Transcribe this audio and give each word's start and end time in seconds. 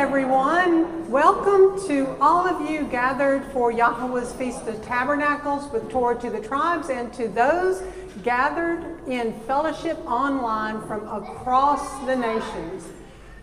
everyone. 0.00 1.10
Welcome 1.10 1.86
to 1.86 2.16
all 2.22 2.48
of 2.48 2.70
you 2.70 2.84
gathered 2.84 3.44
for 3.52 3.70
Yahweh's 3.70 4.32
Feast 4.32 4.66
of 4.66 4.82
Tabernacles 4.82 5.70
with 5.70 5.90
Torah 5.90 6.18
to 6.20 6.30
the 6.30 6.40
Tribes 6.40 6.88
and 6.88 7.12
to 7.12 7.28
those 7.28 7.82
gathered 8.22 9.06
in 9.06 9.38
fellowship 9.40 9.98
online 10.06 10.80
from 10.86 11.06
across 11.06 12.02
the 12.06 12.16
nations. 12.16 12.88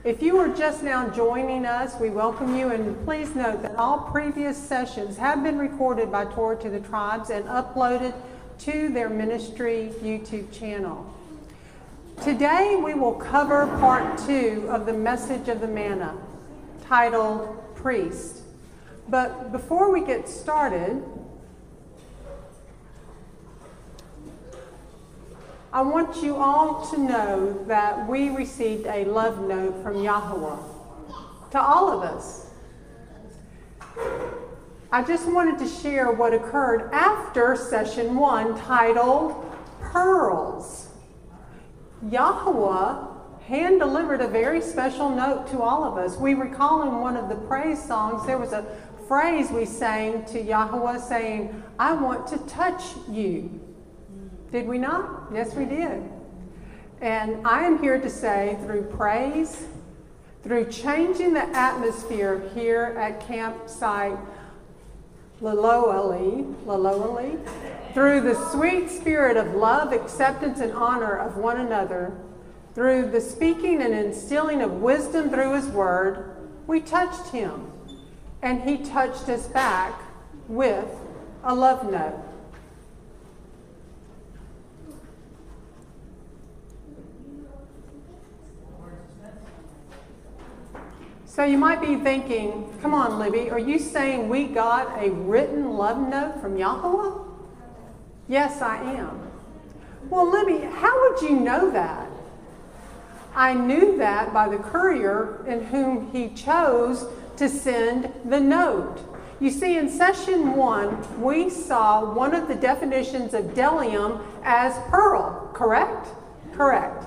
If 0.04 0.24
you 0.24 0.40
are 0.40 0.48
just 0.48 0.82
now 0.82 1.08
joining 1.10 1.64
us, 1.64 1.94
we 2.02 2.10
welcome 2.10 2.56
you 2.56 2.70
and 2.70 3.06
please 3.06 3.36
note 3.36 3.62
that 3.62 3.76
all 3.76 4.00
previous 4.12 4.58
sessions 4.58 5.16
have 5.18 5.44
been 5.44 5.60
recorded 5.60 6.12
by 6.12 6.26
Torah 6.26 6.60
to 6.64 6.72
the 6.72 6.80
Tribes 6.80 7.30
and 7.30 7.46
uploaded 7.46 8.16
to 8.62 8.90
their 8.90 9.10
ministry 9.10 9.92
YouTube 10.02 10.52
channel. 10.52 11.14
Today 12.24 12.82
we 12.84 12.96
will 12.96 13.14
cover 13.14 13.68
part 13.80 14.18
two 14.26 14.66
of 14.72 14.88
the 14.88 14.94
message 14.94 15.50
of 15.50 15.62
the 15.62 15.68
manna 15.68 16.18
titled 16.88 17.76
Priest. 17.76 18.42
But 19.10 19.52
before 19.52 19.92
we 19.92 20.06
get 20.06 20.28
started, 20.28 21.04
I 25.72 25.82
want 25.82 26.24
you 26.24 26.38
all 26.38 26.90
to 26.92 26.98
know 26.98 27.64
that 27.68 28.08
we 28.08 28.30
received 28.30 28.88
a 28.88 29.06
love 29.06 29.40
note 29.48 29.82
from 29.84 30.02
Yahweh 30.02 30.58
to 31.52 31.62
all 31.62 31.92
of 31.92 32.04
us. 32.04 32.46
I 34.92 35.04
just 35.04 35.28
wanted 35.28 35.60
to 35.60 35.68
share 35.68 36.12
what 36.12 36.34
occurred 36.34 36.90
after 36.94 37.56
session 37.56 38.16
one 38.16 38.58
titled 38.58 39.46
Pearls. 39.82 40.90
Yahweh 42.10 43.07
hand 43.48 43.80
delivered 43.80 44.20
a 44.20 44.28
very 44.28 44.62
special 44.62 45.10
note 45.10 45.48
to 45.48 45.62
all 45.62 45.86
of 45.86 45.98
us. 45.98 46.18
We 46.18 46.34
recall 46.34 46.84
in 46.84 47.00
one 47.00 47.16
of 47.16 47.30
the 47.30 47.36
praise 47.36 47.82
songs, 47.82 48.26
there 48.28 48.38
was 48.38 48.52
a 48.52 48.66
phrase 49.08 49.50
we 49.52 49.64
sang 49.64 50.26
to 50.26 50.42
Yahweh 50.42 50.98
saying, 51.00 51.64
I 51.80 51.94
want 51.94 52.28
to 52.28 52.38
touch 52.40 52.84
you. 53.10 53.62
Did 54.52 54.68
we 54.68 54.78
not? 54.78 55.30
Yes, 55.34 55.56
we 55.56 55.64
did. 55.64 56.04
And 57.00 57.48
I 57.48 57.64
am 57.64 57.80
here 57.80 57.98
to 58.02 58.10
say 58.10 58.58
through 58.66 58.84
praise, 58.84 59.66
through 60.44 60.70
changing 60.70 61.34
the 61.34 61.46
atmosphere 61.56 62.50
here 62.54 62.98
at 63.00 63.26
campsite 63.26 64.18
Laloali, 65.42 66.54
Laloali, 66.66 67.40
through 67.94 68.22
the 68.22 68.52
sweet 68.52 68.90
spirit 68.90 69.38
of 69.38 69.54
love, 69.54 69.94
acceptance, 69.94 70.60
and 70.60 70.74
honor 70.74 71.16
of 71.16 71.38
one 71.38 71.62
another, 71.62 72.18
through 72.78 73.10
the 73.10 73.20
speaking 73.20 73.82
and 73.82 73.92
instilling 73.92 74.62
of 74.62 74.72
wisdom 74.72 75.32
through 75.32 75.52
His 75.56 75.66
Word, 75.66 76.38
we 76.68 76.80
touched 76.80 77.32
Him. 77.32 77.72
And 78.44 78.62
He 78.62 78.78
touched 78.78 79.28
us 79.30 79.48
back 79.48 80.00
with 80.48 80.86
a 81.44 81.56
love 81.56 81.92
note. 81.92 82.24
So 91.26 91.46
you 91.46 91.58
might 91.58 91.82
be 91.82 91.96
thinking, 91.96 92.72
come 92.84 92.94
on, 92.94 93.18
Libby, 93.18 93.50
are 93.50 93.58
you 93.58 93.80
saying 93.80 94.30
we 94.30 94.46
got 94.46 95.04
a 95.04 95.10
written 95.10 95.78
love 95.78 95.98
note 95.98 96.40
from 96.42 96.56
Yahweh? 96.56 97.24
Yes, 98.28 98.62
I 98.62 98.78
am. 98.84 99.32
Well, 100.12 100.30
Libby, 100.30 100.64
how 100.64 101.10
would 101.10 101.24
you 101.24 101.40
know 101.40 101.72
that? 101.72 102.07
I 103.38 103.54
knew 103.54 103.96
that 104.00 104.34
by 104.34 104.50
the 104.50 104.58
courier 104.58 105.46
in 105.46 105.66
whom 105.66 106.12
he 106.12 106.30
chose 106.30 107.06
to 107.36 107.48
send 107.48 108.12
the 108.26 108.40
note. 108.40 108.98
You 109.40 109.52
see, 109.52 109.78
in 109.78 109.90
session 109.90 110.56
one, 110.56 111.22
we 111.22 111.52
saw 111.52 112.16
one 112.16 112.34
of 112.34 112.48
the 112.48 112.56
definitions 112.56 113.36
of 113.36 113.46
bdellium 113.54 114.26
as 114.44 114.76
pearl, 114.90 115.52
correct? 115.54 116.08
Correct. 116.54 117.06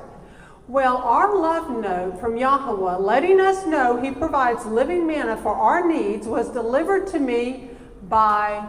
Well, 0.69 0.99
our 0.99 1.37
love 1.37 1.69
note 1.69 2.21
from 2.21 2.37
Yahweh, 2.37 2.99
letting 2.99 3.41
us 3.41 3.67
know 3.67 4.01
He 4.01 4.13
provides 4.13 4.65
living 4.65 5.09
manna 5.09 5.37
for 5.37 5.53
our 5.53 5.85
needs, 5.85 6.29
was 6.29 6.49
delivered 6.51 7.09
to 7.09 7.19
me 7.19 7.71
by 8.09 8.65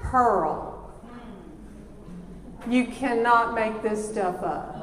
pearl. 0.00 0.92
You 2.68 2.86
cannot 2.86 3.54
make 3.54 3.80
this 3.80 4.10
stuff 4.10 4.42
up. 4.42 4.79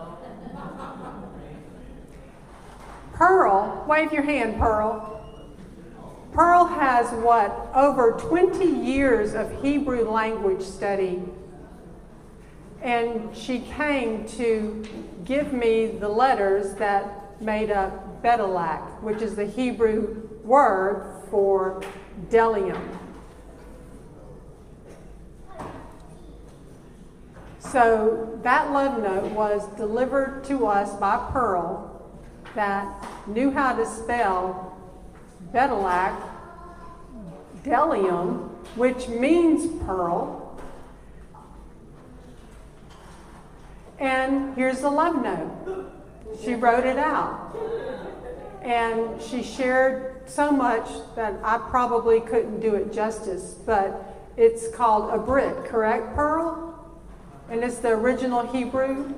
Pearl, 3.17 3.85
wave 3.87 4.13
your 4.13 4.23
hand, 4.23 4.57
Pearl. 4.59 5.13
Pearl 6.33 6.65
has 6.65 7.09
what? 7.23 7.71
Over 7.73 8.11
20 8.11 8.63
years 8.63 9.33
of 9.33 9.63
Hebrew 9.63 10.09
language 10.09 10.61
study 10.61 11.23
and 12.81 13.35
she 13.35 13.59
came 13.59 14.27
to 14.27 14.85
give 15.25 15.51
me 15.51 15.87
the 15.87 16.07
letters 16.07 16.75
that 16.75 17.41
made 17.41 17.71
up 17.71 18.21
Bedelak, 18.23 19.01
which 19.01 19.21
is 19.21 19.35
the 19.35 19.45
Hebrew 19.45 20.29
word 20.43 21.23
for 21.29 21.83
bdellium. 22.29 22.81
So 27.59 28.39
that 28.43 28.71
love 28.71 29.01
note 29.03 29.31
was 29.33 29.67
delivered 29.75 30.43
to 30.45 30.67
us 30.67 30.93
by 30.99 31.17
Pearl 31.31 31.96
that 32.57 33.07
knew 33.25 33.49
how 33.51 33.73
to 33.73 33.85
spell 33.85 34.77
Bedelak, 35.53 36.21
Bdellium, 37.63 38.49
which 38.75 39.07
means 39.07 39.81
pearl, 39.85 40.47
And 43.99 44.55
here's 44.55 44.81
the 44.81 44.89
love 44.89 45.21
note. 45.23 45.91
She 46.43 46.53
wrote 46.53 46.85
it 46.85 46.97
out. 46.97 47.55
And 48.61 49.21
she 49.21 49.41
shared 49.41 50.29
so 50.29 50.51
much 50.51 50.87
that 51.15 51.35
I 51.43 51.57
probably 51.57 52.19
couldn't 52.19 52.59
do 52.59 52.75
it 52.75 52.93
justice, 52.93 53.55
but 53.65 54.13
it's 54.35 54.69
called 54.75 55.13
a 55.13 55.17
Brit, 55.17 55.65
correct, 55.65 56.13
Pearl? 56.15 56.73
And 57.49 57.63
it's 57.63 57.79
the 57.79 57.89
original 57.89 58.45
Hebrew? 58.45 59.13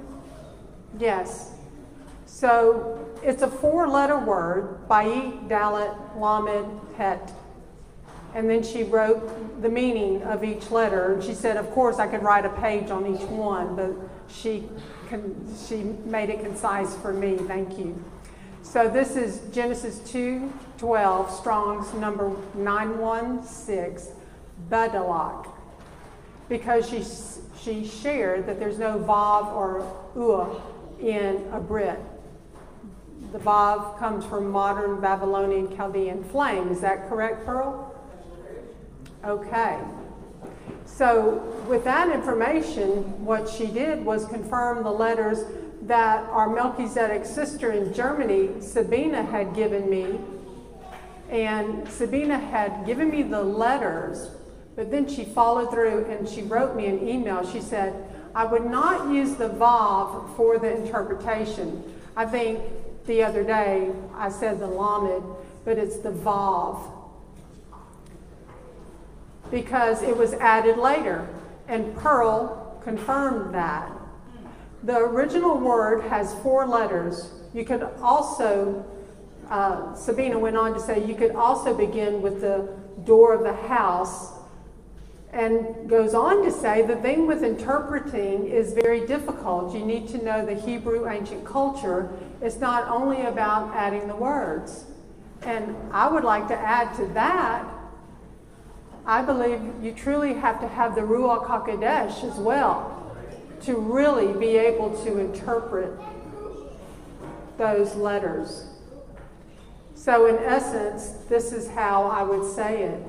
Yes. 0.97 1.51
So 2.25 3.08
it's 3.23 3.41
a 3.41 3.47
four 3.47 3.87
letter 3.87 4.17
word, 4.17 4.87
Bayit, 4.87 5.47
Dalet, 5.47 5.95
Lamed, 6.19 6.79
Het. 6.97 7.31
And 8.35 8.49
then 8.49 8.61
she 8.61 8.83
wrote 8.83 9.61
the 9.61 9.69
meaning 9.69 10.21
of 10.23 10.43
each 10.43 10.69
letter. 10.69 11.13
And 11.13 11.23
she 11.23 11.33
said, 11.33 11.57
of 11.57 11.69
course, 11.71 11.97
I 11.97 12.07
could 12.07 12.21
write 12.21 12.45
a 12.45 12.49
page 12.49 12.91
on 12.91 13.07
each 13.07 13.27
one, 13.27 13.75
but 13.75 13.91
she, 14.27 14.69
con- 15.09 15.55
she 15.67 15.77
made 16.05 16.29
it 16.29 16.41
concise 16.41 16.95
for 16.97 17.11
me. 17.11 17.37
Thank 17.37 17.79
you. 17.79 18.01
So 18.61 18.87
this 18.87 19.15
is 19.15 19.41
Genesis 19.51 19.99
2 20.11 20.53
12, 20.77 21.31
Strong's 21.31 21.93
number 21.95 22.35
916, 22.53 24.13
Bedelak. 24.69 25.49
Because 26.47 26.87
she, 26.87 27.03
she 27.59 27.85
shared 27.85 28.45
that 28.45 28.59
there's 28.59 28.79
no 28.79 28.97
Vav 28.99 29.47
or 29.53 29.85
Ua 30.15 30.61
in 31.01 31.47
a 31.51 31.59
Brit. 31.59 31.99
The 33.31 33.37
Vav 33.37 33.99
comes 33.99 34.25
from 34.25 34.49
modern 34.49 34.99
Babylonian 35.01 35.75
Chaldean 35.75 36.23
flame. 36.23 36.69
Is 36.69 36.81
that 36.81 37.07
correct, 37.07 37.45
Pearl? 37.45 37.95
Okay. 39.23 39.77
So, 40.85 41.35
with 41.67 41.83
that 41.83 42.09
information, 42.09 43.23
what 43.23 43.47
she 43.47 43.67
did 43.67 44.03
was 44.03 44.25
confirm 44.25 44.83
the 44.83 44.91
letters 44.91 45.43
that 45.83 46.23
our 46.29 46.49
Melchizedek 46.49 47.23
sister 47.23 47.71
in 47.71 47.93
Germany, 47.93 48.61
Sabina, 48.61 49.23
had 49.23 49.53
given 49.53 49.89
me. 49.89 50.19
And 51.29 51.87
Sabina 51.87 52.39
had 52.39 52.85
given 52.87 53.11
me 53.11 53.21
the 53.21 53.43
letters, 53.43 54.31
but 54.75 54.89
then 54.89 55.07
she 55.07 55.23
followed 55.23 55.69
through 55.69 56.05
and 56.05 56.27
she 56.27 56.41
wrote 56.41 56.75
me 56.75 56.87
an 56.87 57.07
email. 57.07 57.47
She 57.47 57.61
said, 57.61 57.93
I 58.33 58.45
would 58.45 58.65
not 58.65 59.13
use 59.13 59.35
the 59.35 59.49
Vav 59.49 60.35
for 60.35 60.57
the 60.57 60.75
interpretation. 60.75 61.83
I 62.15 62.25
think 62.25 62.61
the 63.09 63.23
other 63.23 63.43
day 63.43 63.89
I 64.13 64.29
said 64.29 64.59
the 64.59 64.67
Lamed, 64.67 65.23
but 65.65 65.79
it's 65.79 65.97
the 65.97 66.11
Vav 66.11 66.79
because 69.49 70.03
it 70.03 70.15
was 70.15 70.33
added 70.33 70.77
later, 70.77 71.27
and 71.67 71.97
Pearl 71.97 72.79
confirmed 72.83 73.55
that. 73.55 73.91
The 74.83 74.97
original 74.97 75.57
word 75.57 76.03
has 76.03 76.35
four 76.43 76.67
letters. 76.67 77.31
You 77.51 77.65
could 77.65 77.81
also, 77.99 78.85
uh, 79.49 79.95
Sabina 79.95 80.37
went 80.37 80.55
on 80.55 80.75
to 80.75 80.79
say, 80.79 81.03
you 81.03 81.15
could 81.15 81.31
also 81.31 81.75
begin 81.75 82.21
with 82.21 82.41
the 82.41 82.69
door 83.05 83.33
of 83.33 83.41
the 83.41 83.55
house, 83.67 84.33
and 85.33 85.89
goes 85.89 86.13
on 86.13 86.43
to 86.43 86.51
say 86.51 86.83
the 86.83 86.95
thing 86.97 87.25
with 87.25 87.43
interpreting 87.43 88.47
is 88.47 88.73
very 88.73 89.07
difficult. 89.07 89.73
You 89.73 89.83
need 89.83 90.07
to 90.09 90.23
know 90.23 90.45
the 90.45 90.55
Hebrew 90.55 91.09
ancient 91.09 91.43
culture. 91.43 92.11
It's 92.41 92.57
not 92.57 92.87
only 92.87 93.21
about 93.21 93.75
adding 93.75 94.07
the 94.07 94.15
words. 94.15 94.85
And 95.41 95.75
I 95.91 96.07
would 96.07 96.23
like 96.23 96.47
to 96.49 96.55
add 96.55 96.95
to 96.95 97.05
that, 97.07 97.65
I 99.05 99.21
believe 99.21 99.61
you 99.81 99.91
truly 99.91 100.33
have 100.33 100.59
to 100.61 100.67
have 100.67 100.95
the 100.95 101.01
Ruach 101.01 101.47
HaKodesh 101.47 102.23
as 102.23 102.37
well 102.37 103.15
to 103.61 103.75
really 103.75 104.33
be 104.33 104.55
able 104.57 104.95
to 105.03 105.17
interpret 105.17 105.91
those 107.57 107.95
letters. 107.95 108.67
So, 109.95 110.27
in 110.27 110.37
essence, 110.37 111.25
this 111.27 111.51
is 111.51 111.69
how 111.69 112.03
I 112.05 112.23
would 112.23 112.49
say 112.49 112.83
it. 112.83 113.03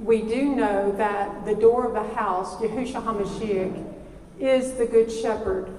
We 0.00 0.22
do 0.22 0.56
know 0.56 0.90
that 0.92 1.44
the 1.44 1.54
door 1.54 1.86
of 1.86 1.92
the 1.92 2.14
house, 2.14 2.56
Yahushua 2.56 3.04
HaMashiach, 3.04 3.94
is 4.40 4.72
the 4.74 4.86
Good 4.86 5.12
Shepherd 5.12 5.70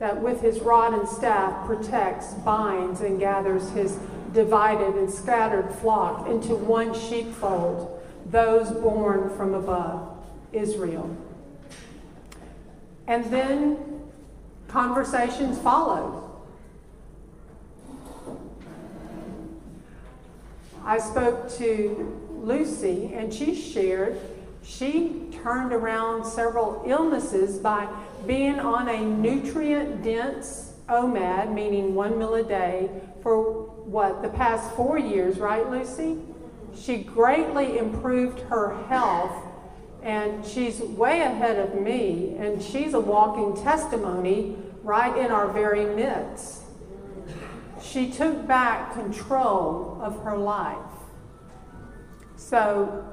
that 0.00 0.20
with 0.20 0.40
his 0.40 0.60
rod 0.60 0.94
and 0.94 1.06
staff 1.06 1.66
protects, 1.66 2.32
binds, 2.34 3.02
and 3.02 3.20
gathers 3.20 3.68
his 3.70 3.98
divided 4.32 4.94
and 4.94 5.10
scattered 5.10 5.70
flock 5.74 6.26
into 6.26 6.54
one 6.54 6.94
sheepfold, 6.94 8.02
those 8.26 8.70
born 8.70 9.28
from 9.36 9.52
above, 9.52 10.16
Israel. 10.52 11.14
And 13.06 13.26
then 13.26 13.76
conversations 14.68 15.58
followed. 15.58 16.24
I 20.82 20.98
spoke 20.98 21.50
to 21.58 22.38
Lucy, 22.42 23.12
and 23.14 23.34
she 23.34 23.54
shared 23.54 24.18
she 24.70 25.26
turned 25.42 25.72
around 25.72 26.24
several 26.24 26.82
illnesses 26.86 27.58
by 27.58 27.88
being 28.26 28.60
on 28.60 28.88
a 28.88 29.00
nutrient 29.00 30.02
dense 30.02 30.74
OMAD, 30.88 31.52
meaning 31.52 31.94
one 31.94 32.18
meal 32.18 32.34
a 32.34 32.42
day, 32.42 32.90
for 33.22 33.42
what, 33.84 34.22
the 34.22 34.28
past 34.28 34.74
four 34.76 34.98
years, 34.98 35.38
right, 35.38 35.68
Lucy? 35.68 36.18
She 36.76 36.98
greatly 36.98 37.78
improved 37.78 38.40
her 38.40 38.76
health, 38.84 39.32
and 40.02 40.46
she's 40.46 40.80
way 40.80 41.20
ahead 41.20 41.58
of 41.58 41.80
me, 41.80 42.36
and 42.38 42.62
she's 42.62 42.94
a 42.94 43.00
walking 43.00 43.60
testimony 43.62 44.56
right 44.82 45.16
in 45.16 45.30
our 45.30 45.48
very 45.48 45.84
midst. 45.84 46.62
She 47.82 48.10
took 48.10 48.46
back 48.46 48.94
control 48.94 49.98
of 50.02 50.22
her 50.22 50.36
life. 50.36 50.76
So, 52.36 53.09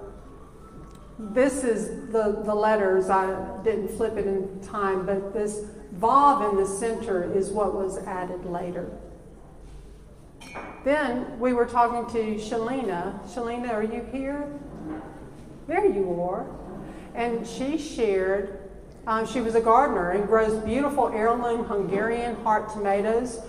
this 1.19 1.64
is 1.64 2.12
the, 2.12 2.42
the 2.46 2.54
letters. 2.54 3.10
I 3.10 3.62
didn't 3.64 3.90
flip 3.90 4.18
it 4.18 4.28
in 4.28 4.60
time, 4.62 5.06
but 5.06 5.34
this 5.34 5.62
Vav 5.96 6.50
in 6.50 6.58
the 6.58 6.66
center 6.66 7.31
is 7.34 7.50
what 7.50 7.74
was 7.74 7.98
added 8.00 8.46
later. 8.46 8.90
Then 10.84 11.40
we 11.40 11.54
were 11.54 11.66
talking 11.66 12.12
to 12.14 12.36
Shalina. 12.36 13.19
Shalina, 13.28 13.74
are 13.74 13.84
you 13.84 14.08
here? 14.12 14.48
There 15.68 15.86
you 15.86 16.22
are. 16.22 16.46
And 17.16 17.46
she 17.48 17.78
shared, 17.78 18.60
um, 19.08 19.25
she 19.25 19.42
was 19.42 19.56
a 19.56 19.62
gardener 19.62 20.12
and 20.12 20.28
grows 20.28 20.64
beautiful 20.64 21.10
heirloom 21.10 21.66
Hungarian 21.66 22.36
heart 22.44 22.72
tomatoes 22.72 23.40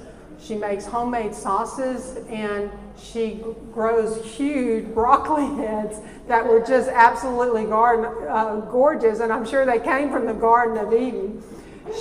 she 0.40 0.54
makes 0.54 0.86
homemade 0.86 1.34
sauces 1.34 2.16
and 2.28 2.70
she 3.00 3.42
grows 3.72 4.24
huge 4.24 4.86
broccoli 4.94 5.46
heads 5.56 6.00
that 6.26 6.46
were 6.46 6.60
just 6.60 6.88
absolutely 6.88 7.64
garden, 7.64 8.06
uh, 8.28 8.56
gorgeous, 8.70 9.20
and 9.20 9.32
I'm 9.32 9.46
sure 9.46 9.64
they 9.64 9.80
came 9.80 10.10
from 10.10 10.26
the 10.26 10.34
Garden 10.34 10.76
of 10.78 10.92
Eden. 10.92 11.42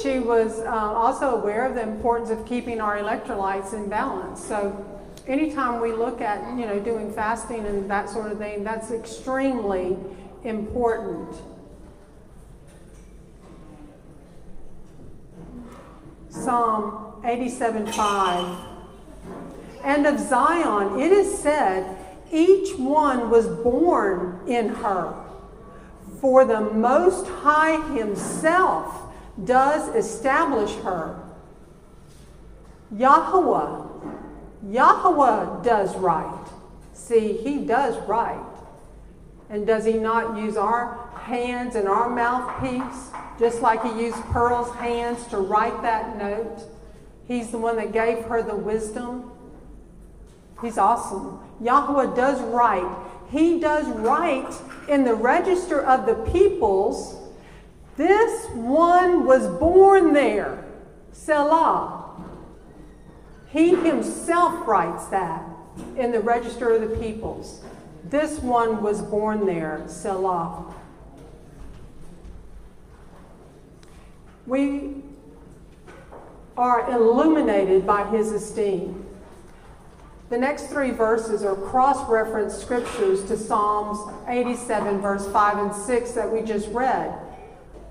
She 0.02 0.20
was 0.20 0.60
uh, 0.60 0.68
also 0.68 1.36
aware 1.38 1.66
of 1.66 1.76
the 1.76 1.82
importance 1.82 2.30
of 2.30 2.46
keeping 2.46 2.82
our 2.82 2.98
electrolytes 2.98 3.74
in 3.74 3.88
balance. 3.88 4.44
So, 4.44 4.86
anytime 5.28 5.80
we 5.82 5.94
look 5.94 6.20
at 6.20 6.58
you 6.58 6.66
know 6.66 6.80
doing 6.80 7.14
fasting 7.14 7.66
and 7.66 7.90
that 7.90 8.10
sort 8.10 8.32
of 8.32 8.38
thing, 8.38 8.64
that's 8.64 8.92
extremely 8.92 9.98
important. 10.44 11.36
Psalm 16.30 17.22
87:5. 17.24 18.77
And 19.88 20.06
of 20.06 20.20
Zion 20.20 21.00
it 21.00 21.14
is 21.14 21.40
said, 21.40 21.98
each 22.30 22.78
one 22.78 23.30
was 23.30 23.48
born 23.48 24.42
in 24.46 24.68
her. 24.68 25.16
For 26.20 26.44
the 26.44 26.60
Most 26.60 27.26
High 27.26 27.82
Himself 27.98 29.04
does 29.46 29.96
establish 29.96 30.76
her. 30.84 31.24
Yahweh, 32.92 33.88
Yahweh 34.68 35.64
does 35.64 35.96
right. 35.96 36.46
See, 36.94 37.38
He 37.38 37.60
does 37.60 37.98
right. 38.10 38.44
And 39.50 39.66
does 39.66 39.86
He 39.86 39.94
not 39.94 40.38
use 40.38 40.58
our 40.58 41.10
hands 41.16 41.76
and 41.76 41.88
our 41.88 42.10
mouthpiece, 42.10 43.12
just 43.40 43.62
like 43.62 43.82
He 43.84 44.04
used 44.04 44.22
Pearl's 44.34 44.76
hands 44.76 45.26
to 45.28 45.38
write 45.38 45.82
that 45.82 46.18
note? 46.18 46.60
He's 47.26 47.52
the 47.52 47.58
one 47.58 47.78
that 47.78 47.94
gave 47.94 48.26
her 48.26 48.44
the 48.44 48.56
wisdom. 48.56 49.32
He's 50.62 50.78
awesome. 50.78 51.40
Yahweh 51.62 52.16
does 52.16 52.42
right. 52.42 52.90
He 53.30 53.60
does 53.60 53.88
right 53.88 54.52
in 54.88 55.04
the 55.04 55.16
register 55.16 55.82
of 55.82 56.06
the 56.06 56.16
peoples. 56.32 57.16
This 57.96 58.48
one 58.52 59.26
was 59.26 59.48
born 59.60 60.14
there. 60.14 60.66
Selah. 61.12 62.06
He 63.50 63.76
himself 63.76 64.68
writes 64.68 65.06
that 65.08 65.44
in 65.98 66.12
the 66.12 66.20
register 66.20 66.74
of 66.74 66.90
the 66.90 66.96
peoples. 66.98 67.62
This 68.04 68.40
one 68.40 68.82
was 68.82 69.02
born 69.02 69.46
there. 69.46 69.84
Selah. 69.88 70.74
We 74.46 75.04
are 76.56 76.90
illuminated 76.90 77.86
by 77.86 78.06
his 78.10 78.32
esteem. 78.32 79.07
The 80.30 80.38
next 80.38 80.64
three 80.64 80.92
verses 80.92 81.44
are 81.44 81.56
cross 81.56 82.10
reference 82.10 82.54
scriptures 82.54 83.24
to 83.30 83.38
Psalms 83.38 83.98
87, 84.28 85.00
verse 85.00 85.26
5 85.32 85.58
and 85.58 85.74
6 85.74 86.12
that 86.12 86.30
we 86.30 86.42
just 86.42 86.68
read. 86.70 87.18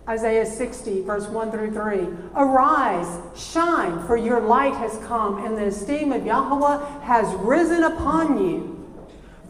Isaiah 0.06 0.44
60, 0.44 1.00
verse 1.02 1.26
1 1.28 1.50
through 1.50 1.72
3. 1.72 2.08
Arise, 2.37 3.20
shine, 3.34 4.06
for 4.06 4.18
your 4.18 4.40
light 4.40 4.75
has 4.75 4.99
come, 5.06 5.46
and 5.46 5.56
the 5.56 5.68
esteem 5.68 6.12
of 6.12 6.26
Yahweh 6.26 7.00
has 7.00 7.34
risen 7.37 7.84
upon 7.84 8.38
you. 8.38 8.87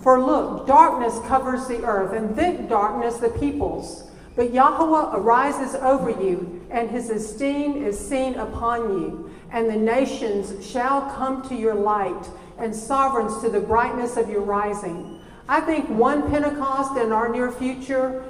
For 0.01 0.23
look, 0.23 0.69
darkness 0.69 1.19
covers 1.27 1.67
the 1.67 1.85
earth, 1.85 2.13
and 2.13 2.37
thick 2.37 2.69
darkness 2.69 3.17
the 3.17 3.31
peoples. 3.31 4.09
But 4.37 4.53
Yahweh 4.53 5.17
arises 5.17 5.75
over 5.75 6.11
you, 6.11 6.65
and 6.71 6.89
his 6.89 7.11
esteem 7.11 7.85
is 7.85 7.99
seen 7.99 8.35
upon 8.35 8.91
you. 8.93 9.31
And 9.51 9.69
the 9.69 9.77
nations 9.77 10.65
shall 10.65 11.11
come 11.11 11.47
to 11.49 11.55
your 11.57 11.75
light, 11.75 12.29
and 12.59 12.75
sovereigns 12.75 13.41
to 13.43 13.49
the 13.49 13.61
brightness 13.61 14.17
of 14.17 14.29
your 14.31 14.41
rising. 14.41 15.21
I 15.49 15.61
think 15.61 15.89
one 15.89 16.29
Pentecost 16.31 16.99
in 16.99 17.13
our 17.13 17.29
near 17.29 17.53
future, 17.53 18.25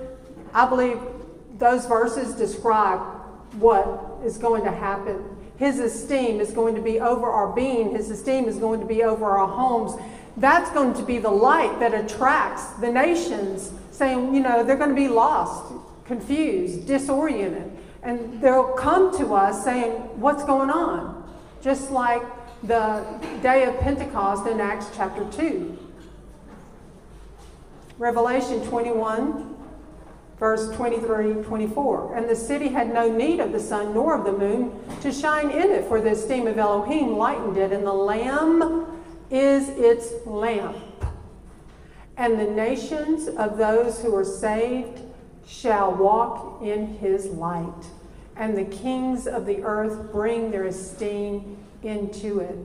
I 0.52 0.68
believe 0.68 0.98
those 1.58 1.86
verses 1.86 2.34
describe 2.34 3.00
what 3.54 4.20
is 4.24 4.36
going 4.36 4.64
to 4.64 4.72
happen. 4.72 5.24
His 5.56 5.78
esteem 5.78 6.40
is 6.40 6.50
going 6.50 6.74
to 6.74 6.82
be 6.82 7.00
over 7.00 7.30
our 7.30 7.54
being, 7.54 7.92
His 7.92 8.10
esteem 8.10 8.46
is 8.46 8.56
going 8.56 8.80
to 8.80 8.86
be 8.86 9.02
over 9.02 9.24
our 9.24 9.46
homes. 9.46 9.92
That's 10.36 10.70
going 10.72 10.92
to 10.94 11.02
be 11.02 11.18
the 11.18 11.30
light 11.30 11.80
that 11.80 11.94
attracts 11.94 12.66
the 12.80 12.92
nations, 12.92 13.72
saying, 13.90 14.34
you 14.34 14.40
know, 14.40 14.62
they're 14.62 14.76
going 14.76 14.90
to 14.90 14.94
be 14.94 15.08
lost 15.08 15.72
confused, 16.06 16.86
disoriented. 16.86 17.70
And 18.02 18.40
they'll 18.40 18.72
come 18.72 19.16
to 19.18 19.34
us 19.34 19.64
saying, 19.64 19.92
What's 20.20 20.44
going 20.44 20.70
on? 20.70 21.24
Just 21.60 21.90
like 21.90 22.22
the 22.66 23.04
day 23.42 23.64
of 23.64 23.78
Pentecost 23.78 24.46
in 24.48 24.60
Acts 24.60 24.86
chapter 24.96 25.24
2. 25.30 25.78
Revelation 27.98 28.60
21, 28.66 29.56
verse 30.38 30.74
23 30.74 31.44
24. 31.44 32.16
And 32.16 32.28
the 32.28 32.34
city 32.34 32.68
had 32.68 32.92
no 32.92 33.10
need 33.10 33.38
of 33.38 33.52
the 33.52 33.60
sun 33.60 33.94
nor 33.94 34.16
of 34.16 34.24
the 34.24 34.32
moon 34.32 34.72
to 35.00 35.12
shine 35.12 35.50
in 35.50 35.70
it, 35.70 35.86
for 35.86 36.00
the 36.00 36.10
esteem 36.10 36.48
of 36.48 36.58
Elohim 36.58 37.16
lightened 37.16 37.56
it, 37.56 37.70
and 37.70 37.86
the 37.86 37.92
Lamb 37.92 39.00
is 39.30 39.68
its 39.68 40.26
lamp. 40.26 40.76
And 42.16 42.38
the 42.38 42.50
nations 42.50 43.28
of 43.28 43.58
those 43.58 44.02
who 44.02 44.14
are 44.16 44.24
saved 44.24 45.00
shall 45.46 45.94
walk 45.94 46.62
in 46.62 46.98
his 46.98 47.26
light, 47.26 47.86
and 48.34 48.56
the 48.56 48.64
kings 48.64 49.28
of 49.28 49.46
the 49.46 49.62
earth 49.62 50.10
bring 50.10 50.50
their 50.50 50.64
esteem 50.64 51.58
into 51.82 52.40
it. 52.40 52.58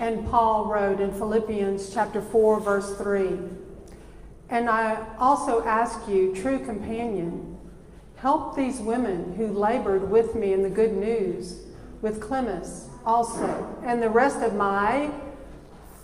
And 0.00 0.28
Paul 0.28 0.66
wrote 0.66 1.00
in 1.00 1.12
Philippians 1.12 1.92
chapter 1.92 2.22
4 2.22 2.60
verse 2.60 2.96
3, 2.96 3.38
and 4.48 4.68
I 4.68 5.06
also 5.18 5.64
ask 5.64 6.08
you, 6.08 6.34
true 6.34 6.58
companion, 6.58 7.58
help 8.16 8.54
these 8.54 8.80
women 8.80 9.34
who 9.36 9.48
labored 9.48 10.10
with 10.10 10.34
me 10.34 10.52
in 10.52 10.62
the 10.62 10.70
good 10.70 10.92
news, 10.92 11.62
with 12.02 12.20
Clement, 12.20 12.66
also, 13.04 13.80
and 13.84 14.02
the 14.02 14.10
rest 14.10 14.40
of 14.42 14.54
my 14.54 15.10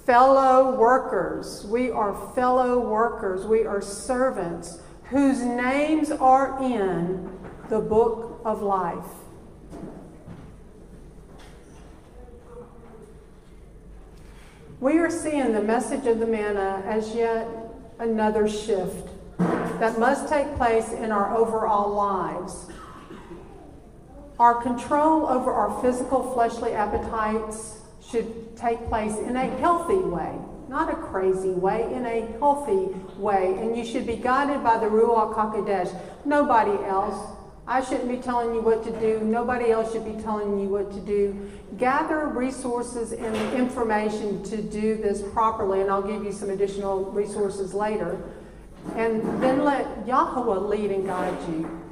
fellow 0.06 0.74
workers. 0.76 1.66
We 1.66 1.90
are 1.90 2.14
fellow 2.34 2.78
workers. 2.80 3.44
We 3.44 3.66
are 3.66 3.82
servants 3.82 4.80
whose 5.04 5.40
names 5.40 6.10
are 6.10 6.62
in 6.62 7.30
the 7.68 7.80
book 7.80 8.40
of 8.44 8.62
life. 8.62 9.04
We 14.80 14.98
are 14.98 15.10
seeing 15.10 15.52
the 15.54 15.62
message 15.62 16.06
of 16.06 16.20
the 16.20 16.26
manna 16.26 16.84
as 16.86 17.12
yet 17.12 17.48
another 17.98 18.48
shift 18.48 19.08
that 19.38 19.98
must 19.98 20.28
take 20.28 20.54
place 20.54 20.92
in 20.92 21.10
our 21.10 21.36
overall 21.36 21.92
lives. 21.94 22.70
Our 24.38 24.62
control 24.62 25.26
over 25.26 25.52
our 25.52 25.82
physical 25.82 26.32
fleshly 26.32 26.74
appetites 26.74 27.80
should 28.08 28.56
take 28.56 28.86
place 28.88 29.16
in 29.16 29.34
a 29.34 29.46
healthy 29.58 29.96
way, 29.96 30.38
not 30.68 30.92
a 30.92 30.96
crazy 30.96 31.50
way, 31.50 31.92
in 31.92 32.06
a 32.06 32.38
healthy 32.38 32.94
way. 33.16 33.58
And 33.58 33.76
you 33.76 33.84
should 33.84 34.06
be 34.06 34.14
guided 34.14 34.62
by 34.62 34.78
the 34.78 34.86
Ruach 34.86 35.34
HaKodesh. 35.34 35.92
Nobody 36.24 36.84
else. 36.84 37.36
I 37.68 37.84
shouldn't 37.84 38.08
be 38.08 38.16
telling 38.16 38.54
you 38.54 38.62
what 38.62 38.82
to 38.84 38.98
do. 38.98 39.20
Nobody 39.20 39.70
else 39.70 39.92
should 39.92 40.06
be 40.06 40.18
telling 40.22 40.58
you 40.58 40.68
what 40.68 40.90
to 40.90 41.00
do. 41.00 41.50
Gather 41.76 42.26
resources 42.26 43.12
and 43.12 43.36
information 43.52 44.42
to 44.44 44.62
do 44.62 44.96
this 44.96 45.20
properly, 45.34 45.82
and 45.82 45.90
I'll 45.90 46.00
give 46.00 46.24
you 46.24 46.32
some 46.32 46.48
additional 46.48 47.04
resources 47.04 47.74
later. 47.74 48.22
And 48.96 49.22
then 49.42 49.64
let 49.64 50.06
Yahweh 50.06 50.60
lead 50.60 50.90
and 50.90 51.04
guide 51.04 51.36
you. 51.50 51.82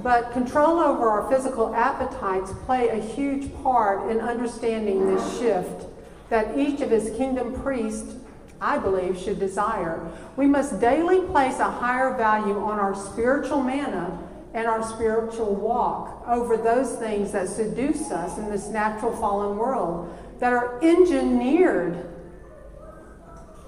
But 0.00 0.30
control 0.30 0.78
over 0.78 1.08
our 1.08 1.28
physical 1.28 1.74
appetites 1.74 2.52
play 2.66 2.90
a 2.90 3.00
huge 3.00 3.52
part 3.64 4.12
in 4.12 4.20
understanding 4.20 5.12
this 5.12 5.40
shift 5.40 5.86
that 6.28 6.56
each 6.56 6.80
of 6.82 6.90
his 6.90 7.16
kingdom 7.16 7.60
priests, 7.62 8.14
I 8.60 8.78
believe, 8.78 9.18
should 9.18 9.40
desire. 9.40 10.08
We 10.36 10.46
must 10.46 10.80
daily 10.80 11.22
place 11.22 11.58
a 11.58 11.68
higher 11.68 12.16
value 12.16 12.60
on 12.60 12.78
our 12.78 12.94
spiritual 12.94 13.60
manna 13.60 14.22
and 14.56 14.66
our 14.66 14.82
spiritual 14.82 15.54
walk 15.54 16.24
over 16.26 16.56
those 16.56 16.96
things 16.96 17.30
that 17.30 17.46
seduce 17.46 18.10
us 18.10 18.38
in 18.38 18.50
this 18.50 18.68
natural 18.68 19.14
fallen 19.14 19.58
world 19.58 20.10
that 20.40 20.50
are 20.50 20.82
engineered 20.82 22.08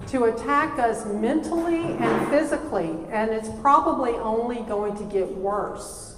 to 0.07 0.23
attack 0.23 0.79
us 0.79 1.05
mentally 1.05 1.77
and 1.77 2.29
physically, 2.31 2.89
and 3.11 3.29
it's 3.29 3.49
probably 3.61 4.13
only 4.13 4.61
going 4.61 4.97
to 4.97 5.03
get 5.03 5.27
worse. 5.37 6.15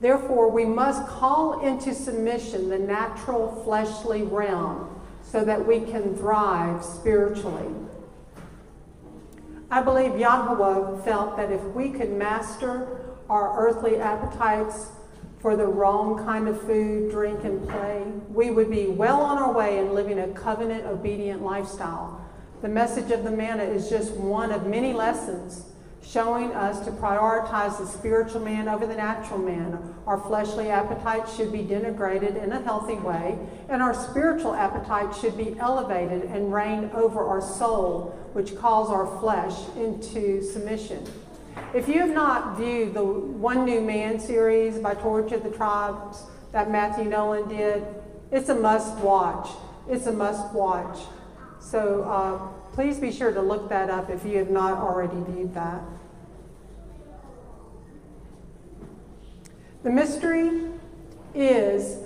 Therefore, 0.00 0.50
we 0.50 0.64
must 0.64 1.04
call 1.08 1.66
into 1.66 1.94
submission 1.94 2.68
the 2.68 2.78
natural 2.78 3.60
fleshly 3.64 4.22
realm 4.22 5.00
so 5.22 5.44
that 5.44 5.66
we 5.66 5.80
can 5.80 6.14
thrive 6.14 6.84
spiritually. 6.84 7.74
I 9.68 9.82
believe 9.82 10.16
Yahweh 10.16 11.02
felt 11.02 11.36
that 11.36 11.50
if 11.50 11.62
we 11.74 11.90
could 11.90 12.12
master 12.12 13.03
our 13.28 13.58
earthly 13.58 13.96
appetites 13.96 14.90
for 15.40 15.56
the 15.56 15.66
wrong 15.66 16.24
kind 16.24 16.48
of 16.48 16.60
food, 16.62 17.10
drink, 17.10 17.44
and 17.44 17.68
play, 17.68 18.02
we 18.30 18.50
would 18.50 18.70
be 18.70 18.86
well 18.86 19.20
on 19.20 19.36
our 19.36 19.52
way 19.52 19.78
in 19.78 19.92
living 19.92 20.18
a 20.18 20.28
covenant 20.28 20.86
obedient 20.86 21.42
lifestyle. 21.42 22.26
The 22.62 22.68
message 22.68 23.10
of 23.10 23.24
the 23.24 23.30
manna 23.30 23.62
is 23.62 23.90
just 23.90 24.14
one 24.14 24.50
of 24.50 24.66
many 24.66 24.94
lessons 24.94 25.66
showing 26.02 26.52
us 26.52 26.84
to 26.84 26.90
prioritize 26.92 27.78
the 27.78 27.86
spiritual 27.86 28.40
man 28.40 28.68
over 28.68 28.86
the 28.86 28.94
natural 28.94 29.38
man. 29.38 29.94
Our 30.06 30.18
fleshly 30.18 30.70
appetites 30.70 31.36
should 31.36 31.52
be 31.52 31.58
denigrated 31.58 32.42
in 32.42 32.52
a 32.52 32.62
healthy 32.62 32.94
way, 32.94 33.38
and 33.68 33.82
our 33.82 33.94
spiritual 33.94 34.54
appetites 34.54 35.20
should 35.20 35.36
be 35.36 35.56
elevated 35.58 36.24
and 36.24 36.52
reign 36.52 36.90
over 36.94 37.24
our 37.24 37.40
soul, 37.40 38.18
which 38.32 38.56
calls 38.56 38.90
our 38.90 39.18
flesh 39.20 39.58
into 39.76 40.42
submission. 40.42 41.06
If 41.74 41.88
you 41.88 42.00
have 42.00 42.10
not 42.10 42.56
viewed 42.56 42.94
the 42.94 43.04
One 43.04 43.64
New 43.64 43.80
Man 43.80 44.20
series 44.20 44.78
by 44.78 44.94
Torah 44.94 45.28
to 45.28 45.38
the 45.38 45.50
Tribes 45.50 46.22
that 46.52 46.70
Matthew 46.70 47.04
Nolan 47.04 47.48
did, 47.48 47.84
it's 48.30 48.48
a 48.48 48.54
must 48.54 48.96
watch. 48.98 49.48
It's 49.88 50.06
a 50.06 50.12
must 50.12 50.52
watch. 50.52 50.98
So 51.60 52.02
uh, 52.04 52.38
please 52.74 52.98
be 52.98 53.10
sure 53.10 53.32
to 53.32 53.40
look 53.40 53.68
that 53.70 53.90
up 53.90 54.10
if 54.10 54.24
you 54.24 54.38
have 54.38 54.50
not 54.50 54.78
already 54.78 55.16
viewed 55.32 55.54
that. 55.54 55.82
The 59.82 59.90
mystery 59.90 60.70
is 61.34 61.98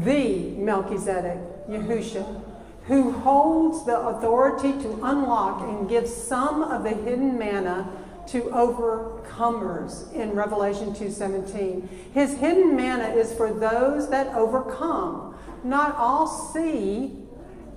the 0.00 0.50
Melchizedek, 0.56 1.38
Yahusha, 1.68 2.42
who 2.86 3.12
holds 3.12 3.84
the 3.86 3.98
authority 3.98 4.72
to 4.72 5.00
unlock 5.02 5.62
and 5.62 5.88
give 5.88 6.08
some 6.08 6.62
of 6.62 6.82
the 6.82 6.90
hidden 6.90 7.38
manna 7.38 7.88
to 8.28 8.42
overcomers 8.42 10.12
in 10.12 10.32
Revelation 10.34 10.94
2:17. 10.94 11.88
His 12.12 12.34
hidden 12.34 12.76
manna 12.76 13.08
is 13.14 13.32
for 13.34 13.52
those 13.52 14.08
that 14.10 14.34
overcome. 14.34 15.34
Not 15.62 15.96
all 15.96 16.26
see 16.26 17.24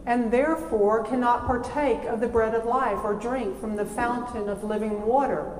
and 0.06 0.32
therefore 0.32 1.04
cannot 1.04 1.46
partake 1.46 2.06
of 2.06 2.22
the 2.22 2.28
bread 2.28 2.56
of 2.56 2.66
life 2.66 3.00
or 3.04 3.14
drink 3.14 3.60
from 3.60 3.76
the 3.76 3.86
fountain 3.86 4.48
of 4.48 4.64
living 4.64 5.06
water. 5.06 5.60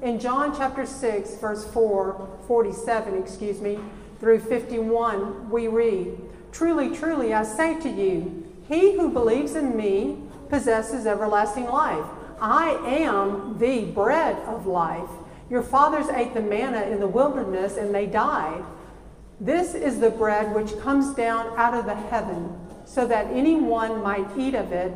In 0.00 0.18
John 0.18 0.56
chapter 0.56 0.86
6, 0.86 1.34
verse 1.36 1.66
4, 1.66 2.38
47, 2.46 3.14
excuse 3.20 3.60
me, 3.60 3.78
through 4.20 4.38
51, 4.38 5.50
we 5.50 5.66
read, 5.66 6.18
Truly, 6.52 6.94
truly, 6.94 7.34
I 7.34 7.42
say 7.42 7.78
to 7.80 7.88
you, 7.88 8.46
he 8.68 8.96
who 8.96 9.10
believes 9.10 9.54
in 9.56 9.76
me 9.76 10.18
possesses 10.48 11.06
everlasting 11.06 11.66
life. 11.66 12.06
I 12.40 12.70
am 12.86 13.58
the 13.58 13.86
bread 13.86 14.36
of 14.46 14.66
life. 14.66 15.10
Your 15.50 15.62
fathers 15.62 16.08
ate 16.08 16.34
the 16.34 16.40
manna 16.40 16.82
in 16.82 17.00
the 17.00 17.08
wilderness 17.08 17.76
and 17.76 17.94
they 17.94 18.06
died. 18.06 18.64
This 19.40 19.74
is 19.74 20.00
the 20.00 20.10
bread 20.10 20.54
which 20.54 20.78
comes 20.80 21.14
down 21.14 21.58
out 21.58 21.74
of 21.74 21.86
the 21.86 21.94
heaven, 21.94 22.58
so 22.84 23.06
that 23.06 23.26
anyone 23.26 24.02
might 24.02 24.28
eat 24.36 24.54
of 24.54 24.72
it 24.72 24.94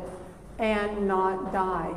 and 0.59 1.07
not 1.07 1.51
die. 1.51 1.93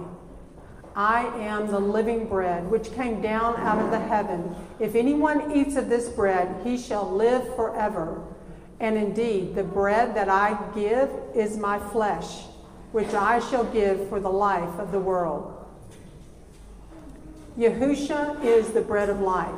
I 0.96 1.26
am 1.44 1.68
the 1.68 1.78
living 1.78 2.26
bread 2.26 2.68
which 2.70 2.92
came 2.92 3.22
down 3.22 3.56
out 3.58 3.78
of 3.78 3.90
the 3.90 4.00
heaven. 4.00 4.54
If 4.80 4.96
anyone 4.96 5.52
eats 5.54 5.76
of 5.76 5.88
this 5.88 6.08
bread, 6.08 6.62
he 6.64 6.76
shall 6.76 7.08
live 7.08 7.54
forever. 7.54 8.20
And 8.80 8.96
indeed, 8.96 9.54
the 9.54 9.62
bread 9.62 10.16
that 10.16 10.28
I 10.28 10.58
give 10.74 11.10
is 11.34 11.56
my 11.56 11.78
flesh, 11.78 12.44
which 12.92 13.14
I 13.14 13.38
shall 13.38 13.64
give 13.64 14.08
for 14.08 14.20
the 14.20 14.30
life 14.30 14.78
of 14.78 14.92
the 14.92 15.00
world. 15.00 15.54
Yahusha 17.58 18.42
is 18.44 18.68
the 18.68 18.80
bread 18.80 19.08
of 19.08 19.20
life. 19.20 19.52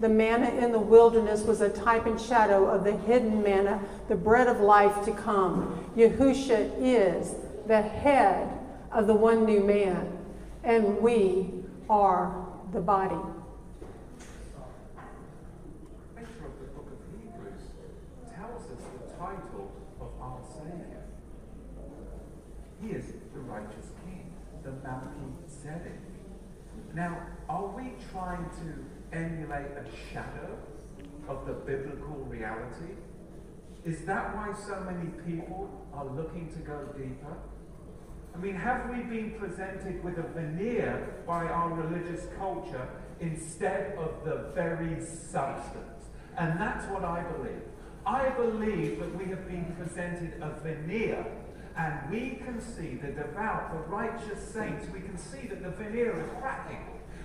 The 0.00 0.08
manna 0.08 0.48
in 0.48 0.72
the 0.72 0.80
wilderness 0.80 1.42
was 1.42 1.60
a 1.60 1.68
type 1.68 2.06
and 2.06 2.18
shadow 2.20 2.66
of 2.66 2.82
the 2.82 2.96
hidden 2.96 3.40
manna, 3.42 3.80
the 4.08 4.16
bread 4.16 4.48
of 4.48 4.60
life 4.60 5.04
to 5.04 5.12
come. 5.12 5.84
Yahusha 5.96 6.72
is 6.80 7.34
the 7.66 7.82
head 7.82 8.48
of 8.90 9.06
the 9.06 9.14
one 9.14 9.44
new 9.44 9.62
man 9.62 10.18
and 10.64 10.98
we 10.98 11.50
are 11.88 12.44
the 12.72 12.80
body. 12.80 13.14
Author 13.14 13.28
of 16.46 16.58
the 16.58 16.66
book 16.74 16.88
of 16.90 16.98
Hebrews 17.20 17.62
tells 18.34 18.62
us 18.62 18.82
the 18.98 19.04
title 19.16 19.70
of 20.00 20.08
our 20.20 20.40
Savior. 20.52 21.04
He 22.82 22.90
is 22.90 23.12
the 23.32 23.40
righteous 23.40 23.92
King, 24.04 24.32
the 24.64 24.72
Melchizedek. 24.82 26.00
Now, 26.94 27.16
are 27.48 27.68
we 27.68 27.92
trying 28.10 28.44
to 28.44 29.16
emulate 29.16 29.70
a 29.76 29.84
shadow 30.12 30.58
of 31.28 31.46
the 31.46 31.52
biblical 31.52 32.16
reality? 32.28 32.94
Is 33.84 34.04
that 34.06 34.34
why 34.34 34.52
so 34.66 34.80
many 34.80 35.10
people 35.24 35.70
are 35.94 36.06
looking 36.06 36.50
to 36.54 36.58
go 36.58 36.88
deeper? 36.96 37.36
I 38.34 38.38
mean, 38.38 38.56
have 38.56 38.90
we 38.90 39.02
been 39.02 39.32
presented 39.38 40.02
with 40.02 40.18
a 40.18 40.22
veneer 40.22 41.22
by 41.26 41.44
our 41.44 41.72
religious 41.72 42.26
culture 42.36 42.88
instead 43.20 43.96
of 43.96 44.24
the 44.24 44.50
very 44.54 45.00
substance? 45.04 46.06
And 46.36 46.58
that's 46.58 46.86
what 46.90 47.04
I 47.04 47.22
believe. 47.22 47.62
I 48.04 48.30
believe 48.30 48.98
that 48.98 49.14
we 49.16 49.26
have 49.26 49.46
been 49.46 49.76
presented 49.78 50.42
a 50.42 50.58
veneer 50.60 51.24
and 51.76 52.10
we 52.10 52.40
can 52.44 52.60
see 52.60 52.96
the 52.96 53.08
devout, 53.08 53.72
the 53.72 53.90
righteous 53.90 54.42
saints, 54.52 54.86
we 54.92 55.00
can 55.00 55.16
see 55.16 55.46
that 55.48 55.62
the 55.62 55.70
veneer 55.70 56.18
is 56.18 56.30
cracking. 56.40 56.84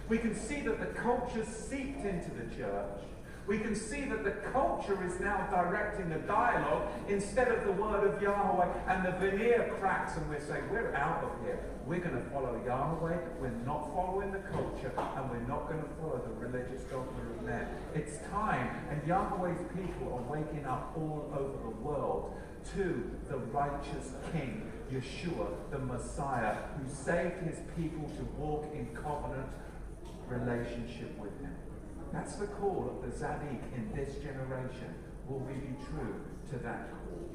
We 0.09 0.17
can 0.17 0.35
see 0.35 0.61
that 0.61 0.79
the 0.79 0.99
culture 0.99 1.45
seeped 1.45 2.05
into 2.05 2.31
the 2.31 2.55
church. 2.55 3.01
We 3.47 3.59
can 3.59 3.75
see 3.75 4.03
that 4.05 4.25
the 4.25 4.31
culture 4.51 5.01
is 5.05 5.21
now 5.21 5.47
directing 5.49 6.09
the 6.09 6.19
dialogue 6.19 6.89
instead 7.07 7.47
of 7.47 7.63
the 7.65 7.71
word 7.71 8.03
of 8.03 8.21
Yahweh, 8.21 8.67
and 8.89 9.05
the 9.05 9.11
veneer 9.13 9.73
cracks, 9.79 10.17
and 10.17 10.29
we're 10.29 10.41
saying, 10.41 10.69
We're 10.69 10.93
out 10.93 11.23
of 11.23 11.31
here. 11.45 11.57
We're 11.85 11.99
going 11.99 12.21
to 12.21 12.29
follow 12.29 12.61
Yahweh. 12.65 13.17
We're 13.39 13.49
not 13.65 13.93
following 13.95 14.33
the 14.33 14.39
culture, 14.39 14.91
and 14.97 15.29
we're 15.29 15.47
not 15.47 15.69
going 15.69 15.79
to 15.79 15.89
follow 16.01 16.21
the 16.27 16.45
religious 16.45 16.83
dogma 16.83 17.21
of 17.37 17.43
men. 17.43 17.67
It's 17.95 18.17
time, 18.29 18.69
and 18.91 19.01
Yahweh's 19.07 19.63
people 19.73 20.13
are 20.13 20.29
waking 20.29 20.65
up 20.65 20.91
all 20.97 21.31
over 21.33 21.57
the 21.63 21.75
world 21.81 22.33
to 22.75 23.11
the 23.29 23.37
righteous 23.37 24.11
King, 24.31 24.71
Yeshua, 24.91 25.47
the 25.71 25.79
Messiah, 25.79 26.55
who 26.77 26.89
saved 26.93 27.41
his 27.43 27.59
people 27.75 28.09
to 28.09 28.23
walk 28.37 28.65
in 28.73 28.87
covenant 28.95 29.49
relationship 30.27 31.17
with 31.17 31.39
him. 31.41 31.55
That's 32.11 32.35
the 32.35 32.47
call 32.47 32.89
of 32.89 33.09
the 33.09 33.15
Zadik 33.17 33.61
in 33.75 33.91
this 33.95 34.15
generation. 34.15 34.93
Will 35.27 35.39
we 35.39 35.53
be 35.53 35.75
true 35.89 36.15
to 36.51 36.57
that 36.59 36.89
call? 36.91 37.29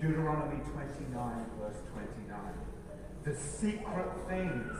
Deuteronomy 0.00 0.62
29, 0.72 1.46
verse 1.60 1.78
29. 1.92 2.38
The 3.24 3.36
secret 3.36 4.08
things, 4.28 4.76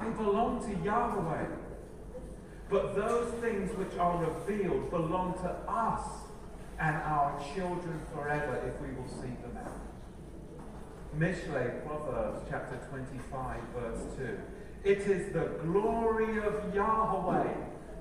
they 0.00 0.10
belong 0.10 0.60
to 0.62 0.84
Yahweh. 0.84 1.46
But 2.68 2.94
those 2.94 3.32
things 3.40 3.76
which 3.76 3.98
are 3.98 4.24
revealed 4.24 4.90
belong 4.90 5.34
to 5.42 5.48
us 5.68 6.29
and 6.80 6.96
our 6.96 7.38
children 7.54 8.00
forever 8.14 8.60
if 8.66 8.80
we 8.80 8.94
will 8.94 9.08
seek 9.08 9.40
them 9.42 9.58
out. 9.58 9.80
Mishle, 11.18 11.84
Proverbs 11.86 12.40
chapter 12.48 12.76
25, 12.90 13.60
verse 13.76 14.16
2. 14.16 14.38
It 14.84 14.98
is 15.00 15.32
the 15.32 15.50
glory 15.62 16.38
of 16.38 16.74
Yahweh 16.74 17.52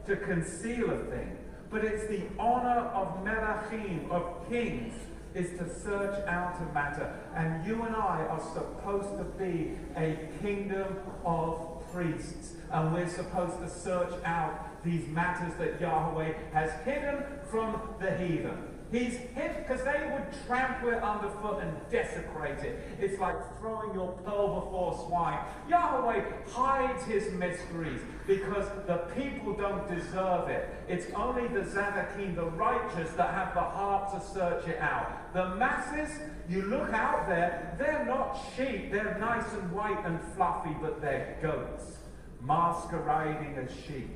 to 0.08 0.16
conceal 0.16 0.92
a 0.92 0.98
thing, 1.06 1.38
but 1.70 1.84
it's 1.84 2.08
the 2.08 2.22
honor 2.40 2.88
of 2.94 3.24
Melachim, 3.26 4.10
of 4.10 4.50
kings, 4.50 4.94
is 5.36 5.58
to 5.60 5.70
search 5.82 6.26
out 6.28 6.60
a 6.62 6.74
matter. 6.74 7.20
And 7.36 7.66
you 7.66 7.84
and 7.84 7.96
I 7.96 8.26
are 8.30 8.42
supposed 8.54 9.18
to 9.18 9.26
be 9.38 9.78
a 9.96 10.30
kingdom 10.42 10.98
of 11.26 11.84
priests. 11.92 12.54
And 12.72 12.94
we're 12.94 13.10
supposed 13.10 13.60
to 13.60 13.70
search 13.70 14.14
out 14.24 14.84
these 14.84 15.08
matters 15.08 15.54
that 15.60 15.80
Yahweh 15.82 16.34
has 16.54 16.72
hidden 16.86 17.24
from 17.50 17.80
the 18.00 18.18
heathen. 18.18 18.69
He's 18.92 19.18
hit 19.18 19.56
because 19.58 19.84
they 19.84 20.10
would 20.12 20.26
trample 20.48 20.90
it 20.90 21.04
underfoot 21.04 21.62
and 21.62 21.72
desecrate 21.92 22.60
it. 22.64 22.80
It's 23.00 23.20
like 23.20 23.36
throwing 23.60 23.94
your 23.94 24.14
pearl 24.26 24.62
before 24.62 25.06
swine. 25.08 25.40
Yahweh 25.70 26.24
hides 26.52 27.04
his 27.04 27.32
mysteries 27.34 28.02
because 28.26 28.66
the 28.88 28.98
people 29.16 29.54
don't 29.54 29.88
deserve 29.88 30.50
it. 30.50 30.70
It's 30.88 31.06
only 31.14 31.48
the 31.48 31.62
Zadokim, 31.62 32.36
the 32.36 32.46
righteous, 32.46 33.12
that 33.12 33.34
have 33.34 33.54
the 33.54 33.62
heart 33.62 34.12
to 34.14 34.34
search 34.34 34.68
it 34.68 34.80
out. 34.80 35.34
The 35.34 35.56
masses, 35.56 36.20
you 36.50 36.64
look 36.64 36.92
out 36.92 37.28
there, 37.28 37.76
they're 37.78 38.06
not 38.06 38.40
sheep. 38.58 38.92
They're 38.92 39.18
nice 39.20 39.52
and 39.54 39.72
white 39.72 40.04
and 40.04 40.20
fluffy, 40.36 40.76
but 40.82 41.00
they're 41.00 41.38
goats 41.42 42.00
masquerading 42.42 43.56
as 43.58 43.70
sheep. 43.86 44.10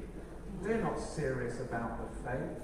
They're 0.61 0.81
not 0.81 0.99
serious 0.99 1.59
about 1.59 1.99
the 1.99 2.29
faith. 2.29 2.63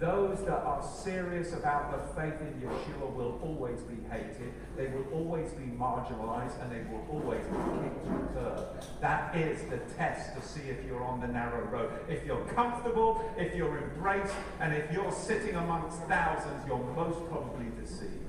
Those 0.00 0.42
that 0.46 0.62
are 0.64 0.82
serious 0.82 1.52
about 1.52 1.92
the 1.92 1.98
faith 2.18 2.40
in 2.40 2.66
Yeshua 2.66 3.14
will 3.14 3.38
always 3.42 3.82
be 3.82 3.96
hated, 4.10 4.50
they 4.74 4.86
will 4.86 5.04
always 5.12 5.50
be 5.50 5.64
marginalized, 5.64 6.58
and 6.62 6.72
they 6.72 6.90
will 6.90 7.06
always 7.10 7.44
be 7.44 7.56
kicked 7.82 8.04
to 8.04 8.10
the 8.10 8.40
curb. 8.40 8.84
That 9.02 9.36
is 9.36 9.60
the 9.68 9.76
test 9.98 10.34
to 10.34 10.42
see 10.42 10.70
if 10.70 10.86
you're 10.86 11.04
on 11.04 11.20
the 11.20 11.28
narrow 11.28 11.66
road. 11.66 11.92
If 12.08 12.24
you're 12.24 12.42
comfortable, 12.46 13.30
if 13.36 13.54
you're 13.54 13.76
embraced, 13.76 14.32
and 14.58 14.72
if 14.72 14.90
you're 14.90 15.12
sitting 15.12 15.54
amongst 15.54 15.98
thousands, 16.04 16.66
you're 16.66 16.78
most 16.96 17.18
probably 17.28 17.66
deceived. 17.78 18.24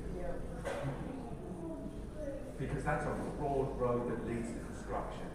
Because 2.60 2.84
that's 2.84 3.06
a 3.06 3.16
broad 3.40 3.80
road 3.80 4.12
that 4.12 4.28
leads 4.28 4.50
to 4.50 4.60
destruction. 4.74 5.26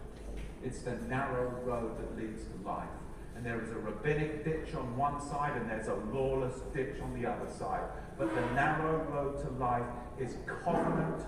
It's 0.62 0.83
the 0.83 0.97
narrow 1.09 1.49
road 1.64 1.97
that 1.97 2.14
leads 2.23 2.43
to 2.45 2.69
life 2.69 2.88
and 3.37 3.45
there 3.45 3.62
is 3.62 3.71
a 3.71 3.75
rabbinic 3.75 4.45
ditch 4.45 4.75
on 4.75 4.97
one 4.97 5.21
side 5.21 5.56
and 5.56 5.71
there's 5.71 5.89
a 5.89 5.95
lawless 6.13 6.61
ditch 6.75 6.97
on 7.02 7.21
the 7.21 7.28
other 7.28 7.50
side. 7.58 7.82
But 8.19 8.34
the 8.34 8.41
narrow 8.54 9.04
road 9.13 9.43
to 9.43 9.50
life 9.63 9.84
is 10.19 10.37
covenant, 10.65 11.23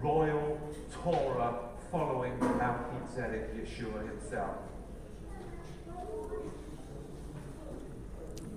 royal 0.00 0.58
Torah 0.92 1.68
following 1.90 2.38
Melchizedek, 2.40 3.54
Yeshua 3.54 4.08
himself. 4.08 4.56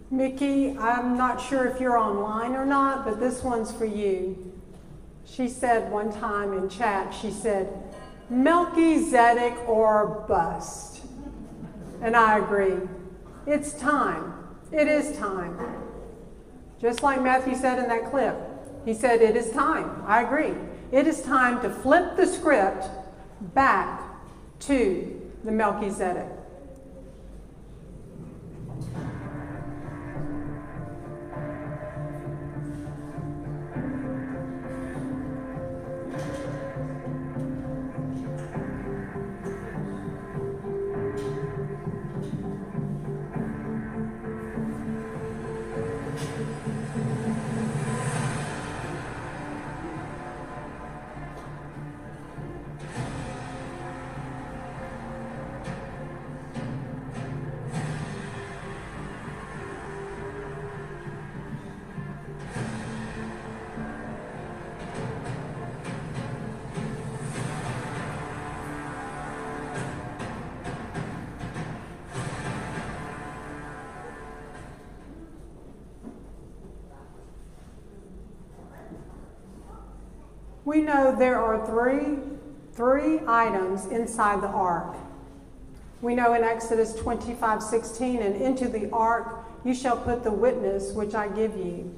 Mickey, 0.10 0.78
I'm 0.78 1.18
not 1.18 1.42
sure 1.42 1.66
if 1.66 1.80
you're 1.82 1.98
online 1.98 2.54
or 2.54 2.66
not, 2.66 3.06
but 3.06 3.20
this 3.20 3.44
one's 3.44 3.72
for 3.72 3.86
you. 3.86 4.54
She 5.26 5.50
said 5.50 5.92
one 5.92 6.12
time 6.12 6.54
in 6.54 6.70
chat, 6.70 7.14
she 7.14 7.32
said, 7.32 7.68
Melchizedek 8.30 9.68
or 9.68 10.26
bust. 10.28 10.95
And 12.02 12.16
I 12.16 12.40
agree. 12.40 12.78
It's 13.48 13.74
time. 13.74 14.34
It 14.72 14.88
is 14.88 15.18
time. 15.18 15.58
Just 16.82 17.04
like 17.04 17.22
Matthew 17.22 17.56
said 17.56 17.80
in 17.80 17.88
that 17.88 18.10
clip, 18.12 18.36
he 18.86 18.94
said, 18.94 19.22
It 19.22 19.36
is 19.36 19.52
time. 19.52 20.04
I 20.06 20.24
agree. 20.24 20.54
It 20.92 21.08
is 21.08 21.22
time 21.22 21.62
to 21.62 21.70
flip 21.70 22.16
the 22.16 22.28
script 22.28 22.86
back 23.54 24.02
to 24.62 25.32
the 25.44 25.52
Melchizedek. 25.52 26.30
Know 80.86 81.16
there 81.18 81.42
are 81.42 81.66
three, 81.66 82.20
three 82.74 83.20
items 83.28 83.88
inside 83.88 84.42
the 84.42 84.48
ark. 84.48 84.96
We 86.02 86.16
know 86.16 86.34
in 86.34 86.44
Exodus 86.44 86.94
25 86.96 87.64
16, 87.64 88.22
and 88.22 88.36
into 88.36 88.68
the 88.68 88.90
ark 88.92 89.46
you 89.64 89.74
shall 89.74 89.98
put 89.98 90.24
the 90.24 90.32
witness 90.32 90.92
which 90.94 91.16
I 91.16 91.28
give 91.28 91.58
you. 91.58 91.94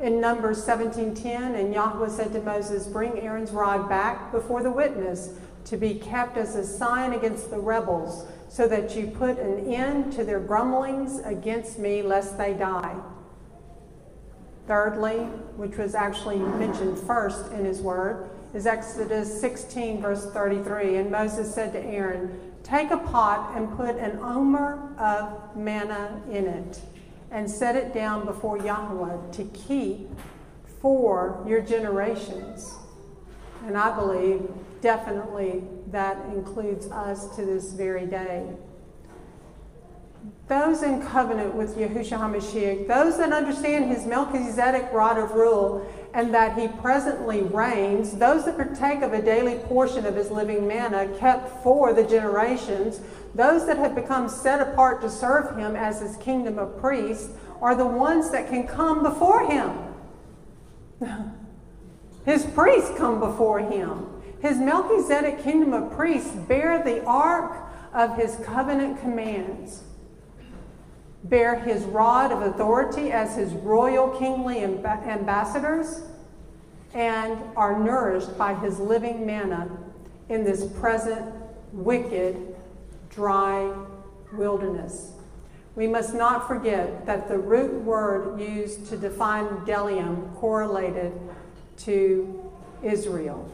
In 0.00 0.20
Numbers 0.20 0.64
17:10, 0.64 1.54
and 1.54 1.72
Yahweh 1.72 2.08
said 2.08 2.32
to 2.32 2.40
Moses, 2.40 2.86
Bring 2.86 3.18
Aaron's 3.20 3.52
rod 3.52 3.88
back 3.88 4.32
before 4.32 4.62
the 4.62 4.70
witness 4.70 5.30
to 5.64 5.76
be 5.76 5.94
kept 5.94 6.36
as 6.36 6.56
a 6.56 6.66
sign 6.66 7.12
against 7.12 7.50
the 7.50 7.58
rebels, 7.58 8.26
so 8.48 8.66
that 8.68 8.96
you 8.96 9.06
put 9.08 9.38
an 9.38 9.72
end 9.72 10.12
to 10.12 10.24
their 10.24 10.40
grumblings 10.40 11.20
against 11.20 11.78
me, 11.78 12.02
lest 12.02 12.38
they 12.38 12.54
die. 12.54 12.96
Thirdly, 14.68 15.20
which 15.56 15.78
was 15.78 15.94
actually 15.94 16.38
mentioned 16.38 16.98
first 16.98 17.50
in 17.52 17.64
his 17.64 17.80
word, 17.80 18.28
is 18.52 18.66
Exodus 18.66 19.40
16, 19.40 20.02
verse 20.02 20.30
33. 20.30 20.96
And 20.96 21.10
Moses 21.10 21.52
said 21.52 21.72
to 21.72 21.80
Aaron, 21.80 22.38
Take 22.62 22.90
a 22.90 22.98
pot 22.98 23.56
and 23.56 23.74
put 23.78 23.96
an 23.96 24.18
omer 24.18 24.94
of 24.98 25.56
manna 25.56 26.22
in 26.30 26.46
it, 26.46 26.80
and 27.30 27.50
set 27.50 27.76
it 27.76 27.94
down 27.94 28.26
before 28.26 28.58
Yahweh 28.58 29.32
to 29.32 29.44
keep 29.44 30.06
for 30.82 31.42
your 31.48 31.62
generations. 31.62 32.74
And 33.64 33.76
I 33.76 33.96
believe 33.96 34.46
definitely 34.82 35.64
that 35.86 36.18
includes 36.26 36.90
us 36.90 37.34
to 37.36 37.44
this 37.44 37.72
very 37.72 38.04
day. 38.04 38.46
Those 40.48 40.82
in 40.82 41.02
covenant 41.02 41.54
with 41.54 41.76
Yahushua 41.76 42.18
HaMashiach, 42.18 42.88
those 42.88 43.18
that 43.18 43.32
understand 43.32 43.90
his 43.90 44.06
Melchizedek 44.06 44.90
rod 44.92 45.18
of 45.18 45.32
rule 45.32 45.86
and 46.14 46.32
that 46.32 46.58
he 46.58 46.68
presently 46.68 47.42
reigns, 47.42 48.12
those 48.12 48.46
that 48.46 48.56
partake 48.56 49.02
of 49.02 49.12
a 49.12 49.20
daily 49.20 49.56
portion 49.66 50.06
of 50.06 50.16
his 50.16 50.30
living 50.30 50.66
manna 50.66 51.06
kept 51.18 51.62
for 51.62 51.92
the 51.92 52.02
generations, 52.02 53.00
those 53.34 53.66
that 53.66 53.76
have 53.76 53.94
become 53.94 54.26
set 54.26 54.66
apart 54.66 55.02
to 55.02 55.10
serve 55.10 55.54
him 55.54 55.76
as 55.76 56.00
his 56.00 56.16
kingdom 56.16 56.58
of 56.58 56.80
priests, 56.80 57.30
are 57.60 57.74
the 57.74 57.86
ones 57.86 58.30
that 58.30 58.48
can 58.48 58.66
come 58.66 59.02
before 59.02 59.46
him. 59.50 59.70
his 62.24 62.46
priests 62.46 62.90
come 62.96 63.20
before 63.20 63.58
him. 63.58 64.06
His 64.40 64.56
Melchizedek 64.56 65.42
kingdom 65.42 65.74
of 65.74 65.92
priests 65.92 66.30
bear 66.30 66.82
the 66.82 67.04
ark 67.04 67.68
of 67.92 68.16
his 68.16 68.36
covenant 68.36 69.00
commands 69.00 69.82
bear 71.24 71.56
his 71.60 71.84
rod 71.84 72.32
of 72.32 72.42
authority 72.42 73.10
as 73.10 73.36
his 73.36 73.52
royal 73.52 74.08
kingly 74.18 74.62
ambassadors, 74.62 76.02
and 76.94 77.38
are 77.56 77.78
nourished 77.78 78.38
by 78.38 78.54
his 78.54 78.78
living 78.78 79.26
manna 79.26 79.68
in 80.28 80.44
this 80.44 80.64
present 80.78 81.34
wicked, 81.72 82.56
dry 83.10 83.72
wilderness. 84.32 85.12
We 85.76 85.86
must 85.86 86.14
not 86.14 86.48
forget 86.48 87.06
that 87.06 87.28
the 87.28 87.38
root 87.38 87.82
word 87.84 88.40
used 88.40 88.86
to 88.86 88.96
define 88.96 89.46
bdellium 89.46 90.34
correlated 90.36 91.12
to 91.78 92.52
Israel. 92.82 93.48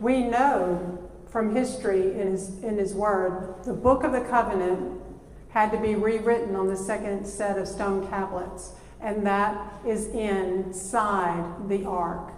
We 0.00 0.22
know 0.22 0.98
from 1.34 1.52
history 1.52 2.12
in 2.12 2.30
his, 2.30 2.62
in 2.62 2.78
his 2.78 2.94
word, 2.94 3.56
the 3.64 3.72
book 3.72 4.04
of 4.04 4.12
the 4.12 4.20
covenant 4.20 5.00
had 5.48 5.72
to 5.72 5.80
be 5.80 5.96
rewritten 5.96 6.54
on 6.54 6.68
the 6.68 6.76
second 6.76 7.26
set 7.26 7.58
of 7.58 7.66
stone 7.66 8.06
tablets, 8.08 8.74
and 9.00 9.26
that 9.26 9.72
is 9.84 10.06
inside 10.10 11.68
the 11.68 11.84
ark. 11.86 12.32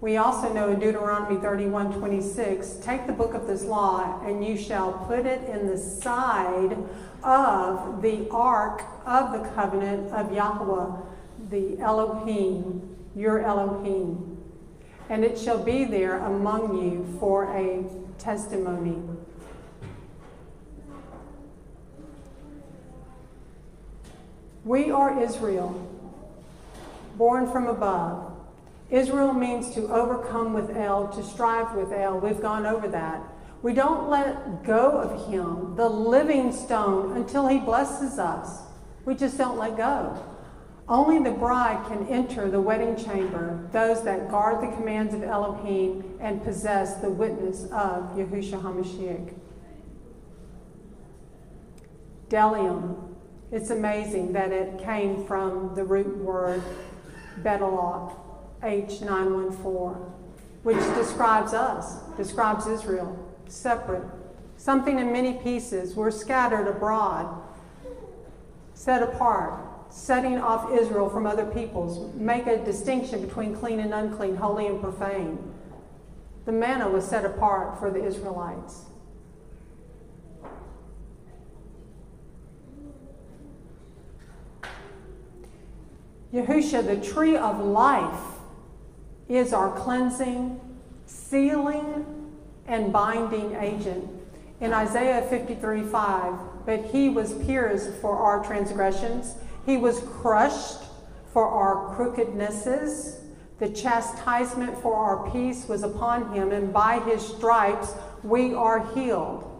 We 0.00 0.16
also 0.16 0.52
know 0.52 0.70
in 0.70 0.80
Deuteronomy 0.80 1.40
31 1.40 2.00
26, 2.00 2.78
take 2.82 3.06
the 3.06 3.12
book 3.12 3.32
of 3.32 3.46
this 3.46 3.62
law, 3.62 4.20
and 4.26 4.44
you 4.44 4.56
shall 4.56 4.94
put 5.06 5.24
it 5.24 5.48
in 5.48 5.68
the 5.68 5.78
side 5.78 6.76
of 7.22 8.02
the 8.02 8.28
ark 8.30 8.82
of 9.06 9.34
the 9.34 9.48
covenant 9.50 10.12
of 10.12 10.32
Yahweh, 10.32 10.96
the 11.48 11.78
Elohim, 11.78 12.96
your 13.14 13.40
Elohim. 13.44 14.36
And 15.08 15.24
it 15.24 15.38
shall 15.38 15.62
be 15.62 15.84
there 15.84 16.18
among 16.18 16.82
you 16.82 17.06
for 17.20 17.44
a 17.56 18.05
testimony. 18.26 18.98
We 24.64 24.90
are 24.90 25.22
Israel, 25.22 25.70
born 27.14 27.48
from 27.52 27.68
above. 27.68 28.32
Israel 28.90 29.32
means 29.32 29.72
to 29.74 29.82
overcome 29.82 30.54
with 30.54 30.76
El, 30.76 31.06
to 31.10 31.22
strive 31.22 31.76
with 31.76 31.92
El. 31.92 32.18
We've 32.18 32.42
gone 32.42 32.66
over 32.66 32.88
that. 32.88 33.22
We 33.62 33.74
don't 33.74 34.10
let 34.10 34.64
go 34.64 34.98
of 34.98 35.30
Him, 35.30 35.76
the 35.76 35.88
living 35.88 36.52
stone, 36.52 37.16
until 37.16 37.46
He 37.46 37.60
blesses 37.60 38.18
us. 38.18 38.62
We 39.04 39.14
just 39.14 39.38
don't 39.38 39.56
let 39.56 39.76
go. 39.76 40.20
Only 40.88 41.18
the 41.18 41.36
bride 41.36 41.84
can 41.88 42.06
enter 42.06 42.48
the 42.48 42.60
wedding 42.60 42.96
chamber, 42.96 43.68
those 43.72 44.04
that 44.04 44.30
guard 44.30 44.62
the 44.62 44.74
commands 44.76 45.14
of 45.14 45.24
Elohim 45.24 46.16
and 46.20 46.42
possess 46.44 46.96
the 46.96 47.10
witness 47.10 47.64
of 47.64 48.14
Yahushua 48.14 48.62
HaMashiach. 48.62 49.34
Bdellium. 52.28 53.14
It's 53.50 53.70
amazing 53.70 54.32
that 54.32 54.52
it 54.52 54.78
came 54.78 55.24
from 55.26 55.74
the 55.74 55.82
root 55.82 56.18
word 56.18 56.62
Betalok, 57.42 58.16
H914, 58.62 60.10
which 60.62 60.78
describes 60.94 61.52
us, 61.52 62.00
describes 62.16 62.66
Israel, 62.66 63.16
separate, 63.48 64.04
something 64.56 64.98
in 65.00 65.12
many 65.12 65.34
pieces. 65.34 65.94
We're 65.94 66.10
scattered 66.12 66.68
abroad, 66.68 67.40
set 68.74 69.02
apart 69.02 69.65
setting 69.90 70.38
off 70.38 70.72
Israel 70.72 71.08
from 71.08 71.26
other 71.26 71.46
peoples, 71.46 72.14
make 72.14 72.46
a 72.46 72.62
distinction 72.64 73.24
between 73.24 73.54
clean 73.54 73.80
and 73.80 73.94
unclean, 73.94 74.36
holy 74.36 74.66
and 74.66 74.80
profane. 74.80 75.38
The 76.44 76.52
manna 76.52 76.88
was 76.88 77.04
set 77.04 77.24
apart 77.24 77.78
for 77.78 77.90
the 77.90 78.04
Israelites. 78.04 78.84
Yahusha, 86.32 86.86
the 86.86 86.96
tree 86.96 87.36
of 87.36 87.64
life, 87.64 88.20
is 89.28 89.52
our 89.52 89.72
cleansing, 89.72 90.60
sealing, 91.06 92.04
and 92.66 92.92
binding 92.92 93.54
agent. 93.56 94.08
In 94.60 94.72
Isaiah 94.72 95.26
53 95.28 95.82
5, 95.82 96.34
but 96.64 96.84
he 96.86 97.08
was 97.08 97.34
pierced 97.44 97.90
for 98.00 98.16
our 98.16 98.44
transgressions 98.44 99.34
he 99.66 99.76
was 99.76 100.00
crushed 100.20 100.84
for 101.32 101.46
our 101.46 101.94
crookednesses. 101.94 103.20
The 103.58 103.68
chastisement 103.68 104.78
for 104.78 104.94
our 104.94 105.30
peace 105.30 105.68
was 105.68 105.82
upon 105.82 106.32
him, 106.32 106.52
and 106.52 106.72
by 106.72 107.00
his 107.00 107.26
stripes 107.26 107.92
we 108.22 108.54
are 108.54 108.86
healed. 108.94 109.52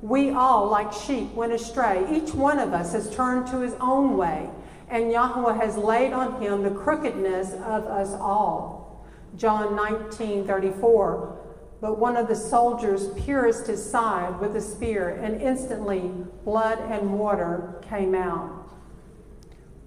We 0.00 0.30
all, 0.30 0.66
like 0.68 0.92
sheep, 0.92 1.32
went 1.34 1.52
astray. 1.52 2.04
Each 2.10 2.34
one 2.34 2.58
of 2.58 2.72
us 2.72 2.92
has 2.92 3.14
turned 3.14 3.46
to 3.48 3.60
his 3.60 3.74
own 3.74 4.16
way, 4.16 4.50
and 4.88 5.12
Yahweh 5.12 5.54
has 5.54 5.76
laid 5.76 6.12
on 6.12 6.40
him 6.40 6.62
the 6.62 6.70
crookedness 6.70 7.52
of 7.52 7.84
us 7.84 8.12
all. 8.14 9.06
John 9.36 9.76
19 9.76 10.46
34. 10.46 11.38
But 11.80 11.98
one 11.98 12.16
of 12.16 12.28
the 12.28 12.36
soldiers 12.36 13.08
pierced 13.24 13.66
his 13.66 13.84
side 13.84 14.40
with 14.40 14.56
a 14.56 14.60
spear, 14.60 15.08
and 15.08 15.42
instantly 15.42 16.12
blood 16.44 16.78
and 16.78 17.18
water 17.18 17.80
came 17.88 18.14
out. 18.14 18.61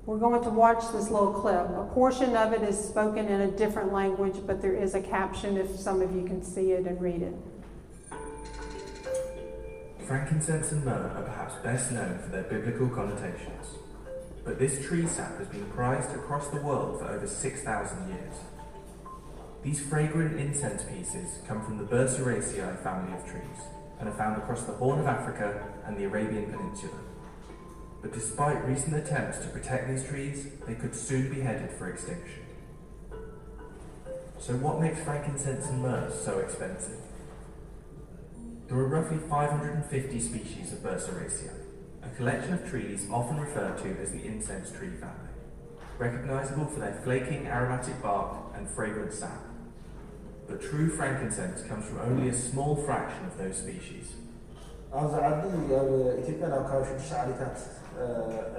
We're 0.05 0.19
going 0.19 0.43
to 0.43 0.51
watch 0.51 0.83
this 0.93 1.09
little 1.09 1.33
clip. 1.33 1.67
A 1.67 1.89
portion 1.91 2.35
of 2.35 2.53
it 2.53 2.61
is 2.61 2.77
spoken 2.77 3.27
in 3.27 3.41
a 3.41 3.49
different 3.49 3.91
language, 3.91 4.35
but 4.45 4.61
there 4.61 4.75
is 4.75 4.93
a 4.93 5.01
caption 5.01 5.57
if 5.57 5.79
some 5.79 5.99
of 5.99 6.15
you 6.15 6.23
can 6.27 6.43
see 6.43 6.73
it 6.73 6.85
and 6.85 7.01
read 7.01 7.23
it. 7.23 7.33
Frankincense 10.05 10.71
and 10.71 10.85
myrrh 10.85 11.11
are 11.15 11.23
perhaps 11.23 11.55
best 11.63 11.91
known 11.91 12.19
for 12.19 12.29
their 12.29 12.43
biblical 12.43 12.87
connotations, 12.87 13.79
but 14.43 14.59
this 14.59 14.85
tree 14.85 15.07
sap 15.07 15.39
has 15.39 15.47
been 15.47 15.65
prized 15.71 16.11
across 16.11 16.49
the 16.49 16.61
world 16.61 16.99
for 16.99 17.07
over 17.07 17.25
6,000 17.25 18.09
years. 18.09 18.35
These 19.63 19.79
fragrant 19.79 20.39
incense 20.39 20.83
pieces 20.83 21.39
come 21.47 21.65
from 21.65 21.79
the 21.79 21.83
Burseraceae 21.83 22.83
family 22.83 23.17
of 23.17 23.25
trees 23.25 23.57
and 23.99 24.07
are 24.07 24.15
found 24.15 24.37
across 24.39 24.61
the 24.65 24.73
Horn 24.73 24.99
of 24.99 25.07
Africa 25.07 25.67
and 25.87 25.97
the 25.97 26.03
Arabian 26.03 26.51
Peninsula 26.51 26.99
but 28.05 28.13
despite 28.13 28.63
recent 28.67 28.95
attempts 28.95 29.39
to 29.39 29.47
protect 29.47 29.87
these 29.87 30.07
trees, 30.07 30.45
they 30.67 30.75
could 30.75 30.93
soon 30.93 31.27
be 31.33 31.41
headed 31.41 31.71
for 31.71 31.89
extinction. 31.89 32.43
So 34.37 34.53
what 34.57 34.79
makes 34.79 34.99
frankincense 34.99 35.65
and 35.65 35.81
myrrh 35.81 36.11
so 36.11 36.37
expensive? 36.37 36.99
There 38.67 38.77
are 38.77 38.87
roughly 38.87 39.17
550 39.17 40.19
species 40.19 40.71
of 40.71 40.83
Burseraceae, 40.83 41.49
a 42.03 42.09
collection 42.15 42.53
of 42.53 42.69
trees 42.69 43.07
often 43.09 43.39
referred 43.39 43.79
to 43.79 43.99
as 43.99 44.11
the 44.11 44.23
incense 44.23 44.69
tree 44.69 44.91
family, 44.91 45.33
recognizable 45.97 46.67
for 46.67 46.81
their 46.81 47.01
flaking 47.03 47.47
aromatic 47.47 47.99
bark 48.03 48.53
and 48.55 48.69
fragrant 48.69 49.13
sap. 49.13 49.41
But 50.47 50.61
true 50.61 50.95
frankincense 50.95 51.63
comes 51.63 51.87
from 51.87 52.01
only 52.01 52.29
a 52.29 52.35
small 52.35 52.75
fraction 52.75 53.25
of 53.25 53.35
those 53.39 53.57
species. 53.57 54.13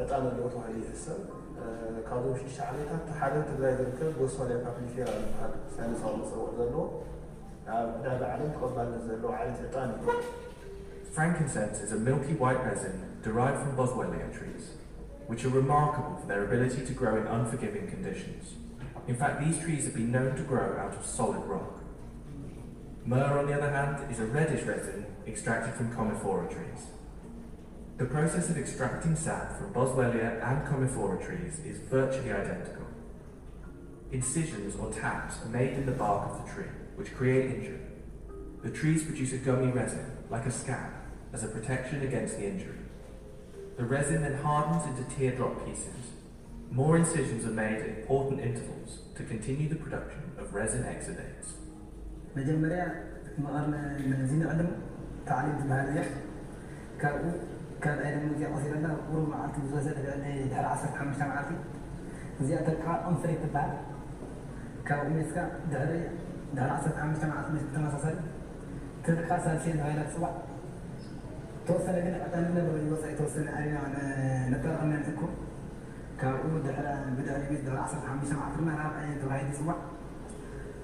ዕጣን 0.02 0.24
ኣለዎ 0.30 0.46
ተባሂሉ 0.54 0.76
ይእሰብ 0.84 1.20
ካብዞም 2.08 2.36
ሓደ 3.20 3.34
ትግራይ 3.50 3.72
ዝርከብ 3.78 4.18
ፓፕሊፌራ 4.66 5.08
ዝበሃል 5.76 6.50
ዘለዎ 6.58 6.84
ኣብ 7.76 7.86
ዕዳጋ 7.98 8.22
ዓለም 8.32 8.50
ተቐባልነት 8.56 9.02
ዘለዎ 9.10 9.30
ዓይነት 9.38 9.62
ዕጣን 9.68 9.92
እዩ 9.96 10.18
Frankincense 11.16 11.78
is 11.84 11.92
a 11.96 12.00
milky 12.06 12.34
white 12.40 12.62
resin 12.68 12.96
derived 13.26 13.60
from 13.60 13.70
boswellia 13.78 14.26
trees, 14.38 14.64
which 15.30 15.42
are 15.46 15.52
remarkable 15.62 16.14
for 16.20 16.26
their 16.30 16.42
ability 16.48 16.82
to 16.88 16.92
grow 16.92 17.14
in 17.20 17.26
unforgiving 17.36 17.86
conditions. 17.92 18.44
In 19.12 19.16
fact, 19.20 19.36
these 19.44 19.58
trees 19.64 19.84
have 19.86 19.94
been 19.94 20.12
known 20.16 20.32
to 20.40 20.42
grow 20.42 20.68
out 20.82 20.94
of 20.98 21.06
solid 21.06 21.44
rock. 21.52 21.72
Myrrh, 23.12 23.38
on 23.40 23.46
the 23.46 23.54
other 23.58 23.70
hand, 23.70 23.96
is 24.12 24.20
a 24.20 24.26
reddish 24.26 24.64
resin 24.64 25.06
extracted 25.26 25.72
from 25.78 25.88
commiphora 25.96 26.46
trees. 26.54 26.82
The 27.98 28.04
process 28.04 28.50
of 28.50 28.58
extracting 28.58 29.16
sap 29.16 29.56
from 29.56 29.72
boswellia 29.72 30.44
and 30.44 30.66
commiphora 30.68 31.24
trees 31.24 31.60
is 31.64 31.78
virtually 31.78 32.30
identical. 32.30 32.84
Incisions 34.12 34.76
or 34.76 34.92
taps 34.92 35.42
are 35.42 35.48
made 35.48 35.72
in 35.72 35.86
the 35.86 35.92
bark 35.92 36.30
of 36.30 36.44
the 36.44 36.52
tree, 36.52 36.68
which 36.96 37.14
create 37.14 37.54
injury. 37.54 37.80
The 38.62 38.70
trees 38.70 39.02
produce 39.02 39.32
a 39.32 39.38
gummy 39.38 39.72
resin, 39.72 40.04
like 40.28 40.44
a 40.44 40.50
scab, 40.50 40.92
as 41.32 41.42
a 41.42 41.48
protection 41.48 42.02
against 42.02 42.36
the 42.36 42.44
injury. 42.46 42.80
The 43.78 43.86
resin 43.86 44.20
then 44.20 44.42
hardens 44.42 44.84
into 44.84 45.16
teardrop 45.16 45.64
pieces. 45.64 46.12
More 46.70 46.98
incisions 46.98 47.46
are 47.46 47.50
made 47.50 47.78
at 47.78 47.88
important 48.00 48.42
intervals 48.42 48.98
to 49.14 49.22
continue 49.22 49.70
the 49.70 49.76
production 49.76 50.32
of 50.36 50.52
resin 50.52 50.82
exudates. 50.82 51.54
كان 57.86 57.98
أنا 57.98 58.16
من 58.16 58.34
زيادة 58.38 58.54
أصير 58.56 58.78
أنا 58.78 58.96
ورم 59.12 59.34
عارف 59.34 59.58
مزوزة 59.58 59.90
لأن 59.90 60.48
دهر 60.50 60.64
عصر 60.64 60.86
كان 60.98 61.08
مش 61.08 61.20
عارف 61.22 61.46
زي 62.42 62.54
أتلقى 62.58 63.08
أنصر 63.08 63.28
يتبع 63.30 63.66
ده 64.90 65.04
دهر 65.70 66.00
دهر 66.54 66.70
عصر 66.70 66.90
كان 66.90 67.08
مش 67.08 67.18
عارف 67.22 67.50
مش 67.50 67.60
تناسسري 67.74 68.16
تلقى 69.04 69.40
سالسين 69.44 69.80
هاي 69.80 69.92
لتسوى 69.98 70.28
توصل 71.66 71.90
لنا 71.92 72.24
حتى 72.24 72.36
لنا 72.40 72.48
من 72.50 72.86
الوصل 72.88 73.18
توصل 73.18 73.48
علينا 73.48 73.78
نترى 74.48 74.86
من 74.86 74.96
نتكو 75.00 75.26
ده 76.64 76.72
على 76.74 77.04
بدأ 77.18 77.46
يميز 77.48 77.60
ده 77.60 77.72
العصر 77.72 77.96
كان 78.06 78.16
مش 78.16 78.30
عارف 78.42 78.60
ما 78.60 78.72
عارف 78.80 78.94
أي 79.02 79.14
ده 79.18 79.34
هاي 79.34 79.52
تسوى 79.52 79.74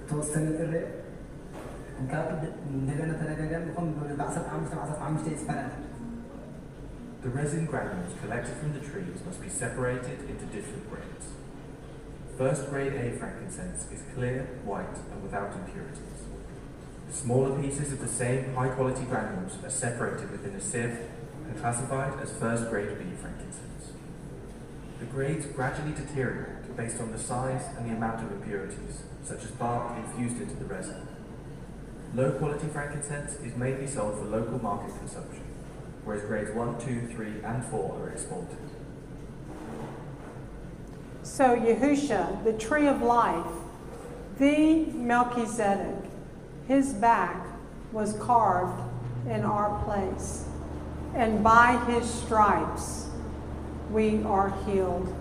توصل 0.08 0.40
لنا 0.40 0.60
الرئ 0.64 0.86
كاب 2.10 2.44
دهنا 2.86 3.12
تلاقى 3.12 3.46
جنب 3.48 3.76
قم 3.76 3.92
بعصر 4.18 4.40
عمشت 4.54 4.74
بعصر 4.74 5.02
عمشت 5.02 5.26
يسفلنا 5.26 5.68
The 7.22 7.30
resin 7.30 7.66
granules 7.66 8.18
collected 8.20 8.56
from 8.56 8.72
the 8.72 8.80
trees 8.80 9.22
must 9.24 9.40
be 9.40 9.48
separated 9.48 10.28
into 10.28 10.44
different 10.46 10.90
grades. 10.90 11.28
First 12.36 12.68
grade 12.68 12.94
A 12.94 13.16
frankincense 13.16 13.86
is 13.92 14.02
clear, 14.12 14.48
white, 14.64 14.96
and 15.12 15.22
without 15.22 15.54
impurities. 15.54 16.26
Smaller 17.12 17.62
pieces 17.62 17.92
of 17.92 18.00
the 18.00 18.08
same 18.08 18.52
high 18.56 18.70
quality 18.70 19.04
granules 19.04 19.52
are 19.62 19.70
separated 19.70 20.32
within 20.32 20.56
a 20.56 20.60
sieve 20.60 20.98
and 21.46 21.60
classified 21.60 22.20
as 22.20 22.32
first 22.32 22.68
grade 22.70 22.98
B 22.98 23.04
frankincense. 23.20 23.92
The 24.98 25.06
grades 25.06 25.46
gradually 25.46 25.92
deteriorate 25.92 26.76
based 26.76 27.00
on 27.00 27.12
the 27.12 27.18
size 27.18 27.66
and 27.78 27.88
the 27.88 27.94
amount 27.94 28.24
of 28.24 28.32
impurities, 28.32 29.02
such 29.22 29.44
as 29.44 29.52
bark 29.52 29.96
infused 29.96 30.40
into 30.40 30.56
the 30.56 30.64
resin. 30.64 31.06
Low 32.16 32.32
quality 32.32 32.66
frankincense 32.66 33.34
is 33.34 33.54
mainly 33.56 33.86
sold 33.86 34.18
for 34.18 34.24
local 34.24 34.58
market 34.58 34.96
consumption, 34.98 35.41
whereas 36.04 36.22
grades 36.24 36.50
1, 36.50 36.80
2, 36.80 37.08
3, 37.14 37.26
and 37.44 37.64
4 37.64 38.00
are 38.00 38.08
exported. 38.10 38.58
So, 41.22 41.56
Yahusha, 41.56 42.42
the 42.44 42.52
tree 42.54 42.88
of 42.88 43.00
life, 43.00 43.46
the 44.38 44.86
Melchizedek, 44.86 46.10
his 46.66 46.92
back 46.92 47.46
was 47.92 48.14
carved 48.14 48.82
in 49.28 49.44
our 49.44 49.82
place, 49.84 50.44
and 51.14 51.44
by 51.44 51.82
his 51.86 52.08
stripes 52.08 53.08
we 53.90 54.22
are 54.24 54.50
healed. 54.64 55.14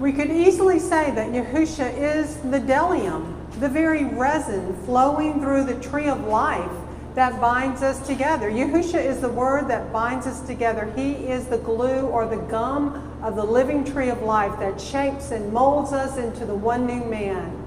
We 0.00 0.12
could 0.12 0.30
easily 0.30 0.80
say 0.80 1.12
that 1.12 1.30
Yahusha 1.30 1.96
is 1.96 2.36
the 2.38 2.58
bdellium, 2.58 3.36
the 3.60 3.68
very 3.68 4.04
resin 4.04 4.74
flowing 4.84 5.40
through 5.40 5.64
the 5.64 5.78
tree 5.80 6.08
of 6.08 6.24
life 6.26 6.70
that 7.14 7.40
binds 7.40 7.82
us 7.82 8.04
together. 8.06 8.50
Yahusha 8.50 9.04
is 9.04 9.20
the 9.20 9.28
word 9.28 9.68
that 9.68 9.92
binds 9.92 10.26
us 10.26 10.40
together. 10.40 10.90
He 10.96 11.12
is 11.12 11.46
the 11.46 11.58
glue 11.58 12.06
or 12.06 12.26
the 12.26 12.36
gum 12.36 13.18
of 13.22 13.36
the 13.36 13.44
living 13.44 13.84
tree 13.84 14.08
of 14.08 14.22
life 14.22 14.58
that 14.58 14.80
shapes 14.80 15.30
and 15.30 15.52
molds 15.52 15.92
us 15.92 16.16
into 16.16 16.46
the 16.46 16.54
one 16.54 16.86
new 16.86 17.04
man. 17.04 17.58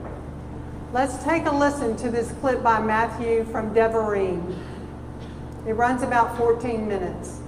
Let's 0.92 1.24
take 1.24 1.46
a 1.46 1.52
listen 1.52 1.96
to 1.98 2.10
this 2.10 2.32
clip 2.42 2.64
by 2.64 2.82
Matthew 2.82 3.46
from 3.46 3.74
Devarim. 3.76 4.58
It 5.68 5.74
runs 5.74 6.02
about 6.02 6.38
14 6.38 6.88
minutes. 6.88 7.42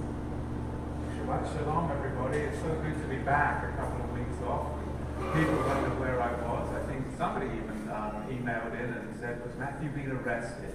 Shalom, 1.26 1.90
everybody. 1.92 2.38
It's 2.38 2.58
so 2.60 2.68
good 2.82 3.00
to 3.02 3.08
be 3.08 3.16
back. 3.16 3.64
A 3.64 3.76
couple 3.76 4.02
of 4.02 4.12
weeks 4.12 4.36
off. 4.46 4.66
People 5.34 5.56
wondered 5.56 6.00
where 6.00 6.20
I 6.22 6.32
was. 6.48 6.68
I 6.74 6.86
think 6.86 7.04
somebody 7.18 7.48
emailed 8.48 8.74
in 8.74 8.92
and 8.92 9.20
said, 9.20 9.44
"Was 9.44 9.54
Matthew 9.58 9.90
being 9.90 10.10
arrested?" 10.10 10.74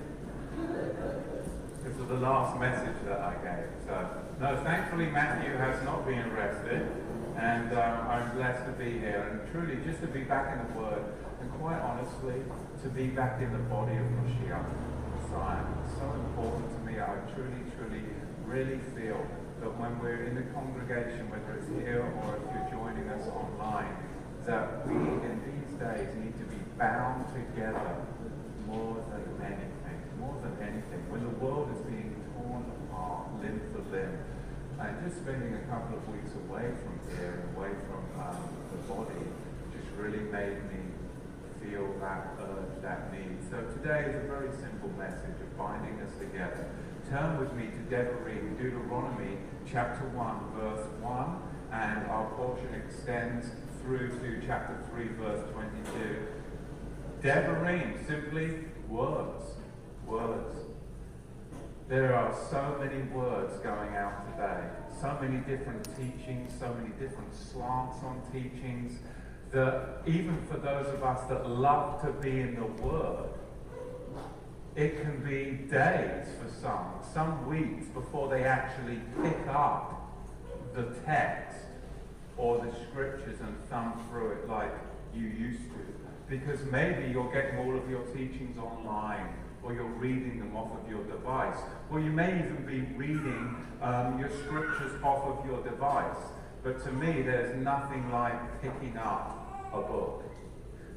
This 1.83 1.97
was 1.97 2.07
the 2.07 2.21
last 2.21 2.59
message 2.59 2.95
that 3.05 3.19
I 3.19 3.33
gave. 3.43 3.69
So, 3.85 4.07
no, 4.39 4.63
thankfully 4.63 5.07
Matthew 5.07 5.55
has 5.57 5.83
not 5.83 6.05
been 6.05 6.19
arrested, 6.31 6.87
and 7.37 7.73
um, 7.73 8.07
I'm 8.07 8.35
blessed 8.37 8.65
to 8.65 8.71
be 8.73 8.99
here 8.99 9.27
and 9.29 9.51
truly 9.51 9.83
just 9.83 10.01
to 10.01 10.07
be 10.07 10.21
back 10.21 10.53
in 10.53 10.73
the 10.73 10.79
Word, 10.79 11.03
and 11.41 11.51
quite 11.59 11.79
honestly, 11.79 12.41
to 12.83 12.89
be 12.89 13.07
back 13.07 13.41
in 13.41 13.51
the 13.51 13.63
body 13.67 13.97
of 13.97 14.05
Mashiach, 14.23 14.65
Messiah. 15.19 15.65
So 15.97 16.05
important 16.13 16.69
to 16.71 16.79
me. 16.85 17.01
I 17.01 17.17
truly, 17.35 17.63
truly, 17.75 18.03
really 18.45 18.79
feel 18.95 19.19
that 19.59 19.71
when 19.79 19.99
we're 19.99 20.23
in 20.23 20.35
the 20.35 20.47
congregation, 20.53 21.29
whether 21.29 21.59
it's 21.59 21.67
here 21.67 22.03
or 22.03 22.37
if 22.37 22.43
you're 22.53 22.79
joining 22.79 23.09
us 23.09 23.27
online, 23.27 23.95
that 24.45 24.87
we 24.87 24.95
in 24.95 25.35
these 25.43 25.71
days 25.79 26.07
need 26.15 26.35
to 26.37 26.45
be 26.45 26.62
bound 26.77 27.25
together 27.33 28.05
more 28.67 28.97
than 29.11 29.45
anything. 29.45 29.99
More 30.19 30.37
than 30.41 30.55
anything. 30.61 31.01
When 31.09 31.23
the 31.23 31.35
world 31.43 31.69
is 31.75 31.81
being 31.85 32.15
torn 32.33 32.65
apart 32.89 33.27
limb 33.41 33.61
for 33.73 33.83
limb, 33.93 34.17
and 34.79 34.97
just 35.05 35.21
spending 35.21 35.53
a 35.53 35.63
couple 35.69 35.97
of 35.97 36.03
weeks 36.09 36.33
away 36.33 36.73
from 36.81 36.95
here, 37.13 37.45
away 37.55 37.71
from 37.87 38.03
um, 38.19 38.49
the 38.71 38.79
body, 38.89 39.23
just 39.71 39.87
really 39.97 40.25
made 40.33 40.57
me 40.73 40.81
feel 41.61 41.93
that 42.01 42.35
urge, 42.41 42.81
that 42.81 43.13
need. 43.13 43.37
So 43.49 43.61
today 43.77 44.09
is 44.09 44.15
a 44.23 44.27
very 44.27 44.49
simple 44.57 44.89
message 44.97 45.39
of 45.39 45.57
binding 45.57 46.01
us 46.01 46.11
together. 46.19 46.67
Turn 47.09 47.39
with 47.39 47.53
me 47.53 47.67
to 47.67 47.79
Devarim, 47.93 48.57
Deuteronomy 48.57 49.37
chapter 49.69 50.03
1, 50.09 50.51
verse 50.57 50.87
1, 50.99 51.41
and 51.71 52.07
our 52.07 52.29
portion 52.31 52.73
extends 52.73 53.47
through 53.81 54.09
to 54.19 54.41
chapter 54.45 54.77
3, 54.91 55.07
verse 55.19 55.43
22. 55.53 56.32
Devarim, 57.23 58.05
simply 58.05 58.49
words. 58.89 59.53
Words. 60.05 60.57
There 61.87 62.13
are 62.13 62.35
so 62.49 62.77
many 62.81 63.01
words 63.03 63.57
going 63.59 63.95
out 63.95 64.29
today, 64.31 64.67
so 64.99 65.17
many 65.21 65.37
different 65.37 65.85
teachings, 65.95 66.51
so 66.59 66.73
many 66.73 66.89
different 66.99 67.33
slants 67.33 68.03
on 68.03 68.21
teachings, 68.33 68.99
that 69.51 70.01
even 70.05 70.37
for 70.51 70.57
those 70.57 70.87
of 70.87 71.01
us 71.01 71.25
that 71.29 71.49
love 71.49 72.01
to 72.01 72.11
be 72.11 72.41
in 72.41 72.55
the 72.55 72.65
Word, 72.83 73.29
it 74.75 75.01
can 75.01 75.23
be 75.23 75.65
days 75.71 76.27
for 76.41 76.49
some, 76.61 76.93
some 77.13 77.47
weeks 77.47 77.85
before 77.87 78.27
they 78.27 78.43
actually 78.43 78.99
pick 79.21 79.47
up 79.47 80.11
the 80.75 80.83
text 81.05 81.59
or 82.35 82.57
the 82.57 82.71
scriptures 82.89 83.39
and 83.39 83.55
thumb 83.69 84.05
through 84.09 84.31
it 84.31 84.49
like 84.49 84.73
you 85.13 85.27
used 85.27 85.61
to. 85.61 85.92
Because 86.29 86.63
maybe 86.71 87.11
you're 87.11 87.31
getting 87.31 87.57
all 87.59 87.77
of 87.77 87.89
your 87.89 88.03
teachings 88.07 88.57
online 88.57 89.27
or 89.61 89.73
you're 89.73 89.85
reading 89.85 90.39
them 90.39 90.55
off 90.55 90.71
of 90.81 90.89
your 90.89 91.03
device. 91.03 91.57
Or 91.89 91.99
you 91.99 92.11
may 92.11 92.39
even 92.39 92.65
be 92.65 92.81
reading 92.97 93.55
um, 93.81 94.19
your 94.19 94.29
scriptures 94.29 95.01
off 95.03 95.23
of 95.25 95.45
your 95.45 95.63
device. 95.63 96.17
But 96.63 96.83
to 96.85 96.91
me, 96.91 97.21
there's 97.21 97.55
nothing 97.61 98.11
like 98.11 98.61
picking 98.61 98.97
up 98.97 99.69
a 99.73 99.81
book. 99.81 100.23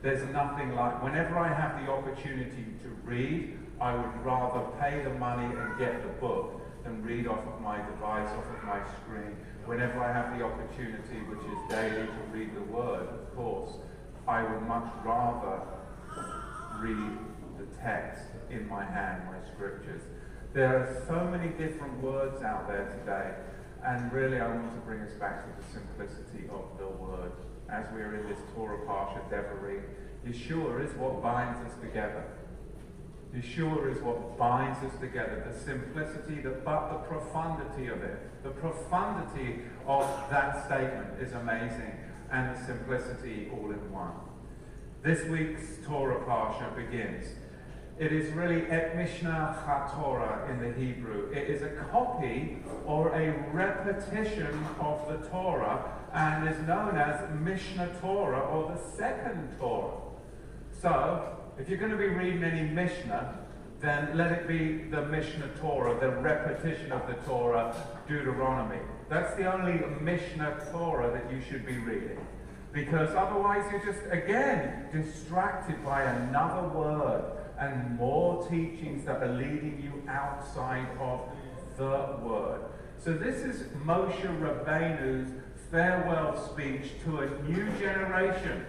There's 0.02 0.28
nothing 0.32 0.74
like, 0.74 1.02
whenever 1.02 1.38
I 1.38 1.48
have 1.48 1.84
the 1.84 1.90
opportunity 1.90 2.66
to 2.82 2.88
read, 3.04 3.58
I 3.80 3.94
would 3.94 4.24
rather 4.24 4.64
pay 4.80 5.02
the 5.02 5.10
money 5.10 5.44
and 5.44 5.78
get 5.78 6.02
the 6.02 6.08
book 6.20 6.60
than 6.84 7.02
read 7.02 7.26
off 7.26 7.44
of 7.46 7.60
my 7.60 7.78
device, 7.78 8.28
off 8.28 8.44
of 8.56 8.64
my 8.64 8.80
screen. 9.02 9.36
Whenever 9.64 10.00
I 10.00 10.12
have 10.12 10.38
the 10.38 10.44
opportunity, 10.44 11.18
which 11.28 11.40
is 11.40 11.58
daily, 11.68 12.06
to 12.06 12.22
read 12.32 12.54
the 12.54 12.62
Word, 12.72 13.08
of 13.08 13.34
course, 13.34 13.72
I 14.28 14.42
would 14.42 14.62
much 14.66 14.90
rather 15.04 15.60
read 16.80 17.18
the 17.58 17.66
text 17.80 18.24
in 18.50 18.68
my 18.68 18.84
hand, 18.84 19.22
my 19.26 19.38
scriptures. 19.54 20.02
There 20.52 20.76
are 20.76 21.04
so 21.06 21.24
many 21.30 21.48
different 21.50 22.02
words 22.02 22.42
out 22.42 22.66
there 22.66 22.88
today, 22.98 23.34
and 23.84 24.12
really 24.12 24.40
I 24.40 24.48
want 24.48 24.74
to 24.74 24.80
bring 24.80 25.00
us 25.00 25.12
back 25.12 25.44
to 25.44 25.62
the 25.62 25.72
simplicity 25.72 26.48
of 26.50 26.78
the 26.78 26.88
Word. 26.88 27.32
As 27.68 27.84
we 27.94 28.00
are 28.00 28.16
in 28.16 28.28
this 28.28 28.38
Torah 28.54 28.78
Parsha 28.86 29.20
Devarim, 29.30 29.82
Yeshua 30.26 30.84
is 30.84 30.92
what 30.96 31.22
binds 31.22 31.58
us 31.60 31.78
together. 31.80 32.24
Yeshua 33.34 33.94
is 33.94 34.02
what 34.02 34.38
binds 34.38 34.78
us 34.82 34.98
together. 35.00 35.44
The 35.52 35.58
simplicity, 35.58 36.40
the, 36.40 36.50
but 36.64 36.88
the 36.88 36.98
profundity 37.08 37.88
of 37.88 38.02
it. 38.02 38.18
The 38.42 38.50
profundity 38.50 39.62
of 39.86 40.08
that 40.30 40.64
statement 40.66 41.20
is 41.20 41.32
amazing, 41.32 41.92
and 42.30 42.56
simplicity 42.66 43.48
all 43.52 43.70
in 43.70 43.92
one. 43.92 44.12
This 45.02 45.24
week's 45.28 45.84
Torah 45.86 46.24
Parsha 46.24 46.74
begins. 46.74 47.26
It 47.98 48.12
is 48.12 48.30
really 48.34 48.66
Et 48.70 48.94
Mishnah 48.94 49.64
HaTorah 49.66 50.50
in 50.50 50.60
the 50.60 50.78
Hebrew. 50.78 51.30
It 51.32 51.48
is 51.48 51.62
a 51.62 51.70
copy 51.90 52.58
or 52.84 53.14
a 53.14 53.50
repetition 53.52 54.66
of 54.80 55.08
the 55.08 55.28
Torah 55.28 55.92
and 56.12 56.48
is 56.48 56.58
known 56.66 56.96
as 56.96 57.22
Mishnah 57.40 57.90
Torah 58.00 58.40
or 58.40 58.72
the 58.74 58.96
second 58.96 59.56
Torah. 59.58 60.00
So, 60.82 61.36
if 61.58 61.68
you're 61.68 61.78
going 61.78 61.90
to 61.90 61.96
be 61.96 62.08
reading 62.08 62.44
any 62.44 62.68
Mishnah, 62.68 63.38
then 63.80 64.16
let 64.16 64.32
it 64.32 64.48
be 64.48 64.90
the 64.90 65.06
Mishnah 65.06 65.50
Torah, 65.60 65.98
the 65.98 66.10
repetition 66.20 66.92
of 66.92 67.06
the 67.06 67.14
Torah, 67.26 67.74
Deuteronomy. 68.08 68.80
That's 69.08 69.34
the 69.36 69.52
only 69.52 69.80
Mishnah 70.00 70.66
Torah 70.72 71.12
that 71.12 71.32
you 71.32 71.40
should 71.40 71.64
be 71.64 71.78
reading. 71.78 72.18
Because 72.72 73.10
otherwise 73.14 73.64
you're 73.70 73.84
just, 73.84 74.04
again, 74.10 74.86
distracted 74.92 75.82
by 75.84 76.02
another 76.02 76.68
word 76.68 77.24
and 77.58 77.96
more 77.96 78.46
teachings 78.48 79.06
that 79.06 79.22
are 79.22 79.32
leading 79.32 79.80
you 79.82 80.02
outside 80.10 80.86
of 81.00 81.20
the 81.78 82.18
word. 82.22 82.60
So 82.98 83.12
this 83.12 83.36
is 83.36 83.68
Moshe 83.84 84.40
Rabbeinu's 84.40 85.30
farewell 85.70 86.36
speech 86.50 86.90
to 87.04 87.20
a 87.20 87.42
new 87.42 87.70
generation. 87.78 88.66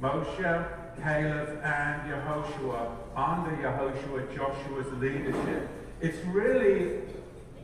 Moshe, 0.00 0.68
Caleb, 1.02 1.60
and 1.62 2.10
Yehoshua, 2.10 2.90
under 3.14 3.50
Yehoshua, 3.56 4.34
Joshua's 4.34 4.92
leadership. 4.94 5.68
It's 6.00 6.18
really 6.26 7.02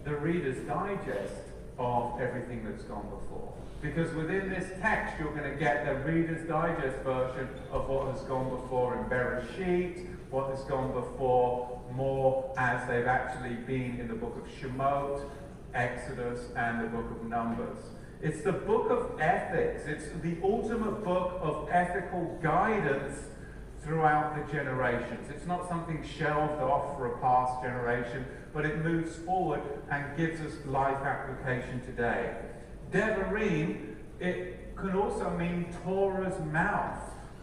the 0.08 0.16
Reader's 0.16 0.56
Digest 0.66 1.34
of 1.78 2.18
everything 2.18 2.64
that's 2.64 2.82
gone 2.84 3.06
before. 3.10 3.52
Because 3.82 4.12
within 4.14 4.48
this 4.48 4.66
text, 4.80 5.14
you're 5.20 5.34
going 5.36 5.50
to 5.50 5.56
get 5.56 5.84
the 5.84 6.10
Reader's 6.10 6.48
Digest 6.48 6.96
version 7.04 7.48
of 7.70 7.88
what 7.88 8.10
has 8.10 8.22
gone 8.22 8.48
before 8.48 8.98
in 8.98 9.04
Bereshit, 9.04 10.06
what 10.30 10.48
has 10.48 10.60
gone 10.64 10.92
before 10.92 11.80
more 11.92 12.54
as 12.56 12.88
they've 12.88 13.06
actually 13.06 13.54
been 13.66 14.00
in 14.00 14.08
the 14.08 14.14
book 14.14 14.36
of 14.36 14.50
Shemot, 14.60 15.22
Exodus, 15.74 16.48
and 16.56 16.84
the 16.84 16.88
book 16.88 17.10
of 17.10 17.26
Numbers. 17.26 17.78
It's 18.22 18.42
the 18.42 18.52
book 18.52 18.90
of 18.90 19.20
ethics. 19.20 19.82
It's 19.86 20.06
the 20.22 20.38
ultimate 20.42 21.04
book 21.04 21.38
of 21.42 21.68
ethical 21.70 22.38
guidance 22.42 23.20
throughout 23.84 24.34
the 24.34 24.52
generations. 24.52 25.30
It's 25.30 25.46
not 25.46 25.68
something 25.68 26.02
shelved 26.18 26.60
off 26.62 26.96
for 26.96 27.14
a 27.14 27.18
past 27.18 27.62
generation, 27.62 28.26
but 28.58 28.66
it 28.66 28.82
moves 28.82 29.14
forward 29.18 29.60
and 29.88 30.16
gives 30.16 30.40
us 30.40 30.52
life 30.66 31.00
application 31.04 31.80
today. 31.82 32.34
Devarim, 32.90 33.94
it 34.18 34.74
can 34.74 34.96
also 34.96 35.30
mean 35.30 35.72
Torah's 35.84 36.44
mouth. 36.46 36.98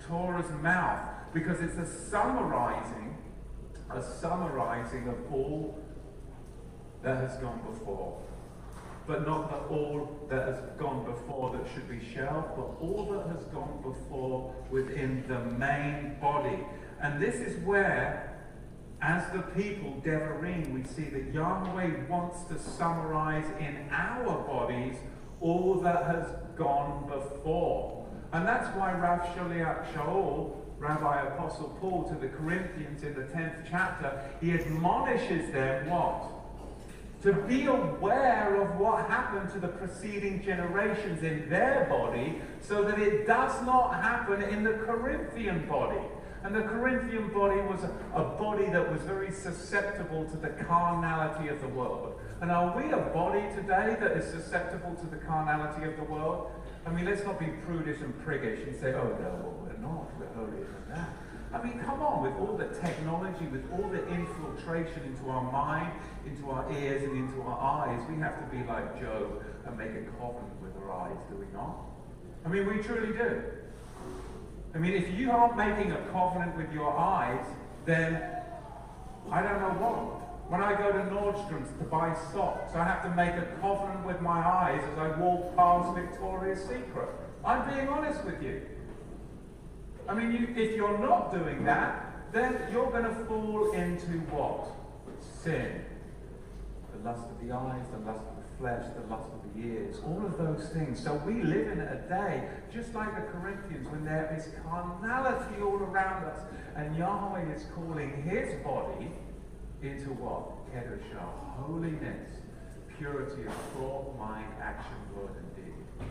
Torah's 0.05 0.51
mouth, 0.61 0.99
because 1.33 1.61
it's 1.61 1.77
a 1.77 1.87
summarizing, 2.09 3.17
a 3.89 4.03
summarizing 4.03 5.07
of 5.07 5.15
all 5.31 5.79
that 7.01 7.15
has 7.15 7.37
gone 7.37 7.61
before. 7.71 8.21
But 9.07 9.25
not 9.25 9.49
that 9.51 9.73
all 9.73 10.27
that 10.29 10.49
has 10.49 10.59
gone 10.77 11.05
before 11.05 11.57
that 11.57 11.65
should 11.73 11.87
be 11.87 12.05
shelved, 12.13 12.57
but 12.57 12.75
all 12.81 13.07
that 13.13 13.33
has 13.33 13.45
gone 13.53 13.81
before 13.81 14.53
within 14.69 15.23
the 15.29 15.39
main 15.55 16.17
body. 16.19 16.59
And 17.01 17.21
this 17.21 17.35
is 17.35 17.57
where 17.63 18.34
as 19.05 19.31
the 19.31 19.43
people, 19.53 20.01
Devarim, 20.03 20.73
we 20.73 20.83
see 20.83 21.03
that 21.11 21.31
Yahweh 21.31 22.07
wants 22.09 22.43
to 22.45 22.57
summarize 22.57 23.45
in 23.59 23.87
our 23.91 24.39
bodies 24.47 24.95
all 25.41 25.75
that 25.75 26.05
has 26.05 26.25
gone 26.57 27.07
before. 27.07 28.03
And 28.33 28.47
that's 28.47 28.75
why 28.75 28.93
Rav 28.93 29.19
Shaliach 29.35 29.93
Shaul, 29.93 30.55
Rabbi 30.79 31.21
Apostle 31.27 31.77
Paul, 31.79 32.05
to 32.05 32.15
the 32.15 32.29
Corinthians 32.29 33.03
in 33.03 33.13
the 33.13 33.25
10th 33.25 33.67
chapter, 33.69 34.27
he 34.41 34.53
admonishes 34.53 35.51
them 35.51 35.87
what? 35.87 36.31
To 37.21 37.33
be 37.47 37.65
aware 37.65 38.59
of 38.59 38.79
what 38.79 39.05
happened 39.05 39.51
to 39.51 39.59
the 39.59 39.67
preceding 39.67 40.41
generations 40.41 41.21
in 41.21 41.47
their 41.47 41.85
body 41.91 42.41
so 42.59 42.83
that 42.83 42.97
it 42.97 43.27
does 43.27 43.63
not 43.67 44.01
happen 44.01 44.41
in 44.41 44.63
the 44.63 44.73
Corinthian 44.73 45.67
body. 45.67 46.01
And 46.45 46.53
the 46.53 46.61
Corinthian 46.61 47.29
body 47.29 47.59
was 47.61 47.81
a, 47.81 47.89
a, 48.13 48.23
body 48.37 48.69
that 48.69 48.91
was 48.91 49.01
very 49.01 49.31
susceptible 49.31 50.25
to 50.25 50.37
the 50.37 50.49
carnality 50.49 51.47
of 51.47 51.59
the 51.59 51.67
world. 51.69 52.19
And 52.39 52.51
are 52.51 52.77
we 52.77 52.91
a 52.91 52.97
body 52.97 53.41
today 53.55 53.97
that 53.99 54.11
is 54.11 54.29
susceptible 54.29 54.93
to 54.93 55.07
the 55.07 55.15
carnality 55.15 55.89
of 55.89 55.97
the 55.97 56.03
world? 56.03 56.51
I 56.85 56.91
mean, 56.91 57.05
let's 57.05 57.23
not 57.23 57.39
be 57.39 57.47
prudish 57.65 57.99
and 58.01 58.13
priggish 58.23 58.67
and 58.67 58.79
say, 58.79 58.93
oh, 58.93 59.17
no, 59.19 59.57
we're 59.65 59.81
not. 59.81 60.05
We're 60.19 60.31
holier 60.35 60.67
than 60.85 60.95
that. 60.95 61.09
I 61.51 61.63
mean, 61.63 61.79
come 61.79 62.03
on, 62.03 62.21
with 62.21 62.35
all 62.37 62.55
the 62.55 62.67
technology, 62.79 63.47
with 63.47 63.65
all 63.73 63.89
the 63.89 64.05
infiltration 64.09 65.01
into 65.01 65.27
our 65.27 65.51
mind, 65.51 65.93
into 66.27 66.51
our 66.51 66.71
ears, 66.73 67.01
and 67.01 67.17
into 67.17 67.41
our 67.41 67.87
eyes, 67.87 68.07
we 68.07 68.17
have 68.21 68.37
to 68.37 68.55
be 68.55 68.63
like 68.67 69.01
Job 69.01 69.43
and 69.65 69.75
make 69.75 69.97
a 69.97 70.05
covenant 70.21 70.61
with 70.61 70.77
our 70.83 71.09
eyes, 71.09 71.17
do 71.27 71.37
we 71.37 71.47
not? 71.53 71.77
I 72.45 72.49
mean, 72.49 72.67
we 72.67 72.83
truly 72.83 73.17
do. 73.17 73.41
I 74.75 74.77
mean, 74.77 74.93
if 74.93 75.17
you 75.17 75.31
aren't 75.31 75.55
making 75.55 75.93
a 75.93 76.01
covenant 76.11 76.57
with 76.57 76.71
your 76.73 76.91
eyes, 76.97 77.45
then 77.85 78.21
I 79.31 79.41
don't 79.41 79.61
know 79.61 79.75
what. 79.79 80.21
When 80.51 80.61
I 80.61 80.75
go 80.75 80.91
to 80.91 80.99
Nordstrom's 81.09 81.71
to 81.79 81.85
buy 81.85 82.13
socks, 82.33 82.75
I 82.75 82.83
have 82.83 83.01
to 83.03 83.09
make 83.15 83.33
a 83.33 83.47
covenant 83.61 84.05
with 84.05 84.19
my 84.21 84.45
eyes 84.45 84.81
as 84.91 84.99
I 84.99 85.17
walk 85.17 85.55
past 85.55 85.95
Victoria's 85.95 86.59
Secret. 86.59 87.09
I'm 87.43 87.67
being 87.73 87.87
honest 87.87 88.23
with 88.25 88.43
you. 88.43 88.61
I 90.07 90.13
mean, 90.13 90.31
you, 90.33 90.61
if 90.61 90.75
you're 90.75 90.99
not 90.99 91.31
doing 91.33 91.63
that, 91.63 92.31
then 92.33 92.59
you're 92.71 92.91
going 92.91 93.05
to 93.05 93.15
fall 93.25 93.71
into 93.71 94.19
what? 94.29 94.67
Sin. 95.41 95.85
The 96.91 97.09
lust 97.09 97.23
of 97.29 97.47
the 97.47 97.55
eyes, 97.55 97.85
the 97.91 98.11
lust 98.11 98.25
of 98.27 98.35
the 98.35 98.57
flesh, 98.59 98.83
the 98.93 99.07
lust 99.09 99.29
of 99.33 99.41
the 99.55 99.67
ears, 99.67 99.97
all 100.05 100.25
of 100.25 100.37
those 100.37 100.69
things. 100.69 101.01
So 101.01 101.15
we 101.25 101.41
live 101.41 101.67
in 101.67 101.79
a 101.79 102.01
day, 102.07 102.49
just 102.73 102.93
like 102.93 103.15
the 103.15 103.31
Corinthians, 103.31 103.87
when 103.89 104.05
there 104.05 104.35
is 104.37 104.49
carnality 104.63 105.61
all 105.61 105.77
around 105.77 106.25
us, 106.25 106.39
and 106.75 106.95
Yahweh 106.97 107.53
is 107.53 107.65
calling 107.73 108.23
his 108.23 108.61
body 108.63 109.11
into 109.81 110.09
what? 110.13 110.51
Kedoshah, 110.73 111.63
holiness, 111.63 112.29
purity 112.97 113.45
of 113.47 113.55
thought, 113.77 114.17
mind, 114.17 114.51
action, 114.61 114.95
word, 115.15 115.31
and 115.37 115.55
deed. 115.55 116.07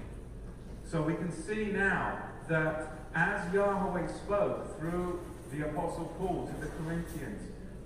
So 0.85 1.03
we 1.03 1.15
can 1.15 1.31
see 1.31 1.67
now 1.67 2.19
that 2.49 2.93
as 3.15 3.53
Yahweh 3.53 4.07
spoke 4.07 4.79
through 4.79 5.21
the 5.53 5.69
Apostle 5.69 6.13
Paul 6.19 6.47
to 6.47 6.61
the 6.61 6.71
Corinthians 6.73 7.43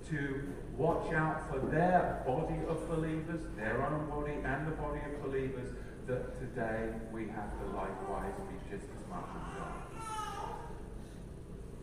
to 0.09 0.53
watch 0.79 1.13
out 1.13 1.51
for 1.51 1.59
their 1.67 2.23
body 2.25 2.55
of 2.69 2.87
believers, 2.87 3.41
their 3.57 3.85
own 3.85 4.09
body 4.09 4.31
and 4.31 4.65
the 4.65 4.71
body 4.71 5.01
of 5.11 5.21
believers, 5.21 5.75
that 6.07 6.39
today 6.39 6.87
we 7.11 7.27
have 7.27 7.51
to 7.59 7.65
likewise 7.75 8.33
be 8.47 8.55
just 8.71 8.87
as 8.87 9.03
much 9.09 9.27
God. 9.59 10.55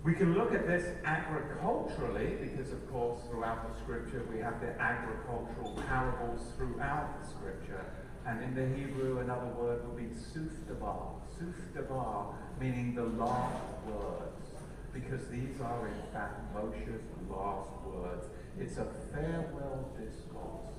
We 0.02 0.14
can 0.14 0.34
look 0.34 0.54
at 0.54 0.66
this 0.66 0.86
agriculturally 1.04 2.38
because, 2.40 2.72
of 2.72 2.90
course, 2.90 3.20
throughout 3.28 3.68
the 3.70 3.78
scripture 3.82 4.24
we 4.32 4.40
have 4.40 4.60
the 4.62 4.80
agricultural 4.80 5.78
parables 5.86 6.40
throughout 6.56 7.20
the 7.20 7.28
scripture. 7.28 7.84
And 8.26 8.42
in 8.42 8.54
the 8.54 8.66
Hebrew, 8.80 9.18
another 9.20 9.52
word 9.60 9.86
will 9.86 9.94
be 9.94 10.08
sufdabar. 10.14 11.20
Sufdabar, 11.38 12.34
meaning 12.58 12.94
the 12.94 13.04
last 13.04 13.62
words. 13.86 14.46
Because 14.94 15.28
these 15.28 15.60
are, 15.60 15.86
in 15.86 16.12
fact, 16.14 16.40
Moshe's 16.54 17.02
last 17.28 17.70
words. 17.84 18.26
It's 18.58 18.78
a 18.78 18.86
farewell 19.12 19.90
discourse. 20.00 20.76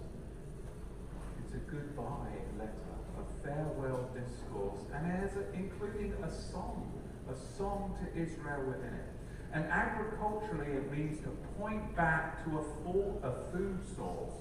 It's 1.40 1.54
a 1.54 1.58
goodbye 1.70 2.42
letter, 2.58 2.72
a 3.20 3.46
farewell 3.46 4.10
discourse, 4.16 4.82
and 4.94 5.06
it 5.06 5.16
has 5.20 5.38
a, 5.38 5.54
including 5.54 6.14
a 6.24 6.30
song, 6.30 6.92
a 7.30 7.36
song 7.58 7.96
to 8.02 8.20
Israel 8.20 8.64
within 8.68 8.94
it. 8.94 9.10
And 9.54 9.66
agriculturally, 9.66 10.72
it 10.72 10.92
means 10.92 11.20
to 11.20 11.30
point 11.60 11.96
back 11.96 12.44
to 12.46 12.58
a, 12.58 12.64
full, 12.84 13.22
a 13.24 13.52
food 13.52 13.80
source, 13.96 14.34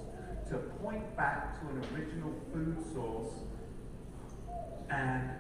to 0.49 0.57
point 0.83 1.17
back 1.17 1.61
to 1.61 1.69
an 1.69 1.85
original 1.95 2.33
food 2.55 2.79
source, 2.95 3.35
and 4.89 5.31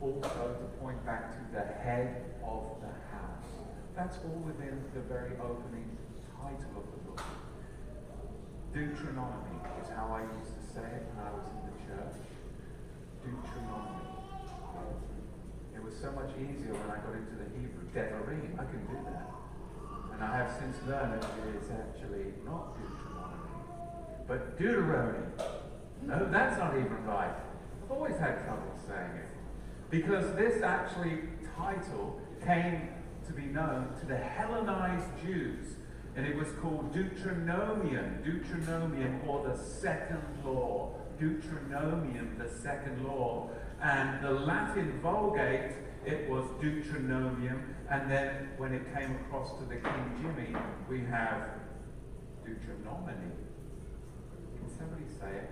also 0.00 0.56
to 0.58 0.80
point 0.80 1.04
back 1.06 1.30
to 1.32 1.38
the 1.52 1.64
head 1.64 2.24
of 2.44 2.64
the 2.80 2.88
house. 3.16 3.46
That's 3.96 4.16
all 4.24 4.42
within 4.44 4.82
the 4.94 5.00
very 5.00 5.32
opening 5.40 5.97
title 6.38 6.70
of 6.78 6.86
the 6.86 7.00
book. 7.02 7.22
Deuteronomy 8.72 9.58
is 9.82 9.88
how 9.90 10.14
I 10.14 10.22
used 10.38 10.54
to 10.54 10.62
say 10.70 10.86
it 10.86 11.02
when 11.10 11.26
I 11.26 11.30
was 11.34 11.46
in 11.50 11.58
the 11.66 11.74
church. 11.82 12.14
Deuteronomy. 13.26 14.06
It 15.74 15.82
was 15.82 15.94
so 15.98 16.12
much 16.12 16.30
easier 16.38 16.74
when 16.78 16.90
I 16.90 17.02
got 17.02 17.14
into 17.18 17.34
the 17.34 17.48
Hebrew. 17.58 17.86
Devarim, 17.90 18.54
I 18.54 18.64
can 18.70 18.82
do 18.86 18.98
that. 19.10 19.26
And 20.14 20.22
I 20.22 20.36
have 20.38 20.50
since 20.58 20.76
learned 20.86 21.22
that 21.22 21.30
it 21.42 21.62
is 21.62 21.70
actually 21.70 22.34
not 22.44 22.74
Deuteronomy, 22.78 23.58
but 24.26 24.58
Deuteronomy. 24.58 25.26
No, 26.02 26.28
that's 26.30 26.58
not 26.58 26.74
even 26.74 27.04
right. 27.06 27.34
I've 27.82 27.90
always 27.90 28.16
had 28.18 28.44
trouble 28.44 28.74
saying 28.86 29.18
it. 29.18 29.28
Because 29.90 30.34
this 30.36 30.62
actually 30.62 31.22
title 31.56 32.20
came 32.44 32.88
to 33.26 33.32
be 33.32 33.42
known 33.42 33.94
to 34.00 34.06
the 34.06 34.16
Hellenized 34.16 35.10
Jews 35.22 35.77
and 36.18 36.26
it 36.26 36.34
was 36.34 36.48
called 36.60 36.92
Deuteronomium, 36.92 38.24
Deuteronomium, 38.24 39.24
or 39.28 39.46
the 39.48 39.56
second 39.56 40.20
law. 40.44 40.90
Deuteronomium, 41.20 42.36
the 42.36 42.48
second 42.60 43.04
law. 43.06 43.48
And 43.80 44.20
the 44.24 44.32
Latin 44.32 44.98
Vulgate, 45.00 45.74
it 46.04 46.28
was 46.28 46.44
Deuteronomium. 46.60 47.62
And 47.88 48.10
then 48.10 48.48
when 48.56 48.74
it 48.74 48.82
came 48.96 49.14
across 49.14 49.56
to 49.60 49.64
the 49.66 49.76
King 49.76 50.10
Jimmy, 50.20 50.58
we 50.90 51.04
have 51.04 51.50
Deuteronomy. 52.44 53.30
Can 54.58 54.76
somebody 54.76 55.04
say 55.20 55.36
it? 55.36 55.50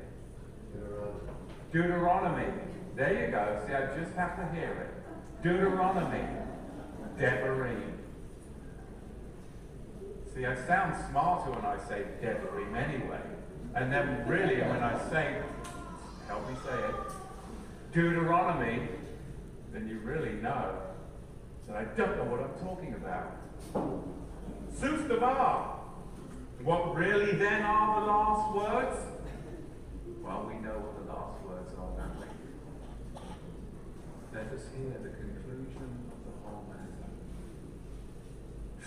Deuteronomy. 1.73 2.53
There 2.97 3.25
you 3.25 3.31
go. 3.31 3.63
See, 3.69 3.73
I 3.73 3.97
just 3.97 4.17
have 4.17 4.37
to 4.37 4.53
hear 4.53 4.73
it. 4.73 5.45
Deuteronomy. 5.45 6.27
Devarim. 7.17 7.96
See, 10.37 10.45
I 10.45 10.55
sound 10.67 10.95
smarter 11.09 11.51
when 11.51 11.65
I 11.65 11.79
say 11.89 12.05
Devarim 12.21 12.77
anyway. 12.77 13.23
And 13.75 13.91
then 13.91 14.23
really 14.29 14.61
when 14.61 14.83
I 14.83 14.93
say, 15.09 15.41
help 16.29 16.47
me 16.47 16.55
say 16.63 16.79
it, 16.79 16.95
Deuteronomy, 17.95 18.87
then 19.73 19.89
you 19.89 19.99
really 20.01 20.35
know 20.43 20.79
that 21.67 21.77
I 21.77 21.85
don't 21.97 22.19
know 22.19 22.25
what 22.25 22.41
I'm 22.41 22.53
talking 22.61 22.93
about. 22.93 23.33
Zeus 24.79 25.09
Devar. 25.09 25.81
What 26.63 26.95
really 26.95 27.33
then 27.37 27.63
are 27.63 28.01
the 28.01 28.07
last 28.07 28.55
words? 28.55 28.97
Well, 30.23 30.45
we 30.47 30.55
know 30.61 30.77
what 30.85 31.01
the 31.01 31.13
last 31.13 31.41
words 31.49 31.73
are, 31.81 31.97
don't 31.97 32.21
we? 32.21 32.27
Let 34.35 34.53
us 34.53 34.67
hear 34.77 35.01
the 35.01 35.17
conclusion 35.17 36.13
of 36.13 36.19
the 36.29 36.33
whole 36.45 36.65
matter. 36.69 37.09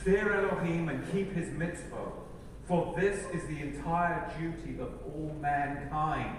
Fear 0.03 0.33
Elohim 0.33 0.87
and 0.87 1.11
keep 1.11 1.33
his 1.33 1.49
mitzvah, 1.51 2.11
for 2.67 2.95
this 2.97 3.25
is 3.33 3.45
the 3.49 3.59
entire 3.59 4.31
duty 4.39 4.79
of 4.79 4.93
all 5.05 5.35
mankind. 5.41 6.37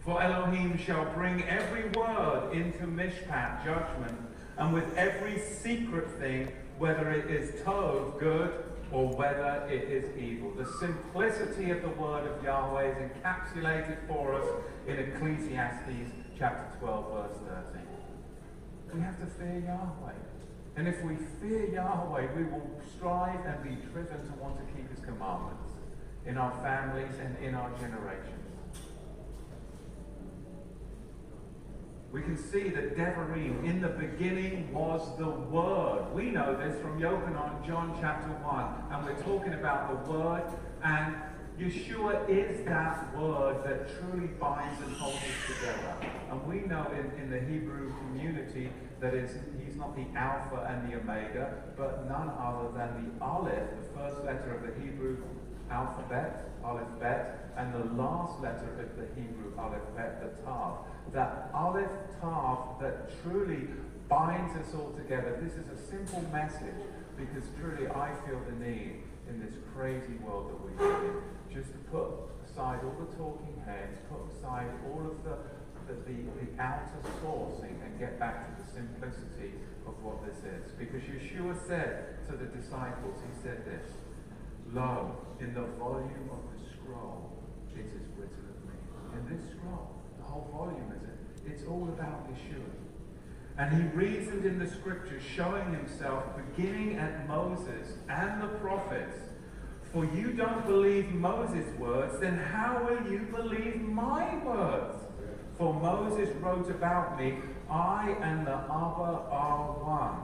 For 0.00 0.20
Elohim 0.20 0.76
shall 0.76 1.04
bring 1.14 1.44
every 1.44 1.88
word 1.90 2.50
into 2.52 2.84
mishpat, 2.88 3.64
judgment, 3.64 4.18
and 4.58 4.74
with 4.74 4.92
every 4.96 5.38
secret 5.38 6.10
thing, 6.18 6.50
whether 6.78 7.12
it 7.12 7.30
is 7.30 7.62
tov, 7.62 8.18
good, 8.18 8.64
or 8.90 9.08
whether 9.10 9.64
it 9.70 9.84
is 9.84 10.16
evil. 10.18 10.50
The 10.50 10.66
simplicity 10.80 11.70
of 11.70 11.80
the 11.82 11.90
word 11.90 12.26
of 12.26 12.42
Yahweh 12.42 12.90
is 12.90 13.10
encapsulated 13.12 14.08
for 14.08 14.34
us 14.34 14.46
in 14.88 14.98
Ecclesiastes 14.98 16.10
chapter 16.36 16.76
12, 16.80 17.12
verse 17.12 17.38
13. 17.72 17.86
We 18.94 19.00
have 19.00 19.18
to 19.20 19.26
fear 19.26 19.62
Yahweh. 19.64 20.31
And 20.76 20.88
if 20.88 21.02
we 21.04 21.16
fear 21.40 21.66
Yahweh, 21.72 22.28
we 22.34 22.44
will 22.44 22.70
strive 22.96 23.44
and 23.44 23.62
be 23.62 23.76
driven 23.92 24.26
to 24.26 24.32
want 24.40 24.56
to 24.56 24.74
keep 24.74 24.90
his 24.90 25.04
commandments 25.04 25.72
in 26.26 26.38
our 26.38 26.52
families 26.62 27.14
and 27.20 27.36
in 27.44 27.54
our 27.54 27.70
generations. 27.78 28.42
we 32.12 32.20
can 32.20 32.36
see 32.36 32.68
that 32.68 32.94
Devarim, 32.94 33.64
in 33.64 33.80
the 33.80 33.88
beginning 33.88 34.70
was 34.72 35.00
the 35.16 35.28
Word. 35.28 36.14
We 36.14 36.30
know 36.30 36.54
this 36.54 36.78
from 36.82 37.00
Yochanan, 37.00 37.66
John 37.66 37.96
chapter 37.98 38.28
1. 38.28 38.74
And 38.90 39.06
we're 39.06 39.22
talking 39.22 39.54
about 39.54 39.88
the 40.04 40.12
Word. 40.12 40.42
And 40.84 41.16
Yeshua 41.58 42.28
is 42.28 42.66
that 42.66 43.16
Word 43.16 43.64
that 43.64 43.88
truly 43.96 44.26
binds 44.26 44.82
and 44.82 44.94
holds 44.96 45.16
us 45.16 45.56
together. 45.58 45.96
And 46.30 46.46
we 46.46 46.60
know 46.68 46.86
in, 46.92 47.18
in 47.18 47.30
the 47.30 47.40
Hebrew 47.40 47.90
community 47.96 48.70
that 49.00 49.14
he's 49.14 49.32
not 49.82 49.96
the 49.96 50.06
Alpha 50.18 50.62
and 50.70 50.90
the 50.90 50.96
Omega, 50.96 51.54
but 51.76 52.08
none 52.08 52.30
other 52.38 52.70
than 52.70 52.90
the 53.02 53.24
Aleph, 53.24 53.66
the 53.82 53.98
first 53.98 54.24
letter 54.24 54.54
of 54.54 54.62
the 54.62 54.80
Hebrew 54.80 55.16
alphabet, 55.70 56.50
Aleph 56.64 57.00
Bet, 57.00 57.50
and 57.56 57.74
the 57.74 57.84
last 58.00 58.40
letter 58.40 58.70
of 58.78 58.96
the 58.96 59.20
Hebrew 59.20 59.52
Aleph 59.58 59.82
Bet, 59.96 60.22
the 60.22 60.42
Tav 60.42 60.86
that 61.12 61.50
Aleph 61.52 61.90
Tav 62.20 62.78
that 62.80 63.10
truly 63.22 63.66
binds 64.08 64.54
us 64.56 64.72
all 64.74 64.92
together. 64.92 65.38
This 65.42 65.54
is 65.54 65.66
a 65.68 65.78
simple 65.90 66.22
message 66.30 66.86
because 67.18 67.44
truly 67.58 67.88
I 67.88 68.14
feel 68.24 68.40
the 68.46 68.64
need 68.64 69.02
in 69.28 69.40
this 69.40 69.54
crazy 69.74 70.14
world 70.24 70.50
that 70.50 70.60
we 70.62 70.70
live 70.78 71.04
in 71.04 71.16
just 71.52 71.72
to 71.72 71.78
put 71.90 72.06
aside 72.46 72.80
all 72.84 72.94
the 73.02 73.10
talking 73.16 73.60
heads, 73.66 73.98
put 74.08 74.22
aside 74.30 74.70
all 74.86 75.00
of 75.00 75.24
the, 75.24 75.36
the, 75.88 75.98
the, 76.06 76.16
the 76.38 76.62
outer 76.62 77.02
sourcing 77.20 77.74
and 77.84 77.98
get 77.98 78.18
back 78.18 78.46
to 78.46 78.62
the 78.62 78.70
simplicity 78.70 79.52
of 79.86 79.94
what 80.02 80.24
this 80.24 80.38
is. 80.44 80.72
Because 80.78 81.02
Yeshua 81.02 81.56
said 81.66 82.26
to 82.28 82.36
the 82.36 82.46
disciples, 82.46 83.20
he 83.20 83.42
said 83.42 83.64
this, 83.64 83.86
Lo, 84.72 85.16
in 85.40 85.54
the 85.54 85.66
volume 85.78 86.30
of 86.30 86.40
the 86.52 86.58
scroll, 86.70 87.32
it 87.74 87.86
is 87.86 88.06
written 88.16 88.44
of 88.48 88.58
me. 88.64 88.78
In 89.14 89.36
this 89.36 89.50
scroll, 89.50 89.90
the 90.18 90.24
whole 90.24 90.48
volume, 90.52 90.92
is 90.96 91.02
it? 91.02 91.52
It's 91.52 91.64
all 91.64 91.88
about 91.88 92.28
Yeshua. 92.30 92.70
And 93.58 93.74
he 93.74 93.96
reasoned 93.96 94.46
in 94.46 94.58
the 94.58 94.66
scriptures, 94.66 95.22
showing 95.22 95.74
himself 95.74 96.24
beginning 96.56 96.96
at 96.96 97.28
Moses 97.28 97.96
and 98.08 98.42
the 98.42 98.48
prophets. 98.58 99.16
For 99.92 100.06
you 100.06 100.32
don't 100.32 100.64
believe 100.66 101.12
Moses' 101.12 101.66
words, 101.78 102.18
then 102.18 102.38
how 102.38 102.82
will 102.82 103.12
you 103.12 103.20
believe 103.30 103.82
my 103.82 104.42
words? 104.42 104.96
For 105.58 105.74
Moses 105.74 106.34
wrote 106.36 106.70
about 106.70 107.18
me, 107.18 107.34
I 107.72 108.14
and 108.20 108.46
the 108.46 108.52
other 108.52 109.18
are 109.32 109.72
one. 109.82 110.20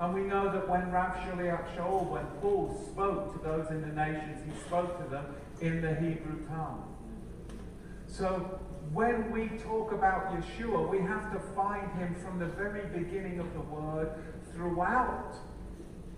And 0.00 0.14
we 0.14 0.22
know 0.22 0.50
that 0.50 0.66
when 0.66 0.90
Rav 0.90 1.14
Shaliach 1.16 1.76
Shaul, 1.76 2.08
when 2.08 2.24
Paul 2.40 2.74
spoke 2.90 3.32
to 3.34 3.38
those 3.46 3.68
in 3.70 3.82
the 3.82 3.94
nations, 3.94 4.40
he 4.44 4.58
spoke 4.66 4.96
to 5.04 5.10
them 5.10 5.26
in 5.60 5.82
the 5.82 5.94
Hebrew 5.94 6.46
tongue. 6.48 6.96
So 8.06 8.58
when 8.94 9.30
we 9.30 9.48
talk 9.58 9.92
about 9.92 10.32
Yeshua, 10.32 10.88
we 10.88 11.00
have 11.00 11.30
to 11.32 11.38
find 11.54 11.90
him 11.98 12.14
from 12.14 12.38
the 12.38 12.46
very 12.46 12.86
beginning 12.86 13.40
of 13.40 13.52
the 13.52 13.60
word 13.60 14.10
throughout 14.54 15.34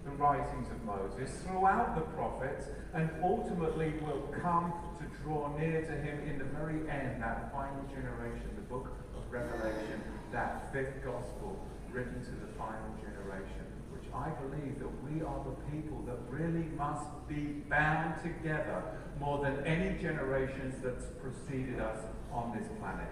the 0.05 0.11
writings 0.13 0.69
of 0.71 0.85
Moses, 0.85 1.31
throughout 1.43 1.97
the 1.97 2.03
prophets, 2.15 2.67
and 2.95 3.11
ultimately 3.21 3.95
will 4.01 4.33
come 4.41 4.73
to 4.99 5.23
draw 5.23 5.51
near 5.59 5.83
to 5.83 5.93
him 5.93 6.21
in 6.29 6.39
the 6.39 6.45
very 6.45 6.89
end, 6.89 7.21
that 7.21 7.51
final 7.51 7.83
generation, 7.91 8.49
the 8.55 8.63
book 8.63 8.87
of 9.17 9.33
Revelation, 9.33 10.01
that 10.33 10.73
fifth 10.73 11.05
gospel 11.05 11.57
written 11.91 12.25
to 12.25 12.31
the 12.31 12.53
final 12.59 12.95
generation. 13.01 13.67
Which 13.91 14.05
I 14.15 14.31
believe 14.31 14.79
that 14.79 14.93
we 15.05 15.23
are 15.23 15.45
the 15.45 15.57
people 15.71 16.03
that 16.07 16.19
really 16.29 16.67
must 16.77 17.07
be 17.29 17.63
bound 17.69 18.23
together 18.23 18.83
more 19.19 19.43
than 19.43 19.65
any 19.65 19.99
generations 20.01 20.75
that's 20.83 21.07
preceded 21.23 21.81
us 21.81 21.99
on 22.33 22.57
this 22.57 22.69
planet. 22.79 23.09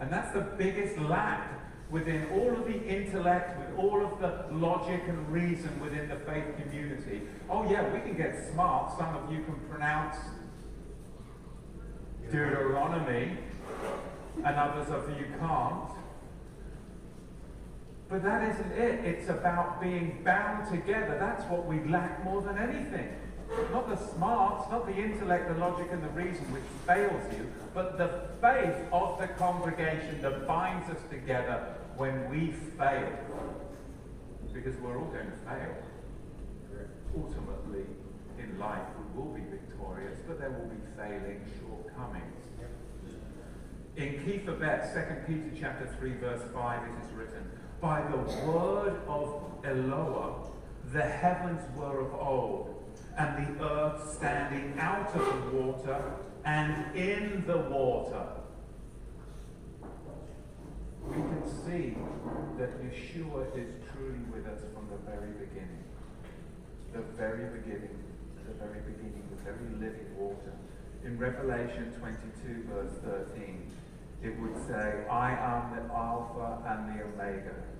And 0.00 0.12
that's 0.12 0.32
the 0.34 0.42
biggest 0.58 0.98
lack 0.98 1.60
within 1.90 2.26
all 2.32 2.50
of 2.50 2.66
the 2.66 2.82
intellect, 2.84 3.58
with 3.58 3.78
all 3.78 4.04
of 4.04 4.18
the 4.18 4.46
logic 4.54 5.02
and 5.06 5.30
reason 5.30 5.80
within 5.80 6.08
the 6.08 6.16
faith 6.16 6.44
community. 6.60 7.22
Oh, 7.48 7.70
yeah, 7.70 7.92
we 7.92 8.00
can 8.00 8.16
get 8.16 8.34
smart. 8.52 8.98
Some 8.98 9.14
of 9.16 9.32
you 9.32 9.44
can 9.44 9.54
pronounce 9.70 10.16
Deuteronomy, 12.30 13.38
and 14.44 14.56
others 14.56 14.88
of 14.90 15.08
you 15.10 15.26
can't. 15.38 15.90
But 18.14 18.22
that 18.22 18.48
isn't 18.48 18.72
it. 18.78 19.04
It's 19.04 19.28
about 19.28 19.82
being 19.82 20.20
bound 20.24 20.70
together. 20.70 21.16
That's 21.18 21.42
what 21.50 21.66
we 21.66 21.82
lack 21.90 22.22
more 22.22 22.42
than 22.42 22.56
anything. 22.58 23.08
Not 23.72 23.88
the 23.88 23.96
smarts, 23.96 24.70
not 24.70 24.86
the 24.86 24.94
intellect, 24.94 25.48
the 25.48 25.58
logic, 25.58 25.88
and 25.90 26.00
the 26.00 26.10
reason 26.10 26.44
which 26.52 26.62
fails 26.86 27.24
you, 27.36 27.52
but 27.74 27.98
the 27.98 28.28
faith 28.40 28.76
of 28.92 29.18
the 29.18 29.26
congregation 29.26 30.22
that 30.22 30.46
binds 30.46 30.88
us 30.90 31.02
together 31.10 31.74
when 31.96 32.30
we 32.30 32.52
fail. 32.78 33.18
Because 34.52 34.76
we're 34.76 34.96
all 34.96 35.06
going 35.06 35.26
to 35.26 35.38
fail. 35.50 35.74
Ultimately, 37.16 37.82
in 38.38 38.56
life, 38.60 38.86
we 38.96 39.20
will 39.20 39.34
be 39.34 39.42
victorious, 39.50 40.20
but 40.28 40.38
there 40.38 40.50
will 40.50 40.70
be 40.70 40.80
failing 40.96 41.40
shortcomings. 41.58 42.46
In 43.96 44.22
Kepha 44.22 44.60
Bet, 44.60 44.94
2 44.94 45.26
Peter 45.26 45.50
chapter 45.60 45.92
3, 45.98 46.12
verse 46.14 46.42
5, 46.54 46.82
it 46.82 47.04
is 47.04 47.12
written, 47.12 47.50
By 47.84 48.00
the 48.00 48.16
word 48.46 48.96
of 49.06 49.42
Eloah, 49.62 50.48
the 50.94 51.02
heavens 51.02 51.60
were 51.76 52.00
of 52.00 52.14
old, 52.14 52.82
and 53.18 53.58
the 53.58 53.62
earth 53.62 54.14
standing 54.14 54.72
out 54.78 55.14
of 55.14 55.22
the 55.26 55.58
water 55.58 56.02
and 56.46 56.96
in 56.96 57.44
the 57.46 57.58
water. 57.58 58.24
We 61.08 61.16
can 61.16 61.42
see 61.44 61.94
that 62.56 62.72
Yeshua 62.82 63.52
is 63.54 63.68
truly 63.92 64.24
with 64.32 64.46
us 64.46 64.62
from 64.72 64.88
the 64.88 64.96
very 65.04 65.32
beginning. 65.32 65.84
The 66.94 67.02
very 67.18 67.50
beginning, 67.60 68.02
the 68.46 68.54
very 68.64 68.80
beginning, 68.80 69.28
the 69.28 69.42
very 69.42 69.68
living 69.78 70.16
water. 70.16 70.54
In 71.04 71.18
Revelation 71.18 71.92
22, 72.00 72.64
verse 72.66 72.94
13, 73.04 73.70
it 74.22 74.40
would 74.40 74.56
say, 74.66 75.04
I 75.10 75.32
am 75.32 75.76
the 75.76 75.94
Alpha 75.94 76.62
and 76.66 76.98
the 76.98 77.04
Omega. 77.04 77.73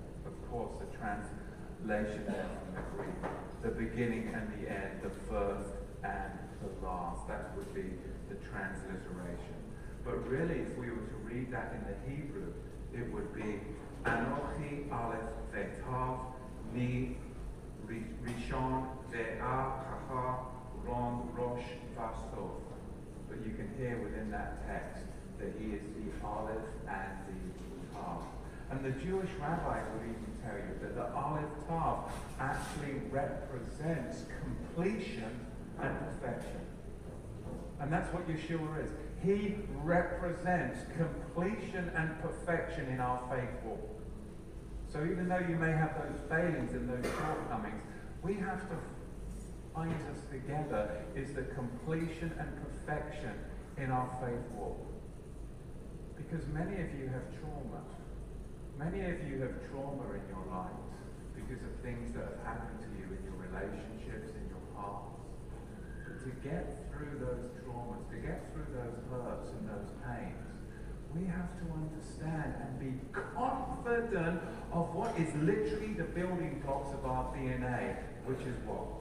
Of 0.45 0.51
course, 0.51 0.71
the 0.79 0.97
translation 0.97 2.23
there 2.27 2.49
from 2.53 2.75
the 2.75 2.81
Greek 2.95 3.31
the 3.65 3.71
beginning 3.71 4.31
and 4.31 4.47
the 4.53 4.69
end, 4.71 5.01
the 5.01 5.09
first 5.09 5.71
and 6.03 6.31
the 6.61 6.85
last. 6.85 7.27
That 7.27 7.57
would 7.57 7.73
be 7.73 7.97
the 8.29 8.35
transliteration. 8.35 9.57
But 10.05 10.27
really, 10.29 10.59
if 10.59 10.77
we 10.77 10.91
were 10.91 11.07
to 11.07 11.17
read 11.23 11.51
that 11.51 11.73
in 11.73 11.81
the 11.89 12.15
Hebrew, 12.15 12.53
it 12.93 13.11
would 13.11 13.33
be 13.33 13.59
Anochi 14.05 14.91
Aleph 14.91 15.33
Vetav 15.51 16.19
Mi 16.75 17.17
Rishon 17.87 18.87
Ve'ah 19.11 19.81
Kaha 19.81 20.45
Ron 20.85 21.27
Rosh 21.35 21.65
Vastov. 21.97 22.51
But 23.27 23.43
you 23.43 23.53
can 23.53 23.73
hear 23.79 23.97
within 23.97 24.29
that 24.29 24.67
text 24.67 25.05
that 25.39 25.53
he 25.59 25.71
is 25.71 25.81
the 25.81 26.27
Aleph 26.27 26.61
and 26.87 27.17
the 27.25 27.95
Tav. 27.95 28.21
And 28.69 28.83
the 28.85 28.91
Jewish 29.03 29.29
rabbis 29.39 29.85
would 29.93 30.03
even 30.03 30.24
tell 30.45 30.57
you 30.57 30.79
that 30.81 30.95
the 30.95 31.13
Aleph 31.13 31.49
Tav 31.67 32.11
actually 32.39 33.01
represents 33.09 34.23
completion 34.43 35.45
and 35.81 35.97
perfection. 35.99 36.61
And 37.79 37.91
that's 37.91 38.13
what 38.13 38.27
Yeshua 38.29 38.83
is. 38.83 38.91
He 39.23 39.55
represents 39.83 40.79
completion 40.97 41.91
and 41.95 42.21
perfection 42.21 42.87
in 42.89 42.99
our 42.99 43.19
faith 43.29 43.49
walk. 43.63 43.79
So 44.91 45.03
even 45.03 45.27
though 45.27 45.43
you 45.49 45.55
may 45.55 45.71
have 45.71 45.95
those 45.97 46.19
failings 46.29 46.73
and 46.73 46.89
those 46.89 47.11
shortcomings, 47.19 47.81
we 48.23 48.35
have 48.35 48.61
to 48.69 48.77
find 49.73 49.91
us 49.91 50.21
together 50.31 51.03
is 51.15 51.33
the 51.33 51.43
completion 51.53 52.31
and 52.39 52.49
perfection 52.63 53.33
in 53.77 53.91
our 53.91 54.09
faith 54.21 54.45
walk. 54.55 54.77
Because 56.15 56.47
many 56.47 56.81
of 56.81 56.93
you 56.97 57.07
have 57.07 57.23
trauma. 57.39 57.83
Many 58.77 59.07
of 59.07 59.23
you 59.23 59.39
have 59.39 59.55
trauma 59.71 60.03
in 60.19 60.27
your 60.27 60.43
lives 60.51 60.91
because 61.31 61.63
of 61.63 61.71
things 61.79 62.11
that 62.11 62.27
have 62.27 62.43
happened 62.43 62.83
to 62.83 62.91
you 62.99 63.07
in 63.07 63.23
your 63.23 63.39
relationships, 63.39 64.35
in 64.35 64.51
your 64.51 64.59
past. 64.75 65.15
But 66.03 66.19
to 66.27 66.31
get 66.43 66.91
through 66.91 67.23
those 67.23 67.55
traumas, 67.63 68.03
to 68.11 68.17
get 68.19 68.51
through 68.51 68.67
those 68.75 68.99
hurts 69.07 69.47
and 69.55 69.63
those 69.71 69.87
pains, 70.03 70.43
we 71.15 71.23
have 71.23 71.55
to 71.55 71.65
understand 71.71 72.51
and 72.59 72.75
be 72.75 72.99
confident 73.15 74.43
of 74.73 74.93
what 74.93 75.15
is 75.17 75.31
literally 75.39 75.95
the 75.95 76.03
building 76.11 76.61
blocks 76.65 76.91
of 76.91 77.05
our 77.05 77.31
DNA, 77.31 77.95
which 78.27 78.43
is 78.43 78.59
what? 78.67 78.91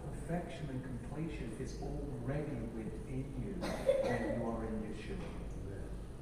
Perfection 0.00 0.64
and 0.72 0.80
completion 0.80 1.52
is 1.60 1.76
already 1.84 2.56
within 2.72 3.28
you 3.36 3.52
when 4.00 4.20
you 4.32 4.48
are 4.48 4.64
in 4.64 4.80
Yeshua. 4.88 5.35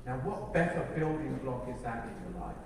Now, 0.07 0.17
what 0.19 0.53
better 0.53 0.87
building 0.95 1.39
block 1.43 1.67
is 1.75 1.83
that 1.83 2.07
in 2.07 2.33
your 2.33 2.43
life? 2.43 2.57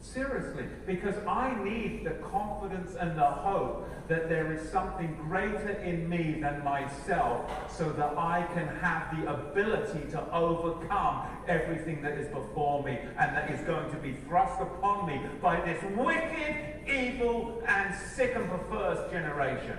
Seriously, 0.00 0.64
because 0.84 1.14
I 1.26 1.56
need 1.62 2.04
the 2.04 2.10
confidence 2.28 2.96
and 2.98 3.16
the 3.16 3.24
hope 3.24 3.88
that 4.08 4.28
there 4.28 4.52
is 4.52 4.68
something 4.70 5.16
greater 5.28 5.70
in 5.82 6.08
me 6.08 6.38
than 6.40 6.62
myself 6.62 7.50
so 7.76 7.90
that 7.90 8.16
I 8.16 8.46
can 8.54 8.68
have 8.68 9.16
the 9.16 9.32
ability 9.32 10.10
to 10.10 10.32
overcome 10.32 11.26
everything 11.48 12.02
that 12.02 12.18
is 12.18 12.28
before 12.28 12.82
me 12.84 12.98
and 13.18 13.36
that 13.36 13.50
is 13.50 13.60
going 13.62 13.90
to 13.90 13.96
be 13.96 14.14
thrust 14.28 14.60
upon 14.60 15.08
me 15.08 15.20
by 15.40 15.60
this 15.60 15.82
wicked, 15.96 16.88
evil, 16.88 17.62
and 17.66 17.94
sick 17.94 18.34
and 18.36 18.48
perverse 18.48 19.10
generation. 19.10 19.76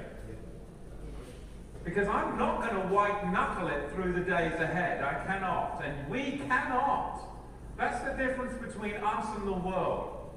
Because 1.88 2.10
I'm 2.10 2.38
not 2.38 2.60
going 2.60 2.82
to 2.82 2.94
white 2.94 3.32
knuckle 3.32 3.70
it 3.70 3.90
through 3.94 4.12
the 4.12 4.20
days 4.20 4.52
ahead. 4.60 5.02
I 5.02 5.26
cannot. 5.26 5.82
And 5.86 6.10
we 6.10 6.42
cannot. 6.46 7.22
That's 7.78 8.04
the 8.04 8.12
difference 8.12 8.52
between 8.62 8.96
us 8.96 9.26
and 9.38 9.48
the 9.48 9.54
world. 9.54 10.32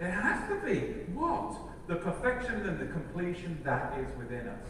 It 0.00 0.10
has 0.10 0.48
to 0.48 0.64
be 0.64 0.76
what? 1.12 1.56
The 1.88 1.96
perfection 1.96 2.68
and 2.68 2.78
the 2.78 2.86
completion 2.86 3.58
that 3.64 3.98
is 3.98 4.16
within 4.16 4.46
us. 4.46 4.68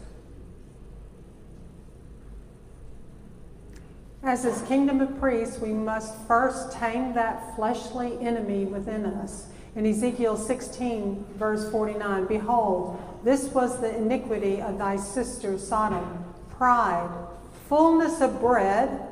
As 4.23 4.43
his 4.43 4.59
kingdom 4.63 5.01
of 5.01 5.19
priests, 5.19 5.59
we 5.59 5.71
must 5.71 6.15
first 6.27 6.71
tame 6.71 7.13
that 7.13 7.55
fleshly 7.55 8.17
enemy 8.21 8.65
within 8.65 9.05
us. 9.05 9.49
In 9.75 9.85
Ezekiel 9.85 10.35
16, 10.35 11.25
verse 11.35 11.69
49, 11.69 12.25
Behold, 12.25 12.99
this 13.23 13.45
was 13.49 13.79
the 13.79 13.95
iniquity 13.95 14.61
of 14.61 14.77
thy 14.77 14.95
sister 14.95 15.57
Sodom 15.57 16.25
pride, 16.59 17.09
fullness 17.69 18.19
of 18.19 18.41
bread, 18.41 19.07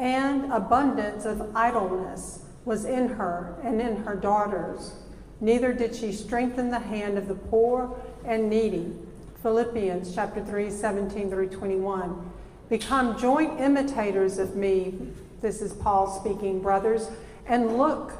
and 0.00 0.52
abundance 0.52 1.24
of 1.24 1.54
idleness 1.54 2.40
was 2.64 2.84
in 2.84 3.08
her 3.08 3.56
and 3.62 3.80
in 3.80 3.96
her 4.02 4.16
daughters. 4.16 4.94
Neither 5.40 5.72
did 5.72 5.94
she 5.94 6.12
strengthen 6.12 6.70
the 6.70 6.80
hand 6.80 7.16
of 7.16 7.28
the 7.28 7.36
poor 7.36 7.96
and 8.24 8.50
needy. 8.50 8.96
Philippians 9.42 10.12
chapter 10.12 10.44
3, 10.44 10.70
17 10.70 11.30
through 11.30 11.50
21. 11.50 12.30
Become 12.68 13.16
joint 13.16 13.60
imitators 13.60 14.38
of 14.38 14.56
me, 14.56 14.98
this 15.40 15.62
is 15.62 15.72
Paul 15.72 16.08
speaking, 16.20 16.60
brothers, 16.60 17.08
and 17.46 17.78
look 17.78 18.12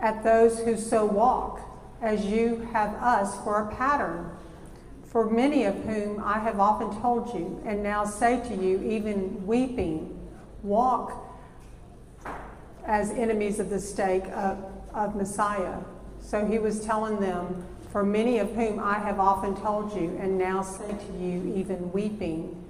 at 0.00 0.24
those 0.24 0.58
who 0.60 0.78
so 0.78 1.04
walk, 1.04 1.60
as 2.00 2.24
you 2.24 2.66
have 2.72 2.94
us 2.94 3.36
for 3.44 3.60
a 3.60 3.74
pattern. 3.74 4.35
For 5.16 5.30
many 5.30 5.64
of 5.64 5.74
whom 5.84 6.22
I 6.22 6.38
have 6.40 6.60
often 6.60 7.00
told 7.00 7.32
you, 7.32 7.58
and 7.64 7.82
now 7.82 8.04
say 8.04 8.38
to 8.50 8.54
you, 8.54 8.82
even 8.82 9.46
weeping, 9.46 10.14
walk 10.62 11.10
as 12.84 13.08
enemies 13.12 13.58
of 13.58 13.70
the 13.70 13.80
stake 13.80 14.24
of, 14.34 14.62
of 14.92 15.16
Messiah. 15.16 15.78
So 16.20 16.44
he 16.44 16.58
was 16.58 16.84
telling 16.84 17.18
them, 17.18 17.64
For 17.92 18.04
many 18.04 18.40
of 18.40 18.50
whom 18.50 18.78
I 18.78 18.98
have 18.98 19.18
often 19.18 19.56
told 19.56 19.94
you, 19.94 20.14
and 20.20 20.36
now 20.36 20.60
say 20.60 20.86
to 20.86 21.18
you, 21.18 21.50
even 21.56 21.92
weeping, 21.92 22.62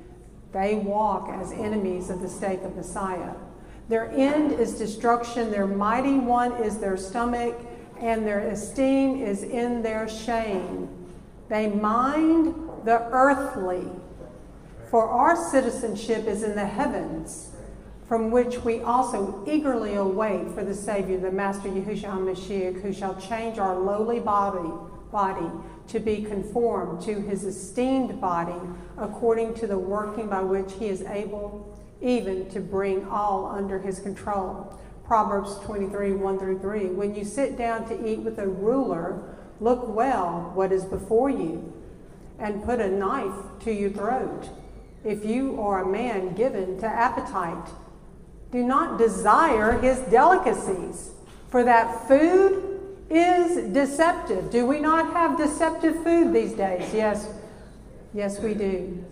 they 0.52 0.76
walk 0.76 1.28
as 1.28 1.50
enemies 1.50 2.10
of 2.10 2.20
the 2.20 2.28
stake 2.28 2.62
of 2.62 2.76
Messiah. 2.76 3.32
Their 3.88 4.08
end 4.12 4.52
is 4.52 4.78
destruction, 4.78 5.50
their 5.50 5.66
mighty 5.66 6.16
one 6.16 6.52
is 6.62 6.78
their 6.78 6.96
stomach, 6.96 7.58
and 7.98 8.24
their 8.24 8.38
esteem 8.50 9.20
is 9.20 9.42
in 9.42 9.82
their 9.82 10.08
shame. 10.08 11.05
They 11.48 11.68
mind 11.68 12.54
the 12.84 13.08
earthly, 13.10 13.88
for 14.90 15.08
our 15.08 15.36
citizenship 15.36 16.26
is 16.26 16.42
in 16.42 16.54
the 16.54 16.66
heavens 16.66 17.50
from 18.08 18.30
which 18.30 18.58
we 18.64 18.80
also 18.80 19.42
eagerly 19.46 19.94
await 19.94 20.52
for 20.52 20.64
the 20.64 20.74
Savior, 20.74 21.18
the 21.18 21.32
Master 21.32 21.68
Yahushua 21.68 22.04
HaMashiach, 22.04 22.80
who 22.80 22.92
shall 22.92 23.20
change 23.20 23.58
our 23.58 23.76
lowly 23.76 24.20
body, 24.20 24.70
body 25.10 25.50
to 25.88 25.98
be 25.98 26.22
conformed 26.22 27.02
to 27.02 27.20
his 27.20 27.44
esteemed 27.44 28.20
body, 28.20 28.60
according 28.96 29.54
to 29.54 29.66
the 29.66 29.78
working 29.78 30.28
by 30.28 30.40
which 30.40 30.72
he 30.74 30.86
is 30.86 31.02
able 31.02 31.76
even 32.00 32.48
to 32.50 32.60
bring 32.60 33.04
all 33.08 33.46
under 33.46 33.78
his 33.80 33.98
control. 33.98 34.78
Proverbs 35.04 35.56
23, 35.64 36.12
1 36.12 36.38
through 36.38 36.58
3. 36.60 36.86
When 36.86 37.14
you 37.14 37.24
sit 37.24 37.56
down 37.56 37.88
to 37.88 38.08
eat 38.08 38.20
with 38.20 38.38
a 38.38 38.46
ruler, 38.46 39.35
look 39.60 39.86
well 39.88 40.50
what 40.54 40.72
is 40.72 40.84
before 40.84 41.30
you, 41.30 41.72
and 42.38 42.64
put 42.64 42.80
a 42.80 42.88
knife 42.88 43.34
to 43.60 43.72
your 43.72 43.90
throat. 43.90 44.48
If 45.04 45.24
you 45.24 45.60
are 45.60 45.82
a 45.82 45.86
man 45.86 46.34
given 46.34 46.78
to 46.80 46.86
appetite, 46.86 47.68
do 48.50 48.62
not 48.62 48.98
desire 48.98 49.78
his 49.78 49.98
delicacies, 50.10 51.10
for 51.48 51.64
that 51.64 52.08
food 52.08 52.80
is 53.08 53.72
deceptive. 53.72 54.50
Do 54.50 54.66
we 54.66 54.80
not 54.80 55.12
have 55.12 55.38
deceptive 55.38 56.02
food 56.02 56.32
these 56.32 56.52
days? 56.52 56.92
Yes. 56.92 57.28
Yes, 58.12 58.40
we 58.40 58.54
do. 58.54 59.04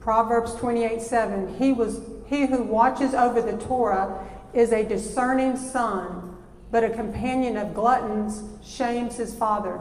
Proverbs 0.00 0.54
28 0.56 1.00
7. 1.00 1.54
He, 1.56 1.72
was, 1.72 2.00
he 2.26 2.46
who 2.46 2.62
watches 2.62 3.14
over 3.14 3.40
the 3.40 3.56
Torah 3.58 4.26
is 4.54 4.72
a 4.72 4.82
discerning 4.82 5.56
son, 5.56 6.27
but 6.70 6.84
a 6.84 6.90
companion 6.90 7.56
of 7.56 7.74
gluttons 7.74 8.42
shames 8.64 9.16
his 9.16 9.34
father. 9.34 9.80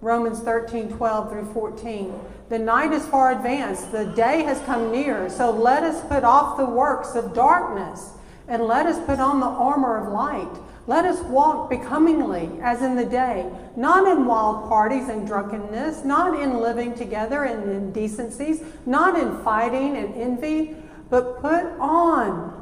Romans 0.00 0.40
13, 0.40 0.92
12 0.92 1.30
through 1.30 1.52
14. 1.52 2.12
The 2.48 2.58
night 2.58 2.92
is 2.92 3.06
far 3.06 3.32
advanced, 3.32 3.92
the 3.92 4.06
day 4.06 4.42
has 4.42 4.60
come 4.62 4.90
near, 4.90 5.28
so 5.30 5.50
let 5.50 5.84
us 5.84 6.04
put 6.08 6.24
off 6.24 6.56
the 6.56 6.66
works 6.66 7.14
of 7.14 7.34
darkness 7.34 8.10
and 8.48 8.64
let 8.64 8.86
us 8.86 8.98
put 9.06 9.20
on 9.20 9.40
the 9.40 9.46
armor 9.46 9.96
of 9.96 10.12
light. 10.12 10.60
Let 10.88 11.04
us 11.04 11.20
walk 11.22 11.70
becomingly 11.70 12.50
as 12.60 12.82
in 12.82 12.96
the 12.96 13.04
day, 13.04 13.48
not 13.76 14.08
in 14.08 14.26
wild 14.26 14.68
parties 14.68 15.08
and 15.08 15.26
drunkenness, 15.26 16.04
not 16.04 16.40
in 16.40 16.58
living 16.58 16.94
together 16.94 17.44
and 17.44 17.70
indecencies, 17.70 18.62
not 18.84 19.18
in 19.18 19.42
fighting 19.44 19.96
and 19.96 20.14
envy, 20.16 20.76
but 21.08 21.40
put 21.40 21.64
on 21.78 22.61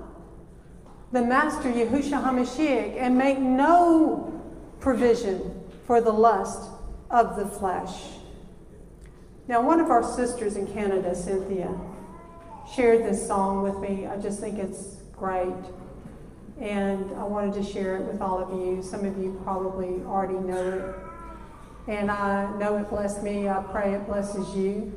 the 1.13 1.23
Master 1.23 1.71
Yahushua 1.71 2.23
HaMashiach 2.23 2.97
and 2.97 3.19
make 3.19 3.39
no 3.39 4.41
provision 4.79 5.61
for 5.85 6.01
the 6.01 6.13
lust 6.13 6.71
of 7.11 7.37
the 7.37 7.47
flesh. 7.47 7.95
Now, 9.49 9.61
one 9.63 9.81
of 9.81 9.91
our 9.91 10.05
sisters 10.05 10.55
in 10.55 10.73
Canada, 10.73 11.15
Cynthia, 11.15 11.77
shared 12.73 13.05
this 13.05 13.27
song 13.27 13.63
with 13.63 13.79
me. 13.79 14.07
I 14.07 14.17
just 14.19 14.39
think 14.39 14.59
it's 14.61 14.99
great. 15.17 15.53
And 16.61 17.11
I 17.17 17.25
wanted 17.25 17.55
to 17.55 17.65
share 17.65 17.97
it 17.97 18.05
with 18.05 18.23
all 18.23 18.39
of 18.39 18.51
you. 18.51 18.81
Some 18.81 19.05
of 19.05 19.19
you 19.19 19.41
probably 19.43 20.03
already 20.05 20.35
know 20.35 20.69
it. 21.89 21.91
And 21.91 22.09
I 22.11 22.57
know 22.59 22.77
it 22.77 22.89
blessed 22.89 23.25
me. 23.25 23.49
I 23.49 23.61
pray 23.73 23.95
it 23.95 24.07
blesses 24.07 24.55
you. 24.55 24.93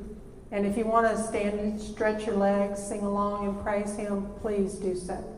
And 0.52 0.68
if 0.68 0.78
you 0.78 0.86
want 0.86 1.08
to 1.10 1.24
stand 1.24 1.60
and 1.60 1.82
stretch 1.82 2.28
your 2.28 2.36
legs, 2.36 2.80
sing 2.80 3.02
along, 3.02 3.48
and 3.48 3.64
praise 3.64 3.96
Him, 3.96 4.28
please 4.42 4.74
do 4.76 4.96
so. 4.96 5.33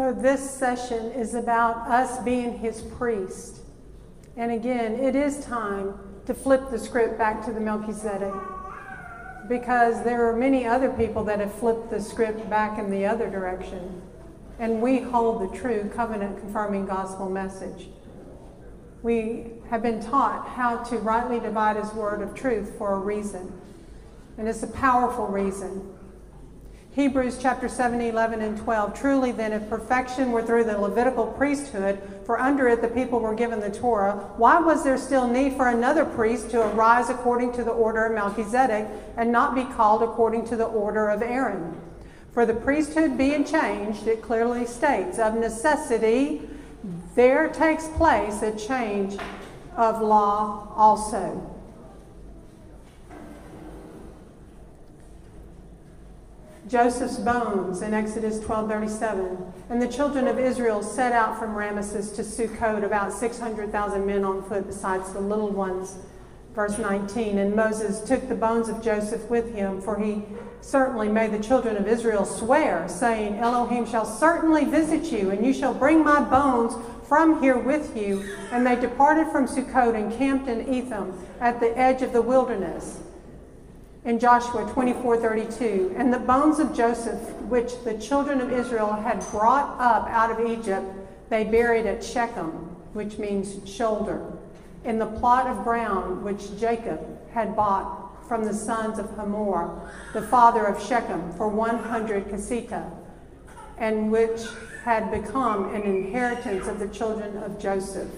So, 0.00 0.14
this 0.14 0.50
session 0.50 1.12
is 1.12 1.34
about 1.34 1.86
us 1.86 2.24
being 2.24 2.56
his 2.56 2.80
priest. 2.80 3.60
And 4.34 4.50
again, 4.50 4.94
it 4.94 5.14
is 5.14 5.44
time 5.44 5.92
to 6.24 6.32
flip 6.32 6.70
the 6.70 6.78
script 6.78 7.18
back 7.18 7.44
to 7.44 7.52
the 7.52 7.60
Melchizedek 7.60 8.32
because 9.46 10.02
there 10.02 10.26
are 10.26 10.34
many 10.34 10.64
other 10.64 10.88
people 10.88 11.22
that 11.24 11.40
have 11.40 11.54
flipped 11.54 11.90
the 11.90 12.00
script 12.00 12.48
back 12.48 12.78
in 12.78 12.90
the 12.90 13.04
other 13.04 13.28
direction. 13.28 14.00
And 14.58 14.80
we 14.80 15.00
hold 15.00 15.42
the 15.42 15.54
true 15.54 15.90
covenant 15.94 16.38
confirming 16.40 16.86
gospel 16.86 17.28
message. 17.28 17.88
We 19.02 19.52
have 19.68 19.82
been 19.82 20.02
taught 20.02 20.48
how 20.48 20.78
to 20.84 20.96
rightly 20.96 21.40
divide 21.40 21.76
his 21.76 21.92
word 21.92 22.22
of 22.22 22.34
truth 22.34 22.72
for 22.78 22.94
a 22.94 22.98
reason. 22.98 23.52
And 24.38 24.48
it's 24.48 24.62
a 24.62 24.68
powerful 24.68 25.26
reason. 25.26 25.92
Hebrews 27.00 27.38
chapter 27.40 27.66
7, 27.66 27.98
11, 27.98 28.42
and 28.42 28.58
12. 28.58 28.92
Truly, 28.92 29.32
then, 29.32 29.54
if 29.54 29.66
perfection 29.70 30.32
were 30.32 30.42
through 30.42 30.64
the 30.64 30.76
Levitical 30.76 31.28
priesthood, 31.28 31.98
for 32.26 32.38
under 32.38 32.68
it 32.68 32.82
the 32.82 32.88
people 32.88 33.20
were 33.20 33.34
given 33.34 33.58
the 33.58 33.70
Torah, 33.70 34.16
why 34.36 34.60
was 34.60 34.84
there 34.84 34.98
still 34.98 35.26
need 35.26 35.54
for 35.54 35.68
another 35.68 36.04
priest 36.04 36.50
to 36.50 36.60
arise 36.60 37.08
according 37.08 37.54
to 37.54 37.64
the 37.64 37.70
order 37.70 38.04
of 38.04 38.12
Melchizedek 38.12 38.86
and 39.16 39.32
not 39.32 39.54
be 39.54 39.64
called 39.64 40.02
according 40.02 40.46
to 40.48 40.56
the 40.56 40.66
order 40.66 41.08
of 41.08 41.22
Aaron? 41.22 41.80
For 42.34 42.44
the 42.44 42.52
priesthood 42.52 43.16
being 43.16 43.46
changed, 43.46 44.06
it 44.06 44.20
clearly 44.20 44.66
states, 44.66 45.18
of 45.18 45.36
necessity, 45.36 46.50
there 47.14 47.48
takes 47.48 47.88
place 47.88 48.42
a 48.42 48.54
change 48.54 49.16
of 49.74 50.02
law 50.02 50.70
also. 50.76 51.59
Joseph's 56.70 57.18
bones 57.18 57.82
in 57.82 57.92
Exodus 57.94 58.38
12:37. 58.38 59.52
And 59.70 59.82
the 59.82 59.88
children 59.88 60.28
of 60.28 60.38
Israel 60.38 60.84
set 60.84 61.12
out 61.12 61.36
from 61.36 61.56
Ramesses 61.56 62.14
to 62.14 62.22
Sukkot, 62.22 62.84
about 62.84 63.12
600,000 63.12 64.06
men 64.06 64.24
on 64.24 64.44
foot, 64.44 64.68
besides 64.68 65.12
the 65.12 65.20
little 65.20 65.50
ones. 65.50 65.96
Verse 66.54 66.78
19. 66.78 67.38
And 67.38 67.56
Moses 67.56 68.00
took 68.00 68.28
the 68.28 68.36
bones 68.36 68.68
of 68.68 68.80
Joseph 68.80 69.28
with 69.28 69.52
him, 69.52 69.80
for 69.80 69.98
he 69.98 70.22
certainly 70.60 71.08
made 71.08 71.32
the 71.32 71.40
children 71.40 71.76
of 71.76 71.88
Israel 71.88 72.24
swear, 72.24 72.86
saying, 72.86 73.38
Elohim 73.38 73.84
shall 73.84 74.06
certainly 74.06 74.64
visit 74.64 75.10
you, 75.10 75.30
and 75.30 75.44
you 75.44 75.52
shall 75.52 75.74
bring 75.74 76.04
my 76.04 76.20
bones 76.20 76.74
from 77.08 77.42
here 77.42 77.58
with 77.58 77.96
you. 77.96 78.22
And 78.52 78.64
they 78.64 78.76
departed 78.76 79.26
from 79.32 79.48
Sukkot 79.48 79.96
and 79.96 80.12
camped 80.12 80.46
in 80.46 80.72
Etham 80.72 81.14
at 81.40 81.58
the 81.58 81.76
edge 81.76 82.02
of 82.02 82.12
the 82.12 82.22
wilderness 82.22 83.00
in 84.04 84.18
Joshua 84.18 84.64
24:32, 84.74 85.94
and 85.96 86.12
the 86.12 86.18
bones 86.18 86.58
of 86.58 86.74
Joseph, 86.74 87.20
which 87.42 87.72
the 87.84 87.94
children 87.98 88.40
of 88.40 88.52
Israel 88.52 88.92
had 88.92 89.24
brought 89.30 89.78
up 89.78 90.08
out 90.08 90.30
of 90.30 90.46
Egypt, 90.46 90.86
they 91.28 91.44
buried 91.44 91.86
at 91.86 92.02
Shechem, 92.02 92.50
which 92.94 93.18
means 93.18 93.68
shoulder, 93.68 94.22
in 94.84 94.98
the 94.98 95.06
plot 95.06 95.46
of 95.46 95.64
ground 95.64 96.24
which 96.24 96.58
Jacob 96.58 97.00
had 97.32 97.54
bought 97.54 98.26
from 98.26 98.44
the 98.44 98.54
sons 98.54 98.98
of 98.98 99.10
Hamor, 99.16 99.70
the 100.14 100.22
father 100.22 100.64
of 100.64 100.82
Shechem, 100.82 101.32
for 101.32 101.48
100 101.48 102.28
kesita, 102.28 102.90
and 103.76 104.10
which 104.10 104.42
had 104.84 105.10
become 105.10 105.74
an 105.74 105.82
inheritance 105.82 106.66
of 106.66 106.78
the 106.78 106.88
children 106.88 107.36
of 107.42 107.58
Joseph. 107.58 108.08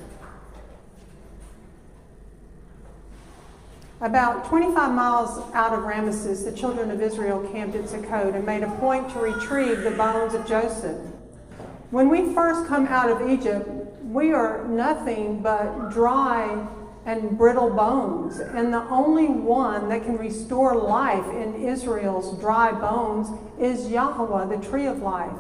About 4.03 4.47
25 4.47 4.93
miles 4.93 5.49
out 5.55 5.73
of 5.73 5.85
Ramesses, 5.85 6.45
the 6.45 6.51
children 6.51 6.91
of 6.91 7.01
Israel 7.01 7.49
camped 7.53 7.77
at 7.77 7.85
Sukkot 7.85 8.35
and 8.35 8.45
made 8.45 8.65
a 8.65 8.71
point 8.79 9.09
to 9.13 9.21
retrieve 9.21 9.83
the 9.83 9.93
bones 9.93 10.35
of 10.35 10.45
Joseph. 10.45 10.99
When 11.93 12.09
we 12.09 12.35
first 12.35 12.67
come 12.67 12.89
out 12.89 13.09
of 13.09 13.31
Egypt, 13.31 13.69
we 14.03 14.33
are 14.33 14.67
nothing 14.67 15.41
but 15.41 15.91
dry 15.91 16.67
and 17.07 17.39
brittle 17.39 17.71
bones. 17.71 18.41
And 18.41 18.75
the 18.75 18.83
only 18.89 19.29
one 19.29 19.89
that 19.91 20.03
can 20.03 20.17
restore 20.17 20.75
life 20.75 21.29
in 21.29 21.63
Israel's 21.63 22.37
dry 22.41 22.73
bones 22.73 23.29
is 23.61 23.89
Yahweh, 23.89 24.47
the 24.47 24.67
tree 24.67 24.87
of 24.87 24.99
life. 24.99 25.39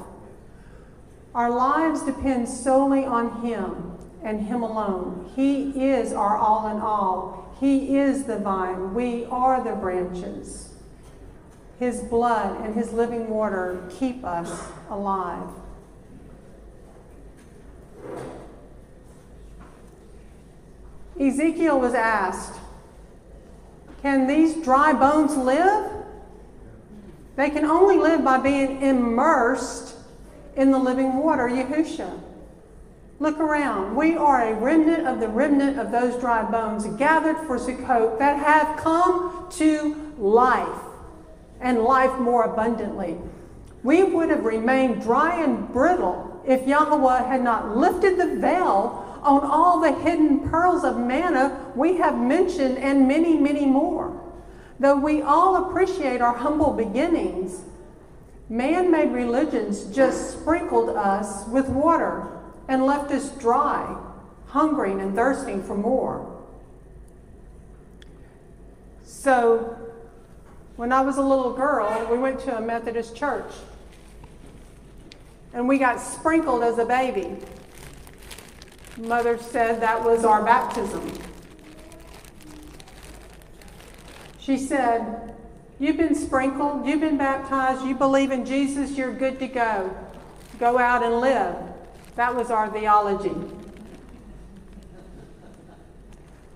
Our 1.35 1.51
lives 1.51 2.03
depend 2.03 2.49
solely 2.49 3.05
on 3.05 3.45
Him 3.45 3.99
and 4.23 4.47
Him 4.47 4.63
alone. 4.63 5.33
He 5.35 5.91
is 5.91 6.13
our 6.13 6.39
all 6.39 6.69
in 6.69 6.81
all. 6.81 7.43
He 7.63 7.97
is 7.97 8.25
the 8.25 8.41
vine, 8.41 8.93
we 8.93 9.25
are 9.27 9.63
the 9.63 9.77
branches. 9.77 10.75
His 11.79 12.01
blood 12.01 12.61
and 12.61 12.75
His 12.75 12.93
living 12.93 13.31
water 13.31 13.89
keep 13.89 14.25
us 14.25 14.67
alive. 14.91 15.47
Ezekiel 21.21 21.79
was 21.79 21.95
asked, 21.95 22.59
Can 24.03 24.27
these 24.27 24.57
dry 24.65 24.93
bones 24.93 25.37
live? 25.37 25.89
They 27.37 27.49
can 27.51 27.65
only 27.65 27.97
live 27.97 28.25
by 28.25 28.39
being 28.39 28.83
immersed 28.83 29.95
in 30.57 30.73
the 30.73 30.81
living 30.81 31.17
water, 31.19 31.49
Yahusha. 31.49 32.32
Look 33.23 33.39
around. 33.39 33.95
We 33.95 34.17
are 34.17 34.49
a 34.49 34.53
remnant 34.53 35.07
of 35.07 35.21
the 35.21 35.29
remnant 35.29 35.79
of 35.79 35.93
those 35.93 36.19
dry 36.19 36.43
bones 36.43 36.85
gathered 36.97 37.37
for 37.47 37.57
Sukkot 37.57 38.19
that 38.19 38.37
have 38.45 38.77
come 38.79 39.47
to 39.49 40.13
life 40.19 40.81
and 41.61 41.85
life 41.85 42.19
more 42.19 42.43
abundantly. 42.43 43.17
We 43.85 44.03
would 44.03 44.29
have 44.31 44.45
remained 44.45 45.03
dry 45.03 45.41
and 45.41 45.73
brittle 45.73 46.43
if 46.45 46.67
Yahweh 46.67 47.23
had 47.29 47.45
not 47.45 47.77
lifted 47.77 48.19
the 48.19 48.41
veil 48.41 49.21
on 49.23 49.45
all 49.45 49.79
the 49.79 49.93
hidden 49.93 50.51
pearls 50.51 50.83
of 50.83 50.99
manna 50.99 51.71
we 51.77 51.99
have 51.99 52.19
mentioned 52.19 52.77
and 52.79 53.07
many, 53.07 53.39
many 53.39 53.67
more. 53.67 54.21
Though 54.81 54.99
we 54.99 55.23
all 55.23 55.69
appreciate 55.69 56.21
our 56.21 56.37
humble 56.37 56.73
beginnings, 56.73 57.61
man 58.49 58.91
made 58.91 59.13
religions 59.13 59.85
just 59.95 60.41
sprinkled 60.41 60.89
us 60.89 61.47
with 61.47 61.69
water 61.69 62.32
and 62.73 62.87
left 62.87 63.11
us 63.11 63.29
dry, 63.33 63.95
hungering 64.47 64.99
and 64.99 65.15
thirsting 65.15 65.63
for 65.63 65.77
more. 65.77 66.43
So, 69.05 69.77
when 70.77 70.91
I 70.91 71.03
was 71.03 71.19
a 71.19 71.23
little 71.23 71.53
girl, 71.53 72.09
we 72.11 72.17
went 72.17 72.41
to 72.41 72.57
a 72.57 72.63
Methodist 72.63 73.15
church. 73.15 73.53
And 75.53 75.69
we 75.69 75.77
got 75.77 76.01
sprinkled 76.01 76.63
as 76.63 76.79
a 76.79 76.87
baby. 76.87 77.37
Mother 78.97 79.37
said 79.37 79.83
that 79.83 80.03
was 80.03 80.25
our 80.25 80.43
baptism. 80.43 81.13
She 84.39 84.57
said, 84.57 85.35
You've 85.79 85.99
been 85.99 86.15
sprinkled, 86.15 86.87
you've 86.87 87.01
been 87.03 87.19
baptized, 87.19 87.85
you 87.85 87.95
believe 87.95 88.31
in 88.31 88.47
Jesus, 88.47 88.93
you're 88.93 89.13
good 89.13 89.39
to 89.41 89.47
go. 89.47 89.95
Go 90.59 90.79
out 90.79 91.03
and 91.03 91.21
live. 91.21 91.72
That 92.15 92.35
was 92.35 92.51
our 92.51 92.71
theology. 92.71 93.35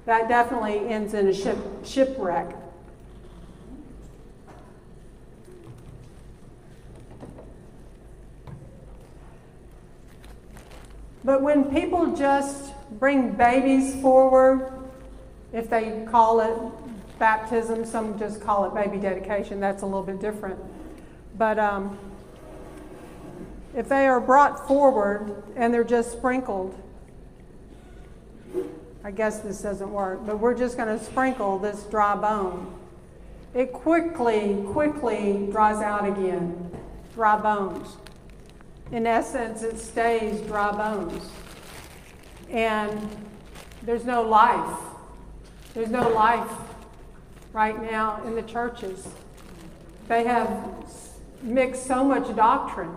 That 0.05 0.29
definitely 0.29 0.89
ends 0.89 1.15
in 1.15 1.27
a 1.27 1.35
ship, 1.35 1.59
shipwreck. 1.85 2.55
But 11.25 11.43
when 11.43 11.65
people 11.65 12.15
just 12.15 12.73
bring 13.01 13.33
babies 13.33 14.01
forward, 14.01 14.73
if 15.53 15.69
they 15.69 16.07
call 16.09 16.39
it 16.39 17.19
baptism, 17.19 17.85
some 17.85 18.17
just 18.17 18.41
call 18.41 18.65
it 18.67 18.75
baby 18.75 18.99
dedication, 18.99 19.59
that's 19.59 19.83
a 19.83 19.87
little 19.87 20.05
bit 20.05 20.21
different. 20.21 20.57
But 21.37 21.59
um, 21.59 21.99
if 23.77 23.91
they 23.91 24.07
are 24.07 24.20
brought 24.20 24.66
forward 24.66 25.43
and 25.55 25.72
they're 25.72 25.85
just 25.85 26.11
sprinkled, 26.11 26.74
I 29.05 29.11
guess 29.11 29.41
this 29.41 29.61
doesn't 29.61 29.93
work, 29.93 30.24
but 30.24 30.41
we're 30.41 30.55
just 30.55 30.79
going 30.79 30.99
to 30.99 31.05
sprinkle 31.05 31.59
this 31.59 31.83
dry 31.85 32.16
bone. 32.16 32.74
It 33.55 33.72
quickly, 33.72 34.64
quickly 34.72 35.47
dries 35.53 35.83
out 35.83 36.09
again. 36.09 36.70
Dry 37.14 37.39
bones. 37.39 37.99
In 38.93 39.07
essence, 39.07 39.62
it 39.62 39.79
stays 39.79 40.41
dry 40.41 40.72
bones. 40.72 41.31
And 42.51 43.09
there's 43.83 44.05
no 44.05 44.22
life. 44.22 44.79
There's 45.74 45.91
no 45.91 46.09
life 46.09 46.51
right 47.53 47.81
now 47.91 48.22
in 48.24 48.35
the 48.35 48.43
churches. 48.43 49.07
They 50.09 50.24
have 50.24 50.51
mixed 51.43 51.87
so 51.87 52.03
much 52.03 52.35
doctrine 52.35 52.97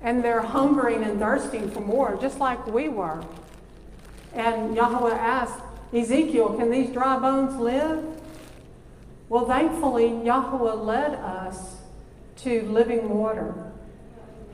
and 0.00 0.24
they're 0.24 0.42
hungering 0.42 1.02
and 1.02 1.18
thirsting 1.18 1.70
for 1.70 1.80
more, 1.80 2.16
just 2.20 2.38
like 2.38 2.66
we 2.66 2.88
were. 2.88 3.22
And 4.32 4.76
Yahweh 4.76 5.14
asked 5.14 5.60
Ezekiel, 5.92 6.56
Can 6.56 6.70
these 6.70 6.90
dry 6.90 7.18
bones 7.18 7.56
live? 7.56 8.04
Well, 9.28 9.46
thankfully, 9.46 10.24
Yahweh 10.24 10.72
led 10.72 11.14
us 11.14 11.76
to 12.38 12.62
living 12.62 13.08
water. 13.08 13.54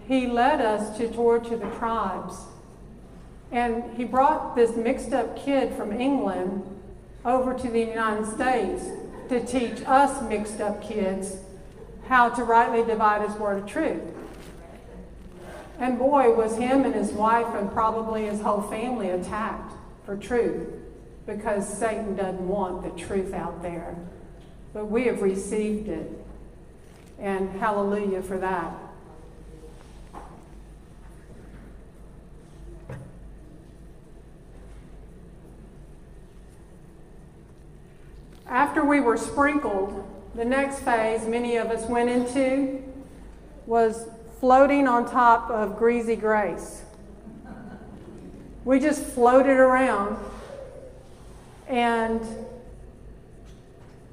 he 0.08 0.26
led 0.26 0.60
us 0.60 0.96
to 0.98 1.08
Torah 1.08 1.40
to 1.44 1.56
the 1.56 1.70
Tribes. 1.78 2.36
And 3.52 3.96
he 3.96 4.04
brought 4.04 4.56
this 4.56 4.76
mixed 4.76 5.12
up 5.12 5.36
kid 5.36 5.74
from 5.74 5.92
England 5.92 6.62
over 7.24 7.54
to 7.54 7.70
the 7.70 7.80
United 7.80 8.26
States 8.26 8.84
to 9.28 9.44
teach 9.44 9.82
us 9.86 10.22
mixed 10.28 10.60
up 10.60 10.82
kids 10.82 11.36
how 12.08 12.28
to 12.30 12.44
rightly 12.44 12.84
divide 12.84 13.26
his 13.26 13.38
word 13.38 13.62
of 13.62 13.66
truth. 13.66 14.02
And 15.78 15.98
boy, 15.98 16.34
was 16.34 16.56
him 16.56 16.84
and 16.84 16.94
his 16.94 17.12
wife 17.12 17.54
and 17.54 17.70
probably 17.72 18.26
his 18.26 18.40
whole 18.40 18.62
family 18.62 19.10
attacked 19.10 19.74
for 20.06 20.16
truth 20.16 20.68
because 21.26 21.66
Satan 21.66 22.14
doesn't 22.14 22.46
want 22.46 22.82
the 22.82 23.02
truth 23.02 23.32
out 23.32 23.62
there. 23.62 23.96
But 24.72 24.86
we 24.86 25.04
have 25.04 25.22
received 25.22 25.88
it. 25.88 26.10
And 27.18 27.50
hallelujah 27.58 28.22
for 28.22 28.38
that. 28.38 28.74
After 38.46 38.84
we 38.84 39.00
were 39.00 39.16
sprinkled, 39.16 40.04
the 40.34 40.44
next 40.44 40.80
phase 40.80 41.26
many 41.26 41.56
of 41.56 41.70
us 41.70 41.88
went 41.88 42.10
into 42.10 42.82
was 43.66 44.06
floating 44.44 44.86
on 44.86 45.10
top 45.10 45.48
of 45.48 45.78
greasy 45.78 46.14
grace. 46.14 46.82
We 48.66 48.78
just 48.78 49.02
floated 49.02 49.56
around 49.56 50.22
and 51.66 52.20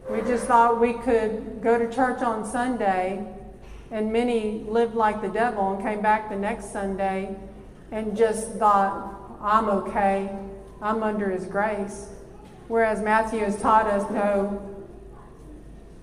we 0.09 0.21
just 0.21 0.45
thought 0.45 0.79
we 0.79 0.93
could 0.93 1.61
go 1.61 1.77
to 1.77 1.93
church 1.93 2.21
on 2.21 2.49
Sunday, 2.49 3.27
and 3.91 4.13
many 4.13 4.63
lived 4.69 4.95
like 4.95 5.21
the 5.21 5.27
devil 5.27 5.73
and 5.73 5.83
came 5.83 6.01
back 6.01 6.29
the 6.29 6.37
next 6.37 6.71
Sunday 6.71 7.35
and 7.91 8.15
just 8.15 8.53
thought, 8.53 9.37
I'm 9.41 9.67
okay, 9.67 10.33
I'm 10.81 11.03
under 11.03 11.29
his 11.29 11.45
grace. 11.45 12.07
Whereas 12.69 13.01
Matthew 13.01 13.39
has 13.39 13.61
taught 13.61 13.85
us, 13.85 14.09
no, 14.09 14.45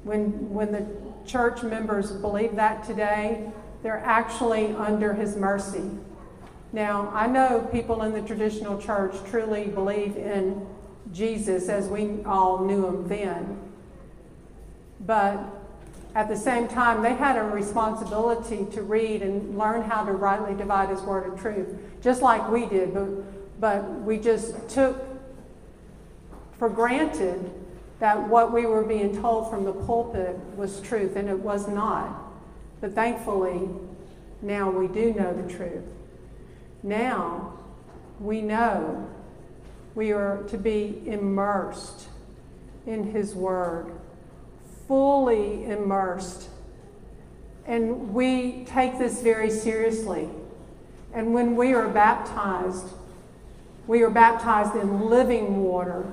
when, 0.05 0.53
when 0.53 0.73
the 0.73 0.87
church 1.27 1.63
members 1.63 2.13
believe 2.13 2.57
that 2.57 2.85
today, 2.85 3.51
they're 3.83 4.03
actually 4.05 4.73
under 4.75 5.15
his 5.15 5.37
mercy. 5.37 5.91
Now, 6.73 7.11
I 7.15 7.27
know 7.27 7.67
people 7.73 8.03
in 8.03 8.13
the 8.13 8.23
traditional 8.23 8.81
church 8.81 9.15
truly 9.31 9.69
believe 9.69 10.17
in 10.17 10.67
Jesus 11.13 11.69
as 11.69 11.89
we 11.89 12.23
all 12.25 12.65
knew 12.65 12.87
him 12.87 13.09
then. 13.09 13.59
But 15.01 15.39
at 16.15 16.29
the 16.29 16.37
same 16.37 16.69
time, 16.69 17.03
they 17.03 17.15
had 17.15 17.37
a 17.37 17.43
responsibility 17.43 18.67
to 18.73 18.83
read 18.83 19.23
and 19.23 19.57
learn 19.57 19.83
how 19.83 20.05
to 20.05 20.13
rightly 20.13 20.55
divide 20.55 20.91
his 20.91 21.01
word 21.03 21.33
of 21.33 21.41
truth, 21.41 21.69
just 22.03 22.21
like 22.21 22.51
we 22.51 22.67
did. 22.67 22.93
But, 22.93 23.61
but 23.61 24.03
we 24.03 24.19
just 24.19 24.69
took 24.69 25.03
for 26.59 26.69
granted 26.69 27.51
that 28.01 28.29
what 28.29 28.53
we 28.53 28.67
were 28.67 28.85
being 28.85 29.21
told 29.21 29.49
from 29.49 29.65
the 29.65 29.73
pulpit 29.73 30.37
was 30.57 30.81
truth, 30.81 31.17
and 31.17 31.29
it 31.29 31.39
was 31.39 31.69
not. 31.69 32.28
But 32.81 32.95
thankfully, 32.95 33.69
now 34.43 34.71
we 34.71 34.87
do 34.89 35.13
know 35.15 35.35
the 35.35 35.53
truth. 35.53 35.85
Now 36.83 37.55
we 38.21 38.41
know 38.41 39.09
we 39.95 40.13
are 40.13 40.43
to 40.45 40.59
be 40.59 41.03
immersed 41.07 42.09
in 42.87 43.11
His 43.11 43.35
Word, 43.35 43.93
fully 44.87 45.65
immersed. 45.65 46.49
And 47.67 48.15
we 48.15 48.65
take 48.65 48.99
this 48.99 49.23
very 49.23 49.51
seriously. 49.51 50.29
And 51.13 51.35
when 51.35 51.57
we 51.57 51.75
are 51.75 51.89
baptized, 51.89 52.87
we 53.87 54.03
are 54.03 54.11
baptized 54.11 54.77
in 54.77 55.09
living 55.09 55.63
water 55.63 56.07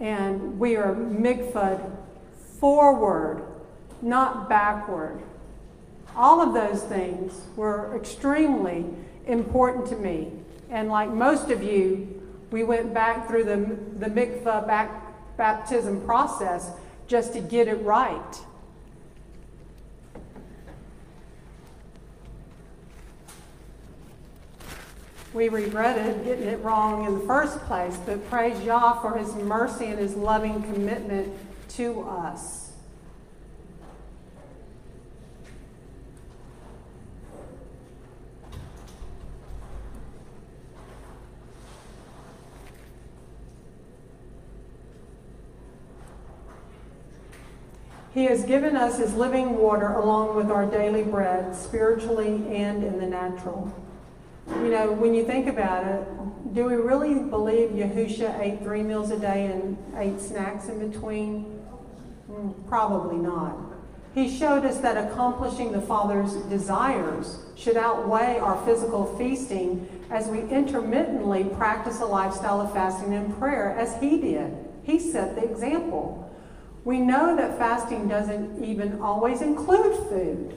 and 0.00 0.58
we 0.58 0.76
are 0.76 0.94
mikvah 0.94 1.78
forward, 2.58 3.42
not 4.02 4.48
backward. 4.48 5.22
All 6.16 6.40
of 6.40 6.54
those 6.54 6.82
things 6.82 7.32
were 7.56 7.96
extremely 7.96 8.86
important 9.26 9.86
to 9.88 9.96
me. 9.96 10.32
And 10.70 10.88
like 10.88 11.10
most 11.10 11.50
of 11.50 11.62
you, 11.62 12.20
we 12.50 12.64
went 12.64 12.92
back 12.92 13.28
through 13.28 13.44
the, 13.44 13.56
the 14.04 14.12
mikvah 14.12 14.66
back, 14.66 15.36
baptism 15.36 16.00
process 16.02 16.70
just 17.06 17.32
to 17.32 17.40
get 17.40 17.68
it 17.68 17.82
right. 17.82 18.40
We 25.32 25.48
regretted 25.48 26.24
getting 26.24 26.48
it 26.48 26.60
wrong 26.60 27.06
in 27.06 27.20
the 27.20 27.24
first 27.24 27.60
place, 27.60 27.96
but 28.04 28.28
praise 28.28 28.60
Yah 28.62 29.00
for 29.00 29.16
his 29.16 29.32
mercy 29.36 29.86
and 29.86 29.98
his 29.98 30.16
loving 30.16 30.60
commitment 30.62 31.32
to 31.76 32.02
us. 32.02 32.59
He 48.12 48.24
has 48.24 48.44
given 48.44 48.76
us 48.76 48.98
his 48.98 49.14
living 49.14 49.58
water 49.58 49.92
along 49.92 50.36
with 50.36 50.50
our 50.50 50.66
daily 50.66 51.04
bread, 51.04 51.54
spiritually 51.54 52.44
and 52.48 52.82
in 52.82 52.98
the 52.98 53.06
natural. 53.06 53.72
You 54.48 54.70
know, 54.70 54.92
when 54.92 55.14
you 55.14 55.24
think 55.24 55.46
about 55.46 55.86
it, 55.86 56.54
do 56.54 56.64
we 56.64 56.74
really 56.74 57.14
believe 57.14 57.70
Yahusha 57.70 58.40
ate 58.40 58.62
three 58.62 58.82
meals 58.82 59.12
a 59.12 59.18
day 59.18 59.46
and 59.46 59.78
ate 59.96 60.20
snacks 60.20 60.68
in 60.68 60.90
between? 60.90 61.60
Mm, 62.28 62.66
probably 62.66 63.16
not. 63.16 63.56
He 64.12 64.28
showed 64.28 64.64
us 64.64 64.78
that 64.78 64.96
accomplishing 64.96 65.70
the 65.70 65.80
Father's 65.80 66.34
desires 66.48 67.44
should 67.54 67.76
outweigh 67.76 68.38
our 68.40 68.60
physical 68.64 69.16
feasting 69.16 69.88
as 70.10 70.26
we 70.26 70.40
intermittently 70.40 71.44
practice 71.44 72.00
a 72.00 72.06
lifestyle 72.06 72.60
of 72.60 72.72
fasting 72.72 73.14
and 73.14 73.38
prayer, 73.38 73.70
as 73.78 74.00
He 74.00 74.20
did. 74.20 74.52
He 74.82 74.98
set 74.98 75.36
the 75.36 75.44
example. 75.44 76.29
We 76.84 76.98
know 76.98 77.36
that 77.36 77.58
fasting 77.58 78.08
doesn't 78.08 78.64
even 78.64 79.00
always 79.00 79.42
include 79.42 79.96
food. 80.08 80.56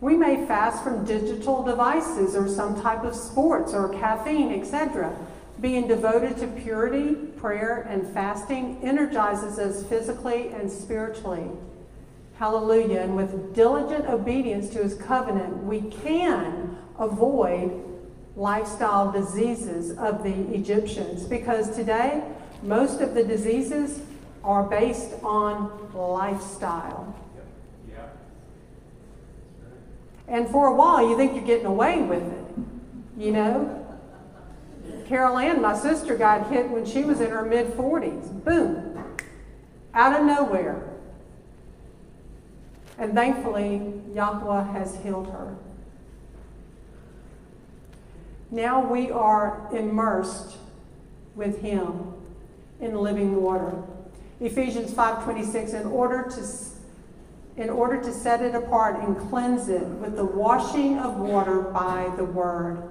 We 0.00 0.16
may 0.16 0.46
fast 0.46 0.82
from 0.82 1.04
digital 1.04 1.62
devices 1.62 2.34
or 2.34 2.48
some 2.48 2.80
type 2.80 3.04
of 3.04 3.14
sports 3.14 3.72
or 3.72 3.88
caffeine, 3.88 4.52
etc. 4.52 5.16
Being 5.60 5.86
devoted 5.86 6.38
to 6.38 6.48
purity, 6.48 7.14
prayer, 7.14 7.86
and 7.88 8.06
fasting 8.12 8.80
energizes 8.82 9.58
us 9.58 9.84
physically 9.86 10.48
and 10.48 10.70
spiritually. 10.70 11.46
Hallelujah. 12.36 13.00
And 13.00 13.16
with 13.16 13.54
diligent 13.54 14.06
obedience 14.06 14.70
to 14.70 14.82
his 14.82 14.94
covenant, 14.94 15.62
we 15.64 15.82
can 15.82 16.76
avoid 16.98 17.70
lifestyle 18.34 19.12
diseases 19.12 19.96
of 19.98 20.24
the 20.24 20.34
Egyptians 20.54 21.24
because 21.24 21.76
today, 21.76 22.24
most 22.62 23.00
of 23.00 23.14
the 23.14 23.22
diseases 23.22 24.00
are 24.44 24.64
based 24.64 25.14
on 25.22 25.90
lifestyle. 25.94 27.14
And 30.28 30.48
for 30.48 30.68
a 30.68 30.74
while, 30.74 31.06
you 31.08 31.16
think 31.16 31.34
you're 31.34 31.44
getting 31.44 31.66
away 31.66 32.00
with 32.02 32.22
it, 32.22 32.44
you 33.18 33.32
know? 33.32 33.78
Carol 35.06 35.38
Ann, 35.38 35.60
my 35.60 35.76
sister, 35.76 36.16
got 36.16 36.48
hit 36.50 36.70
when 36.70 36.86
she 36.86 37.04
was 37.04 37.20
in 37.20 37.30
her 37.30 37.44
mid 37.44 37.66
40s. 37.74 38.42
Boom. 38.44 39.16
Out 39.92 40.18
of 40.18 40.26
nowhere. 40.26 40.88
And 42.98 43.12
thankfully, 43.12 44.00
Yahweh 44.14 44.72
has 44.72 44.96
healed 45.02 45.30
her. 45.30 45.54
Now 48.50 48.80
we 48.86 49.10
are 49.10 49.68
immersed 49.72 50.56
with 51.34 51.60
him 51.60 52.14
in 52.80 52.94
living 52.94 53.42
water. 53.42 53.82
Ephesians 54.42 54.92
5:26 54.92 55.72
in 55.72 55.86
order 55.86 56.24
to 56.24 56.42
in 57.54 57.70
order 57.70 58.00
to 58.00 58.12
set 58.12 58.42
it 58.42 58.54
apart 58.54 58.98
and 58.98 59.16
cleanse 59.30 59.68
it 59.68 59.86
with 59.86 60.16
the 60.16 60.24
washing 60.24 60.98
of 60.98 61.20
water 61.20 61.60
by 61.60 62.10
the 62.16 62.24
word. 62.24 62.90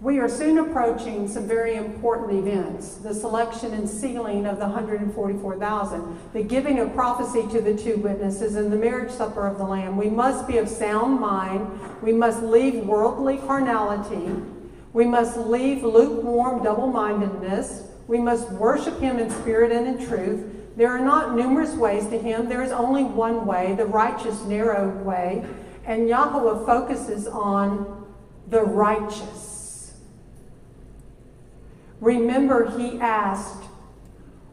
We 0.00 0.18
are 0.18 0.28
soon 0.28 0.58
approaching 0.58 1.28
some 1.28 1.46
very 1.46 1.74
important 1.74 2.32
events 2.32 2.94
the 2.94 3.12
selection 3.12 3.74
and 3.74 3.88
sealing 3.88 4.46
of 4.46 4.58
the 4.58 4.66
144,000, 4.66 6.18
the 6.32 6.42
giving 6.42 6.78
of 6.78 6.94
prophecy 6.94 7.42
to 7.48 7.60
the 7.60 7.76
two 7.76 7.96
witnesses, 7.96 8.56
and 8.56 8.72
the 8.72 8.76
marriage 8.76 9.10
supper 9.10 9.46
of 9.46 9.58
the 9.58 9.64
Lamb. 9.64 9.96
We 9.96 10.08
must 10.08 10.46
be 10.48 10.58
of 10.58 10.68
sound 10.68 11.20
mind. 11.20 11.68
We 12.00 12.12
must 12.12 12.42
leave 12.42 12.86
worldly 12.86 13.38
carnality. 13.38 14.42
We 14.92 15.04
must 15.04 15.36
leave 15.36 15.82
lukewarm 15.82 16.62
double 16.62 16.86
mindedness. 16.86 17.87
We 18.08 18.18
must 18.18 18.50
worship 18.50 18.98
Him 18.98 19.18
in 19.18 19.30
spirit 19.30 19.70
and 19.70 19.86
in 19.86 20.06
truth. 20.06 20.58
There 20.78 20.90
are 20.90 21.00
not 21.00 21.34
numerous 21.34 21.74
ways 21.74 22.06
to 22.06 22.16
him. 22.16 22.48
There 22.48 22.62
is 22.62 22.70
only 22.70 23.02
one 23.02 23.46
way, 23.46 23.74
the 23.74 23.84
righteous, 23.84 24.44
narrow 24.44 24.90
way. 25.02 25.44
And 25.84 26.08
Yahweh 26.08 26.64
focuses 26.64 27.26
on 27.26 28.06
the 28.46 28.62
righteous. 28.62 29.96
Remember, 32.00 32.70
he 32.78 33.00
asked, 33.00 33.64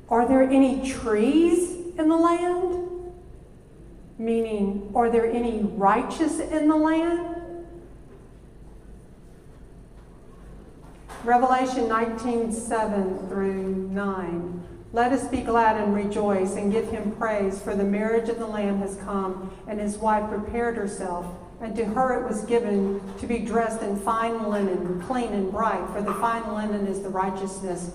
Are 0.09 0.27
there 0.27 0.41
any 0.41 0.91
trees 0.91 1.93
in 1.95 2.09
the 2.09 2.17
land? 2.17 3.13
Meaning, 4.17 4.91
are 4.95 5.11
there 5.11 5.31
any 5.31 5.61
righteous 5.61 6.39
in 6.39 6.67
the 6.67 6.75
land? 6.75 7.34
Revelation 11.23 11.87
19 11.87 12.51
7 12.51 13.27
through 13.29 13.89
9. 13.91 14.63
Let 14.93 15.11
us 15.11 15.27
be 15.27 15.41
glad 15.41 15.75
and 15.75 15.93
rejoice 15.93 16.55
and 16.55 16.71
give 16.71 16.89
him 16.89 17.11
praise, 17.11 17.61
for 17.61 17.75
the 17.75 17.83
marriage 17.83 18.29
of 18.29 18.39
the 18.39 18.45
Lamb 18.45 18.79
has 18.79 18.95
come, 18.97 19.51
and 19.67 19.79
his 19.79 19.97
wife 19.97 20.29
prepared 20.29 20.77
herself. 20.77 21.25
And 21.61 21.75
to 21.75 21.85
her 21.85 22.21
it 22.21 22.29
was 22.29 22.45
given 22.45 23.01
to 23.19 23.27
be 23.27 23.39
dressed 23.39 23.81
in 23.81 23.97
fine 23.97 24.49
linen, 24.49 25.01
clean 25.01 25.33
and 25.33 25.51
bright, 25.51 25.85
for 25.93 26.01
the 26.01 26.13
fine 26.13 26.53
linen 26.53 26.87
is 26.87 27.01
the 27.01 27.09
righteousness 27.09 27.91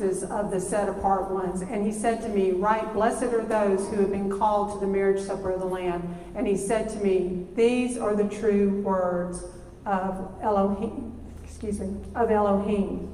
of 0.00 0.50
the 0.50 0.60
set 0.60 0.88
apart 0.88 1.30
ones. 1.30 1.62
And 1.62 1.84
he 1.84 1.92
said 1.92 2.20
to 2.22 2.28
me, 2.28 2.52
Right, 2.52 2.92
blessed 2.92 3.24
are 3.24 3.44
those 3.44 3.88
who 3.88 3.96
have 3.96 4.10
been 4.10 4.30
called 4.30 4.74
to 4.74 4.80
the 4.80 4.86
marriage 4.86 5.20
supper 5.24 5.50
of 5.50 5.60
the 5.60 5.66
Lamb. 5.66 6.14
And 6.34 6.46
he 6.46 6.56
said 6.56 6.88
to 6.90 6.96
me, 6.98 7.46
These 7.54 7.98
are 7.98 8.14
the 8.14 8.28
true 8.28 8.80
words 8.82 9.44
of 9.84 10.34
Elohim, 10.42 11.17
excuse 11.58 11.80
me, 11.80 11.92
of 12.14 12.30
Elohim. 12.30 13.12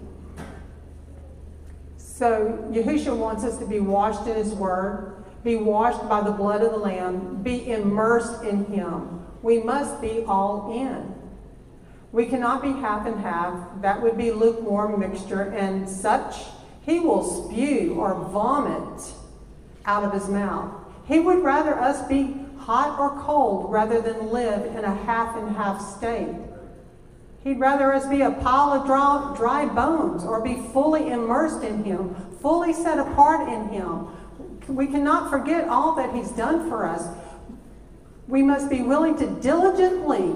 So 1.97 2.69
Yahushua 2.71 3.17
wants 3.17 3.43
us 3.43 3.57
to 3.57 3.65
be 3.65 3.81
washed 3.81 4.27
in 4.27 4.37
his 4.37 4.53
word, 4.53 5.25
be 5.43 5.57
washed 5.57 6.07
by 6.11 6.21
the 6.21 6.31
blood 6.31 6.63
of 6.63 6.73
the 6.73 6.77
Lamb, 6.77 7.43
be 7.43 7.73
immersed 7.73 8.45
in 8.45 8.67
him. 8.67 9.25
We 9.41 9.63
must 9.63 9.99
be 10.03 10.25
all 10.29 10.79
in. 10.79 11.15
We 12.13 12.27
cannot 12.27 12.61
be 12.61 12.73
half 12.73 13.07
and 13.07 13.19
half. 13.19 13.81
That 13.81 14.03
would 14.03 14.19
be 14.19 14.31
lukewarm 14.31 15.01
mixture 15.01 15.51
and 15.55 15.89
such. 15.89 16.37
He 16.83 17.01
will 17.01 17.23
spew 17.23 17.95
or 17.95 18.15
vomit 18.29 19.11
out 19.87 20.05
of 20.05 20.13
his 20.13 20.29
mouth. 20.29 20.71
He 21.07 21.19
would 21.19 21.43
rather 21.43 21.79
us 21.79 22.07
be 22.09 22.37
hot 22.59 22.99
or 23.01 23.19
cold 23.23 23.73
rather 23.73 24.03
than 24.03 24.31
live 24.31 24.67
in 24.77 24.85
a 24.85 24.95
half 24.95 25.35
and 25.35 25.57
half 25.57 25.81
state. 25.97 26.37
He'd 27.45 27.61
rather 27.61 27.93
us 27.93 28.07
be 28.07 28.23
a 28.23 28.31
pile 28.31 28.73
of 28.73 28.87
dry, 28.87 29.35
dry 29.37 29.67
bones 29.67 30.25
or 30.25 30.41
be 30.41 30.55
fully 30.73 31.11
immersed 31.11 31.63
in 31.63 31.85
Him, 31.85 32.15
fully 32.41 32.73
set 32.73 32.99
apart 32.99 33.49
in 33.51 33.69
Him. 33.69 34.07
We 34.67 34.87
cannot 34.87 35.29
forget 35.29 35.69
all 35.69 35.95
that 35.97 36.15
He's 36.15 36.31
done 36.31 36.71
for 36.71 36.87
us. 36.87 37.07
We 38.27 38.43
must 38.43 38.71
be 38.71 38.81
willing 38.81 39.19
to 39.19 39.27
diligently, 39.27 40.35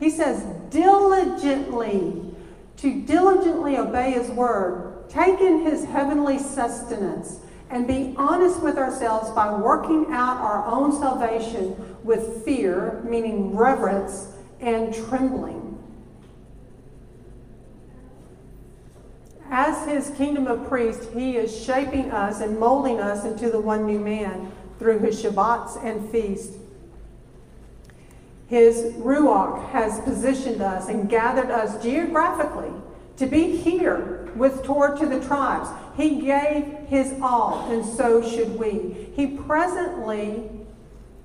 He 0.00 0.08
says, 0.08 0.42
diligently, 0.70 2.34
to 2.78 3.02
diligently 3.02 3.76
obey 3.76 4.12
His 4.12 4.30
word, 4.30 5.10
take 5.10 5.42
in 5.42 5.60
His 5.66 5.84
heavenly 5.84 6.38
sustenance, 6.38 7.40
and 7.68 7.86
be 7.86 8.14
honest 8.16 8.62
with 8.62 8.78
ourselves 8.78 9.30
by 9.32 9.52
working 9.52 10.06
out 10.08 10.38
our 10.38 10.64
own 10.64 10.92
salvation 10.98 11.76
with 12.02 12.42
fear, 12.42 13.04
meaning 13.06 13.54
reverence, 13.54 14.28
and 14.60 14.94
trembling. 14.94 15.57
As 19.50 19.86
his 19.86 20.16
kingdom 20.16 20.46
of 20.46 20.68
priests, 20.68 21.06
he 21.14 21.36
is 21.36 21.64
shaping 21.64 22.10
us 22.10 22.40
and 22.40 22.58
molding 22.58 23.00
us 23.00 23.24
into 23.24 23.50
the 23.50 23.60
one 23.60 23.86
new 23.86 23.98
man 23.98 24.52
through 24.78 24.98
his 24.98 25.22
Shabbats 25.22 25.82
and 25.82 26.10
feasts. 26.10 26.56
His 28.46 28.94
Ruach 28.94 29.70
has 29.70 30.00
positioned 30.00 30.62
us 30.62 30.88
and 30.88 31.08
gathered 31.08 31.50
us 31.50 31.82
geographically 31.82 32.70
to 33.16 33.26
be 33.26 33.56
here 33.56 34.30
with 34.36 34.62
Torah 34.62 34.96
to 34.98 35.06
the 35.06 35.20
Tribes. 35.20 35.68
He 35.96 36.20
gave 36.20 36.64
his 36.86 37.14
all, 37.20 37.70
and 37.70 37.84
so 37.84 38.22
should 38.22 38.58
we. 38.58 39.10
He 39.14 39.26
presently 39.26 40.50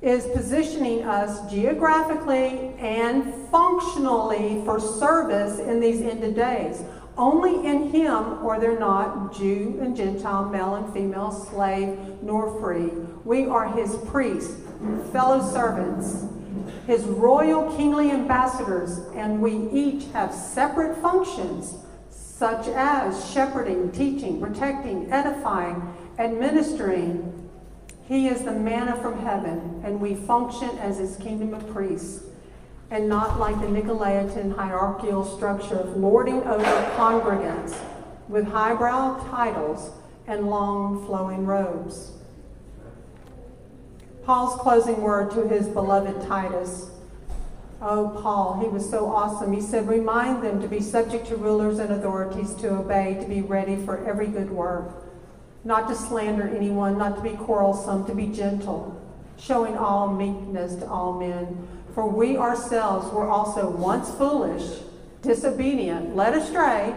is 0.02 0.26
positioning 0.28 1.04
us 1.04 1.50
geographically 1.50 2.74
and 2.80 3.34
functionally 3.50 4.62
for 4.66 4.80
service 4.80 5.60
in 5.60 5.80
these 5.80 6.02
end 6.02 6.24
of 6.24 6.36
days. 6.36 6.84
Only 7.18 7.68
in 7.68 7.90
him 7.92 8.46
are 8.46 8.60
there 8.60 8.80
not 8.80 9.34
Jew 9.34 9.78
and 9.82 9.96
Gentile, 9.96 10.50
male 10.50 10.76
and 10.76 10.92
female, 10.94 11.32
slave 11.32 11.98
nor 12.24 12.60
free. 12.60 12.90
We 13.24 13.46
are 13.46 13.68
his 13.68 13.96
priests, 14.08 14.62
fellow 15.12 15.42
servants, 15.42 16.26
his 16.88 17.04
royal 17.04 17.76
kingly 17.76 18.10
ambassadors, 18.10 19.00
and 19.14 19.42
we 19.42 19.70
each 19.72 20.06
have 20.14 20.34
separate 20.34 20.98
functions 20.98 21.76
such 22.10 22.68
as 22.68 23.32
shepherding, 23.32 23.92
teaching, 23.92 24.42
protecting, 24.42 25.12
edifying, 25.12 25.94
administering. 26.18 27.50
He 28.08 28.28
is 28.28 28.44
the 28.44 28.52
manna 28.52 28.96
from 29.02 29.20
heaven, 29.20 29.82
and 29.86 30.02
we 30.02 30.16
function 30.16 30.70
as 30.80 30.98
his 30.98 31.16
kingdom 31.18 31.54
of 31.54 31.72
priests 31.72 32.24
and 32.94 33.10
not 33.10 33.40
like 33.40 33.60
the 33.60 33.66
Nicolaitan 33.66 34.56
hierarchical 34.56 35.26
structure 35.26 35.78
of 35.78 35.98
lording 35.98 36.44
over 36.44 36.64
congregants 36.96 37.76
with 38.30 38.46
highbrow 38.46 39.18
titles 39.32 39.90
and 40.28 40.48
long 40.48 41.04
flowing 41.08 41.44
robes. 41.44 42.12
Paul's 44.24 44.62
closing 44.62 45.02
word 45.02 45.32
to 45.32 45.48
his 45.48 45.68
beloved 45.68 46.28
Titus. 46.28 46.92
Oh, 47.82 48.16
Paul, 48.22 48.60
he 48.62 48.70
was 48.70 48.88
so 48.88 49.08
awesome. 49.08 49.52
He 49.52 49.60
said, 49.60 49.88
Remind 49.88 50.44
them 50.44 50.62
to 50.62 50.68
be 50.68 50.80
subject 50.80 51.26
to 51.30 51.36
rulers 51.36 51.80
and 51.80 51.92
authorities, 51.92 52.54
to 52.62 52.76
obey, 52.76 53.18
to 53.20 53.28
be 53.28 53.42
ready 53.42 53.76
for 53.76 54.06
every 54.06 54.28
good 54.28 54.52
work, 54.52 55.04
not 55.64 55.88
to 55.88 55.96
slander 55.96 56.48
anyone, 56.48 57.00
not 57.00 57.16
to 57.18 57.24
be 57.24 57.32
quarrelsome, 57.32 58.06
to 58.06 58.14
be 58.14 58.28
gentle, 58.28 59.02
showing 59.40 59.76
all 59.76 60.14
meekness 60.14 60.76
to 60.76 60.88
all 60.88 61.20
men 61.20 61.68
for 61.94 62.08
we 62.08 62.38
ourselves 62.38 63.12
were 63.14 63.30
also 63.30 63.70
once 63.70 64.10
foolish, 64.12 64.80
disobedient, 65.22 66.16
led 66.16 66.34
astray, 66.34 66.96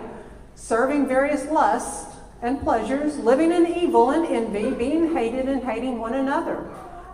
serving 0.54 1.06
various 1.06 1.44
lusts 1.50 2.16
and 2.42 2.60
pleasures, 2.60 3.18
living 3.18 3.52
in 3.52 3.66
evil 3.66 4.10
and 4.10 4.26
envy, 4.26 4.70
being 4.70 5.14
hated 5.14 5.48
and 5.48 5.62
hating 5.62 5.98
one 5.98 6.14
another. 6.14 6.68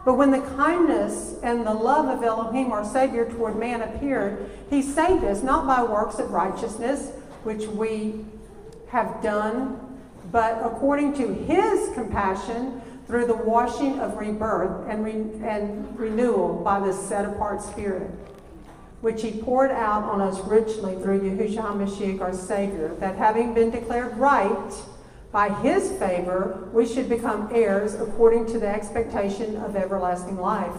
But 0.04 0.14
when 0.14 0.32
the 0.32 0.40
kindness 0.40 1.36
and 1.42 1.64
the 1.64 1.74
love 1.74 2.08
of 2.08 2.24
Elohim, 2.24 2.72
our 2.72 2.84
Savior, 2.84 3.28
toward 3.30 3.56
man 3.56 3.82
appeared, 3.82 4.50
he 4.68 4.82
saved 4.82 5.24
us 5.24 5.42
not 5.42 5.66
by 5.66 5.82
works 5.82 6.18
of 6.18 6.32
righteousness, 6.32 7.10
which 7.44 7.66
we 7.66 8.24
have 8.88 9.22
done, 9.22 9.78
but 10.32 10.60
according 10.64 11.14
to 11.14 11.32
his 11.32 11.94
compassion 11.94 12.80
through 13.06 13.26
the 13.26 13.36
washing 13.36 13.98
of 14.00 14.16
rebirth 14.16 14.88
and, 14.88 15.04
re- 15.04 15.46
and 15.46 15.98
renewal 15.98 16.62
by 16.62 16.80
the 16.80 16.92
set 16.92 17.24
apart 17.24 17.62
Spirit, 17.62 18.10
which 19.00 19.22
He 19.22 19.32
poured 19.32 19.70
out 19.70 20.04
on 20.04 20.20
us 20.20 20.40
richly 20.40 20.94
through 20.96 21.20
Yahushua 21.20 21.74
HaMashiach, 21.74 22.20
our 22.20 22.32
Savior, 22.32 22.94
that 23.00 23.16
having 23.16 23.54
been 23.54 23.70
declared 23.70 24.16
right 24.16 24.72
by 25.32 25.48
His 25.48 25.92
favor, 25.92 26.68
we 26.72 26.86
should 26.86 27.08
become 27.08 27.48
heirs 27.52 27.94
according 27.94 28.46
to 28.46 28.58
the 28.58 28.68
expectation 28.68 29.56
of 29.56 29.76
everlasting 29.76 30.38
life. 30.38 30.74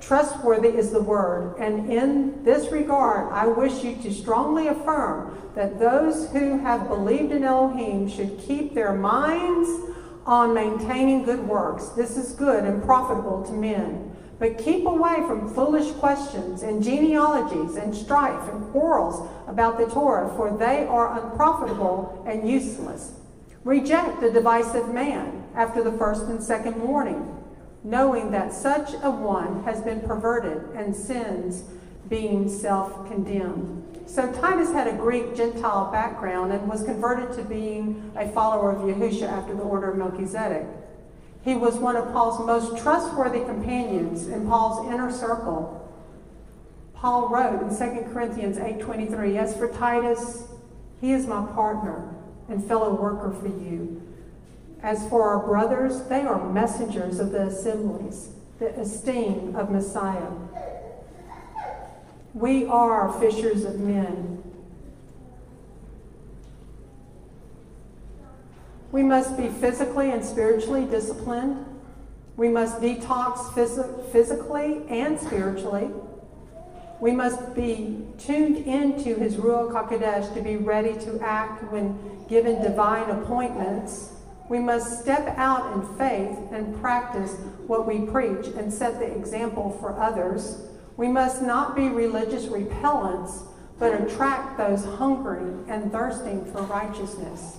Trustworthy 0.00 0.68
is 0.68 0.90
the 0.90 1.02
word, 1.02 1.56
and 1.58 1.90
in 1.90 2.44
this 2.44 2.70
regard, 2.70 3.32
I 3.32 3.46
wish 3.46 3.82
you 3.82 3.96
to 3.96 4.12
strongly 4.12 4.68
affirm 4.68 5.38
that 5.54 5.78
those 5.78 6.30
who 6.30 6.58
have 6.58 6.88
believed 6.88 7.32
in 7.32 7.42
Elohim 7.42 8.08
should 8.08 8.38
keep 8.38 8.74
their 8.74 8.92
minds 8.92 9.70
on 10.26 10.54
maintaining 10.54 11.24
good 11.24 11.46
works. 11.46 11.88
This 11.88 12.16
is 12.16 12.32
good 12.32 12.64
and 12.64 12.82
profitable 12.82 13.44
to 13.44 13.52
men. 13.52 14.14
But 14.38 14.58
keep 14.58 14.84
away 14.84 15.16
from 15.26 15.52
foolish 15.54 15.92
questions 15.92 16.62
and 16.62 16.82
genealogies 16.82 17.76
and 17.76 17.94
strife 17.94 18.48
and 18.52 18.70
quarrels 18.72 19.28
about 19.46 19.78
the 19.78 19.86
Torah, 19.86 20.32
for 20.36 20.56
they 20.56 20.86
are 20.86 21.20
unprofitable 21.20 22.24
and 22.26 22.48
useless. 22.48 23.12
Reject 23.62 24.20
the 24.20 24.30
divisive 24.30 24.92
man 24.92 25.44
after 25.54 25.82
the 25.82 25.92
first 25.92 26.24
and 26.24 26.42
second 26.42 26.82
warning, 26.82 27.42
knowing 27.82 28.30
that 28.32 28.52
such 28.52 28.94
a 29.02 29.10
one 29.10 29.62
has 29.64 29.80
been 29.80 30.00
perverted 30.00 30.74
and 30.74 30.94
sins, 30.94 31.64
being 32.08 32.48
self 32.48 33.06
condemned. 33.08 33.93
So 34.06 34.30
Titus 34.32 34.72
had 34.72 34.86
a 34.86 34.92
Greek 34.92 35.34
Gentile 35.34 35.90
background 35.90 36.52
and 36.52 36.68
was 36.68 36.84
converted 36.84 37.36
to 37.36 37.42
being 37.42 38.12
a 38.16 38.28
follower 38.28 38.70
of 38.70 38.82
Yahusha 38.82 39.28
after 39.28 39.54
the 39.54 39.62
order 39.62 39.90
of 39.90 39.98
Melchizedek. 39.98 40.66
He 41.42 41.54
was 41.54 41.76
one 41.76 41.96
of 41.96 42.12
Paul's 42.12 42.44
most 42.46 42.80
trustworthy 42.82 43.40
companions 43.44 44.28
in 44.28 44.46
Paul's 44.46 44.86
inner 44.86 45.10
circle. 45.10 45.80
Paul 46.94 47.28
wrote 47.28 47.62
in 47.62 47.74
2 47.74 48.12
Corinthians 48.12 48.58
8:23, 48.58 49.36
"As 49.36 49.56
for 49.56 49.68
Titus, 49.68 50.48
he 51.00 51.12
is 51.12 51.26
my 51.26 51.44
partner 51.46 52.14
and 52.48 52.64
fellow 52.64 52.94
worker 52.94 53.30
for 53.30 53.48
you, 53.48 54.00
As 54.84 55.08
for 55.08 55.22
our 55.22 55.38
brothers, 55.46 56.02
they 56.10 56.20
are 56.26 56.46
messengers 56.52 57.18
of 57.18 57.32
the 57.32 57.46
assemblies, 57.46 58.28
the 58.58 58.78
esteem 58.78 59.56
of 59.56 59.70
Messiah. 59.70 60.28
We 62.34 62.66
are 62.66 63.12
fishers 63.20 63.64
of 63.64 63.78
men. 63.78 64.42
We 68.90 69.04
must 69.04 69.36
be 69.36 69.48
physically 69.48 70.10
and 70.10 70.24
spiritually 70.24 70.84
disciplined. 70.84 71.64
We 72.36 72.48
must 72.48 72.80
detox 72.80 73.36
phys- 73.54 74.10
physically 74.10 74.82
and 74.88 75.18
spiritually. 75.18 75.90
We 77.00 77.12
must 77.12 77.54
be 77.54 78.04
tuned 78.18 78.58
into 78.58 79.14
his 79.14 79.36
Ruach 79.36 79.72
HaKodesh 79.72 80.34
to 80.34 80.42
be 80.42 80.56
ready 80.56 80.94
to 81.04 81.20
act 81.20 81.62
when 81.70 82.26
given 82.28 82.62
divine 82.62 83.10
appointments. 83.10 84.12
We 84.48 84.58
must 84.58 85.00
step 85.02 85.38
out 85.38 85.72
in 85.72 85.96
faith 85.96 86.36
and 86.50 86.80
practice 86.80 87.36
what 87.66 87.86
we 87.86 88.06
preach 88.06 88.46
and 88.56 88.72
set 88.72 88.98
the 88.98 89.06
example 89.06 89.76
for 89.80 89.96
others. 89.98 90.73
We 90.96 91.08
must 91.08 91.42
not 91.42 91.74
be 91.74 91.88
religious 91.88 92.46
repellents, 92.46 93.42
but 93.78 94.00
attract 94.00 94.56
those 94.56 94.84
hungering 94.84 95.64
and 95.68 95.90
thirsting 95.90 96.44
for 96.52 96.62
righteousness. 96.62 97.58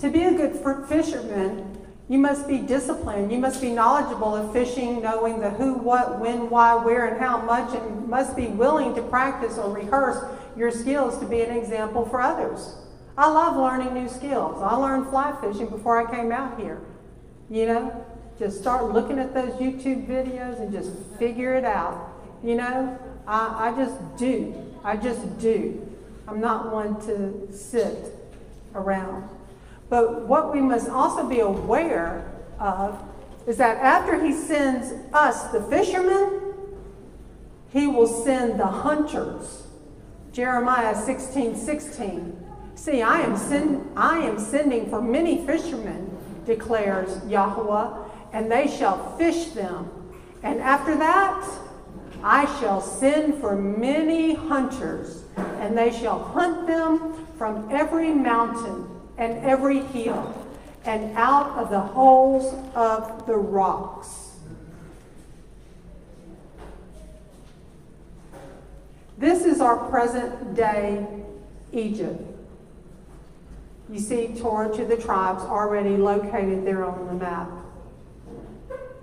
To 0.00 0.10
be 0.10 0.22
a 0.24 0.32
good 0.32 0.56
fisherman, 0.88 1.78
you 2.08 2.18
must 2.18 2.46
be 2.46 2.58
disciplined. 2.58 3.32
You 3.32 3.38
must 3.38 3.60
be 3.60 3.70
knowledgeable 3.70 4.34
of 4.34 4.52
fishing, 4.52 5.00
knowing 5.00 5.40
the 5.40 5.50
who, 5.50 5.74
what, 5.74 6.20
when, 6.20 6.50
why, 6.50 6.74
where, 6.74 7.06
and 7.06 7.18
how 7.18 7.40
much, 7.40 7.74
and 7.74 8.08
must 8.08 8.36
be 8.36 8.48
willing 8.48 8.94
to 8.96 9.02
practice 9.02 9.56
or 9.56 9.72
rehearse 9.74 10.22
your 10.56 10.70
skills 10.70 11.18
to 11.20 11.26
be 11.26 11.40
an 11.40 11.56
example 11.56 12.04
for 12.04 12.20
others. 12.20 12.74
I 13.16 13.30
love 13.30 13.56
learning 13.56 13.94
new 13.94 14.08
skills. 14.08 14.60
I 14.62 14.74
learned 14.74 15.08
fly 15.08 15.34
fishing 15.40 15.68
before 15.68 16.06
I 16.06 16.14
came 16.14 16.32
out 16.32 16.60
here. 16.60 16.82
You 17.48 17.66
know, 17.66 18.06
just 18.38 18.60
start 18.60 18.92
looking 18.92 19.18
at 19.18 19.34
those 19.34 19.52
YouTube 19.54 20.06
videos 20.06 20.60
and 20.60 20.72
just 20.72 20.90
figure 21.18 21.54
it 21.54 21.64
out. 21.64 22.12
You 22.42 22.56
know, 22.56 22.98
I, 23.26 23.68
I 23.68 23.76
just 23.76 24.16
do. 24.16 24.54
I 24.84 24.96
just 24.96 25.38
do. 25.38 25.86
I'm 26.26 26.40
not 26.40 26.72
one 26.72 27.00
to 27.06 27.52
sit 27.52 28.14
around. 28.74 29.28
But 29.88 30.26
what 30.26 30.52
we 30.52 30.60
must 30.60 30.88
also 30.88 31.28
be 31.28 31.40
aware 31.40 32.32
of 32.58 33.02
is 33.46 33.56
that 33.58 33.76
after 33.78 34.24
he 34.24 34.32
sends 34.32 34.92
us, 35.12 35.50
the 35.52 35.60
fishermen, 35.62 36.54
he 37.72 37.86
will 37.86 38.06
send 38.06 38.60
the 38.60 38.66
hunters. 38.66 39.66
Jeremiah 40.32 40.94
16 40.94 41.56
16. 41.56 42.38
See, 42.74 43.02
I 43.02 43.20
am, 43.20 43.36
send, 43.36 43.90
I 43.96 44.18
am 44.20 44.38
sending 44.38 44.88
for 44.88 45.02
many 45.02 45.44
fishermen, 45.46 46.16
declares 46.46 47.20
Yahweh, 47.28 48.01
and 48.32 48.50
they 48.50 48.66
shall 48.66 49.16
fish 49.16 49.46
them. 49.48 49.90
And 50.42 50.60
after 50.60 50.96
that, 50.96 51.48
I 52.22 52.46
shall 52.60 52.80
send 52.80 53.40
for 53.40 53.56
many 53.56 54.34
hunters, 54.34 55.22
and 55.36 55.76
they 55.76 55.92
shall 55.92 56.22
hunt 56.22 56.66
them 56.66 57.26
from 57.36 57.68
every 57.70 58.12
mountain 58.12 58.88
and 59.18 59.38
every 59.44 59.80
hill, 59.80 60.34
and 60.84 61.16
out 61.16 61.50
of 61.58 61.70
the 61.70 61.80
holes 61.80 62.54
of 62.74 63.26
the 63.26 63.36
rocks. 63.36 64.30
This 69.18 69.44
is 69.44 69.60
our 69.60 69.88
present 69.88 70.54
day 70.54 71.06
Egypt. 71.72 72.20
You 73.90 74.00
see 74.00 74.34
Torah 74.38 74.74
to 74.76 74.84
the 74.84 74.96
tribes 74.96 75.42
already 75.42 75.96
located 75.96 76.64
there 76.64 76.84
on 76.84 77.06
the 77.06 77.14
map. 77.14 77.61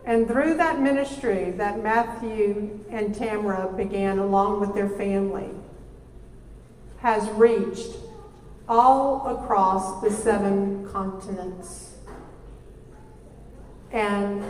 And 0.09 0.27
through 0.27 0.55
that 0.55 0.81
ministry 0.81 1.51
that 1.51 1.83
Matthew 1.83 2.83
and 2.89 3.13
Tamra 3.13 3.77
began 3.77 4.17
along 4.17 4.59
with 4.59 4.73
their 4.73 4.89
family, 4.89 5.51
has 6.97 7.29
reached 7.33 7.91
all 8.67 9.37
across 9.37 10.01
the 10.01 10.09
seven 10.09 10.89
continents. 10.89 11.93
And 13.91 14.43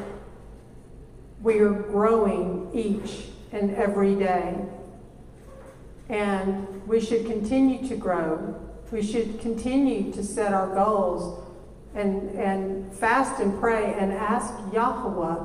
we 1.41 1.60
are 1.60 1.74
growing 1.74 2.72
each 2.74 3.26
and 3.51 3.76
every 3.76 4.16
day. 4.16 4.55
And 6.07 6.88
we 6.88 7.01
should 7.01 7.26
continue 7.26 7.86
to 7.89 7.97
grow. 7.97 8.55
We 8.93 9.03
should 9.03 9.41
continue 9.41 10.14
to 10.14 10.24
set 10.24 10.53
our 10.53 10.74
goals 10.74 11.49
and, 11.96 12.30
and 12.32 12.94
fast 12.94 13.42
and 13.42 13.60
pray 13.60 13.94
and 13.98 14.12
ask 14.12 14.54
Yahweh 14.74 15.36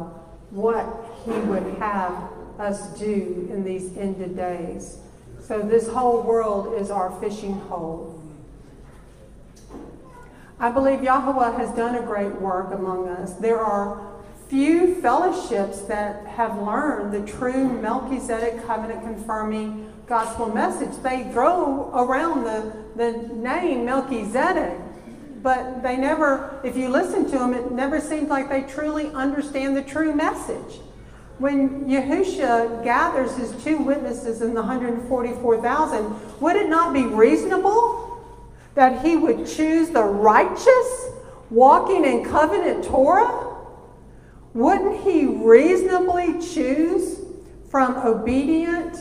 what 0.51 1.05
He 1.25 1.33
would 1.33 1.79
have 1.79 2.31
us 2.59 2.99
do 2.99 3.49
in 3.51 3.65
these 3.65 3.97
ended 3.97 4.37
days. 4.37 4.99
So, 5.41 5.61
this 5.61 5.89
whole 5.89 6.23
world 6.23 6.81
is 6.81 6.91
our 6.91 7.11
fishing 7.21 7.55
hole. 7.55 8.21
I 10.59 10.71
believe 10.71 11.03
Yahweh 11.03 11.59
has 11.59 11.71
done 11.77 11.97
a 11.97 12.03
great 12.03 12.41
work 12.41 12.73
among 12.73 13.09
us. 13.09 13.35
There 13.35 13.61
are 13.61 14.15
few 14.49 14.95
fellowships 15.01 15.81
that 15.83 16.27
have 16.27 16.57
learned 16.63 17.13
the 17.13 17.31
true 17.31 17.69
Melchizedek 17.81 18.65
covenant 18.67 19.03
confirming 19.03 19.93
gospel 20.07 20.49
message. 20.49 20.97
They 21.03 21.25
throw 21.33 21.91
around 21.93 22.45
the, 22.45 22.73
the 22.95 23.35
name 23.35 23.85
Melchizedek, 23.85 24.79
but 25.45 25.83
they 25.83 25.99
never, 25.99 26.59
if 26.65 26.75
you 26.75 26.89
listen 26.89 27.27
to 27.27 27.39
them, 27.39 27.53
it 27.53 27.71
never 27.71 28.01
seems 28.01 28.31
like 28.31 28.49
they 28.49 28.63
truly 28.63 29.09
understand 29.09 29.77
the 29.77 29.83
true 29.83 30.15
message. 30.15 30.81
When 31.37 31.85
Yahusha 31.85 32.83
gathers 32.83 33.37
his 33.37 33.53
two 33.63 33.77
witnesses 33.77 34.41
in 34.41 34.55
the 34.55 34.63
144,000, 34.63 36.41
would 36.41 36.57
it 36.57 36.71
not 36.71 36.95
be 36.95 37.05
reasonable 37.05 38.25
that 38.75 39.05
he 39.05 39.17
would 39.17 39.47
choose 39.47 39.91
the 39.91 40.03
righteous 40.03 41.09
walking 41.51 42.07
in 42.07 42.25
covenant 42.25 42.83
Torah? 42.85 43.55
Wouldn't 44.55 45.03
he 45.03 45.27
reasonably 45.27 46.41
choose 46.41 47.21
from 47.71 47.97
obedient 47.97 48.97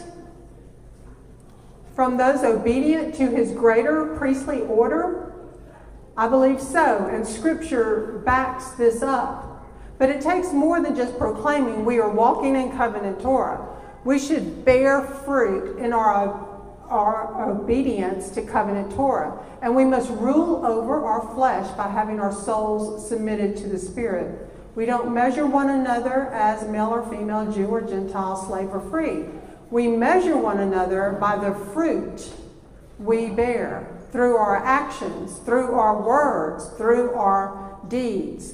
from 1.95 2.17
those 2.17 2.43
obedient 2.43 3.15
to 3.15 3.29
his 3.29 3.51
greater 3.51 4.15
priestly 4.17 4.61
order? 4.61 5.32
I 6.15 6.27
believe 6.27 6.61
so, 6.61 7.07
and 7.07 7.25
scripture 7.25 8.21
backs 8.25 8.71
this 8.71 9.01
up. 9.01 9.49
But 9.97 10.09
it 10.09 10.21
takes 10.21 10.51
more 10.51 10.81
than 10.81 10.95
just 10.95 11.17
proclaiming 11.17 11.85
we 11.85 11.99
are 11.99 12.09
walking 12.09 12.55
in 12.55 12.71
covenant 12.71 13.21
Torah. 13.21 13.67
We 14.03 14.19
should 14.19 14.65
bear 14.65 15.01
fruit 15.01 15.77
in 15.77 15.93
our 15.93 16.49
our 16.89 17.49
obedience 17.49 18.29
to 18.29 18.41
covenant 18.41 18.91
Torah. 18.91 19.39
And 19.61 19.75
we 19.75 19.85
must 19.85 20.09
rule 20.11 20.65
over 20.65 21.03
our 21.03 21.33
flesh 21.33 21.69
by 21.75 21.87
having 21.87 22.19
our 22.19 22.31
souls 22.31 23.07
submitted 23.07 23.57
to 23.57 23.67
the 23.67 23.79
Spirit. 23.79 24.49
We 24.75 24.85
don't 24.85 25.13
measure 25.13 25.47
one 25.47 25.69
another 25.69 26.27
as 26.33 26.67
male 26.67 26.89
or 26.89 27.07
female, 27.09 27.51
Jew 27.51 27.67
or 27.67 27.81
Gentile, 27.81 28.35
slave 28.35 28.69
or 28.69 28.81
free. 28.89 29.25
We 29.71 29.87
measure 29.87 30.37
one 30.37 30.59
another 30.59 31.17
by 31.19 31.37
the 31.37 31.53
fruit 31.73 32.31
we 32.99 33.29
bear 33.29 33.87
through 34.13 34.37
our 34.37 34.57
actions, 34.57 35.39
through 35.39 35.71
our 35.73 35.99
words, 35.99 36.69
through 36.77 37.11
our 37.15 37.79
deeds. 37.87 38.53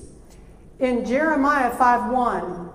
In 0.79 1.05
Jeremiah 1.05 1.69
5 1.69 2.13
1, 2.13 2.69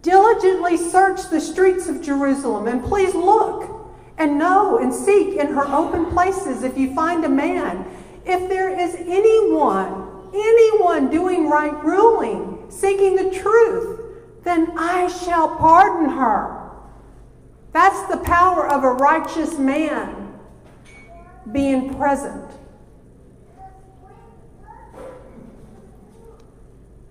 diligently 0.00 0.78
search 0.78 1.28
the 1.28 1.42
streets 1.42 1.88
of 1.88 2.02
Jerusalem 2.02 2.68
and 2.68 2.82
please 2.82 3.14
look 3.14 3.86
and 4.16 4.38
know 4.38 4.78
and 4.78 4.94
seek 4.94 5.36
in 5.36 5.48
her 5.48 5.66
open 5.66 6.06
places 6.06 6.62
if 6.62 6.78
you 6.78 6.94
find 6.94 7.22
a 7.22 7.28
man. 7.28 7.84
If 8.24 8.48
there 8.48 8.70
is 8.70 8.94
anyone, 8.94 10.30
anyone 10.32 11.10
doing 11.10 11.50
right 11.50 11.84
ruling, 11.84 12.64
seeking 12.70 13.14
the 13.14 13.30
truth, 13.30 14.00
then 14.42 14.72
I 14.78 15.08
shall 15.08 15.54
pardon 15.56 16.08
her. 16.08 16.70
That's 17.72 18.08
the 18.08 18.24
power 18.24 18.66
of 18.66 18.84
a 18.84 18.92
righteous 18.92 19.58
man 19.58 20.21
being 21.50 21.94
present. 21.94 22.50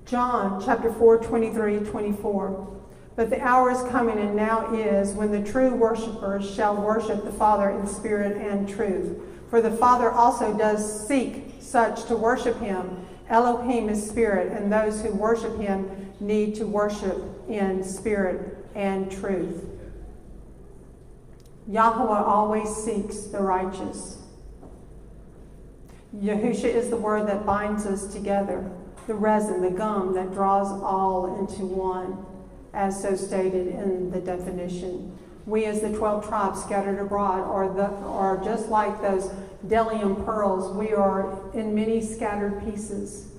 John 0.06 0.62
chapter 0.64 0.92
4, 0.92 1.20
23, 1.20 1.80
24. 1.80 2.82
But 3.16 3.30
the 3.30 3.42
hour 3.42 3.72
is 3.72 3.82
coming 3.90 4.18
and 4.18 4.36
now 4.36 4.74
is 4.74 5.14
when 5.14 5.32
the 5.32 5.42
true 5.42 5.74
worshippers 5.76 6.54
shall 6.54 6.76
worship 6.76 7.24
the 7.24 7.32
Father 7.32 7.70
in 7.70 7.86
spirit 7.88 8.38
and 8.38 8.68
truth. 8.68 9.22
For 9.50 9.62
the 9.62 9.72
Father 9.72 10.10
also 10.10 10.58
does 10.58 11.08
seek 11.08 11.56
such 11.60 12.06
to 12.06 12.16
worship 12.16 12.60
him. 12.60 13.06
Elohim 13.30 13.90
is 13.90 14.06
spirit, 14.06 14.52
and 14.52 14.72
those 14.72 15.02
who 15.02 15.12
worship 15.12 15.58
him 15.58 16.14
need 16.20 16.56
to 16.56 16.66
worship 16.66 17.18
in 17.48 17.84
spirit 17.84 18.58
and 18.76 19.12
truth. 19.12 19.66
Yahweh 21.68 22.24
always 22.24 22.74
seeks 22.76 23.18
the 23.28 23.40
righteous. 23.40 24.21
Yahusha 26.16 26.66
is 26.66 26.90
the 26.90 26.98
word 26.98 27.28
that 27.28 27.46
binds 27.46 27.86
us 27.86 28.12
together, 28.12 28.70
the 29.08 29.14
resin, 29.14 29.62
the 29.62 29.70
gum 29.70 30.14
that 30.14 30.34
draws 30.34 30.70
all 30.84 31.40
into 31.40 31.66
one, 31.66 32.26
as 32.74 33.02
so 33.02 33.16
stated 33.16 33.68
in 33.68 34.12
the 34.12 34.20
definition. 34.20 35.18
We, 35.46 35.66
as 35.66 35.82
the 35.82 35.90
12 35.90 36.28
tribes 36.28 36.62
scattered 36.62 37.00
abroad, 37.00 37.40
are, 37.40 37.74
the, 37.74 37.88
are 38.06 38.44
just 38.44 38.68
like 38.68 39.02
those 39.02 39.30
bdellium 39.66 40.26
pearls. 40.26 40.76
We 40.76 40.94
are 40.94 41.50
in 41.54 41.74
many 41.74 42.02
scattered 42.02 42.64
pieces. 42.66 43.30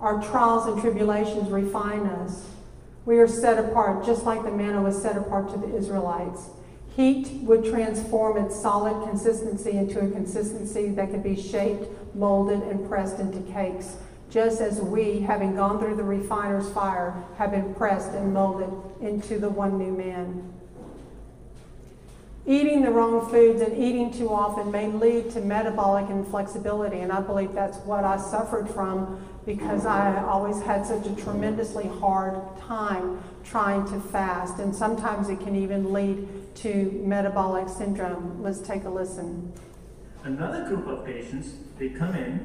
Our 0.00 0.22
trials 0.22 0.66
and 0.66 0.80
tribulations 0.80 1.50
refine 1.50 2.06
us. 2.06 2.46
We 3.04 3.18
are 3.18 3.28
set 3.28 3.62
apart, 3.62 4.06
just 4.06 4.24
like 4.24 4.44
the 4.44 4.50
manna 4.50 4.82
was 4.82 5.00
set 5.00 5.16
apart 5.16 5.50
to 5.50 5.58
the 5.58 5.76
Israelites. 5.76 6.48
Heat 6.96 7.42
would 7.42 7.64
transform 7.64 8.36
its 8.36 8.60
solid 8.60 9.08
consistency 9.08 9.72
into 9.72 9.98
a 10.00 10.10
consistency 10.10 10.90
that 10.90 11.10
could 11.10 11.24
be 11.24 11.40
shaped, 11.40 11.88
molded, 12.14 12.62
and 12.62 12.88
pressed 12.88 13.18
into 13.18 13.40
cakes, 13.52 13.96
just 14.30 14.60
as 14.60 14.80
we, 14.80 15.18
having 15.18 15.56
gone 15.56 15.80
through 15.80 15.96
the 15.96 16.04
refiner's 16.04 16.70
fire, 16.70 17.14
have 17.36 17.50
been 17.50 17.74
pressed 17.74 18.12
and 18.12 18.32
molded 18.32 18.70
into 19.00 19.40
the 19.40 19.48
one 19.48 19.76
new 19.76 19.92
man. 19.92 20.52
Eating 22.46 22.82
the 22.82 22.90
wrong 22.90 23.26
foods 23.30 23.62
and 23.62 23.74
eating 23.82 24.12
too 24.12 24.28
often 24.28 24.70
may 24.70 24.86
lead 24.86 25.30
to 25.30 25.40
metabolic 25.40 26.10
inflexibility, 26.10 27.00
and 27.00 27.10
I 27.10 27.20
believe 27.20 27.54
that's 27.54 27.78
what 27.78 28.04
I 28.04 28.18
suffered 28.18 28.68
from 28.68 29.26
because 29.46 29.86
I 29.86 30.22
always 30.24 30.60
had 30.60 30.84
such 30.84 31.06
a 31.06 31.16
tremendously 31.16 31.88
hard 31.88 32.38
time 32.58 33.22
trying 33.44 33.86
to 33.86 33.98
fast, 33.98 34.58
and 34.58 34.76
sometimes 34.76 35.30
it 35.30 35.40
can 35.40 35.56
even 35.56 35.90
lead 35.90 36.54
to 36.56 37.00
metabolic 37.02 37.70
syndrome. 37.70 38.42
Let's 38.42 38.58
take 38.58 38.84
a 38.84 38.90
listen. 38.90 39.50
Another 40.22 40.66
group 40.68 40.86
of 40.86 41.06
patients, 41.06 41.54
they 41.78 41.88
come 41.88 42.14
in, 42.14 42.44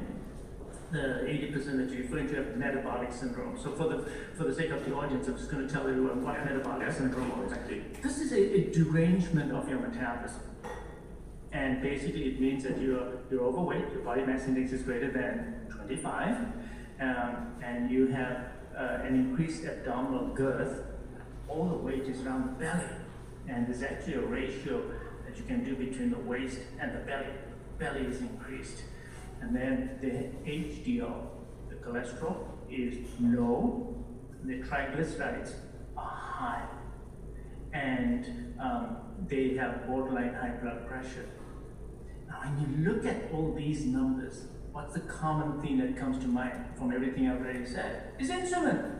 the 0.90 1.24
80% 1.26 1.76
that 1.76 1.90
you're 1.90 2.02
referring 2.02 2.28
to 2.28 2.36
have 2.36 2.56
metabolic 2.56 3.12
syndrome. 3.12 3.58
So 3.62 3.72
for 3.72 3.88
the 3.88 4.10
for 4.36 4.44
the 4.44 4.54
sake 4.54 4.70
of 4.70 4.84
the 4.84 4.94
audience, 4.94 5.28
I'm 5.28 5.36
just 5.36 5.50
going 5.50 5.66
to 5.66 5.72
tell 5.72 5.82
everyone 5.82 6.22
what 6.22 6.44
metabolic 6.44 6.92
syndrome 6.92 7.30
is. 7.44 8.02
This 8.02 8.18
is 8.18 8.32
a, 8.32 8.58
a 8.58 8.72
derangement 8.72 9.52
of 9.52 9.68
your 9.68 9.78
metabolism. 9.78 10.42
And 11.52 11.82
basically 11.82 12.28
it 12.28 12.40
means 12.40 12.62
that 12.64 12.80
you're, 12.80 13.18
you're 13.30 13.42
overweight, 13.42 13.90
your 13.92 14.02
body 14.02 14.22
mass 14.22 14.46
index 14.46 14.72
is 14.72 14.82
greater 14.82 15.10
than 15.10 15.66
25, 15.84 16.36
um, 17.00 17.54
and 17.62 17.90
you 17.90 18.06
have 18.08 18.52
uh, 18.76 19.00
an 19.02 19.14
increased 19.14 19.64
abdominal 19.64 20.28
girth, 20.28 20.84
all 21.48 21.68
the 21.68 21.74
weight 21.74 22.04
is 22.04 22.24
around 22.24 22.46
the 22.46 22.64
belly. 22.64 22.84
And 23.48 23.66
there's 23.66 23.82
actually 23.82 24.14
a 24.14 24.20
ratio 24.20 24.82
that 25.26 25.36
you 25.36 25.44
can 25.44 25.64
do 25.64 25.74
between 25.74 26.10
the 26.10 26.18
waist 26.18 26.58
and 26.78 26.94
the 26.94 27.00
belly. 27.00 27.26
The 27.78 27.84
belly 27.84 28.06
is 28.06 28.20
increased. 28.20 28.82
And 29.40 29.56
then 29.56 29.98
the 30.00 30.50
HDL, 30.50 31.26
the 31.68 31.76
cholesterol, 31.76 32.46
is 32.70 32.98
low. 33.20 33.96
The 34.44 34.62
triglycerides 34.62 35.54
are 35.96 36.04
high. 36.04 36.66
And 37.72 38.54
um, 38.60 38.96
they 39.28 39.54
have 39.54 39.86
borderline 39.86 40.34
high 40.34 40.54
blood 40.62 40.86
pressure. 40.86 41.26
Now, 42.28 42.40
when 42.42 42.60
you 42.60 42.92
look 42.92 43.04
at 43.06 43.30
all 43.32 43.54
these 43.54 43.84
numbers, 43.84 44.46
what's 44.72 44.94
the 44.94 45.00
common 45.00 45.60
thing 45.60 45.78
that 45.78 45.96
comes 45.96 46.18
to 46.18 46.28
mind 46.28 46.64
from 46.76 46.92
everything 46.92 47.28
I've 47.28 47.40
already 47.40 47.66
said? 47.66 48.12
Is 48.18 48.30
insulin. 48.30 48.98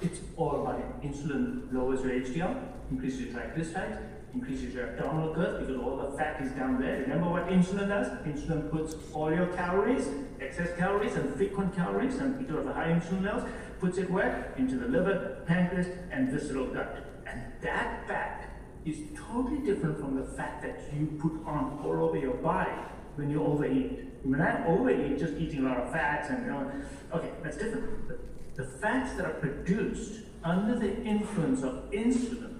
It's 0.00 0.20
all 0.36 0.62
about 0.62 0.80
it. 0.80 1.02
Insulin 1.02 1.72
lowers 1.72 2.04
your 2.04 2.12
HDL, 2.12 2.62
increases 2.90 3.20
your 3.20 3.34
triglycerides, 3.34 4.00
increases 4.38 4.72
your 4.72 4.86
abdominal 4.88 5.34
girth 5.34 5.58
because 5.60 5.80
all 5.82 5.96
the 5.96 6.16
fat 6.16 6.40
is 6.40 6.52
down 6.52 6.80
there. 6.80 7.00
Remember 7.00 7.28
what 7.28 7.48
insulin 7.48 7.88
does? 7.88 8.08
Insulin 8.24 8.70
puts 8.70 8.94
all 9.12 9.34
your 9.34 9.46
calories, 9.48 10.08
excess 10.40 10.76
calories 10.78 11.14
and 11.16 11.34
frequent 11.34 11.74
calories, 11.74 12.16
and 12.16 12.38
because 12.38 12.56
of 12.56 12.64
the 12.66 12.72
high 12.72 12.88
insulin 12.88 13.24
levels, 13.24 13.50
puts 13.80 13.98
it 13.98 14.08
where? 14.10 14.54
Into 14.56 14.76
the 14.76 14.86
liver, 14.86 15.42
pancreas, 15.46 15.88
and 16.12 16.30
visceral 16.30 16.66
gut. 16.66 17.04
And 17.26 17.42
that 17.62 18.06
fat 18.06 18.48
is 18.84 18.98
totally 19.16 19.58
different 19.58 19.98
from 19.98 20.14
the 20.16 20.24
fat 20.24 20.62
that 20.62 20.80
you 20.96 21.06
put 21.20 21.32
on 21.44 21.80
all 21.84 22.04
over 22.04 22.16
your 22.16 22.34
body 22.34 22.70
when 23.16 23.30
you 23.30 23.42
overeat. 23.44 24.04
When 24.22 24.40
I 24.40 24.66
overeat, 24.66 25.18
just 25.18 25.34
eating 25.34 25.64
a 25.64 25.68
lot 25.68 25.78
of 25.78 25.92
fats 25.92 26.30
and 26.30 26.44
you 26.44 26.52
know, 26.52 26.72
okay, 27.12 27.30
that's 27.42 27.56
different. 27.56 28.08
But 28.08 28.20
the 28.54 28.64
fats 28.64 29.14
that 29.16 29.26
are 29.26 29.34
produced 29.34 30.20
under 30.44 30.78
the 30.78 31.02
influence 31.02 31.62
of 31.62 31.90
insulin 31.90 32.54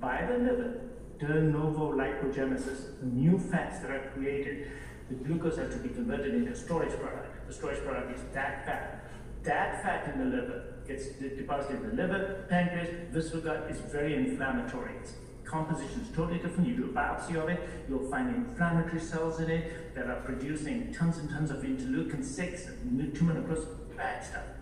by 0.00 0.24
the 0.26 0.38
liver, 0.38 0.80
de 1.26 1.42
novo 1.42 1.92
lipogenesis, 1.92 2.98
the 3.00 3.06
new 3.06 3.38
fats 3.38 3.80
that 3.80 3.90
are 3.90 4.10
created, 4.14 4.70
the 5.08 5.14
glucose 5.14 5.56
has 5.56 5.72
to 5.74 5.80
be 5.80 5.88
converted 5.88 6.34
into 6.34 6.52
a 6.52 6.56
storage 6.56 6.92
product. 6.98 7.46
The 7.46 7.54
storage 7.54 7.82
product 7.84 8.16
is 8.16 8.22
that 8.32 8.64
fat. 8.64 9.10
That 9.42 9.82
fat 9.82 10.14
in 10.14 10.18
the 10.18 10.36
liver 10.36 10.74
gets 10.86 11.08
deposited 11.08 11.82
in 11.82 11.90
the 11.90 12.02
liver, 12.02 12.46
pancreas, 12.48 12.88
visceral 13.10 13.42
gut 13.42 13.70
is 13.70 13.78
very 13.92 14.14
inflammatory. 14.14 14.94
Its 15.02 15.14
composition 15.44 16.00
is 16.00 16.16
totally 16.16 16.38
different. 16.38 16.68
You 16.68 16.76
do 16.76 16.84
a 16.84 16.88
biopsy 16.88 17.36
of 17.36 17.48
it, 17.48 17.60
you'll 17.88 18.08
find 18.10 18.34
inflammatory 18.34 19.00
cells 19.00 19.40
in 19.40 19.50
it 19.50 19.94
that 19.94 20.06
are 20.06 20.20
producing 20.22 20.92
tons 20.94 21.18
and 21.18 21.28
tons 21.28 21.50
of 21.50 21.58
interleukin 21.58 22.24
6 22.24 22.66
and 22.66 23.14
tumor 23.14 23.34
necrosis, 23.34 23.66
bad 23.96 24.24
stuff. 24.24 24.53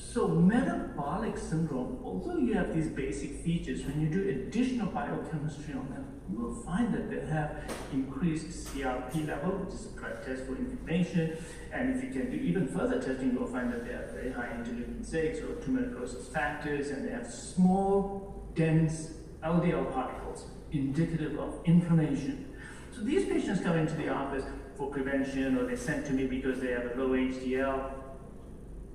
So 0.00 0.26
metabolic 0.26 1.38
syndrome, 1.38 2.00
although 2.02 2.38
you 2.38 2.54
have 2.54 2.74
these 2.74 2.88
basic 2.88 3.44
features, 3.44 3.84
when 3.84 4.00
you 4.00 4.08
do 4.08 4.28
additional 4.28 4.88
biochemistry 4.88 5.74
on 5.74 5.88
them, 5.90 6.20
you 6.30 6.38
will 6.38 6.54
find 6.62 6.92
that 6.94 7.10
they 7.10 7.24
have 7.26 7.62
increased 7.92 8.74
CRP 8.74 9.28
level, 9.28 9.52
which 9.58 9.74
is 9.74 9.86
a 9.86 10.24
test 10.24 10.46
for 10.46 10.56
inflammation. 10.56 11.36
And 11.72 11.96
if 11.96 12.02
you 12.02 12.10
can 12.10 12.30
do 12.30 12.36
even 12.36 12.66
further 12.66 13.00
testing, 13.00 13.32
you'll 13.32 13.46
find 13.46 13.72
that 13.72 13.84
they 13.84 13.92
have 13.92 14.10
very 14.10 14.32
high 14.32 14.48
interleukin 14.48 15.04
6 15.04 15.38
or 15.40 15.54
tumor 15.64 15.82
necrosis 15.82 16.28
factors, 16.28 16.88
and 16.88 17.06
they 17.06 17.12
have 17.12 17.30
small, 17.30 18.50
dense 18.54 19.12
LDL 19.44 19.92
particles 19.92 20.46
indicative 20.72 21.38
of 21.38 21.60
inflammation. 21.64 22.52
So 22.92 23.02
these 23.02 23.26
patients 23.26 23.60
come 23.60 23.76
into 23.76 23.94
the 23.94 24.08
office 24.08 24.44
for 24.76 24.90
prevention, 24.90 25.58
or 25.58 25.66
they're 25.66 25.76
sent 25.76 26.06
to 26.06 26.12
me 26.12 26.26
because 26.26 26.60
they 26.60 26.72
have 26.72 26.86
a 26.86 26.94
low 26.96 27.10
HDL, 27.10 27.92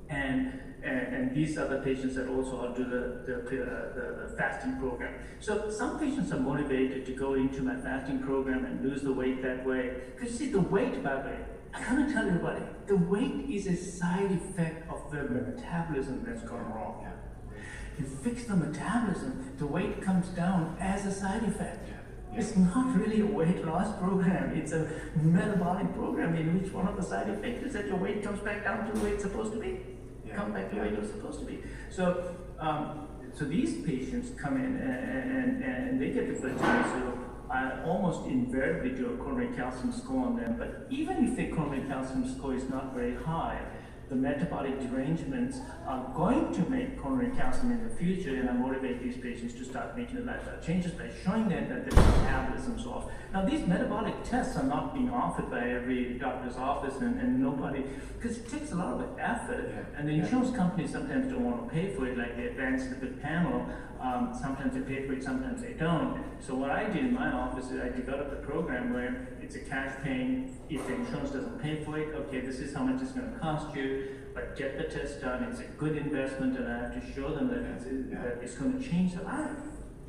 and 0.10 0.60
and, 0.86 1.16
and, 1.16 1.36
these 1.36 1.58
are 1.58 1.68
the 1.68 1.80
patients 1.80 2.16
that 2.16 2.30
also 2.30 2.74
do 2.76 2.84
the, 2.84 3.24
the, 3.26 3.36
uh, 3.38 4.28
the, 4.28 4.36
fasting 4.38 4.78
program. 4.78 5.14
So 5.40 5.70
some 5.72 6.00
patients 6.00 6.32
are 6.32 6.40
motivated 6.40 7.06
to 7.08 7.14
go 7.14 7.34
into 7.34 7.64
my 7.64 7.76
fasting 7.76 8.20
program 8.20 8.66
and 8.66 8.88
lose 8.88 9.02
the 9.02 9.12
weight 9.12 9.42
that 9.42 9.66
way. 9.66 9.96
Because 10.14 10.32
you 10.32 10.48
see, 10.48 10.52
the 10.52 10.62
weight, 10.62 11.04
by 11.04 11.16
the 11.16 11.30
way, 11.30 11.38
I 11.74 11.84
gotta 11.84 12.14
tell 12.14 12.28
everybody, 12.28 12.62
the 12.86 12.98
weight 12.98 13.50
is 13.50 13.68
a 13.68 13.76
side 13.76 14.32
effect 14.32 14.90
of 14.90 15.12
the 15.12 15.24
metabolism 15.24 16.24
that's 16.26 16.44
gone 16.44 16.72
wrong. 16.72 17.00
Yeah. 17.02 17.60
You 17.98 18.06
fix 18.06 18.46
the 18.46 18.56
metabolism, 18.56 19.54
the 19.58 19.66
weight 19.66 20.02
comes 20.02 20.28
down 20.30 20.78
as 20.80 21.06
a 21.06 21.12
side 21.12 21.44
effect. 21.44 21.88
Yeah. 21.88 21.96
Yeah. 22.34 22.40
It's 22.40 22.56
not 22.56 22.96
really 22.96 23.22
a 23.22 23.26
weight 23.26 23.66
loss 23.66 23.98
program. 23.98 24.56
It's 24.56 24.72
a 24.72 24.88
metabolic 25.22 25.94
program 25.96 26.36
in 26.36 26.62
which 26.62 26.72
one 26.72 26.88
of 26.88 26.96
the 26.96 27.04
side 27.04 27.30
effects 27.30 27.64
is 27.64 27.74
that 27.74 27.88
your 27.88 27.98
weight 27.98 28.24
comes 28.24 28.40
back 28.42 28.64
down 28.64 28.92
to 28.92 29.00
where 29.00 29.14
it's 29.14 29.24
supposed 29.24 29.54
to 29.54 29.60
be 29.60 29.95
come 30.36 30.52
back 30.52 30.70
to 30.72 30.76
where 30.78 30.92
you're 30.92 31.04
supposed 31.04 31.40
to 31.40 31.46
be. 31.46 31.64
So, 31.90 32.36
um, 32.60 33.08
so 33.34 33.46
these 33.46 33.86
patients 33.86 34.32
come 34.40 34.58
in 34.58 34.78
and, 34.78 35.62
and, 35.62 35.64
and 35.64 36.02
they 36.02 36.12
get 36.12 36.28
the 36.28 36.36
fertility. 36.36 36.90
So 36.90 37.20
I 37.50 37.84
almost 37.84 38.26
invariably 38.28 38.92
do 38.92 39.14
a 39.14 39.18
coronary 39.18 39.56
calcium 39.56 39.92
score 39.92 40.26
on 40.26 40.38
them. 40.38 40.56
But 40.58 40.88
even 40.90 41.28
if 41.28 41.36
the 41.36 41.48
coronary 41.56 41.88
calcium 41.88 42.34
score 42.36 42.56
is 42.56 42.70
not 42.70 42.94
very 42.94 43.16
high, 43.16 43.62
the 44.10 44.16
metabolic 44.16 44.80
derangements 44.80 45.60
are 45.88 46.12
going 46.16 46.54
to 46.54 46.70
make 46.70 47.00
coronary 47.00 47.36
calcium 47.36 47.72
in 47.72 47.84
the 47.84 47.96
future, 47.96 48.36
and 48.36 48.50
I 48.50 48.54
motivate 48.54 49.02
these 49.02 49.18
patients 49.18 49.54
to 49.56 49.66
start 49.66 49.98
making 49.98 50.18
the 50.18 50.22
lifestyle 50.22 50.60
changes 50.62 50.92
by 50.92 51.10
showing 51.24 51.50
them 51.50 51.70
that 51.70 51.90
their 51.90 52.04
metabolism's 52.04 52.86
off. 52.86 53.06
Now, 53.34 53.46
these 53.46 53.66
metabolic 53.66 54.24
tests 54.24 54.58
are 54.58 54.64
not 54.64 54.94
being 54.94 55.10
offered 55.10 55.50
by 55.50 55.70
every 55.70 56.14
doctor's 56.20 56.56
office, 56.56 56.96
and, 56.98 57.20
and 57.20 57.42
nobody, 57.42 57.84
because 58.20 58.38
it 58.38 58.48
takes 58.48 58.72
a 58.72 58.76
lot 58.76 58.94
of 58.94 59.20
effort, 59.20 59.70
yeah. 59.70 60.00
and 60.00 60.08
the 60.08 60.14
insurance 60.14 60.56
companies 60.56 60.92
sometimes 60.92 61.32
don't 61.32 61.44
want 61.44 61.68
to 61.68 61.74
pay 61.74 61.94
for 61.96 62.08
it, 62.08 62.18
like 62.18 62.38
the 62.38 62.48
advanced 62.48 62.90
lipid 62.92 63.22
panel. 63.22 63.68
Um, 64.00 64.38
sometimes 64.40 64.76
they 64.76 64.82
pay 64.82 65.08
for 65.08 65.14
it, 65.14 65.24
sometimes 65.24 65.62
they 65.62 65.74
don't. 65.74 66.24
So 66.40 66.54
what 66.54 66.70
I 66.70 66.84
did 66.84 66.98
in 66.98 67.14
my 67.14 67.32
office 67.32 67.72
is 67.72 67.80
I 67.80 67.90
developed 67.90 68.32
a 68.34 68.46
program 68.46 68.94
where 68.94 69.28
it's 69.46 69.56
a 69.56 69.60
cash 69.60 69.94
paying. 70.04 70.58
If 70.70 70.88
the 70.88 70.96
insurance 70.96 71.30
doesn't 71.30 71.62
pay 71.62 71.84
for 71.84 72.00
it, 72.00 72.14
okay, 72.16 72.40
this 72.40 72.60
is 72.60 72.74
how 72.76 72.84
much 72.84 73.02
it's 73.02 73.12
going 73.12 73.32
to 73.32 73.40
cost 73.40 73.76
you. 73.76 74.08
But 74.34 74.58
get 74.58 74.78
the 74.78 74.86
test 74.86 75.22
done. 75.22 75.44
It's 75.44 75.60
a 75.60 75.66
good 75.78 75.96
investment, 75.96 76.58
and 76.58 76.68
I 76.68 76.78
have 76.80 76.94
to 76.94 77.14
show 77.14 77.34
them 77.34 77.48
that 77.50 77.60
it's, 77.60 77.86
yeah. 77.86 78.22
that 78.24 78.40
it's 78.42 78.56
going 78.56 78.82
to 78.82 78.90
change 78.90 79.14
their 79.14 79.24
life. 79.24 79.50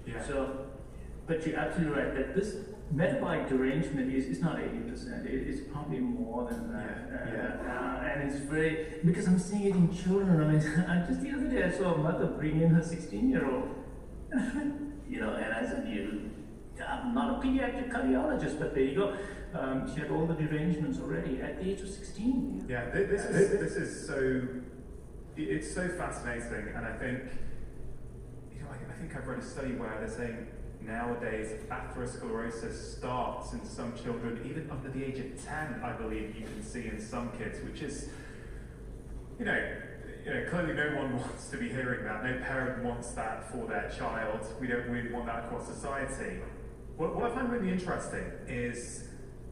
Yeah. 0.06 0.26
So, 0.26 0.66
but 1.26 1.46
you're 1.46 1.58
absolutely 1.58 2.00
right 2.00 2.14
that 2.14 2.34
this 2.34 2.56
metabolic 2.90 3.48
derangement 3.48 4.12
is, 4.12 4.26
is 4.26 4.40
not 4.40 4.56
80%, 4.56 5.26
it, 5.26 5.48
it's 5.48 5.60
probably 5.72 5.98
more 5.98 6.48
than 6.48 6.72
that. 6.72 7.08
Yeah. 7.10 7.16
Uh, 7.16 7.62
yeah. 7.62 7.72
Uh, 7.72 8.06
and 8.08 8.30
it's 8.30 8.40
very, 8.40 8.86
because 9.04 9.26
I'm 9.26 9.38
seeing 9.38 9.66
it 9.66 9.74
in 9.74 9.94
children. 9.94 10.40
I 10.40 10.46
mean, 10.46 10.86
I 10.88 11.06
just 11.06 11.20
the 11.20 11.30
other 11.30 11.48
day 11.48 11.64
I 11.64 11.70
saw 11.70 11.94
a 11.94 11.98
mother 11.98 12.26
bring 12.26 12.60
in 12.62 12.70
her 12.70 12.82
16 12.82 13.28
year 13.28 13.48
old. 13.48 13.74
you 15.08 15.20
know, 15.20 15.34
and 15.34 15.52
I 15.52 15.62
said, 15.62 15.88
you, 15.88 16.30
I'm 16.80 17.14
not 17.14 17.38
a 17.38 17.46
pediatric 17.46 17.90
cardiologist, 17.90 18.58
but 18.58 18.74
there 18.74 18.84
you 18.84 18.94
go. 18.94 19.16
Um, 19.54 19.92
she 19.92 20.00
had 20.00 20.10
all 20.10 20.26
the 20.26 20.34
derangements 20.34 20.98
already 21.00 21.40
at 21.40 21.58
the 21.58 21.70
age 21.70 21.80
of 21.80 21.88
16. 21.88 22.66
Yeah, 22.68 22.90
this 22.90 23.24
is 23.24 23.60
this 23.60 23.72
is 23.76 24.06
so 24.06 24.42
it's 25.36 25.72
so 25.72 25.88
fascinating, 25.88 26.74
and 26.74 26.84
I 26.84 26.92
think 26.96 27.22
you 28.52 28.60
know 28.60 28.68
I, 28.70 28.92
I 28.92 28.96
think 28.98 29.16
I've 29.16 29.26
read 29.26 29.38
a 29.38 29.44
study 29.44 29.74
where 29.74 29.96
they're 29.98 30.08
saying 30.08 30.46
nowadays 30.82 31.52
atherosclerosis 31.70 32.98
starts 32.98 33.52
in 33.52 33.64
some 33.64 33.92
children 33.96 34.40
even 34.48 34.70
under 34.70 34.90
the 34.90 35.04
age 35.04 35.18
of 35.18 35.44
ten. 35.44 35.80
I 35.82 35.92
believe 35.92 36.36
you 36.36 36.46
can 36.46 36.62
see 36.62 36.88
in 36.88 37.00
some 37.00 37.30
kids, 37.38 37.60
which 37.60 37.82
is 37.82 38.08
you 39.38 39.44
know. 39.44 39.76
You 40.24 40.34
know, 40.34 40.50
clearly 40.50 40.74
no 40.74 40.96
one 40.96 41.16
wants 41.20 41.50
to 41.50 41.56
be 41.56 41.68
hearing 41.68 42.02
that. 42.02 42.24
No 42.24 42.36
parent 42.42 42.82
wants 42.82 43.12
that 43.12 43.48
for 43.52 43.64
their 43.68 43.88
child. 43.96 44.40
We 44.60 44.66
don't 44.66 44.88
really 44.88 45.12
want 45.12 45.26
that 45.26 45.44
across 45.44 45.68
society. 45.68 46.40
What, 46.96 47.14
what 47.14 47.30
I 47.30 47.34
find 47.34 47.52
really 47.52 47.70
interesting 47.70 48.24
is 48.48 49.08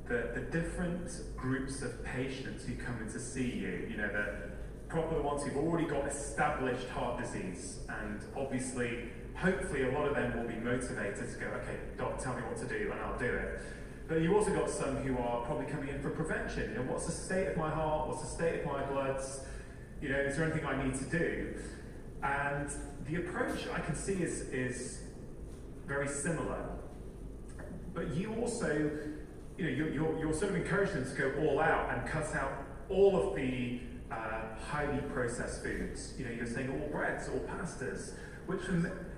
the, 0.08 0.30
the 0.34 0.40
different 0.50 1.10
groups 1.36 1.82
of 1.82 2.02
patients 2.02 2.64
who 2.64 2.74
come 2.76 3.02
in 3.02 3.12
to 3.12 3.20
see 3.20 3.50
you, 3.50 3.86
you 3.90 3.98
know, 3.98 4.08
the 4.08 4.50
proper 4.88 5.20
ones 5.20 5.42
who've 5.42 5.56
already 5.56 5.86
got 5.86 6.06
established 6.06 6.88
heart 6.88 7.20
disease, 7.20 7.80
and 7.88 8.20
obviously, 8.34 9.10
hopefully, 9.34 9.82
a 9.82 9.92
lot 9.92 10.08
of 10.08 10.14
them 10.14 10.38
will 10.38 10.48
be 10.48 10.58
motivated 10.58 11.30
to 11.30 11.38
go, 11.38 11.46
okay, 11.46 11.76
doc, 11.98 12.18
tell 12.22 12.34
me 12.34 12.42
what 12.42 12.56
to 12.56 12.66
do, 12.66 12.90
and 12.90 13.00
I'll 13.00 13.18
do 13.18 13.26
it. 13.26 13.60
But 14.08 14.22
you've 14.22 14.34
also 14.34 14.54
got 14.54 14.70
some 14.70 14.96
who 14.96 15.18
are 15.18 15.44
probably 15.44 15.66
coming 15.66 15.88
in 15.88 16.00
for 16.00 16.10
prevention. 16.10 16.70
You 16.70 16.76
know, 16.76 16.92
what's 16.92 17.06
the 17.06 17.12
state 17.12 17.48
of 17.48 17.56
my 17.56 17.68
heart? 17.68 18.08
What's 18.08 18.22
the 18.22 18.28
state 18.28 18.60
of 18.60 18.66
my 18.66 18.84
bloods? 18.84 19.40
You 20.00 20.10
know, 20.10 20.18
is 20.18 20.36
there 20.36 20.46
anything 20.46 20.66
I 20.66 20.82
need 20.82 20.94
to 20.94 21.04
do? 21.04 21.54
And 22.22 22.70
the 23.06 23.16
approach 23.16 23.66
I 23.72 23.80
can 23.80 23.94
see 23.94 24.14
is 24.14 24.48
is 24.50 25.00
very 25.86 26.08
similar. 26.08 26.68
But 27.94 28.14
you 28.14 28.34
also, 28.34 28.90
you 29.56 29.64
know, 29.64 29.70
you're, 29.70 29.90
you're, 29.90 30.18
you're 30.18 30.34
sort 30.34 30.50
of 30.50 30.56
encouraging 30.56 31.04
them 31.04 31.14
to 31.14 31.16
go 31.16 31.32
all 31.46 31.60
out 31.60 31.90
and 31.90 32.06
cut 32.08 32.34
out 32.34 32.64
all 32.88 33.28
of 33.28 33.36
the 33.36 33.80
uh, 34.10 34.56
highly 34.68 35.00
processed 35.12 35.62
foods. 35.62 36.14
You 36.18 36.26
know, 36.26 36.32
you're 36.32 36.46
saying 36.46 36.70
all 36.70 36.88
breads, 36.88 37.28
all 37.28 37.40
pastas, 37.40 38.14
which 38.46 38.62
for, 38.62 38.72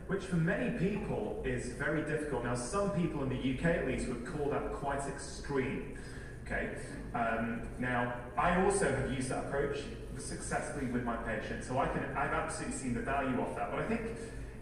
which 0.07 0.25
for 0.25 0.37
many 0.37 0.79
people 0.79 1.43
is 1.45 1.73
very 1.73 2.03
difficult. 2.03 2.45
Now, 2.45 2.55
some 2.55 2.91
people 2.91 3.23
in 3.23 3.31
the 3.31 3.59
UK 3.59 3.77
at 3.77 3.87
least 3.87 4.09
would 4.09 4.27
call 4.27 4.51
that 4.51 4.75
quite 4.75 5.07
extreme. 5.09 5.99
Okay. 6.45 6.77
Um, 7.15 7.63
now, 7.79 8.15
I 8.39 8.63
also 8.63 8.85
have 8.85 9.11
used 9.11 9.31
that 9.31 9.47
approach 9.47 9.79
successfully 10.19 10.87
with 10.87 11.03
my 11.03 11.17
patients, 11.17 11.67
so 11.67 11.79
I 11.79 11.89
can 11.89 12.05
I've 12.17 12.33
absolutely 12.33 12.77
seen 12.77 12.95
the 12.95 13.01
value 13.01 13.41
of 13.41 13.55
that. 13.57 13.71
But 13.71 13.81
I 13.81 13.87
think 13.87 14.03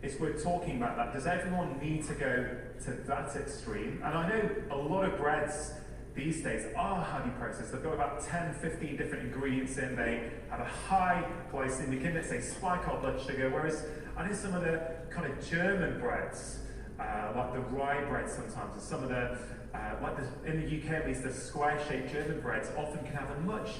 it's 0.04 0.20
worth 0.20 0.42
talking 0.42 0.76
about 0.76 0.96
that. 0.96 1.14
Does 1.14 1.26
everyone 1.26 1.78
need 1.80 2.06
to 2.06 2.14
go 2.14 2.46
to 2.84 2.90
that 3.06 3.34
extreme? 3.34 4.02
And 4.04 4.14
I 4.14 4.28
know 4.28 4.50
a 4.70 4.76
lot 4.76 5.04
of 5.06 5.18
breads 5.18 5.72
these 6.14 6.42
days 6.42 6.66
are 6.76 7.02
highly 7.02 7.30
processed. 7.38 7.72
They've 7.72 7.82
got 7.82 7.94
about 7.94 8.22
10, 8.22 8.54
15 8.60 8.96
different 8.96 9.24
ingredients 9.24 9.78
in. 9.78 9.96
They 9.96 10.30
have 10.50 10.60
a 10.60 10.64
high 10.64 11.24
glycemic 11.50 12.04
index. 12.04 12.28
They 12.28 12.42
spike 12.42 12.86
our 12.86 13.00
blood 13.00 13.20
sugar. 13.20 13.48
Whereas 13.48 13.86
I 14.14 14.28
know 14.28 14.34
some 14.34 14.54
of 14.54 14.62
the 14.62 14.94
kind 15.10 15.32
of 15.32 15.48
German 15.48 15.98
breads, 15.98 16.58
uh, 17.00 17.32
like 17.34 17.54
the 17.54 17.60
rye 17.60 18.04
bread 18.04 18.28
sometimes, 18.28 18.74
and 18.74 18.82
some 18.82 19.02
of 19.02 19.08
the, 19.08 19.38
uh, 19.74 19.96
like 20.02 20.16
the, 20.18 20.50
in 20.52 20.60
the 20.60 20.66
UK 20.66 21.00
at 21.00 21.06
least, 21.06 21.22
the 21.22 21.32
square-shaped 21.32 22.12
German 22.12 22.40
breads 22.42 22.68
often 22.76 22.98
can 23.06 23.16
have 23.16 23.30
a 23.30 23.40
much 23.40 23.70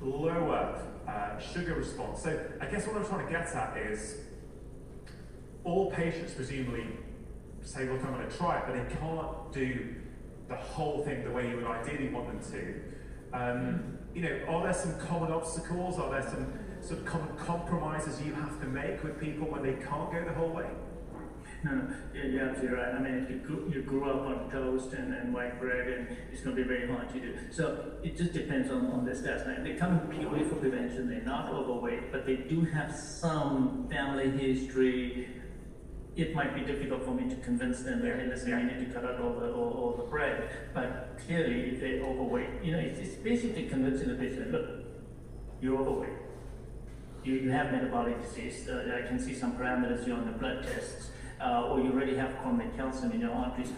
lower 0.00 0.80
uh, 1.08 1.38
sugar 1.40 1.74
response. 1.74 2.22
So 2.22 2.40
I 2.60 2.66
guess 2.66 2.86
what 2.86 2.96
I'm 2.96 3.04
trying 3.04 3.26
to 3.26 3.32
get 3.32 3.48
at 3.54 3.76
is 3.76 4.18
all 5.64 5.90
patients 5.90 6.34
presumably 6.34 6.86
say, 7.62 7.88
look, 7.88 8.04
I'm 8.04 8.14
going 8.14 8.28
to 8.28 8.36
try 8.36 8.58
it, 8.58 8.64
but 8.66 8.74
they 8.74 8.94
can't 8.94 9.52
do 9.52 9.94
the 10.48 10.56
whole 10.56 11.04
thing 11.04 11.24
the 11.24 11.30
way 11.30 11.48
you 11.48 11.56
would 11.56 11.66
ideally 11.66 12.08
want 12.08 12.26
them 12.26 12.52
to. 12.52 13.36
Um, 13.36 13.98
you 14.14 14.22
know, 14.22 14.40
are 14.48 14.64
there 14.64 14.74
some 14.74 14.98
common 14.98 15.32
obstacles? 15.32 15.98
Are 15.98 16.10
there 16.10 16.22
some 16.22 16.52
sort 16.80 17.00
of 17.00 17.06
common 17.06 17.34
compromises 17.36 18.20
you 18.20 18.34
have 18.34 18.60
to 18.60 18.66
make 18.66 19.02
with 19.02 19.18
people 19.18 19.48
when 19.48 19.62
they 19.62 19.74
can't 19.74 20.10
go 20.12 20.22
the 20.24 20.34
whole 20.34 20.50
way? 20.50 20.66
No, 21.64 21.70
no, 21.70 21.94
yeah, 22.12 22.24
you're 22.24 22.48
absolutely 22.48 22.76
right. 22.76 22.94
I 22.94 22.98
mean, 22.98 23.14
if 23.22 23.30
you 23.30 23.36
grew, 23.36 23.72
you 23.72 23.82
grew 23.82 24.10
up 24.10 24.26
on 24.26 24.50
toast 24.50 24.92
and, 24.94 25.14
and 25.14 25.32
white 25.32 25.60
bread, 25.60 25.88
and 25.88 26.16
it's 26.32 26.42
going 26.42 26.56
to 26.56 26.62
be 26.62 26.68
very 26.68 26.88
hard 26.88 27.08
to 27.10 27.20
do. 27.20 27.38
So 27.50 27.92
it 28.02 28.16
just 28.16 28.32
depends 28.32 28.70
on, 28.70 28.86
on 28.86 29.04
their 29.04 29.14
stats. 29.14 29.46
Now, 29.46 29.62
they 29.62 29.74
come 29.74 30.00
purely 30.08 30.44
for 30.44 30.56
prevention. 30.56 31.08
They're 31.08 31.22
not 31.22 31.50
overweight, 31.50 32.10
but 32.10 32.26
they 32.26 32.36
do 32.36 32.64
have 32.64 32.94
some 32.94 33.88
family 33.88 34.30
history. 34.30 35.28
It 36.14 36.34
might 36.34 36.54
be 36.54 36.60
difficult 36.60 37.04
for 37.04 37.12
me 37.12 37.28
to 37.30 37.36
convince 37.36 37.82
them 37.82 38.02
that, 38.02 38.20
hey, 38.20 38.26
listen, 38.26 38.50
you 38.50 38.64
need 38.64 38.86
to 38.86 38.92
cut 38.92 39.04
out 39.04 39.20
all 39.20 39.32
the, 39.32 39.50
all, 39.52 39.70
all 39.70 39.94
the 39.96 40.02
bread. 40.04 40.50
But 40.74 41.18
clearly, 41.26 41.70
if 41.70 41.80
they're 41.80 42.02
overweight, 42.02 42.62
you 42.62 42.72
know, 42.72 42.78
it's, 42.78 42.98
it's 42.98 43.14
basically 43.14 43.66
convincing 43.66 44.08
the 44.08 44.14
patient, 44.14 44.52
look, 44.52 44.66
you're 45.62 45.78
overweight. 45.78 46.18
You, 47.24 47.34
you 47.34 47.50
have 47.50 47.72
metabolic 47.72 48.20
disease. 48.22 48.68
Uh, 48.68 49.00
I 49.02 49.06
can 49.06 49.18
see 49.18 49.34
some 49.34 49.56
parameters 49.56 50.04
here 50.04 50.14
on 50.14 50.26
the 50.26 50.32
blood 50.32 50.64
tests 50.64 51.12
uh, 51.42 51.68
or 51.68 51.80
you 51.80 51.92
already 51.92 52.16
have 52.16 52.36
coronary 52.38 52.70
calcium 52.76 53.12
in 53.12 53.20
your 53.20 53.32
arteries, 53.32 53.72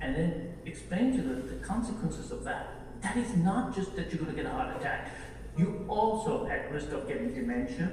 and 0.00 0.14
then 0.14 0.54
explain 0.64 1.16
to 1.16 1.22
them 1.22 1.46
the 1.46 1.66
consequences 1.66 2.30
of 2.30 2.44
that. 2.44 3.00
That 3.02 3.16
is 3.16 3.36
not 3.36 3.74
just 3.74 3.94
that 3.96 4.12
you're 4.12 4.22
going 4.22 4.34
to 4.34 4.42
get 4.42 4.46
a 4.46 4.54
heart 4.54 4.76
attack. 4.76 5.10
You're 5.56 5.84
also 5.88 6.46
at 6.46 6.70
risk 6.72 6.92
of 6.92 7.06
getting 7.06 7.34
dementia 7.34 7.92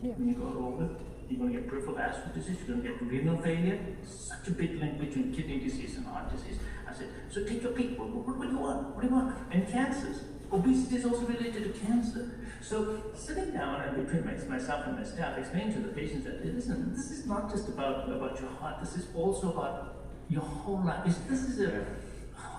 when 0.00 0.28
you 0.28 0.34
go 0.34 0.54
older. 0.58 0.88
You're 1.30 1.38
going 1.38 1.52
to 1.52 1.60
get 1.60 1.68
peripheral 1.68 1.94
vascular 1.94 2.34
disease. 2.34 2.56
You're 2.66 2.76
going 2.76 2.82
to 2.82 2.88
get 2.88 3.02
renal 3.02 3.38
failure. 3.38 3.78
Such 4.04 4.48
a 4.48 4.50
big 4.50 4.80
link 4.80 4.98
between 4.98 5.32
kidney 5.32 5.60
disease 5.60 5.96
and 5.96 6.06
heart 6.06 6.30
disease. 6.34 6.58
I 6.88 6.92
said, 6.92 7.06
so 7.30 7.44
take 7.44 7.62
your 7.62 7.70
pick. 7.70 7.96
What, 7.96 8.08
what, 8.08 8.36
what 8.36 8.48
do 8.48 8.54
you 8.56 8.58
want? 8.58 8.88
What 8.94 9.02
do 9.02 9.06
you 9.06 9.14
want? 9.14 9.36
And 9.52 9.68
cancers. 9.68 10.24
Obesity 10.52 10.96
is 10.96 11.04
also 11.04 11.26
related 11.26 11.72
to 11.72 11.86
cancer. 11.86 12.32
So 12.60 13.02
sitting 13.14 13.52
down 13.52 13.80
and 13.82 14.04
between 14.04 14.26
myself 14.48 14.86
and 14.86 14.98
my 14.98 15.04
staff, 15.04 15.38
explaining 15.38 15.72
to 15.74 15.80
the 15.80 15.94
patients 15.94 16.24
that 16.24 16.44
listen, 16.44 16.92
this 16.92 17.12
is 17.12 17.26
not 17.26 17.48
just 17.48 17.68
about 17.68 18.10
about 18.10 18.40
your 18.40 18.50
heart. 18.50 18.80
This 18.80 18.96
is 18.96 19.06
also 19.14 19.52
about 19.52 19.96
your 20.28 20.42
whole 20.42 20.82
life. 20.84 21.04
This, 21.28 21.42
is 21.42 21.60
a, 21.60 21.86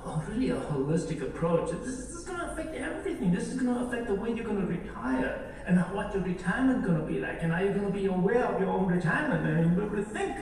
a 0.05 0.23
really 0.29 0.49
a 0.49 0.55
holistic 0.55 1.21
approach. 1.21 1.71
This 1.71 1.87
is, 1.87 2.07
this 2.07 2.15
is 2.17 2.23
going 2.25 2.39
to 2.39 2.51
affect 2.51 2.75
everything. 2.75 3.31
This 3.31 3.47
is 3.47 3.61
going 3.61 3.73
to 3.75 3.85
affect 3.85 4.07
the 4.07 4.15
way 4.15 4.33
you're 4.33 4.45
going 4.45 4.61
to 4.61 4.67
retire 4.67 5.53
and 5.67 5.79
what 5.93 6.13
your 6.13 6.23
retirement 6.23 6.83
going 6.83 6.99
to 6.99 7.05
be 7.05 7.19
like. 7.19 7.43
And 7.43 7.53
are 7.53 7.63
you 7.63 7.71
going 7.71 7.85
to 7.85 7.91
be 7.91 8.05
aware 8.07 8.45
of 8.45 8.59
your 8.59 8.69
own 8.69 8.87
retirement 8.87 9.45
and 9.45 9.77
able 9.77 9.95
to 9.95 10.03
think? 10.03 10.35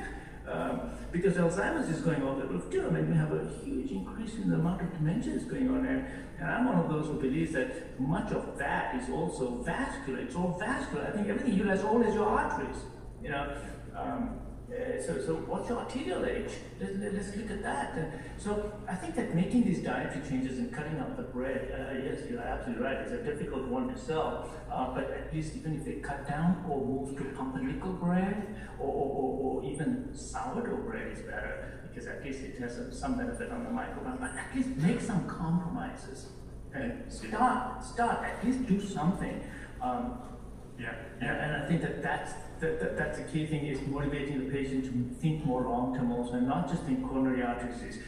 Um, 0.48 0.91
because 1.11 1.36
Alzheimer's 1.36 1.90
is 1.90 2.02
going 2.02 2.23
on 2.23 2.40
the 2.40 2.72
too. 2.72 2.86
I 2.86 2.90
mean, 2.90 3.11
we 3.11 3.18
have 3.18 3.31
a 3.31 3.48
huge 3.64 3.91
increase 3.91 4.36
in 4.36 4.49
the 4.49 4.56
amount 4.56 4.81
of 4.81 4.91
dementia 4.94 5.34
that's 5.34 5.45
going 5.45 5.69
on 5.69 5.84
there. 5.84 6.26
And 6.40 6.49
I'm 6.49 6.65
one 6.65 6.77
of 6.77 6.90
those 6.90 7.06
who 7.06 7.19
believes 7.19 7.53
that 7.53 7.99
much 7.99 8.31
of 8.31 8.57
that 8.57 8.95
is 8.95 9.10
also 9.10 9.61
vascular. 9.64 10.19
It's 10.19 10.36
all 10.36 10.57
vascular. 10.60 11.07
I 11.07 11.11
think 11.11 11.27
everything 11.27 11.53
you 11.53 11.65
guys 11.65 11.84
all 11.84 12.02
is 12.02 12.15
your 12.15 12.27
arteries. 12.27 12.77
You 13.22 13.30
know, 13.30 13.57
um, 13.95 14.40
uh, 14.70 15.02
so, 15.02 15.20
so 15.20 15.36
what's 15.48 15.68
your 15.68 15.80
arterial 15.80 16.26
age? 16.26 16.52
Let's, 16.80 16.94
let's 16.98 17.36
look 17.36 17.50
at 17.50 17.64
that. 17.64 17.94
And 17.96 18.12
so 18.38 18.72
I 18.88 18.96
think 18.96 19.16
that 19.16 19.34
making 19.34 19.64
these 19.64 19.84
dietary 19.84 20.28
changes 20.28 20.60
and 20.60 20.72
cutting 20.72 20.98
out 21.00 21.18
the 21.18 21.24
bread, 21.24 21.72
uh, 21.74 21.98
yes, 22.04 22.22
you're 22.30 22.40
absolutely 22.40 22.84
right, 22.84 22.98
it's 22.98 23.12
a 23.12 23.24
difficult 23.24 23.68
one 23.68 23.88
to 23.88 23.98
sell. 23.98 24.50
Uh, 24.72 24.94
but 24.94 25.10
at 25.10 25.34
least 25.34 25.56
even 25.56 25.76
if 25.76 25.86
they 25.86 25.94
cut 25.94 26.28
down 26.28 26.64
or 26.70 26.86
move 26.86 27.18
to 27.18 27.24
pumpernickel 27.36 27.94
bread 27.94 28.56
or, 28.80 28.88
or, 28.88 29.10
or, 29.10 29.62
or 29.62 29.72
even 29.72 30.10
sourdough 30.16 30.78
bread 30.78 31.12
is 31.12 31.20
better 31.24 31.80
because 31.90 32.08
at 32.08 32.24
least 32.24 32.41
it 32.41 32.60
has 32.60 32.76
some, 32.76 32.91
some 32.91 33.18
benefit 33.18 33.52
on 33.52 33.64
the 33.64 33.70
microbiome. 33.70 34.20
But 34.20 34.36
at 34.38 34.56
least 34.56 34.70
make 34.78 35.02
some 35.02 35.28
compromises 35.28 36.28
and 36.74 37.12
start, 37.12 37.84
start, 37.84 38.24
at 38.24 38.46
least 38.46 38.68
do 38.68 38.80
something. 38.80 39.44
Um, 39.82 40.20
Yeah, 40.80 40.94
and, 41.20 41.30
and 41.30 41.64
I 41.64 41.68
think 41.68 41.82
that 41.82 42.02
that's, 42.02 42.34
that, 42.60 42.80
that, 42.80 42.98
that's 42.98 43.18
the 43.18 43.26
key 43.26 43.46
thing 43.46 43.66
is 43.66 43.86
motivating 43.88 44.46
the 44.46 44.52
patient 44.52 44.86
to 44.86 45.16
think 45.16 45.46
more 45.46 45.64
long 45.64 45.96
term 45.96 46.12
also, 46.12 46.34
and 46.34 46.48
not 46.48 46.70
just 46.70 46.84
in 46.88 47.06
coronary 47.08 47.44
artery 47.44 47.74
disease. 47.74 48.02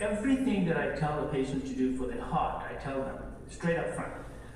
Everything 0.00 0.66
that 0.66 0.76
I 0.76 0.96
tell 0.98 1.22
the 1.22 1.28
patient 1.28 1.66
to 1.66 1.74
do 1.74 1.96
for 1.96 2.06
their 2.06 2.20
heart, 2.20 2.64
I 2.68 2.74
tell 2.82 3.00
them 3.00 3.18
straight 3.48 3.78
up 3.78 3.94
front. 3.94 4.12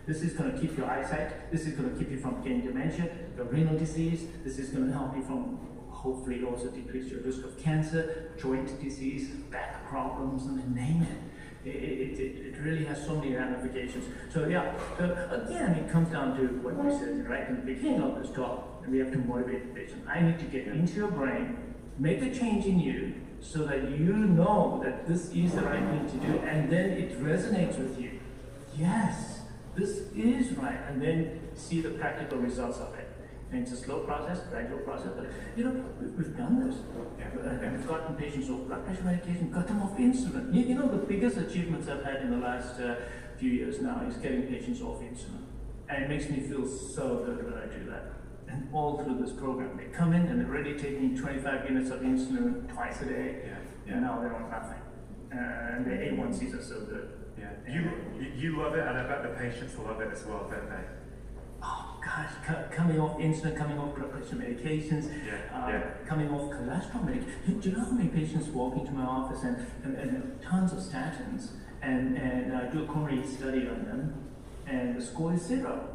This 0.06 0.22
is 0.22 0.32
going 0.32 0.52
to 0.52 0.58
keep 0.58 0.76
your 0.76 0.90
eyesight. 0.90 1.52
This 1.52 1.66
is 1.66 1.74
going 1.74 1.90
to 1.92 1.96
keep 1.96 2.10
you 2.10 2.18
from 2.18 2.42
getting 2.42 2.62
dementia, 2.62 3.08
the 3.36 3.44
renal 3.44 3.78
disease. 3.78 4.26
This 4.44 4.58
is 4.58 4.70
going 4.70 4.86
to 4.86 4.92
help 4.92 5.16
you 5.16 5.22
from 5.22 5.58
hopefully 5.90 6.42
also 6.42 6.68
decrease 6.68 7.10
your 7.10 7.20
risk 7.20 7.44
of 7.44 7.56
cancer, 7.58 8.32
joint 8.40 8.80
disease, 8.82 9.28
back 9.50 9.86
problems, 9.88 10.46
and 10.46 10.74
name 10.74 11.02
it. 11.02 11.29
It, 11.64 11.68
it, 11.68 12.20
it, 12.20 12.56
really 12.60 12.84
has 12.86 13.04
so 13.04 13.16
many 13.16 13.34
ramifications. 13.34 14.04
So 14.32 14.46
yeah, 14.48 14.74
so 14.96 15.04
again, 15.30 15.72
it 15.72 15.90
comes 15.90 16.10
down 16.10 16.36
to 16.36 16.46
what 16.62 16.74
we 16.76 16.90
said 16.90 17.28
right 17.28 17.48
in 17.48 17.56
the 17.56 17.62
beginning 17.62 18.02
of 18.02 18.20
this 18.20 18.30
talk. 18.34 18.82
And 18.82 18.92
we 18.92 18.98
have 18.98 19.12
to 19.12 19.18
motivate 19.18 19.74
the 19.74 19.80
patient. 19.80 20.04
I 20.08 20.20
need 20.20 20.38
to 20.38 20.46
get 20.46 20.68
into 20.68 20.94
your 20.94 21.10
brain, 21.10 21.74
make 21.98 22.22
a 22.22 22.34
change 22.34 22.64
in 22.64 22.80
you, 22.80 23.14
so 23.40 23.64
that 23.64 23.90
you 23.90 24.12
know 24.12 24.80
that 24.84 25.06
this 25.06 25.30
is 25.32 25.52
the 25.52 25.62
right 25.62 25.82
thing 25.82 26.10
to 26.10 26.26
do, 26.26 26.38
and 26.40 26.70
then 26.70 26.90
it 26.90 27.20
resonates 27.22 27.78
with 27.78 27.98
you. 28.00 28.20
Yes, 28.76 29.40
this 29.74 30.02
is 30.14 30.52
right, 30.52 30.78
and 30.88 31.00
then 31.00 31.40
see 31.54 31.80
the 31.80 31.90
practical 31.90 32.38
results 32.38 32.78
of 32.78 32.94
it. 32.98 32.99
And 33.52 33.62
it's 33.62 33.72
a 33.72 33.76
slow 33.76 34.00
process, 34.00 34.40
gradual 34.48 34.78
process, 34.78 35.10
but 35.16 35.26
you 35.56 35.64
know, 35.64 35.84
we- 36.00 36.06
we've 36.10 36.36
done 36.36 36.66
this. 36.66 36.76
And 37.18 37.76
we've 37.76 37.86
gotten 37.88 38.14
patients 38.14 38.48
off 38.48 38.66
blood 38.68 38.84
pressure 38.84 39.02
medication, 39.04 39.50
got 39.50 39.66
them 39.66 39.82
off 39.82 39.96
insulin. 39.98 40.54
You, 40.54 40.62
you 40.62 40.74
know, 40.76 40.86
the 40.88 41.04
biggest 41.04 41.36
achievements 41.36 41.88
I've 41.88 42.04
had 42.04 42.22
in 42.22 42.30
the 42.30 42.36
last 42.38 42.80
uh, 42.80 42.94
few 43.38 43.50
years 43.50 43.80
now 43.82 44.02
is 44.06 44.16
getting 44.18 44.42
patients 44.46 44.80
off 44.82 45.00
insulin. 45.00 45.42
And 45.88 46.04
it 46.04 46.08
makes 46.08 46.28
me 46.30 46.40
feel 46.40 46.64
so 46.66 47.24
good 47.24 47.44
when 47.44 47.54
I 47.54 47.66
do 47.66 47.84
that. 47.90 48.04
And 48.46 48.68
all 48.72 48.98
through 49.02 49.18
this 49.18 49.32
program, 49.32 49.76
they 49.76 49.86
come 49.86 50.12
in 50.12 50.26
and 50.26 50.40
they're 50.40 50.48
already 50.48 50.74
taking 50.78 51.16
25 51.16 51.68
units 51.68 51.90
of 51.90 52.00
insulin 52.02 52.72
twice 52.72 53.00
a 53.02 53.06
day, 53.06 53.42
Yeah, 53.86 53.92
and 53.94 54.02
now 54.02 54.20
they're 54.20 54.34
on 54.34 54.48
nothing. 54.50 54.78
Uh, 55.32 55.36
and 55.76 55.86
their 55.86 55.98
A1Cs 56.12 56.54
are 56.54 56.62
so 56.62 56.80
good. 56.82 57.08
yeah. 57.38 57.50
You, 57.68 57.80
you- 58.20 58.32
you 58.36 58.56
love 58.62 58.74
it, 58.74 58.86
and 58.86 58.96
I 58.98 59.06
bet 59.08 59.22
the 59.22 59.30
patients 59.30 59.76
love 59.78 60.00
it 60.00 60.10
as 60.12 60.24
well, 60.26 60.48
don't 60.50 60.68
they? 60.68 60.84
Oh 61.62 61.98
gosh, 62.02 62.30
co- 62.46 62.64
coming 62.74 62.98
off 63.00 63.18
insulin, 63.18 63.56
coming 63.56 63.78
off 63.78 63.94
blood 63.94 64.10
pressure 64.12 64.36
medications, 64.36 65.10
Yeah, 65.26 65.34
uh, 65.54 65.68
yeah. 65.68 65.82
coming 66.06 66.30
off 66.30 66.50
cholesterol 66.52 67.04
medication. 67.04 67.60
Do 67.60 67.68
you 67.70 67.76
know 67.76 67.84
how 67.84 67.90
many 67.92 68.08
patients 68.08 68.48
walk 68.48 68.76
into 68.76 68.92
my 68.92 69.04
office 69.04 69.42
and, 69.42 69.56
and, 69.84 69.96
and 69.96 70.42
tons 70.42 70.72
of 70.72 70.78
statins 70.78 71.50
and, 71.82 72.16
and 72.16 72.52
uh, 72.52 72.64
do 72.70 72.84
a 72.84 72.86
coronary 72.86 73.26
study 73.26 73.68
on 73.68 73.84
them 73.84 74.14
and 74.66 74.96
the 74.96 75.02
score 75.04 75.34
is 75.34 75.42
zero. 75.42 75.88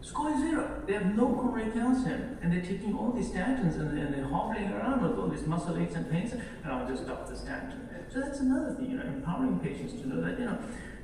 Score 0.00 0.30
is 0.30 0.38
zero. 0.40 0.82
They 0.86 0.92
have 0.94 1.14
no 1.16 1.26
coronary 1.34 1.70
calcium 1.70 2.38
and 2.42 2.52
they're 2.52 2.60
taking 2.62 2.94
all 2.96 3.12
these 3.12 3.30
statins 3.30 3.76
and, 3.80 3.98
and 3.98 4.14
they're 4.14 4.24
hobbling 4.28 4.70
around 4.72 5.02
with 5.02 5.18
all 5.18 5.28
these 5.28 5.46
muscle 5.46 5.76
aches 5.78 5.94
and 5.94 6.10
pains 6.10 6.32
and 6.32 6.42
I'll 6.66 6.86
just 6.88 7.04
stop 7.04 7.28
the 7.28 7.36
statin. 7.36 7.88
So 8.12 8.20
that's 8.20 8.40
another 8.40 8.74
thing, 8.74 8.90
you 8.90 8.96
know, 8.96 9.04
empowering 9.04 9.58
patients 9.60 10.00
to 10.00 10.08
know 10.08 10.22
that, 10.22 10.38
you 10.38 10.46
know, 10.46 10.58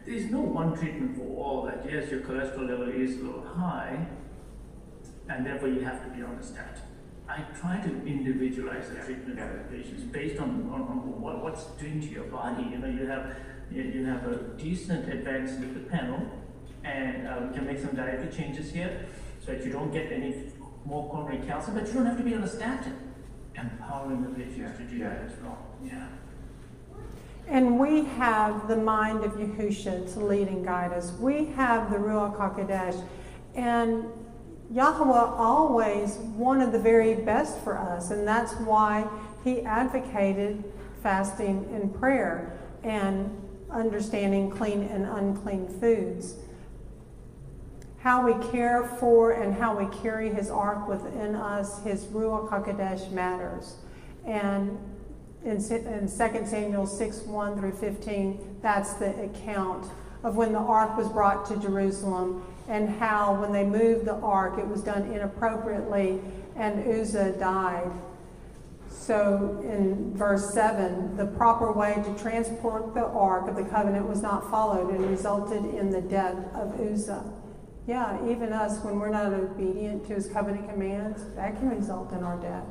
there's 0.07 0.31
no 0.31 0.41
one 0.41 0.77
treatment 0.77 1.17
for 1.17 1.23
all 1.43 1.63
that. 1.67 1.85
Yes, 1.91 2.11
your 2.11 2.21
cholesterol 2.21 2.69
level 2.69 2.89
is 2.89 3.19
a 3.19 3.23
little 3.25 3.47
high, 3.47 4.07
and 5.29 5.47
therefore 5.47 5.69
you 5.69 5.81
have 5.81 6.03
to 6.05 6.11
be 6.17 6.23
on 6.23 6.37
the 6.37 6.43
statin. 6.47 6.83
I 7.29 7.41
try 7.59 7.81
to 7.81 8.07
individualize 8.07 8.91
the 8.91 8.97
treatment 8.97 9.39
for 9.39 9.67
the 9.69 9.77
patients 9.77 10.03
based 10.05 10.39
on, 10.41 10.69
on, 10.73 10.83
on 10.83 11.21
what, 11.21 11.43
what's 11.43 11.65
doing 11.81 12.01
to 12.03 12.07
your 12.07 12.25
body. 12.25 12.65
You 12.65 12.79
know, 12.79 12.89
you 12.89 13.07
have 13.07 13.35
you, 13.71 13.83
you 13.83 14.05
have 14.05 14.27
a 14.27 14.37
decent 14.59 15.09
advanced 15.11 15.59
lipid 15.61 15.89
panel, 15.91 16.21
and 16.85 17.27
uh, 17.27 17.41
we 17.49 17.55
can 17.57 17.67
make 17.67 17.79
some 17.79 17.97
dietary 17.97 18.31
changes 18.31 18.71
here 18.73 19.07
so 19.45 19.53
that 19.53 19.65
you 19.65 19.73
don't 19.73 19.91
get 19.91 20.13
any 20.13 20.53
more 20.85 21.09
coronary 21.11 21.45
calcium, 21.47 21.79
but 21.79 21.87
you 21.87 21.95
don't 21.95 22.05
have 22.07 22.19
to 22.19 22.23
be 22.23 22.35
on 22.35 22.43
a 22.43 22.49
statin. 22.49 22.95
Empowering 23.57 24.23
the 24.23 24.29
patients 24.31 24.77
to 24.79 24.85
do 24.85 24.97
Yeah. 24.97 25.09
that 25.11 25.23
as 25.31 25.33
well. 25.41 25.59
Yeah. 25.83 26.09
And 27.47 27.79
we 27.79 28.05
have 28.05 28.69
the 28.69 28.77
mind 28.77 29.23
of 29.25 29.33
Yahusha 29.33 30.13
to 30.15 30.21
lead 30.21 30.49
and 30.49 30.65
guide 30.65 30.93
us. 30.93 31.13
We 31.13 31.47
have 31.57 31.91
the 31.91 31.97
Ruach 31.97 32.37
HaKodesh. 32.37 33.05
And 33.55 34.07
Yahweh 34.71 35.35
always 35.37 36.17
wanted 36.17 36.73
the 36.73 36.79
very 36.79 37.15
best 37.15 37.59
for 37.61 37.79
us. 37.79 38.11
And 38.11 38.27
that's 38.27 38.53
why 38.55 39.07
he 39.45 39.61
advocated 39.63 40.65
fasting 41.03 41.69
and 41.73 41.95
prayer 41.95 42.59
and 42.83 43.31
understanding 43.71 44.51
clean 44.51 44.83
and 44.85 45.05
unclean 45.05 45.69
foods. 45.81 46.37
How 47.99 48.27
we 48.27 48.51
care 48.51 48.85
for 48.99 49.33
and 49.33 49.55
how 49.55 49.77
we 49.77 49.87
carry 49.99 50.31
his 50.31 50.51
ark 50.51 50.89
within 50.89 51.35
us, 51.35 51.83
his 51.83 52.05
Ruach 52.07 52.49
HaKodesh 52.49 53.11
matters. 53.13 53.77
And 54.27 54.79
in, 55.45 55.57
in 55.57 56.09
2 56.09 56.09
Samuel 56.09 56.87
6 56.87 57.19
1 57.21 57.59
through 57.59 57.73
15, 57.73 58.59
that's 58.63 58.95
the 58.95 59.25
account 59.25 59.91
of 60.23 60.37
when 60.37 60.53
the 60.53 60.59
ark 60.59 60.97
was 60.97 61.09
brought 61.09 61.47
to 61.47 61.57
Jerusalem 61.57 62.45
and 62.69 62.89
how, 62.89 63.41
when 63.41 63.53
they 63.53 63.65
moved 63.65 64.07
the 64.07 64.15
ark, 64.15 64.59
it 64.59 64.67
was 64.67 64.83
done 64.83 65.13
inappropriately 65.13 66.21
and 66.57 66.89
Uzzah 66.89 67.33
died. 67.33 67.91
So 68.89 69.61
in 69.65 70.17
verse 70.17 70.55
7, 70.55 71.17
the 71.17 71.27
proper 71.27 71.73
way 71.73 71.95
to 71.95 72.23
transport 72.23 72.95
the 72.95 73.05
ark 73.05 73.49
of 73.49 73.57
the 73.57 73.65
covenant 73.65 74.09
was 74.09 74.23
not 74.23 74.51
followed 74.51 74.95
and 74.95 75.11
resulted 75.11 75.63
in 75.75 75.91
the 75.91 76.01
death 76.01 76.39
of 76.55 76.81
Uzzah. 76.81 77.31
Yeah, 77.87 78.17
even 78.27 78.55
us, 78.55 78.83
when 78.83 78.99
we're 78.99 79.11
not 79.11 79.35
obedient 79.35 80.07
to 80.07 80.15
his 80.15 80.27
covenant 80.29 80.71
commands, 80.71 81.23
that 81.37 81.59
can 81.59 81.69
result 81.69 82.13
in 82.13 82.23
our 82.23 82.39
death. 82.39 82.65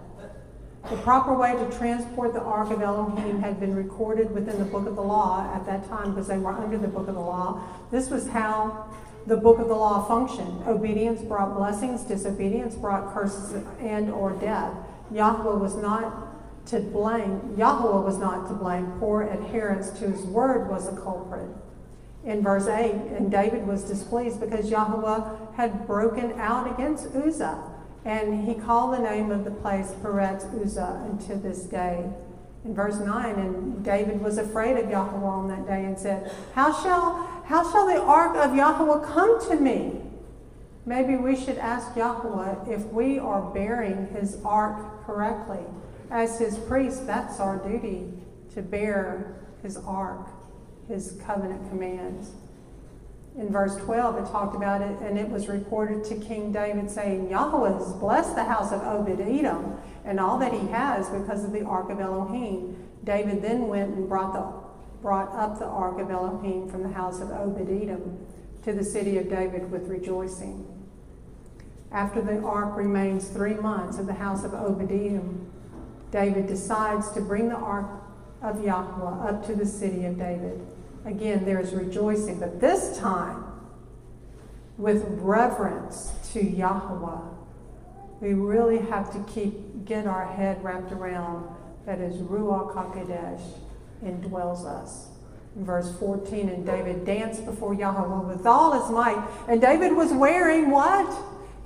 The 0.90 0.98
proper 0.98 1.34
way 1.34 1.54
to 1.54 1.78
transport 1.78 2.34
the 2.34 2.42
Ark 2.42 2.70
of 2.70 2.82
Elohim 2.82 3.40
had 3.42 3.58
been 3.58 3.74
recorded 3.74 4.32
within 4.32 4.60
the 4.60 4.66
book 4.66 4.86
of 4.86 4.96
the 4.96 5.02
law 5.02 5.50
at 5.56 5.66
that 5.66 5.88
time 5.88 6.12
because 6.12 6.28
they 6.28 6.38
were 6.38 6.52
under 6.52 6.78
the 6.78 6.90
book 6.90 7.08
of 7.08 7.16
the 7.16 7.22
law. 7.22 7.62
This 7.90 8.10
was 8.10 8.28
how 8.28 8.94
the 9.26 9.38
book 9.38 9.60
of 9.60 9.70
the 9.70 9.76
law 9.76 10.06
functioned. 10.06 10.68
Obedience 10.68 11.22
brought 11.22 11.56
blessings, 11.56 12.02
disobedience 12.04 12.76
brought 12.76 13.14
curses 13.14 13.64
and 13.80 14.12
or 14.12 14.34
death. 14.34 14.74
Yahweh 15.10 15.56
was 15.56 15.76
not 15.78 16.68
to 16.68 16.82
blame. 16.82 17.56
Yahweh 17.58 18.02
was 18.04 18.18
not 18.18 18.48
to 18.50 18.54
blame. 18.54 18.92
Poor 19.00 19.22
adherence 19.24 19.90
to 19.92 20.10
his 20.10 20.22
word 20.24 20.70
was 20.70 20.88
a 20.88 21.02
culprit. 21.02 21.48
In 22.26 22.42
verse 22.42 22.68
8, 22.68 22.92
and 23.18 23.32
David 23.32 23.66
was 23.66 23.84
displeased 23.84 24.40
because 24.42 24.70
Yahweh 24.70 25.56
had 25.56 25.88
broken 25.88 26.40
out 26.40 26.72
against 26.72 27.14
Uzzah. 27.16 27.73
And 28.06 28.48
he 28.48 28.56
called 28.56 28.94
the 28.94 29.00
name 29.00 29.32
of 29.32 29.46
the 29.46 29.52
place 29.52 29.92
Peretz 30.02 30.44
Uzzah 30.62 31.08
unto 31.10 31.40
this 31.40 31.64
day. 31.64 32.10
In 32.66 32.74
verse 32.74 33.00
9, 33.00 33.36
and 33.36 33.84
David 33.84 34.22
was 34.22 34.38
afraid 34.38 34.78
of 34.78 34.90
Yahweh 34.90 35.26
on 35.26 35.48
that 35.50 35.68
day 35.68 35.86
and 35.86 35.98
said, 35.98 36.32
How 36.54 36.72
shall, 36.82 37.44
how 37.46 37.70
shall 37.70 37.88
the 37.88 38.02
ark 38.02 38.36
of 38.38 38.56
Yahweh 38.56 39.06
come 39.06 39.50
to 39.50 39.56
me? 39.58 40.02
Maybe 40.86 41.16
we 41.16 41.36
should 41.36 41.58
ask 41.58 41.96
Yahweh 41.96 42.74
if 42.74 42.86
we 42.88 43.20
are 43.20 43.42
bearing 43.42 44.08
his 44.08 44.38
ark 44.44 45.06
correctly. 45.06 45.64
As 46.12 46.40
his 46.40 46.58
priest, 46.58 47.08
that's 47.08 47.40
our 47.40 47.58
duty 47.58 48.12
to 48.54 48.62
bear 48.62 49.36
his 49.62 49.78
ark, 49.78 50.28
his 50.88 51.18
covenant 51.26 51.70
commands. 51.70 52.32
In 53.38 53.52
verse 53.52 53.76
12, 53.78 54.18
it 54.18 54.32
talked 54.32 54.56
about 54.56 54.82
it, 54.82 54.96
and 55.02 55.18
it 55.18 55.28
was 55.28 55.48
reported 55.48 56.04
to 56.06 56.16
King 56.16 56.52
David, 56.52 56.90
saying, 56.90 57.32
Yahweh 57.32 57.80
has 57.80 57.94
blessed 57.94 58.36
the 58.36 58.44
house 58.44 58.72
of 58.72 58.82
Obed 58.84 59.20
Edom 59.20 59.78
and 60.06 60.20
all 60.20 60.38
that 60.38 60.54
he 60.54 60.68
has 60.68 61.10
because 61.10 61.44
of 61.44 61.52
the 61.52 61.64
ark 61.64 61.90
of 61.90 62.00
Elohim. 62.00 62.76
David 63.04 63.42
then 63.42 63.68
went 63.68 63.96
and 63.96 64.08
brought, 64.08 64.34
the, 64.34 65.02
brought 65.02 65.34
up 65.34 65.58
the 65.58 65.66
ark 65.66 66.00
of 66.00 66.12
Elohim 66.12 66.70
from 66.70 66.84
the 66.84 66.94
house 66.94 67.22
of 67.22 67.32
Obed 67.32 67.70
Edom 67.70 68.24
to 68.64 68.72
the 68.72 68.84
city 68.84 69.18
of 69.18 69.30
David 69.30 69.72
with 69.72 69.88
rejoicing. 69.88 70.68
After 71.92 72.22
the 72.22 72.40
ark 72.42 72.76
remains 72.78 73.28
three 73.30 73.56
months 73.56 73.98
in 73.98 74.06
the 74.06 74.14
house 74.14 74.44
of 74.44 74.54
Obed 74.54 74.92
Edom, 74.92 75.52
David 76.12 76.46
decides 76.46 77.12
to 77.14 77.22
bring 77.22 77.50
the 77.50 77.56
ark 77.56 77.88
of 78.44 78.64
Yahweh 78.64 79.30
up 79.30 79.46
to 79.48 79.56
the 79.56 79.66
city 79.66 80.06
of 80.06 80.20
David. 80.20 80.60
Again, 81.06 81.46
there 81.46 81.60
is 81.60 81.74
rejoicing, 81.74 82.40
but 82.40 82.62
this 82.62 82.98
time 82.98 83.44
with 84.78 85.04
reverence 85.20 86.14
to 86.32 86.44
Yahweh. 86.44 87.30
We 88.22 88.34
really 88.34 88.80
have 88.80 89.12
to 89.12 89.32
keep 89.32 89.86
get 89.86 90.08
our 90.08 90.26
head 90.26 90.64
wrapped 90.64 90.92
around 90.92 91.48
that 91.86 92.00
is 92.00 92.22
Ruach 92.22 92.74
HaKodesh 92.74 93.42
indwells 94.04 94.66
us. 94.66 95.10
In 95.56 95.66
verse 95.66 95.94
14, 96.00 96.50
and 96.50 96.66
David 96.66 97.06
danced 97.06 97.46
before 97.46 97.74
Yahweh 97.74 98.34
with 98.34 98.46
all 98.46 98.72
his 98.72 98.90
might. 98.90 99.22
And 99.48 99.62
David 99.62 99.92
was 99.92 100.12
wearing 100.12 100.72
what? 100.72 101.16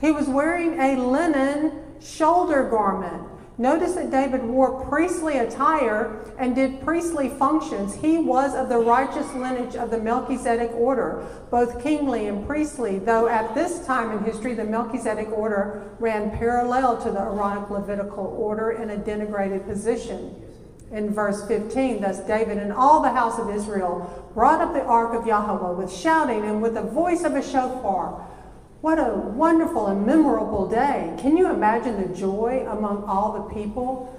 He 0.01 0.11
was 0.11 0.27
wearing 0.27 0.79
a 0.79 0.97
linen 0.99 1.83
shoulder 2.01 2.67
garment. 2.69 3.23
Notice 3.59 3.95
that 3.95 4.11
David 4.11 4.43
wore 4.43 4.85
priestly 4.85 5.39
attire 5.39 6.19
and 6.37 6.53
did 6.53 6.79
priestly 6.81 7.27
functions. 7.27 7.95
He 7.95 8.19
was 8.19 8.53
of 8.53 8.69
the 8.69 8.77
righteous 8.77 9.33
lineage 9.33 9.75
of 9.75 9.89
the 9.89 9.97
Melchizedek 9.97 10.71
order, 10.75 11.25
both 11.49 11.81
kingly 11.81 12.27
and 12.27 12.45
priestly, 12.45 12.99
though 12.99 13.27
at 13.27 13.55
this 13.55 13.83
time 13.87 14.11
in 14.11 14.23
history 14.23 14.53
the 14.53 14.63
Melchizedek 14.63 15.31
order 15.31 15.89
ran 15.99 16.29
parallel 16.37 17.01
to 17.01 17.09
the 17.09 17.19
Aaronic 17.19 17.71
Levitical 17.71 18.27
order 18.37 18.71
in 18.71 18.91
a 18.91 18.97
denigrated 18.97 19.65
position. 19.65 20.35
In 20.91 21.11
verse 21.11 21.45
15, 21.47 22.01
thus 22.01 22.19
David 22.19 22.59
and 22.59 22.71
all 22.71 23.01
the 23.01 23.11
house 23.11 23.39
of 23.39 23.49
Israel 23.49 24.29
brought 24.35 24.61
up 24.61 24.73
the 24.73 24.83
ark 24.83 25.15
of 25.15 25.25
Yahweh 25.25 25.71
with 25.71 25.91
shouting 25.91 26.43
and 26.45 26.61
with 26.61 26.75
the 26.75 26.83
voice 26.83 27.23
of 27.23 27.33
a 27.33 27.41
shofar. 27.41 28.25
What 28.81 28.99
a 28.99 29.15
wonderful 29.15 29.87
and 29.87 30.05
memorable 30.05 30.67
day. 30.67 31.15
Can 31.17 31.35
you 31.35 31.49
imagine 31.49 32.01
the 32.01 32.15
joy 32.15 32.65
among 32.69 33.05
all 33.05 33.33
the 33.33 33.53
people? 33.53 34.13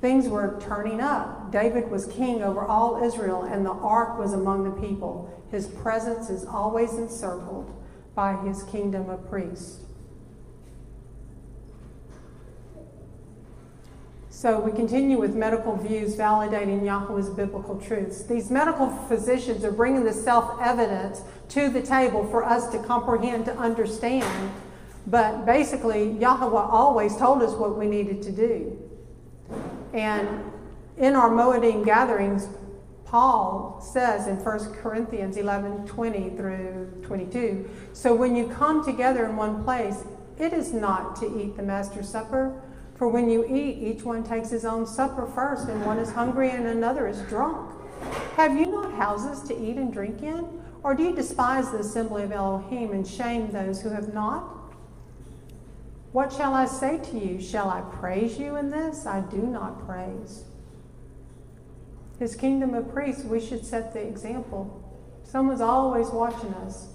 Things 0.00 0.28
were 0.28 0.56
turning 0.60 1.00
up. 1.00 1.50
David 1.50 1.90
was 1.90 2.06
king 2.06 2.42
over 2.42 2.64
all 2.64 3.02
Israel, 3.02 3.42
and 3.42 3.66
the 3.66 3.72
ark 3.72 4.16
was 4.16 4.32
among 4.32 4.62
the 4.62 4.80
people. 4.86 5.28
His 5.50 5.66
presence 5.66 6.30
is 6.30 6.44
always 6.44 6.94
encircled 6.94 7.74
by 8.14 8.36
his 8.36 8.62
kingdom 8.64 9.10
of 9.10 9.28
priests. 9.28 9.80
So 14.38 14.60
we 14.60 14.70
continue 14.70 15.18
with 15.18 15.34
medical 15.34 15.74
views 15.74 16.14
validating 16.14 16.84
Yahweh's 16.84 17.28
biblical 17.28 17.76
truths. 17.80 18.22
These 18.22 18.52
medical 18.52 18.88
physicians 19.08 19.64
are 19.64 19.72
bringing 19.72 20.04
the 20.04 20.12
self 20.12 20.60
evidence 20.62 21.22
to 21.48 21.68
the 21.68 21.82
table 21.82 22.24
for 22.30 22.44
us 22.44 22.70
to 22.70 22.78
comprehend, 22.84 23.46
to 23.46 23.56
understand. 23.56 24.52
But 25.08 25.44
basically, 25.44 26.12
Yahweh 26.12 26.56
always 26.56 27.16
told 27.16 27.42
us 27.42 27.52
what 27.54 27.76
we 27.76 27.86
needed 27.86 28.22
to 28.22 28.30
do. 28.30 28.78
And 29.92 30.52
in 30.96 31.16
our 31.16 31.30
Moedim 31.30 31.84
gatherings, 31.84 32.46
Paul 33.06 33.80
says 33.80 34.28
in 34.28 34.36
1 34.36 34.74
Corinthians 34.74 35.36
11 35.36 35.88
20 35.88 36.30
through 36.36 37.02
22 37.02 37.68
So 37.92 38.14
when 38.14 38.36
you 38.36 38.46
come 38.46 38.84
together 38.84 39.26
in 39.26 39.34
one 39.34 39.64
place, 39.64 40.04
it 40.38 40.52
is 40.52 40.72
not 40.72 41.16
to 41.16 41.40
eat 41.40 41.56
the 41.56 41.64
Master's 41.64 42.08
Supper. 42.08 42.62
For 42.98 43.06
when 43.06 43.30
you 43.30 43.46
eat, 43.46 43.78
each 43.78 44.02
one 44.02 44.24
takes 44.24 44.50
his 44.50 44.64
own 44.64 44.84
supper 44.84 45.26
first, 45.26 45.68
and 45.68 45.86
one 45.86 45.98
is 45.98 46.10
hungry 46.10 46.50
and 46.50 46.66
another 46.66 47.06
is 47.06 47.22
drunk. 47.22 47.70
Have 48.36 48.58
you 48.58 48.66
not 48.66 48.92
houses 48.92 49.46
to 49.48 49.56
eat 49.56 49.76
and 49.76 49.92
drink 49.92 50.22
in? 50.22 50.46
Or 50.82 50.94
do 50.94 51.04
you 51.04 51.14
despise 51.14 51.70
the 51.70 51.78
assembly 51.78 52.24
of 52.24 52.32
Elohim 52.32 52.92
and 52.92 53.06
shame 53.06 53.50
those 53.52 53.80
who 53.80 53.90
have 53.90 54.12
not? 54.12 54.56
What 56.10 56.32
shall 56.32 56.54
I 56.54 56.66
say 56.66 56.98
to 56.98 57.18
you? 57.18 57.40
Shall 57.40 57.68
I 57.70 57.82
praise 57.82 58.38
you 58.38 58.56
in 58.56 58.70
this? 58.70 59.06
I 59.06 59.20
do 59.20 59.42
not 59.42 59.86
praise. 59.86 60.44
His 62.18 62.34
kingdom 62.34 62.74
of 62.74 62.92
priests, 62.92 63.24
we 63.24 63.40
should 63.40 63.64
set 63.64 63.92
the 63.92 64.00
example. 64.00 64.82
Someone's 65.22 65.60
always 65.60 66.08
watching 66.08 66.52
us. 66.54 66.88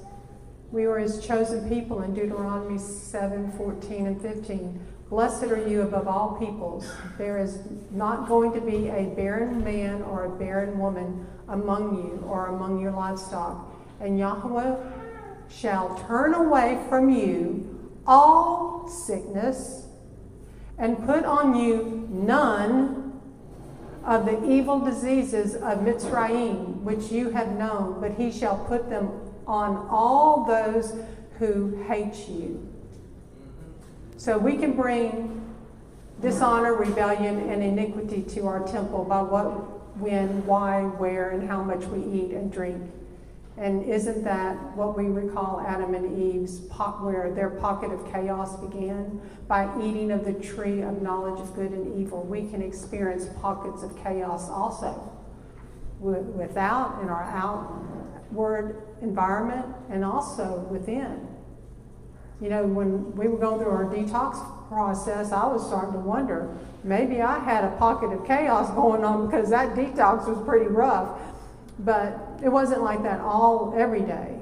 We 0.71 0.87
were 0.87 0.99
his 0.99 1.25
chosen 1.25 1.69
people 1.69 2.01
in 2.01 2.13
Deuteronomy 2.13 2.79
7 2.79 3.51
14 3.51 4.07
and 4.07 4.21
15. 4.21 4.81
Blessed 5.13 5.43
are 5.43 5.67
you 5.67 5.83
above 5.83 6.07
all 6.07 6.37
peoples. 6.39 6.91
There 7.19 7.37
is 7.37 7.59
not 7.91 8.27
going 8.27 8.51
to 8.53 8.59
be 8.59 8.89
a 8.89 9.13
barren 9.15 9.63
man 9.63 10.01
or 10.01 10.25
a 10.25 10.29
barren 10.39 10.79
woman 10.79 11.27
among 11.47 11.97
you 11.97 12.27
or 12.27 12.47
among 12.47 12.81
your 12.81 12.93
livestock. 12.93 13.75
And 14.01 14.17
Yahweh 14.17 14.75
shall 15.47 16.03
turn 16.07 16.33
away 16.33 16.83
from 16.89 17.11
you 17.11 17.93
all 18.07 18.87
sickness 18.87 19.85
and 20.79 20.97
put 21.05 21.25
on 21.25 21.57
you 21.57 22.07
none 22.09 23.21
of 24.03 24.25
the 24.25 24.43
evil 24.49 24.79
diseases 24.79 25.53
of 25.53 25.81
Mitzrayim, 25.81 26.81
which 26.81 27.11
you 27.11 27.29
have 27.29 27.51
known, 27.51 28.01
but 28.01 28.13
he 28.15 28.31
shall 28.31 28.65
put 28.65 28.89
them 28.89 29.11
on 29.45 29.87
all 29.91 30.43
those 30.45 30.95
who 31.37 31.83
hate 31.83 32.27
you. 32.27 32.72
So 34.23 34.37
we 34.37 34.55
can 34.55 34.71
bring 34.71 35.43
dishonor, 36.21 36.75
rebellion, 36.75 37.49
and 37.49 37.61
iniquity 37.61 38.21
to 38.35 38.47
our 38.47 38.65
temple 38.65 39.03
by 39.03 39.21
what, 39.21 39.99
when, 39.99 40.45
why, 40.45 40.83
where, 40.83 41.31
and 41.31 41.45
how 41.45 41.61
much 41.61 41.83
we 41.87 41.99
eat 42.21 42.31
and 42.31 42.49
drink. 42.49 42.89
And 43.57 43.83
isn't 43.83 44.23
that 44.23 44.55
what 44.77 44.97
we 44.97 45.07
recall 45.07 45.59
Adam 45.59 45.93
and 45.93 46.17
Eve's 46.17 46.61
pot, 46.69 47.03
where 47.03 47.33
their 47.33 47.49
pocket 47.49 47.91
of 47.91 48.09
chaos 48.13 48.55
began? 48.61 49.19
By 49.49 49.69
eating 49.83 50.09
of 50.09 50.23
the 50.23 50.35
tree 50.35 50.79
of 50.79 51.01
knowledge 51.01 51.41
of 51.41 51.53
good 51.53 51.71
and 51.71 51.99
evil, 52.01 52.23
we 52.23 52.47
can 52.47 52.61
experience 52.61 53.25
pockets 53.41 53.83
of 53.83 54.01
chaos 54.01 54.49
also 54.49 55.11
without 55.99 57.01
in 57.01 57.09
our 57.09 57.23
outward 57.23 58.83
environment 59.01 59.65
and 59.89 60.05
also 60.05 60.65
within. 60.71 61.32
You 62.41 62.49
know, 62.49 62.65
when 62.65 63.15
we 63.15 63.27
were 63.27 63.37
going 63.37 63.59
through 63.59 63.71
our 63.71 63.85
detox 63.85 64.67
process, 64.67 65.31
I 65.31 65.45
was 65.47 65.65
starting 65.65 65.93
to 65.93 65.99
wonder 65.99 66.55
maybe 66.83 67.21
I 67.21 67.39
had 67.39 67.63
a 67.63 67.71
pocket 67.77 68.11
of 68.11 68.25
chaos 68.25 68.69
going 68.75 69.03
on 69.05 69.27
because 69.27 69.49
that 69.49 69.75
detox 69.75 70.27
was 70.27 70.43
pretty 70.45 70.67
rough. 70.67 71.19
But 71.79 72.19
it 72.43 72.49
wasn't 72.49 72.83
like 72.83 73.03
that 73.03 73.21
all 73.21 73.73
every 73.77 74.01
day. 74.01 74.37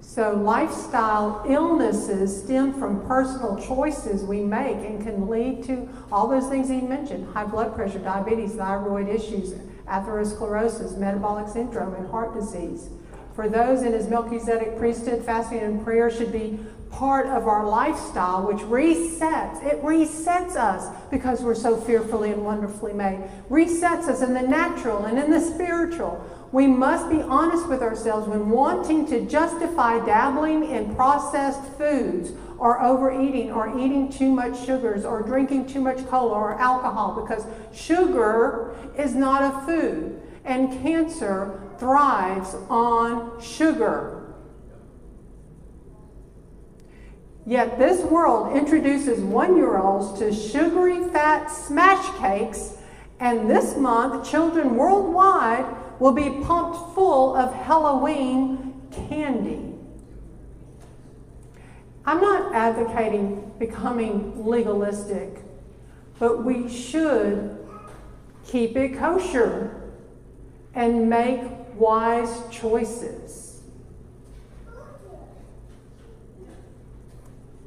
So 0.00 0.34
lifestyle 0.34 1.44
illnesses 1.48 2.44
stem 2.44 2.72
from 2.74 3.04
personal 3.06 3.56
choices 3.60 4.22
we 4.22 4.40
make 4.40 4.76
and 4.76 5.02
can 5.02 5.28
lead 5.28 5.64
to 5.64 5.88
all 6.12 6.28
those 6.28 6.48
things 6.48 6.68
he 6.68 6.80
mentioned 6.80 7.32
high 7.34 7.44
blood 7.44 7.74
pressure, 7.74 7.98
diabetes, 7.98 8.54
thyroid 8.54 9.08
issues, 9.08 9.54
atherosclerosis, 9.88 10.96
metabolic 10.96 11.48
syndrome, 11.48 11.94
and 11.94 12.08
heart 12.08 12.34
disease. 12.34 12.88
For 13.34 13.48
those 13.48 13.82
in 13.82 13.92
his 13.92 14.08
Melchizedek 14.08 14.78
priesthood, 14.78 15.24
fasting 15.24 15.58
and 15.58 15.84
prayer 15.84 16.10
should 16.10 16.32
be 16.32 16.58
part 16.90 17.26
of 17.26 17.46
our 17.46 17.66
lifestyle, 17.66 18.46
which 18.46 18.58
resets. 18.58 19.64
It 19.64 19.82
resets 19.82 20.56
us 20.56 20.94
because 21.10 21.42
we're 21.42 21.54
so 21.54 21.76
fearfully 21.76 22.32
and 22.32 22.44
wonderfully 22.44 22.92
made. 22.92 23.20
Resets 23.50 24.08
us 24.08 24.22
in 24.22 24.34
the 24.34 24.42
natural 24.42 25.04
and 25.04 25.18
in 25.18 25.30
the 25.30 25.40
spiritual. 25.40 26.24
We 26.52 26.66
must 26.66 27.10
be 27.10 27.20
honest 27.20 27.68
with 27.68 27.82
ourselves 27.82 28.28
when 28.28 28.50
wanting 28.50 29.06
to 29.08 29.26
justify 29.26 30.04
dabbling 30.04 30.64
in 30.70 30.94
processed 30.94 31.62
foods 31.76 32.32
or 32.58 32.82
overeating 32.82 33.52
or 33.52 33.78
eating 33.78 34.10
too 34.10 34.30
much 34.30 34.64
sugars 34.64 35.04
or 35.04 35.22
drinking 35.22 35.66
too 35.66 35.80
much 35.80 36.06
cola 36.06 36.32
or 36.32 36.54
alcohol 36.54 37.20
because 37.20 37.44
sugar 37.74 38.74
is 38.96 39.14
not 39.14 39.42
a 39.42 39.66
food 39.66 40.20
and 40.44 40.72
cancer 40.82 41.60
thrives 41.78 42.54
on 42.70 43.40
sugar. 43.42 44.15
Yet 47.46 47.78
this 47.78 48.02
world 48.02 48.56
introduces 48.56 49.20
one 49.20 49.56
year 49.56 49.78
olds 49.78 50.18
to 50.18 50.34
sugary 50.34 51.08
fat 51.10 51.46
smash 51.46 52.18
cakes, 52.18 52.76
and 53.20 53.48
this 53.48 53.76
month, 53.76 54.28
children 54.28 54.74
worldwide 54.74 55.64
will 56.00 56.12
be 56.12 56.42
pumped 56.42 56.94
full 56.94 57.36
of 57.36 57.54
Halloween 57.54 58.82
candy. 58.90 59.74
I'm 62.04 62.20
not 62.20 62.52
advocating 62.52 63.52
becoming 63.60 64.44
legalistic, 64.44 65.38
but 66.18 66.44
we 66.44 66.68
should 66.68 67.64
keep 68.44 68.76
it 68.76 68.98
kosher 68.98 69.92
and 70.74 71.08
make 71.08 71.42
wise 71.76 72.42
choices. 72.50 73.45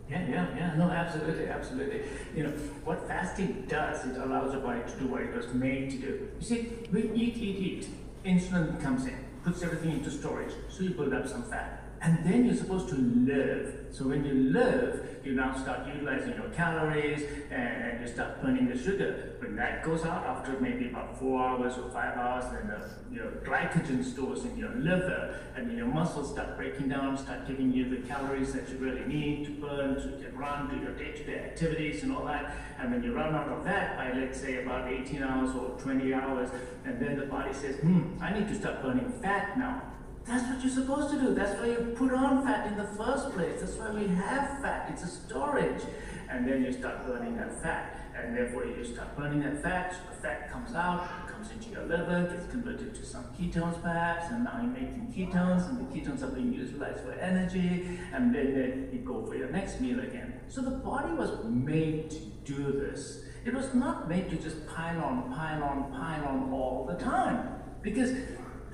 Yeah, 0.10 0.28
yeah, 0.28 0.48
yeah, 0.58 0.76
no, 0.76 0.90
absolutely, 0.90 1.48
absolutely. 1.48 2.02
You 2.36 2.44
know, 2.44 2.50
what 2.84 3.08
fasting 3.08 3.66
does, 3.68 4.06
it 4.06 4.18
allows 4.18 4.54
the 4.54 4.58
body 4.60 4.82
to 4.82 5.00
do 5.00 5.06
what 5.08 5.22
it 5.22 5.36
was 5.36 5.54
made 5.54 5.92
to 5.92 5.98
do. 5.98 6.30
You 6.40 6.46
see, 6.46 6.72
we 6.92 7.12
eat, 7.14 7.38
eat, 7.38 7.58
eat. 7.60 7.88
Insulin 8.26 8.82
comes 8.82 9.06
in, 9.06 9.18
puts 9.44 9.62
everything 9.62 9.92
into 9.92 10.10
storage, 10.10 10.54
so 10.68 10.84
you 10.84 10.90
build 10.92 11.14
up 11.14 11.28
some 11.28 11.44
fat. 11.44 11.79
And 12.02 12.24
then 12.24 12.46
you're 12.46 12.56
supposed 12.56 12.88
to 12.90 12.96
live. 12.96 13.88
So 13.92 14.08
when 14.08 14.24
you 14.24 14.34
live, 14.52 15.20
you 15.26 15.34
now 15.34 15.54
start 15.58 15.86
utilizing 15.88 16.34
your 16.36 16.50
calories 16.50 17.24
and 17.52 18.00
you 18.00 18.08
start 18.08 18.42
burning 18.42 18.70
the 18.70 18.78
sugar. 18.78 19.36
When 19.40 19.56
that 19.58 19.84
goes 19.84 20.06
out 20.06 20.26
after 20.26 20.58
maybe 20.62 20.88
about 20.90 21.20
four 21.20 21.44
hours 21.44 21.78
or 21.78 21.90
five 21.90 22.16
hours, 22.16 22.46
then 22.52 22.68
the 22.68 23.14
your 23.14 23.32
glycogen 23.44 24.04
stores 24.04 24.46
in 24.46 24.56
your 24.58 24.74
liver 24.76 25.40
and 25.56 25.76
your 25.76 25.88
muscles 25.88 26.32
start 26.32 26.56
breaking 26.56 26.88
down, 26.88 27.18
start 27.18 27.48
giving 27.48 27.74
you 27.74 27.90
the 27.90 28.08
calories 28.08 28.54
that 28.54 28.70
you 28.70 28.78
really 28.78 29.06
need 29.06 29.46
to 29.46 29.52
burn 29.52 29.96
to 29.96 30.30
run, 30.38 30.70
do 30.70 30.78
your 30.78 30.94
day-to-day 30.94 31.40
activities 31.40 32.04
and 32.04 32.16
all 32.16 32.26
that. 32.26 32.56
And 32.80 32.92
when 32.92 33.04
you 33.04 33.14
run 33.14 33.36
out 33.36 33.50
of 33.50 33.64
that 33.66 33.98
by 33.98 34.18
let's 34.18 34.40
say 34.40 34.64
about 34.64 34.88
18 34.88 35.22
hours 35.22 35.56
or 35.56 35.78
20 35.80 36.14
hours, 36.14 36.50
and 36.86 37.02
then 37.02 37.18
the 37.18 37.26
body 37.26 37.54
says, 37.54 37.76
hmm, 37.78 38.16
I 38.22 38.32
need 38.32 38.48
to 38.48 38.56
start 38.56 38.82
burning 38.82 39.12
fat 39.22 39.58
now 39.58 39.89
that's 40.30 40.48
what 40.48 40.62
you're 40.62 40.74
supposed 40.74 41.10
to 41.12 41.20
do. 41.20 41.34
That's 41.34 41.60
why 41.60 41.68
you 41.68 41.94
put 41.98 42.14
on 42.14 42.44
fat 42.44 42.68
in 42.68 42.78
the 42.78 42.84
first 42.84 43.32
place. 43.32 43.62
That's 43.62 43.74
why 43.74 43.92
we 43.92 44.08
have 44.08 44.62
fat. 44.62 44.90
It's 44.94 45.04
a 45.04 45.08
storage. 45.08 45.82
And 46.30 46.48
then 46.48 46.64
you 46.64 46.72
start 46.72 47.06
burning 47.06 47.36
that 47.38 47.62
fat. 47.62 48.00
And 48.16 48.38
therefore 48.38 48.66
you 48.66 48.84
start 48.84 49.18
burning 49.18 49.42
that 49.42 49.64
fat, 49.64 49.96
the 50.10 50.16
fat 50.22 50.52
comes 50.52 50.76
out, 50.76 51.08
comes 51.28 51.52
into 51.52 51.70
your 51.70 51.84
liver, 51.86 52.30
gets 52.30 52.52
converted 52.52 52.94
to 52.96 53.06
some 53.06 53.24
ketones 53.40 53.82
perhaps, 53.82 54.30
and 54.30 54.44
now 54.44 54.60
you're 54.62 54.72
making 54.72 55.14
ketones, 55.16 55.70
and 55.70 55.80
the 55.80 55.96
ketones 55.96 56.22
are 56.22 56.28
being 56.36 56.54
utilized 56.54 57.00
for 57.00 57.14
energy, 57.14 57.98
and 58.14 58.36
then, 58.36 58.54
then 58.54 58.90
you 58.92 59.00
go 59.00 59.26
for 59.26 59.36
your 59.36 59.50
next 59.50 59.80
meal 59.80 60.00
again. 60.02 60.34
So 60.50 60.62
the 60.62 60.72
body 60.72 61.14
was 61.14 61.46
made 61.46 62.10
to 62.12 62.20
do 62.44 62.72
this. 62.74 63.24
It 63.46 63.54
was 63.54 63.74
not 63.74 64.10
made 64.10 64.30
to 64.32 64.36
just 64.36 64.68
pile 64.68 65.02
on, 65.02 65.32
pile 65.34 65.64
on, 65.64 65.92
pile 65.92 66.26
on 66.26 66.52
all 66.52 66.86
the 66.86 67.02
time. 67.02 67.56
Because 67.82 68.12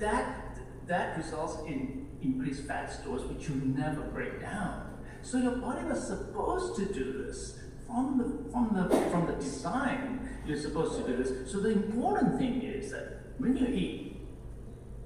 that 0.00 0.45
that 0.86 1.16
results 1.16 1.58
in 1.66 2.06
increased 2.22 2.66
fat 2.66 2.92
stores 2.92 3.22
which 3.24 3.48
you 3.48 3.54
never 3.56 4.02
break 4.02 4.40
down. 4.40 4.98
So 5.22 5.38
your 5.38 5.56
body 5.56 5.84
was 5.84 6.06
supposed 6.06 6.76
to 6.76 6.92
do 6.92 7.24
this. 7.24 7.60
From 7.86 8.18
the, 8.18 8.50
from, 8.50 8.70
the, 8.74 9.10
from 9.10 9.26
the 9.26 9.34
design, 9.34 10.28
you're 10.46 10.58
supposed 10.58 11.00
to 11.00 11.06
do 11.06 11.22
this. 11.22 11.50
So 11.50 11.60
the 11.60 11.70
important 11.70 12.38
thing 12.38 12.62
is 12.62 12.90
that 12.90 13.20
when 13.38 13.56
you 13.56 13.66
eat 13.66 14.16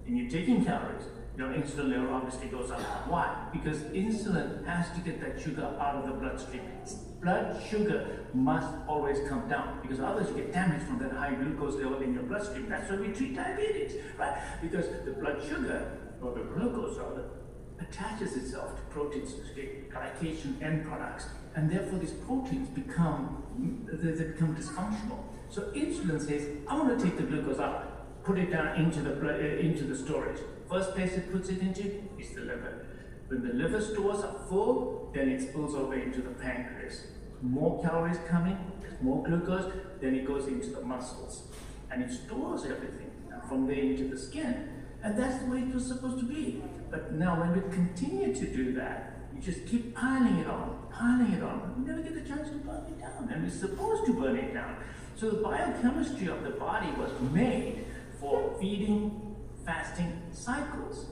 and 0.07 0.19
you're 0.19 0.31
taking 0.31 0.65
calories, 0.65 1.05
your 1.37 1.49
insulin 1.49 1.91
level 1.91 2.15
obviously 2.15 2.49
goes 2.49 2.71
up. 2.71 2.81
Why? 3.09 3.49
Because 3.53 3.79
insulin 3.95 4.65
has 4.67 4.91
to 4.93 5.01
get 5.01 5.21
that 5.21 5.41
sugar 5.41 5.65
out 5.81 5.97
of 5.97 6.07
the 6.07 6.13
bloodstream. 6.13 6.63
Blood 7.21 7.63
sugar 7.69 8.27
must 8.33 8.69
always 8.89 9.19
come 9.29 9.47
down 9.49 9.81
because 9.83 10.01
otherwise 10.01 10.29
you 10.31 10.37
get 10.37 10.53
damage 10.53 10.83
from 10.87 10.99
that 11.01 11.13
high 11.13 11.35
glucose 11.35 11.75
level 11.75 12.01
in 12.01 12.15
your 12.15 12.23
bloodstream. 12.23 12.69
That's 12.69 12.91
why 12.91 12.97
we 12.97 13.09
treat 13.09 13.37
diabetes, 13.37 13.97
right? 14.19 14.41
Because 14.63 14.87
the 15.05 15.13
blood 15.13 15.43
sugar, 15.47 15.99
or 16.23 16.33
the 16.33 16.45
glucose 16.45 16.97
rather, 16.97 17.25
attaches 17.79 18.37
itself 18.37 18.77
to 18.77 18.83
proteins, 18.83 19.35
glycation 19.93 20.63
end 20.63 20.87
products, 20.87 21.27
and 21.57 21.71
therefore 21.71 21.99
these 21.99 22.13
proteins 22.13 22.69
become 22.71 23.43
they, 23.87 24.13
they 24.13 24.25
become 24.33 24.57
dysfunctional. 24.57 25.23
So 25.51 25.63
insulin 25.75 26.25
says, 26.25 26.49
I 26.69 26.79
want 26.79 26.99
to 26.99 27.05
take 27.05 27.17
the 27.17 27.25
glucose 27.25 27.59
out, 27.59 28.25
put 28.25 28.39
it 28.39 28.51
down 28.51 28.81
into 28.81 29.03
the 29.03 29.13
uh, 29.13 29.59
into 29.59 29.85
the 29.85 29.97
storage. 29.97 30.39
First 30.71 30.95
place 30.95 31.13
it 31.15 31.31
puts 31.33 31.49
it 31.51 31.61
into 31.61 32.03
is 32.19 32.31
the 32.35 32.43
liver. 32.43 32.80
When 33.31 33.47
the 33.47 33.55
liver 33.55 33.81
stores 33.81 34.25
are 34.25 34.35
full, 34.49 35.09
then 35.15 35.29
it 35.29 35.41
spills 35.41 35.77
over 35.77 35.95
into 35.95 36.21
the 36.21 36.31
pancreas. 36.31 37.07
More 37.41 37.81
calories 37.81 38.19
coming, 38.29 38.59
there's 38.81 39.01
more 39.01 39.23
glucose, 39.23 39.73
then 40.01 40.17
it 40.17 40.27
goes 40.27 40.49
into 40.49 40.71
the 40.71 40.81
muscles. 40.81 41.45
And 41.93 42.03
it 42.03 42.11
stores 42.11 42.65
everything 42.65 43.13
and 43.33 43.41
from 43.45 43.69
there 43.69 43.77
into 43.77 44.09
the 44.09 44.19
skin. 44.19 44.69
And 45.05 45.17
that's 45.17 45.45
the 45.45 45.49
way 45.49 45.59
it 45.59 45.73
was 45.73 45.87
supposed 45.87 46.19
to 46.19 46.25
be. 46.25 46.61
But 46.91 47.13
now 47.13 47.39
when 47.39 47.53
we 47.53 47.61
continue 47.73 48.35
to 48.35 48.47
do 48.49 48.73
that, 48.73 49.29
we 49.33 49.41
just 49.41 49.65
keep 49.65 49.95
piling 49.95 50.39
it 50.39 50.49
on, 50.49 50.89
piling 50.91 51.33
it 51.33 51.43
on. 51.45 51.73
We 51.79 51.87
never 51.87 52.03
get 52.03 52.15
the 52.15 52.29
chance 52.29 52.49
to 52.49 52.57
burn 52.57 52.85
it 52.89 53.01
down. 53.01 53.31
And 53.33 53.45
we're 53.45 53.49
supposed 53.49 54.07
to 54.07 54.13
burn 54.13 54.39
it 54.39 54.53
down. 54.53 54.75
So 55.15 55.31
the 55.31 55.41
biochemistry 55.41 56.27
of 56.27 56.43
the 56.43 56.51
body 56.51 56.91
was 56.99 57.13
made 57.31 57.87
for 58.19 58.57
feeding, 58.61 59.37
fasting 59.65 60.21
cycles. 60.33 61.07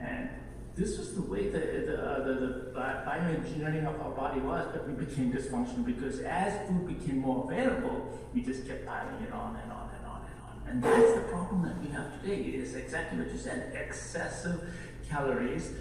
And 0.00 0.30
this 0.78 0.96
was 0.96 1.14
the 1.14 1.22
way 1.22 1.48
the, 1.48 1.58
the, 1.58 2.00
uh, 2.00 2.24
the, 2.24 2.34
the 2.34 2.72
bioengineering 2.72 3.84
of 3.84 4.00
our 4.00 4.12
body 4.12 4.40
was, 4.40 4.64
but 4.72 4.88
we 4.88 5.04
became 5.04 5.32
dysfunctional 5.32 5.84
because 5.84 6.20
as 6.20 6.68
food 6.68 6.86
became 6.86 7.18
more 7.18 7.44
available, 7.50 8.16
we 8.32 8.42
just 8.42 8.66
kept 8.66 8.86
piling 8.86 9.20
it 9.22 9.32
on 9.32 9.56
and 9.56 9.72
on 9.72 9.90
and 9.96 10.06
on 10.06 10.22
and 10.22 10.40
on. 10.44 10.70
And 10.70 10.82
that's 10.82 11.14
the 11.14 11.26
problem 11.32 11.62
that 11.62 11.82
we 11.82 11.90
have 11.90 12.20
today. 12.20 12.42
is 12.42 12.76
exactly 12.76 13.18
what 13.18 13.32
you 13.32 13.38
said, 13.38 13.74
excessive 13.74 14.72
calories 15.08 15.72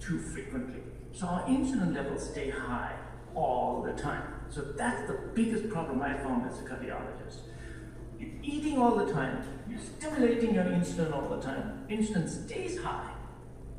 too 0.00 0.18
frequently. 0.18 0.80
So 1.12 1.28
our 1.28 1.42
insulin 1.44 1.94
levels 1.94 2.28
stay 2.28 2.50
high 2.50 2.96
all 3.36 3.82
the 3.82 3.92
time. 4.02 4.24
So 4.48 4.62
that's 4.62 5.06
the 5.06 5.30
biggest 5.32 5.68
problem 5.68 6.02
I 6.02 6.14
found 6.14 6.50
as 6.50 6.58
a 6.58 6.62
cardiologist. 6.62 7.38
Eating 8.42 8.78
all 8.78 8.96
the 8.96 9.12
time, 9.12 9.44
you're 9.68 9.78
stimulating 9.78 10.54
your 10.54 10.64
insulin 10.64 11.14
all 11.14 11.36
the 11.36 11.40
time, 11.40 11.86
insulin 11.88 12.28
stays 12.28 12.82
high 12.82 13.12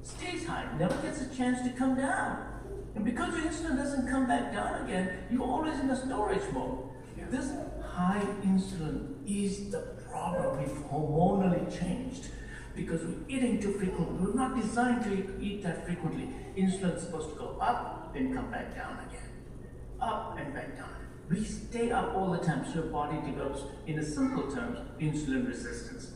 stays 0.04 0.46
high, 0.46 0.66
never 0.78 0.96
gets 1.02 1.22
a 1.22 1.36
chance 1.36 1.62
to 1.62 1.70
come 1.78 1.96
down. 1.96 2.48
And 2.96 3.06
because 3.06 3.34
your 3.36 3.46
insulin 3.46 3.78
doesn't 3.78 4.08
come 4.10 4.28
back 4.28 4.54
down 4.54 4.84
again, 4.86 5.26
you're 5.32 5.44
always 5.44 5.80
in 5.80 5.90
a 5.90 5.96
storage 5.96 6.52
mode. 6.54 6.90
This 7.30 7.52
high 7.82 8.26
insulin 8.44 9.16
is 9.26 9.70
the 9.72 9.80
problem. 10.10 10.60
We've 10.60 10.84
hormonally 10.90 11.80
changed 11.80 12.28
because 12.76 13.02
we're 13.04 13.24
eating 13.30 13.62
too 13.62 13.74
frequently. 13.74 14.26
We're 14.26 14.34
not 14.34 14.60
designed 14.60 15.04
to 15.04 15.40
eat 15.40 15.64
that 15.64 15.86
frequently. 15.86 16.30
Insulin's 16.58 17.04
supposed 17.04 17.30
to 17.30 17.36
go 17.36 17.58
up, 17.62 18.14
then 18.14 18.34
come 18.34 18.52
back 18.52 18.76
down 18.76 18.98
again. 19.08 19.30
Up 20.02 20.38
and 20.38 20.54
back 20.54 20.76
down. 20.76 20.90
We 21.30 21.46
stay 21.46 21.92
up 21.92 22.14
all 22.14 22.32
the 22.32 22.40
time, 22.40 22.66
so 22.66 22.82
your 22.82 22.92
body 22.92 23.18
develops, 23.26 23.62
in 23.88 24.00
a 24.00 24.04
simple 24.04 24.52
terms, 24.52 24.80
insulin 25.00 25.48
resistance. 25.48 26.12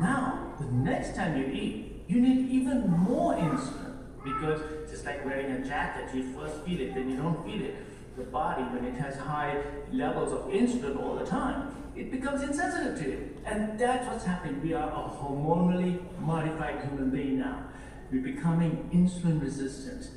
Now, 0.00 0.54
the 0.58 0.66
next 0.66 1.14
time 1.14 1.36
you 1.36 1.46
eat, 1.46 1.85
you 2.08 2.20
need 2.20 2.50
even 2.50 2.88
more 2.88 3.34
insulin 3.34 3.96
because 4.22 4.60
it's 4.82 4.92
just 4.92 5.04
like 5.04 5.24
wearing 5.24 5.52
a 5.52 5.64
jacket, 5.66 6.14
you 6.14 6.32
first 6.32 6.62
feel 6.62 6.80
it, 6.80 6.94
then 6.94 7.10
you 7.10 7.16
don't 7.16 7.44
feel 7.44 7.62
it. 7.62 7.76
The 8.16 8.24
body, 8.24 8.62
when 8.62 8.84
it 8.84 8.94
has 8.94 9.16
high 9.16 9.62
levels 9.92 10.32
of 10.32 10.50
insulin 10.52 11.02
all 11.02 11.16
the 11.16 11.26
time, 11.26 11.74
it 11.94 12.10
becomes 12.10 12.42
insensitive 12.42 12.98
to 12.98 13.12
it. 13.12 13.38
And 13.44 13.78
that's 13.78 14.06
what's 14.06 14.24
happening. 14.24 14.62
We 14.62 14.74
are 14.74 14.88
a 14.88 15.10
hormonally 15.10 16.00
modified 16.20 16.82
human 16.82 17.10
being 17.10 17.38
now. 17.38 17.64
We're 18.10 18.22
becoming 18.22 18.88
insulin 18.92 19.40
resistant. 19.40 20.08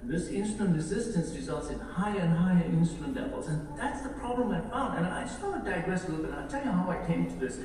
And 0.00 0.10
this 0.10 0.28
insulin 0.28 0.74
resistance 0.74 1.34
results 1.34 1.70
in 1.70 1.78
higher 1.78 2.20
and 2.20 2.36
higher 2.36 2.64
insulin 2.64 3.14
levels. 3.14 3.48
And 3.48 3.68
that's 3.76 4.02
the 4.02 4.10
problem 4.10 4.50
I 4.50 4.60
found. 4.70 4.98
And 4.98 5.06
I 5.06 5.24
just 5.24 5.42
want 5.42 5.64
to 5.64 5.70
digress 5.70 6.06
a 6.06 6.10
little 6.10 6.26
bit. 6.26 6.34
I'll 6.34 6.48
tell 6.48 6.64
you 6.64 6.70
how 6.70 6.90
I 6.90 7.06
came 7.06 7.26
to 7.26 7.36
this. 7.36 7.58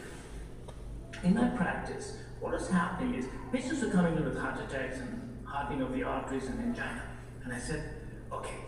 In 1.24 1.34
my 1.34 1.48
practice, 1.50 2.18
what 2.40 2.54
is 2.54 2.70
happening 2.70 3.16
is 3.16 3.26
patients 3.52 3.84
are 3.84 3.90
coming 3.90 4.16
in 4.16 4.26
with 4.26 4.38
heart 4.38 4.60
attacks 4.60 5.00
and 5.00 5.46
hardening 5.46 5.82
of 5.82 5.94
the 5.94 6.04
arteries 6.04 6.46
and 6.46 6.60
angina. 6.60 7.04
And 7.44 7.54
I 7.54 7.60
said, 7.60 7.84
okay, 8.32 8.60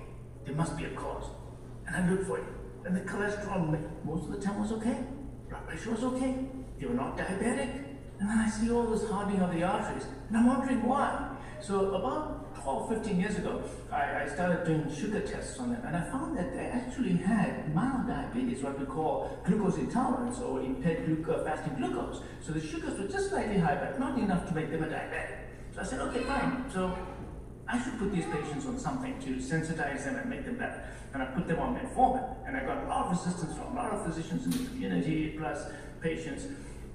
there 0.46 0.56
must 0.56 0.78
be 0.78 0.86
a 0.86 0.90
cause. 0.92 1.26
And 1.86 1.96
I 1.96 2.10
looked 2.10 2.28
for 2.28 2.38
it. 2.38 2.46
And 2.86 2.96
the 2.96 3.02
cholesterol 3.02 4.06
most 4.06 4.26
of 4.26 4.32
the 4.32 4.42
time 4.42 4.60
was 4.60 4.72
okay. 4.72 5.04
Blood 5.50 5.68
pressure 5.68 5.92
was 5.92 6.04
okay. 6.04 6.46
They 6.80 6.86
were 6.86 6.94
not 6.94 7.18
diabetic. 7.18 7.86
And 8.20 8.30
then 8.30 8.38
I 8.38 8.50
see 8.50 8.72
all 8.72 8.86
this 8.88 9.10
hardening 9.10 9.42
of 9.42 9.54
the 9.54 9.64
arteries. 9.64 10.06
And 10.28 10.38
I'm 10.38 10.48
wondering 10.48 10.84
why. 10.84 11.36
So 11.62 11.94
about 11.94 12.49
12, 12.70 12.90
15 12.90 13.20
years 13.20 13.38
ago, 13.40 13.64
I, 13.92 14.24
I, 14.24 14.28
started 14.28 14.64
doing 14.64 14.96
sugar 14.96 15.22
tests 15.22 15.58
on 15.58 15.72
them, 15.72 15.82
and 15.88 15.98
I 15.98 16.04
found 16.12 16.38
that 16.38 16.54
they 16.54 16.66
actually 16.66 17.14
had 17.14 17.74
mild 17.74 18.08
diabetes, 18.08 18.62
what 18.62 18.80
we 18.80 18.86
call 18.86 19.40
glucose 19.44 19.78
intolerance 19.78 20.38
or 20.40 20.62
impaired 20.62 21.08
glucose, 21.08 21.48
fasting 21.48 21.78
glucose. 21.78 22.22
So 22.42 22.52
the 22.52 22.62
sugars 22.62 23.00
were 23.00 23.08
just 23.08 23.30
slightly 23.30 23.58
high, 23.58 23.74
but 23.74 24.00
not 24.00 24.20
enough 24.20 24.48
to 24.50 24.54
make 24.54 24.70
them 24.70 24.84
a 24.84 24.86
diabetic. 24.86 25.40
So 25.74 25.82
I 25.82 25.84
said, 25.84 26.00
okay, 26.02 26.20
fine. 26.20 26.66
So 26.72 26.96
I 27.68 27.82
should 27.82 27.98
put 27.98 28.14
these 28.14 28.26
patients 28.26 28.68
on 28.68 28.78
something 28.78 29.20
to 29.20 29.30
sensitize 29.38 30.04
them 30.04 30.18
and 30.18 30.30
make 30.30 30.46
them 30.46 30.58
better. 30.58 30.84
And 31.16 31.24
I 31.24 31.26
put 31.26 31.48
them 31.48 31.58
on 31.58 31.76
metformin, 31.76 32.24
and 32.46 32.56
I 32.56 32.60
got 32.66 32.84
a 32.84 32.88
lot 32.88 33.08
of 33.08 33.18
resistance 33.18 33.58
from 33.58 33.76
a 33.76 33.82
lot 33.82 33.94
of 33.94 34.06
physicians 34.06 34.46
in 34.46 34.52
the 34.52 34.70
community, 34.70 35.36
plus 35.40 35.72
patients, 36.02 36.46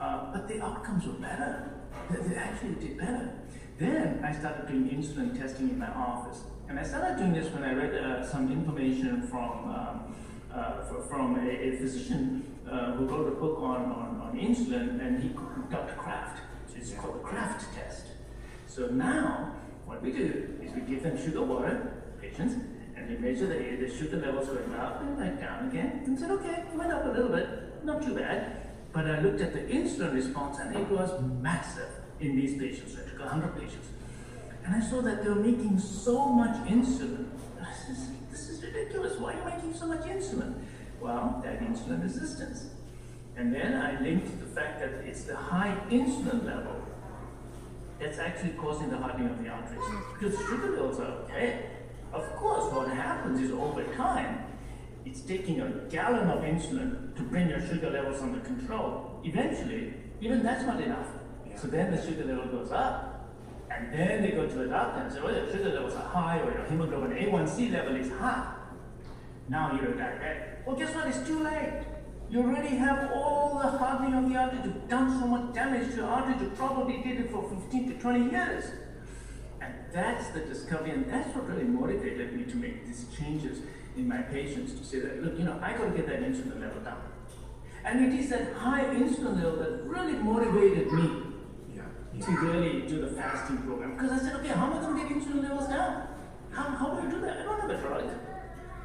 uh, 0.01 0.33
but 0.33 0.47
the 0.47 0.63
outcomes 0.63 1.05
were 1.05 1.15
better. 1.15 1.73
They, 2.11 2.29
they 2.29 2.37
actually 2.37 2.75
did 2.77 2.97
better. 2.97 3.33
Then 3.79 4.25
I 4.25 4.33
started 4.33 4.69
doing 4.69 4.89
insulin 4.89 5.37
testing 5.37 5.71
in 5.71 5.79
my 5.79 5.89
office. 5.89 6.45
And 6.69 6.79
I 6.79 6.85
started 6.85 7.19
doing 7.19 7.33
this 7.33 7.53
when 7.53 7.65
I 7.65 7.73
read 7.75 7.95
uh, 7.95 8.27
some 8.27 8.51
information 8.51 9.27
from, 9.27 9.51
um, 9.69 10.15
uh, 10.53 10.85
from 11.09 11.37
a, 11.37 11.51
a 11.51 11.77
physician 11.79 12.57
uh, 12.71 12.93
who 12.93 13.07
wrote 13.07 13.29
a 13.29 13.33
book 13.33 13.59
on, 13.61 13.83
on, 13.87 14.21
on 14.23 14.39
insulin, 14.39 15.05
and 15.05 15.23
he, 15.23 15.31
Dr. 15.71 15.95
Kraft. 15.95 16.41
So 16.69 16.77
it's 16.77 16.93
called 16.93 17.17
the 17.17 17.25
Kraft 17.25 17.67
test. 17.75 18.07
So 18.69 18.87
now, 18.87 19.55
what 19.87 20.03
we 20.03 20.13
do 20.13 20.57
is 20.63 20.73
we 20.73 20.81
give 20.83 21.03
them 21.03 21.21
sugar 21.23 21.43
water, 21.43 22.03
patients, 22.21 22.55
and 22.97 23.09
we 23.09 23.17
measure 23.17 23.47
the, 23.47 23.87
the 23.87 23.93
sugar 23.93 24.19
levels 24.19 24.47
going 24.47 24.73
up 24.75 25.03
and 25.03 25.19
back 25.19 25.41
down 25.41 25.69
again, 25.69 26.03
and 26.07 26.19
said, 26.19 26.31
okay, 26.31 26.65
it 26.71 26.77
went 26.77 26.93
up 26.93 27.05
a 27.07 27.09
little 27.09 27.29
bit, 27.29 27.85
not 27.85 28.03
too 28.03 28.15
bad. 28.15 28.69
But 28.93 29.11
I 29.11 29.21
looked 29.21 29.41
at 29.41 29.53
the 29.53 29.61
insulin 29.61 30.15
response, 30.15 30.59
and 30.61 30.75
it 30.77 30.89
was 30.89 31.11
massive 31.43 31.91
in 32.21 32.37
these 32.37 32.57
patients. 32.57 32.97
I 33.25 33.37
100 33.37 33.61
patients. 33.61 33.89
And 34.65 34.75
I 34.75 34.81
saw 34.81 35.03
that 35.03 35.23
they 35.23 35.29
were 35.29 35.37
making 35.37 35.79
so 35.79 36.27
much 36.29 36.57
insulin. 36.67 37.29
I 37.61 37.73
said, 37.73 37.97
this 38.31 38.49
is 38.49 38.63
ridiculous. 38.63 39.19
Why 39.19 39.35
are 39.35 39.39
you 39.39 39.45
making 39.57 39.75
so 39.75 39.87
much 39.87 40.03
insulin? 40.03 40.55
Well, 41.01 41.41
that 41.45 41.61
insulin 41.61 42.03
resistance. 42.03 42.71
And 43.37 43.55
then 43.55 43.75
I 43.75 44.01
linked 44.01 44.41
the 44.41 44.47
fact 44.47 44.81
that 44.81 44.91
it's 45.07 45.25
the 45.25 45.37
high 45.37 45.77
insulin 45.91 46.45
level 46.45 46.83
that's 47.99 48.19
actually 48.19 48.53
causing 48.53 48.91
the 48.91 48.97
hardening 48.97 49.29
of 49.29 49.43
the 49.43 49.51
arteries. 49.51 49.85
Because 50.19 50.39
sugar 50.47 50.71
levels 50.71 51.01
are 51.01 51.13
okay. 51.25 51.67
Of 52.13 52.25
course, 52.37 52.73
what 52.73 52.89
happens 52.89 53.41
is 53.41 53.51
over 53.51 53.85
time, 53.95 54.45
it's 55.05 55.21
taking 55.21 55.61
a 55.61 55.69
gallon 55.91 56.31
of 56.31 56.43
insulin 56.43 57.15
to 57.17 57.23
bring 57.23 57.49
your 57.49 57.61
sugar 57.61 57.91
levels 57.91 58.23
under 58.23 58.41
control. 58.41 59.21
Eventually, 59.25 59.95
even 60.21 60.43
that's 60.43 60.65
not 60.65 60.81
enough. 60.81 61.09
So 61.57 61.67
then 61.69 61.91
the 61.95 62.03
sugar 62.03 62.25
level 62.25 62.47
goes 62.47 62.73
up. 62.73 63.14
And 63.77 63.93
then 63.93 64.23
they 64.23 64.31
go 64.31 64.47
to 64.47 64.55
the 64.55 64.67
doctor 64.67 65.01
and 65.01 65.13
say, 65.13 65.21
oh, 65.23 65.31
your 65.31 65.51
sugar 65.51 65.71
levels 65.71 65.95
are 65.95 66.09
high 66.09 66.41
or 66.41 66.53
your 66.53 66.65
hemoglobin 66.67 67.11
A1C 67.11 67.73
level 67.73 67.97
is 67.97 68.11
high. 68.13 68.55
Now 69.49 69.75
you're 69.75 69.91
a 69.91 69.95
diabetic. 69.95 70.67
Well, 70.67 70.77
guess 70.77 70.95
what? 70.95 71.09
It's 71.09 71.27
too 71.27 71.43
late. 71.43 71.83
You 72.31 72.41
already 72.43 72.77
have 72.77 73.11
all 73.13 73.59
the 73.61 73.69
hardening 73.69 74.15
of 74.15 74.31
the 74.31 74.37
artery. 74.37 74.61
You've 74.65 74.89
done 74.89 75.19
so 75.21 75.27
much 75.27 75.55
damage 75.55 75.91
to 75.91 75.97
your 75.97 76.07
artery. 76.07 76.35
You 76.41 76.51
probably 76.57 77.03
did 77.03 77.21
it 77.21 77.31
for 77.31 77.49
15 77.49 77.89
to 77.89 77.99
20 77.99 78.31
years. 78.31 78.65
And 79.61 79.75
that's 79.93 80.29
the 80.29 80.41
discovery, 80.41 80.91
and 80.91 81.11
that's 81.11 81.35
what 81.35 81.49
really 81.49 81.65
motivated 81.65 82.33
me 82.33 82.45
to 82.45 82.57
make 82.57 82.87
these 82.87 83.07
changes 83.17 83.59
in 83.97 84.09
my 84.09 84.19
patients 84.19 84.75
to 84.75 84.85
say 84.85 85.01
that, 85.01 85.23
look, 85.23 85.39
you 85.39 85.45
know, 85.45 85.59
I 85.63 85.73
got 85.73 85.85
to 85.85 85.91
get 85.91 86.07
that 86.07 86.21
insulin 86.21 86.61
level 86.61 86.81
down. 86.83 87.01
And 87.85 88.05
it 88.05 88.19
is 88.19 88.31
that 88.31 88.55
high 88.55 88.85
insulin 88.85 89.43
level 89.43 89.57
that 89.59 89.85
really 89.85 90.15
motivated 90.15 90.91
me 90.93 91.34
to 92.21 92.31
really 92.31 92.87
do 92.87 93.01
the 93.01 93.09
fasting 93.09 93.59
program. 93.59 93.97
Because 93.97 94.13
I 94.13 94.19
said, 94.19 94.37
okay, 94.37 94.49
how 94.49 94.67
am 94.67 94.75
I 94.75 94.81
going 94.81 95.09
to 95.09 95.15
get 95.15 95.23
insulin 95.23 95.43
levels 95.43 95.69
down? 95.69 96.09
How, 96.51 96.63
how 96.63 96.91
do 96.91 97.07
I 97.07 97.11
do 97.11 97.21
that? 97.23 97.39
I 97.39 97.43
don't 97.43 97.61
have 97.61 97.71
a 97.71 97.79
drug. 97.79 98.11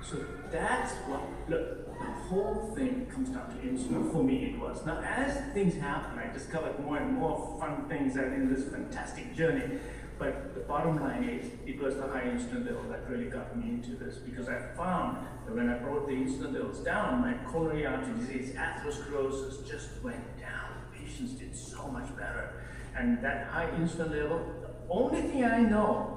So 0.02 0.26
that's 0.52 0.94
what, 1.08 1.22
look, 1.48 1.86
the 2.00 2.06
whole 2.06 2.74
thing 2.76 3.06
comes 3.14 3.30
down 3.30 3.50
to 3.50 3.58
insulin. 3.58 4.12
For 4.12 4.24
me, 4.24 4.46
it 4.46 4.60
was. 4.60 4.86
Now, 4.86 5.02
as 5.02 5.54
things 5.54 5.76
happen, 5.76 6.18
I 6.18 6.32
discovered 6.34 6.80
more 6.80 6.98
and 6.98 7.14
more 7.14 7.58
fun 7.60 7.88
things 7.88 8.16
in 8.16 8.54
this 8.54 8.68
fantastic 8.72 9.36
journey. 9.36 9.80
But 10.18 10.54
the 10.54 10.62
bottom 10.62 11.00
line 11.00 11.24
is, 11.24 11.52
it 11.66 11.80
was 11.82 11.96
the 11.96 12.08
high 12.08 12.24
insulin 12.24 12.66
level 12.66 12.84
that 12.90 13.10
really 13.10 13.30
got 13.30 13.56
me 13.56 13.70
into 13.70 13.92
this 13.92 14.18
because 14.18 14.50
I 14.50 14.60
found 14.76 15.26
that 15.46 15.56
when 15.56 15.70
I 15.70 15.78
brought 15.78 16.08
the 16.08 16.14
insulin 16.14 16.54
levels 16.54 16.80
down, 16.80 17.22
my 17.22 17.34
coronary 17.50 17.86
artery 17.86 18.20
disease, 18.20 18.54
atherosclerosis 18.54 19.66
just 19.66 19.90
went 20.04 20.38
down. 20.38 20.72
Patients 20.94 21.34
did 21.34 21.56
so 21.56 21.88
much 21.88 22.14
better 22.18 22.52
and 22.98 23.22
that 23.24 23.48
high 23.48 23.68
insulin 23.78 24.12
level, 24.12 24.40
the 24.62 24.94
only 24.94 25.22
thing 25.22 25.44
I 25.46 25.62
know 25.62 26.16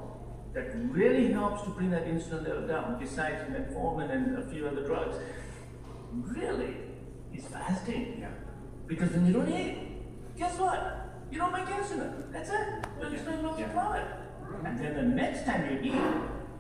that 0.54 0.70
really 0.90 1.32
helps 1.32 1.62
to 1.64 1.70
bring 1.70 1.90
that 1.90 2.06
insulin 2.06 2.46
level 2.46 2.66
down, 2.66 2.98
besides 3.00 3.42
metformin 3.50 4.10
and 4.10 4.38
a 4.38 4.46
few 4.50 4.66
other 4.66 4.84
drugs, 4.84 5.16
really 6.12 6.76
is 7.32 7.44
fasting. 7.46 8.18
Yeah. 8.20 8.28
Because 8.86 9.10
when 9.12 9.26
you 9.26 9.32
don't 9.32 9.50
eat, 9.50 10.36
guess 10.36 10.58
what? 10.58 11.24
You 11.30 11.38
don't 11.38 11.52
make 11.52 11.64
insulin. 11.66 12.30
That's 12.32 12.50
it. 12.50 12.84
The 13.00 13.08
Yeah. 13.08 13.18
insulin 13.18 13.42
will 13.42 13.58
Yeah. 13.58 14.04
And 14.64 14.78
then 14.78 14.94
the 14.94 15.02
next 15.02 15.44
time 15.46 15.64
you 15.72 15.78
eat, 15.80 16.02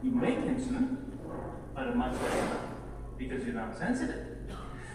you 0.02 0.10
make 0.10 0.38
insulin, 0.38 0.96
but 1.74 1.88
a 1.88 1.94
month 1.94 2.20
later, 2.22 2.58
because 3.18 3.44
you're 3.44 3.54
not 3.54 3.76
sensitive. 3.76 4.26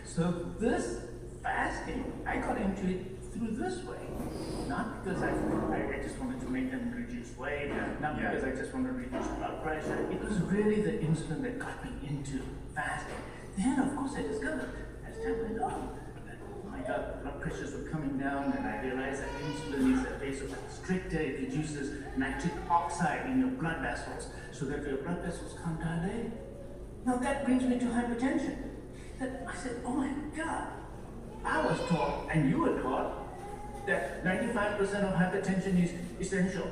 So 0.03 0.55
this 0.59 1.01
fasting, 1.43 2.03
I 2.25 2.37
got 2.37 2.57
into 2.57 2.87
it 2.87 3.16
through 3.37 3.55
this 3.55 3.83
way. 3.83 3.97
Not 4.67 5.03
because 5.03 5.21
I, 5.23 5.29
I, 5.29 5.97
I 5.97 6.03
just 6.03 6.17
wanted 6.19 6.41
to 6.41 6.49
make 6.49 6.71
them 6.71 6.93
reduce 6.95 7.35
weight, 7.37 7.69
not 8.01 8.17
Yeah. 8.17 8.31
because 8.31 8.43
I 8.43 8.51
just 8.51 8.73
wanted 8.73 8.87
to 8.89 8.93
reduce 8.93 9.27
blood 9.37 9.63
pressure. 9.63 10.07
It 10.11 10.21
was 10.23 10.39
really 10.41 10.81
the 10.81 10.91
insulin 11.05 11.41
that 11.43 11.59
got 11.59 11.83
me 11.83 11.91
into 12.07 12.41
fasting. 12.75 13.15
Then, 13.57 13.79
of 13.79 13.95
course, 13.95 14.13
I 14.17 14.21
discovered 14.23 14.69
as 15.07 15.15
time 15.23 15.39
went 15.43 15.59
on 15.61 15.97
that 16.27 16.37
oh 16.43 16.69
my 16.69 16.79
God, 16.79 17.21
blood 17.23 17.41
pressures 17.41 17.73
were 17.73 17.89
coming 17.89 18.17
down, 18.17 18.51
and 18.53 18.65
I 18.65 18.81
realized 18.83 19.23
that 19.23 19.29
insulin 19.41 19.93
is 19.93 20.01
a 20.05 20.43
vasoconstrictor. 20.45 21.13
It 21.15 21.39
reduces 21.41 22.03
nitric 22.17 22.53
oxide 22.69 23.25
in 23.27 23.39
your 23.39 23.49
blood 23.49 23.81
vessels 23.81 24.27
so 24.51 24.65
that 24.65 24.83
your 24.85 24.97
blood 24.97 25.21
vessels 25.23 25.55
can't 25.63 25.79
dilate. 25.79 26.31
Now 27.05 27.17
that 27.17 27.45
brings 27.45 27.63
me 27.63 27.79
to 27.79 27.85
hypertension. 27.85 28.57
That 29.19 29.45
I 29.47 29.55
said, 29.55 29.81
oh 29.83 29.93
my 29.93 30.11
God, 30.35 30.67
I 31.43 31.65
was 31.65 31.79
taught, 31.89 32.27
and 32.31 32.49
you 32.49 32.59
were 32.59 32.79
taught, 32.81 33.16
that 33.87 34.23
95% 34.23 34.79
of 34.81 35.13
hypertension 35.15 35.83
is 35.83 35.91
essential. 36.19 36.67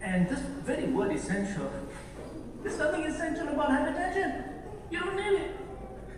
And 0.00 0.28
this 0.28 0.40
very 0.64 0.84
word 0.86 1.12
essential, 1.12 1.70
there's 2.62 2.78
nothing 2.78 3.04
essential 3.04 3.48
about 3.48 3.70
hypertension. 3.70 4.52
You 4.90 5.00
don't 5.00 5.16
need 5.16 5.40
it. 5.40 5.56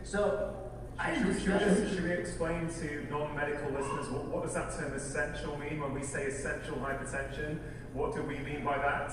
So 0.03 0.55
I 0.99 1.15
Should, 1.15 1.41
should, 1.41 1.83
we- 1.83 1.89
should 1.89 2.05
we 2.05 2.11
explain 2.13 2.69
to 2.81 3.07
non-medical 3.11 3.71
listeners 3.71 4.09
what, 4.11 4.25
what 4.27 4.43
does 4.45 4.55
that 4.55 4.71
term 4.77 4.93
essential 4.93 5.57
mean 5.57 5.81
when 5.81 5.95
we 5.95 6.03
say 6.03 6.25
essential 6.27 6.77
hypertension? 6.77 7.59
What 7.95 8.15
do 8.15 8.23
we 8.23 8.39
mean 8.39 8.65
by 8.65 8.77
that? 8.79 9.13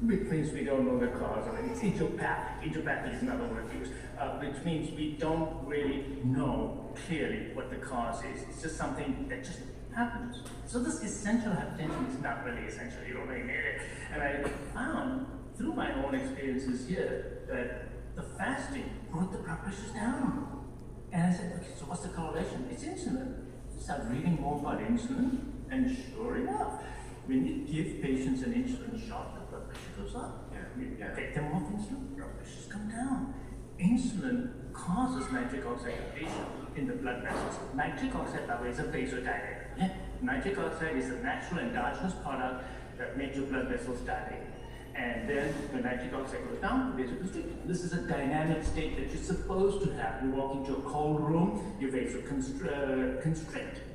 Which 0.00 0.22
means 0.22 0.52
we 0.52 0.64
don't 0.64 0.84
know 0.86 0.98
the 0.98 1.06
cause 1.18 1.46
of 1.48 1.54
it. 1.54 1.70
It's 1.70 1.82
idiopathic. 1.82 2.68
Idiopathic 2.68 3.14
is 3.14 3.22
another 3.22 3.44
word 3.46 3.64
used, 3.78 3.92
uh, 4.18 4.38
which 4.38 4.64
means 4.64 4.90
we 4.96 5.12
don't 5.18 5.66
really 5.66 6.04
know 6.24 6.94
clearly 7.06 7.50
what 7.54 7.70
the 7.70 7.76
cause 7.76 8.24
is. 8.24 8.42
It's 8.48 8.62
just 8.62 8.76
something 8.76 9.26
that 9.28 9.44
just 9.44 9.60
happens. 9.94 10.42
So 10.66 10.82
this 10.82 11.02
essential 11.02 11.52
hypertension 11.52 12.14
is 12.14 12.20
not 12.22 12.44
really 12.44 12.66
essential. 12.66 12.98
You 13.06 13.14
don't 13.14 13.28
really 13.28 13.42
need 13.44 13.54
it. 13.54 13.80
And 14.12 14.22
I 14.22 14.42
found 14.74 15.26
through 15.56 15.74
my 15.74 15.92
own 16.04 16.14
experiences 16.14 16.88
here 16.88 17.42
that 17.48 17.88
the 18.14 18.22
fasting 18.22 18.90
brought 19.10 19.32
the 19.32 19.38
blood 19.38 19.62
pressures 19.62 19.92
down. 19.92 20.64
And 21.12 21.32
I 21.32 21.36
said, 21.36 21.52
okay, 21.60 21.72
so 21.78 21.84
what's 21.86 22.02
the 22.02 22.08
correlation? 22.10 22.68
It's 22.70 22.84
insulin. 22.84 23.46
I 23.76 23.82
start 23.82 24.02
reading 24.10 24.38
more 24.40 24.58
about 24.58 24.80
insulin, 24.80 25.38
and 25.70 25.96
sure 26.12 26.36
enough, 26.38 26.82
when 27.26 27.46
you 27.46 27.64
give 27.66 28.02
patients 28.02 28.42
an 28.42 28.52
insulin 28.54 29.08
shot, 29.08 29.34
the 29.34 29.40
blood 29.56 29.68
pressure 29.68 30.02
goes 30.02 30.14
up. 30.14 30.50
Yeah, 30.52 30.82
You 30.82 30.96
yeah. 30.98 31.14
take 31.14 31.34
them 31.34 31.52
off 31.52 31.62
insulin, 31.72 32.16
blood 32.16 32.36
pressures 32.36 32.66
come 32.70 32.88
down. 32.90 33.34
Insulin 33.78 34.50
causes 34.72 35.30
nitric 35.32 35.66
oxide 35.66 35.96
depletion 36.12 36.46
in 36.76 36.86
the 36.86 36.94
blood 36.94 37.22
vessels. 37.22 37.58
Nitric 37.74 38.14
oxide, 38.14 38.44
is 38.68 38.78
a 38.78 38.84
vasodilator. 38.84 39.56
Yeah? 39.78 39.90
Nitric 40.22 40.58
oxide 40.58 40.96
is 40.96 41.10
a 41.10 41.16
natural 41.16 41.60
endogenous 41.60 42.14
product 42.22 42.64
that 42.98 43.16
makes 43.18 43.36
your 43.36 43.46
blood 43.46 43.68
vessels 43.68 44.00
dilate. 44.00 44.42
And 44.94 45.28
then 45.28 45.52
when 45.72 45.82
nitric 45.82 46.14
oxide 46.14 46.48
goes 46.48 46.58
down, 46.58 46.96
vasoconstrict. 46.96 47.66
This 47.66 47.84
is 47.84 47.92
a 47.92 48.00
dynamic 48.08 48.64
state 48.64 48.96
that 48.96 49.12
you're 49.12 49.22
supposed 49.22 49.84
to 49.84 49.92
have. 49.94 50.22
You 50.22 50.30
walk 50.30 50.56
into 50.56 50.76
a 50.76 50.80
cold 50.82 51.20
room, 51.20 51.76
you 51.78 51.88
vasoconstrict. 51.88 52.64
Uh, 52.64 53.20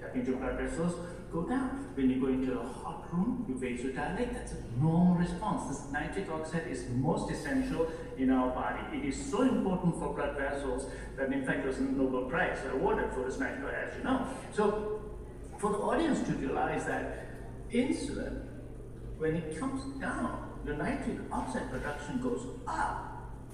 that 0.02 0.16
means 0.16 0.28
your 0.28 0.38
blood 0.38 0.60
vessels 0.60 0.95
go 1.32 1.44
down. 1.44 1.88
When 1.95 2.10
you 2.10 2.20
go 2.20 2.28
into 2.28 2.60
a 2.60 2.64
hot 2.64 3.08
room, 3.12 3.45
you 3.48 3.56
vasodilate. 3.56 4.34
That's 4.34 4.53
a 4.53 4.58
normal 4.80 5.16
response. 5.16 5.70
This 5.70 5.91
nitric 5.91 6.30
oxide 6.30 6.68
is 6.70 6.86
most 6.95 7.32
essential 7.32 7.88
in 8.18 8.32
our 8.32 8.49
body. 8.49 8.98
It 8.98 9.06
is 9.06 9.30
so 9.30 9.41
important 9.41 9.95
for 9.95 10.14
blood 10.14 10.38
vessels 10.38 10.86
that, 11.18 11.32
in 11.32 11.45
fact, 11.45 11.60
there 11.60 11.68
was 11.68 11.78
a 11.78 11.84
Nobel 11.84 12.30
Prize 12.30 12.58
awarded 12.72 13.14
for 13.14 13.24
this 13.24 13.40
nitric 13.40 13.74
as 13.74 13.98
you 13.98 14.03
know. 14.03 14.28
So, 14.53 15.02
for 15.58 15.72
the 15.72 15.78
audience 15.78 16.26
to 16.28 16.34
realize 16.34 16.86
that 16.86 17.28
insulin, 17.72 18.48
when 19.18 19.36
it 19.36 19.60
comes 19.60 19.99
down, 19.99 20.60
the 20.66 20.74
nitric 20.74 21.18
oxide 21.32 21.70
production 21.70 22.22
goes 22.22 22.48
up. 22.68 23.08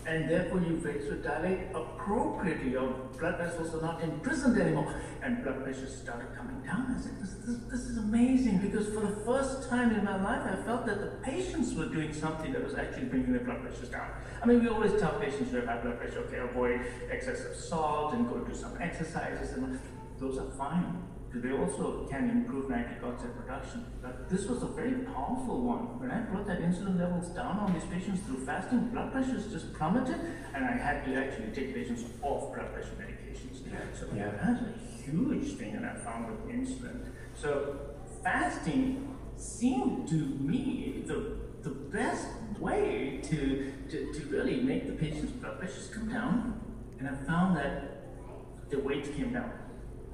And 0.05 0.29
therefore 0.29 0.61
you 0.61 0.77
vasodilate 0.77 1.75
appropriately. 1.75 2.71
Your 2.71 2.87
blood 3.19 3.37
vessels 3.39 3.75
are 3.75 3.81
not 3.81 4.01
imprisoned 4.01 4.57
anymore. 4.57 5.01
And 5.21 5.43
blood 5.43 5.63
pressure 5.63 5.87
started 5.87 6.33
coming 6.33 6.46
down. 6.67 6.95
I 6.95 7.21
this, 7.21 7.33
this, 7.45 7.57
this 7.71 7.81
is 7.81 7.97
amazing 7.97 8.59
because 8.59 8.87
for 8.93 8.99
the 8.99 9.15
first 9.25 9.69
time 9.69 9.95
in 9.95 10.03
my 10.03 10.21
life, 10.21 10.43
I 10.45 10.61
felt 10.63 10.85
that 10.85 10.99
the 10.99 11.11
patients 11.23 11.73
were 11.73 11.85
doing 11.85 12.13
something 12.13 12.51
that 12.53 12.63
was 12.63 12.75
actually 12.75 13.05
bringing 13.05 13.31
their 13.31 13.43
blood 13.43 13.61
pressures 13.61 13.89
down. 13.89 14.09
I 14.43 14.45
mean, 14.45 14.61
we 14.61 14.69
always 14.69 14.99
tell 14.99 15.19
patients 15.19 15.51
who 15.51 15.57
have 15.57 15.65
high 15.65 15.81
blood 15.81 15.97
pressure, 15.97 16.19
okay, 16.27 16.37
avoid 16.37 16.81
excessive 17.09 17.55
salt 17.55 18.13
and 18.13 18.27
go 18.27 18.39
do 18.39 18.53
some 18.53 18.77
exercises, 18.79 19.53
and 19.53 19.79
those 20.19 20.37
are 20.37 20.51
fine 20.51 21.06
they 21.33 21.51
also 21.51 22.07
can 22.09 22.29
improve 22.29 22.69
nitric 22.69 23.03
oxide 23.03 23.35
production. 23.37 23.85
But 24.01 24.29
this 24.29 24.45
was 24.47 24.63
a 24.63 24.67
very 24.67 24.93
powerful 25.05 25.61
one. 25.61 25.99
When 25.99 26.09
I 26.11 26.21
brought 26.21 26.47
that 26.47 26.61
insulin 26.61 26.97
levels 26.99 27.29
down 27.29 27.59
on 27.59 27.73
these 27.73 27.83
patients 27.85 28.21
through 28.25 28.45
fasting, 28.45 28.89
blood 28.89 29.11
pressures 29.11 29.51
just 29.51 29.73
plummeted, 29.73 30.15
and 30.53 30.65
I 30.65 30.71
had 30.71 31.05
to 31.05 31.15
actually 31.15 31.51
take 31.51 31.73
patients 31.75 32.03
off 32.21 32.53
blood 32.55 32.73
pressure 32.73 32.95
medications. 32.99 33.57
So 33.99 34.07
Yeah. 34.15 34.31
that's 34.31 34.61
a 34.61 34.73
huge 35.03 35.57
thing 35.57 35.73
that 35.79 35.83
I 35.83 35.95
found 35.99 36.31
with 36.31 36.47
insulin. 36.53 37.11
So 37.35 37.77
fasting 38.23 39.15
seemed 39.35 40.07
to 40.09 40.15
me 40.15 41.03
the 41.05 41.37
the 41.63 41.69
best 41.69 42.27
way 42.59 43.19
to, 43.23 43.73
to, 43.89 44.13
to 44.13 44.25
really 44.29 44.61
make 44.61 44.87
the 44.87 44.93
patient's 44.93 45.33
blood 45.33 45.59
pressures 45.59 45.87
come 45.93 46.07
down. 46.07 46.61
And 46.97 47.09
I 47.09 47.13
found 47.25 47.57
that 47.57 48.69
the 48.69 48.79
weight 48.79 49.13
came 49.15 49.33
down. 49.33 49.51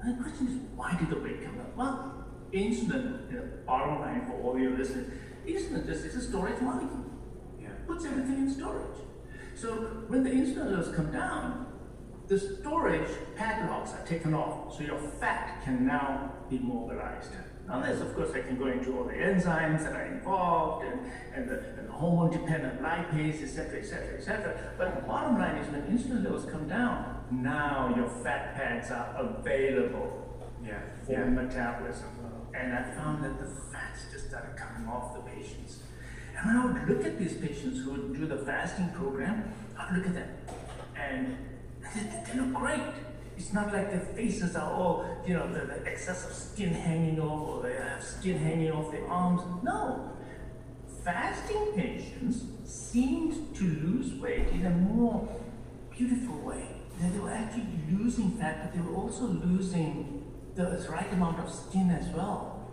And 0.04 0.18
the 0.18 0.22
question 0.22 0.48
is, 0.48 0.54
why 0.76 0.94
did 0.98 1.08
the 1.08 1.18
weight 1.18 1.42
come 1.42 1.56
down? 1.56 1.72
Well, 1.76 2.26
insulin, 2.52 3.30
know, 3.32 3.48
bottom 3.66 4.00
line 4.00 4.26
for 4.26 4.34
all 4.42 4.58
your 4.58 4.76
listeners, 4.76 5.10
insulin 5.46 5.86
just 5.86 6.04
is 6.04 6.16
a 6.16 6.20
storage 6.20 6.60
molecule. 6.60 7.06
Yeah. 7.58 7.68
Puts 7.86 8.04
everything 8.04 8.34
in 8.34 8.50
storage. 8.50 8.98
So 9.54 9.70
when 10.08 10.22
the 10.22 10.28
insulin 10.28 10.70
levels 10.70 10.94
come 10.94 11.10
down, 11.10 11.66
the 12.28 12.38
storage 12.38 13.08
padlocks 13.34 13.92
are 13.92 14.04
taken 14.06 14.34
off, 14.34 14.76
so 14.76 14.82
your 14.82 14.98
fat 14.98 15.62
can 15.64 15.86
now 15.86 16.32
be 16.50 16.58
mobilized. 16.58 17.30
Now, 17.66 17.80
this, 17.80 18.02
of 18.02 18.14
course, 18.14 18.30
I 18.34 18.40
can 18.40 18.58
go 18.58 18.66
into 18.66 18.98
all 18.98 19.04
the 19.04 19.14
enzymes 19.14 19.84
that 19.84 19.94
are 19.94 20.04
involved 20.04 20.84
and, 20.84 21.00
and 21.34 21.48
the, 21.48 21.60
and 21.78 21.88
the 21.88 21.92
hormone-dependent 21.92 22.82
lipase, 22.82 23.42
etc., 23.42 23.80
etc., 23.80 24.18
etc. 24.18 24.74
But 24.76 24.96
the 24.96 25.00
bottom 25.02 25.38
line 25.38 25.56
is 25.56 25.72
when 25.72 25.82
insulin 25.82 26.24
levels 26.24 26.44
come 26.44 26.68
down, 26.68 27.23
now 27.42 27.92
your 27.96 28.08
fat 28.22 28.54
pads 28.54 28.90
are 28.90 29.14
available 29.18 30.20
Yeah. 30.62 30.80
for 31.04 31.12
Yeah. 31.12 31.24
metabolism. 31.24 32.08
And 32.54 32.72
I 32.72 32.82
found 32.94 33.24
that 33.24 33.38
the 33.40 33.46
fats 33.72 34.06
just 34.12 34.28
started 34.28 34.56
coming 34.56 34.88
off 34.88 35.14
the 35.14 35.20
patients. 35.22 35.82
And 36.36 36.46
when 36.46 36.56
I 36.56 36.66
would 36.66 36.88
look 36.88 37.04
at 37.04 37.18
these 37.18 37.36
patients 37.36 37.80
who 37.82 37.90
would 37.92 38.14
do 38.14 38.26
the 38.26 38.38
fasting 38.38 38.90
program, 38.90 39.44
I'd 39.76 39.96
look 39.96 40.06
at 40.06 40.14
them 40.14 40.28
and 40.96 41.36
they, 41.82 42.22
they 42.32 42.38
look 42.40 42.54
great. 42.54 42.80
It's 43.36 43.52
not 43.52 43.72
like 43.72 43.90
their 43.90 44.06
faces 44.14 44.54
are 44.54 44.70
all, 44.70 45.04
you 45.26 45.34
know, 45.34 45.52
the, 45.52 45.66
the 45.66 45.84
excess 45.90 46.24
of 46.24 46.32
skin 46.32 46.70
hanging 46.72 47.20
off 47.20 47.48
or 47.48 47.62
they 47.64 47.74
have 47.74 48.02
skin 48.04 48.38
hanging 48.38 48.70
off 48.70 48.92
their 48.92 49.06
arms. 49.08 49.42
No. 49.64 50.12
Fasting 51.02 51.72
patients 51.76 52.44
seemed 52.64 53.54
to 53.56 53.64
lose 53.64 54.14
weight 54.20 54.48
in 54.52 54.64
a 54.66 54.70
more 54.70 55.28
beautiful 55.90 56.38
way. 56.40 56.68
That 57.04 57.12
they 57.12 57.18
were 57.18 57.32
actually 57.32 57.66
losing 57.92 58.30
fat, 58.38 58.60
but 58.62 58.72
they 58.72 58.80
were 58.80 58.96
also 58.96 59.26
losing 59.26 60.24
the 60.54 60.86
right 60.90 61.12
amount 61.12 61.38
of 61.38 61.52
skin 61.52 61.90
as 61.90 62.08
well. 62.08 62.66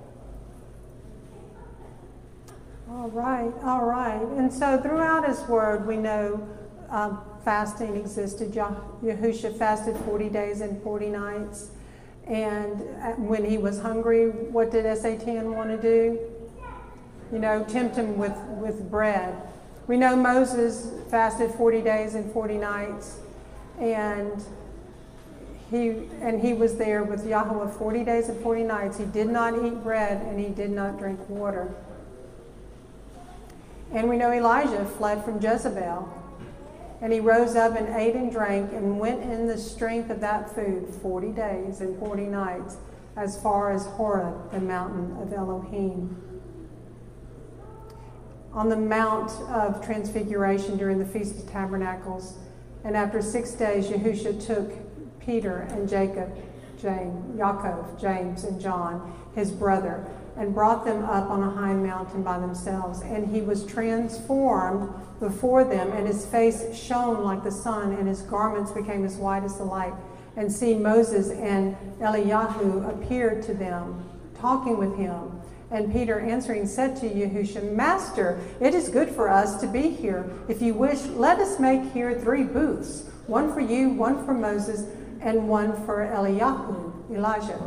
All 2.90 3.10
right, 3.10 3.52
all 3.62 3.84
right. 3.84 4.22
And 4.38 4.54
so 4.54 4.80
throughout 4.80 5.28
his 5.28 5.42
word, 5.50 5.86
we 5.86 5.98
know 5.98 6.48
um, 6.90 7.20
fasting 7.44 7.98
existed. 7.98 8.56
Yah- 8.56 8.80
Yahusha 9.04 9.58
fasted 9.58 9.98
40 10.06 10.30
days 10.30 10.62
and 10.62 10.82
40 10.82 11.08
nights. 11.08 11.72
And 12.26 12.82
uh, 13.02 13.12
when 13.18 13.44
he 13.44 13.58
was 13.58 13.82
hungry, 13.82 14.30
what 14.30 14.72
did 14.72 14.98
Satan 14.98 15.54
want 15.54 15.70
to 15.72 15.78
do? 15.82 16.20
You 17.34 17.40
know, 17.40 17.66
tempt 17.66 17.98
him 17.98 18.18
with, 18.18 18.38
with 18.62 18.90
bread. 18.90 19.36
We 19.88 19.98
know 19.98 20.16
Moses 20.16 20.90
fasted 21.10 21.52
40 21.52 21.82
days 21.82 22.16
and 22.16 22.32
40 22.32 22.58
nights. 22.60 23.18
And 23.82 24.42
he, 25.72 26.08
and 26.22 26.40
he 26.40 26.54
was 26.54 26.78
there 26.78 27.04
with 27.04 27.26
Yahweh 27.26 27.72
40 27.72 28.04
days 28.04 28.30
and 28.30 28.40
40 28.42 28.64
nights. 28.64 28.98
He 29.00 29.06
did 29.06 29.28
not 29.28 29.56
eat 29.66 29.82
bread 29.84 30.22
and 30.22 30.40
he 30.40 30.50
did 30.50 30.70
not 30.70 31.00
drink 31.00 31.20
water. 31.28 31.74
And 33.92 34.08
we 34.08 34.18
know 34.18 34.32
Elijah 34.32 34.86
fled 34.86 35.26
from 35.26 35.42
Jezebel. 35.42 36.18
And 37.02 37.12
he 37.12 37.20
rose 37.20 37.56
up 37.56 37.76
and 37.76 37.88
ate 37.96 38.16
and 38.16 38.32
drank 38.32 38.72
and 38.74 39.00
went 39.00 39.24
in 39.24 39.48
the 39.48 39.58
strength 39.58 40.12
of 40.12 40.20
that 40.20 40.54
food 40.54 40.88
40 41.02 41.32
days 41.32 41.82
and 41.82 41.98
40 41.98 42.28
nights 42.28 42.78
as 43.18 43.42
far 43.42 43.72
as 43.72 43.86
Horeb, 43.86 44.52
the 44.52 44.60
mountain 44.60 45.18
of 45.20 45.34
Elohim. 45.34 46.16
On 48.54 48.70
the 48.70 48.78
Mount 48.78 49.32
of 49.50 49.84
Transfiguration 49.84 50.78
during 50.78 51.00
the 51.00 51.06
Feast 51.06 51.38
of 51.38 51.50
Tabernacles, 51.50 52.38
and 52.84 52.98
after 52.98 53.22
six 53.22 53.52
days, 53.52 53.88
Yahusha 53.88 54.44
took 54.46 54.72
Peter 55.20 55.68
and 55.72 55.88
Jacob, 55.88 56.36
James, 56.82 57.40
Yaakov, 57.40 58.00
James, 58.00 58.44
and 58.44 58.60
John, 58.60 59.14
his 59.36 59.52
brother, 59.52 60.06
and 60.36 60.54
brought 60.54 60.84
them 60.84 61.04
up 61.06 61.30
on 61.30 61.44
a 61.44 61.50
high 61.52 61.74
mountain 61.74 62.24
by 62.24 62.40
themselves. 62.40 63.02
And 63.02 63.28
he 63.28 63.42
was 63.42 63.66
transformed 63.66 64.90
before 65.20 65.64
them, 65.64 65.92
and 65.92 66.08
his 66.08 66.26
face 66.26 66.76
shone 66.76 67.24
like 67.24 67.44
the 67.44 67.52
sun, 67.52 67.94
and 67.94 68.08
his 68.08 68.22
garments 68.22 68.72
became 68.72 69.06
as 69.06 69.16
white 69.16 69.44
as 69.44 69.58
the 69.58 69.64
light. 69.64 69.94
And 70.36 70.52
see, 70.52 70.74
Moses 70.74 71.30
and 71.30 71.76
Eliyahu 72.00 72.90
appeared 72.90 73.44
to 73.44 73.54
them, 73.54 74.10
talking 74.40 74.78
with 74.78 74.96
him. 74.96 75.41
And 75.72 75.92
Peter 75.92 76.20
answering 76.20 76.68
said 76.68 76.98
to 76.98 77.10
Yahusha, 77.10 77.74
Master, 77.74 78.40
it 78.60 78.76
is 78.76 78.90
good 78.90 79.10
for 79.10 79.30
us 79.30 79.62
to 79.62 79.68
be 79.68 79.90
here. 79.90 80.30
If 80.50 80.62
you 80.62 80.74
wish, 80.74 81.06
let 81.06 81.40
us 81.40 81.60
make 81.60 81.94
here 81.94 82.20
three 82.20 82.44
booths 82.44 83.06
one 83.28 83.54
for 83.54 83.62
you, 83.62 83.90
one 83.90 84.26
for 84.26 84.34
Moses, 84.34 84.84
and 85.22 85.48
one 85.48 85.74
for 85.86 86.06
Eliyahu, 86.06 87.16
Elijah. 87.16 87.62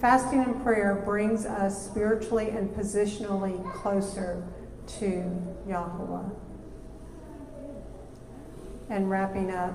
Fasting 0.00 0.40
and 0.40 0.62
prayer 0.62 1.02
brings 1.04 1.46
us 1.46 1.86
spiritually 1.86 2.50
and 2.50 2.68
positionally 2.70 3.72
closer 3.72 4.46
to 4.98 5.56
Yahweh. 5.66 6.28
And 8.90 9.08
wrapping 9.08 9.50
up 9.50 9.72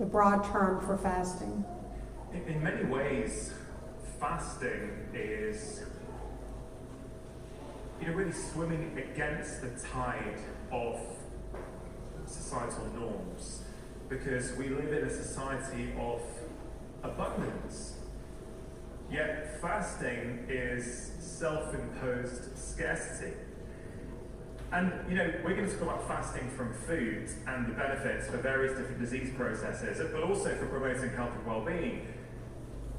the 0.00 0.06
broad 0.06 0.44
term 0.50 0.84
for 0.84 0.96
fasting. 0.96 1.64
In, 2.32 2.42
in 2.54 2.62
many 2.62 2.84
ways, 2.84 3.52
fasting 4.18 4.90
is 5.12 5.82
you 8.02 8.08
know, 8.08 8.14
really 8.14 8.32
swimming 8.32 8.98
against 8.98 9.62
the 9.62 9.70
tide 9.88 10.40
of 10.72 10.98
societal 12.26 12.86
norms 12.98 13.62
because 14.08 14.56
we 14.56 14.68
live 14.68 14.92
in 14.92 15.04
a 15.04 15.10
society 15.10 15.92
of 15.98 16.20
abundance. 17.04 17.94
Yet 19.08 19.60
fasting 19.60 20.46
is 20.48 21.12
self 21.20 21.72
imposed 21.74 22.58
scarcity. 22.58 23.34
And, 24.72 24.90
you 25.08 25.16
know, 25.16 25.32
we're 25.44 25.54
going 25.54 25.68
to 25.68 25.72
talk 25.74 25.82
about 25.82 26.08
fasting 26.08 26.50
from 26.56 26.72
food 26.72 27.28
and 27.46 27.66
the 27.68 27.72
benefits 27.74 28.26
for 28.28 28.38
various 28.38 28.76
different 28.76 29.00
disease 29.00 29.30
processes, 29.36 30.00
but 30.12 30.22
also 30.22 30.56
for 30.56 30.66
promoting 30.66 31.10
health 31.10 31.32
and 31.36 31.46
well 31.46 31.64
being. 31.64 32.08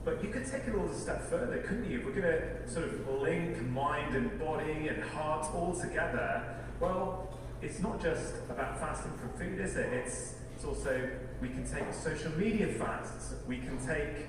But 0.05 0.21
you 0.21 0.29
could 0.29 0.45
take 0.45 0.63
it 0.67 0.75
all 0.75 0.85
a 0.85 0.93
step 0.93 1.29
further, 1.29 1.59
couldn't 1.59 1.89
you? 1.89 1.99
If 1.99 2.05
we're 2.05 2.11
going 2.11 2.23
to 2.23 2.69
sort 2.69 2.85
of 2.85 3.21
link 3.21 3.61
mind 3.69 4.15
and 4.15 4.37
body 4.37 4.89
and 4.89 5.01
heart 5.01 5.47
all 5.55 5.73
together, 5.73 6.57
well, 6.79 7.29
it's 7.61 7.79
not 7.79 8.01
just 8.01 8.33
about 8.49 8.79
fasting 8.79 9.13
from 9.17 9.29
food, 9.39 9.59
is 9.61 9.77
it? 9.77 9.93
It's, 9.93 10.35
it's 10.55 10.65
also, 10.65 11.09
we 11.41 11.47
can 11.47 11.65
take 11.65 11.93
social 11.93 12.31
media 12.33 12.67
fasts, 12.67 13.35
we 13.47 13.57
can 13.57 13.77
take 13.77 14.27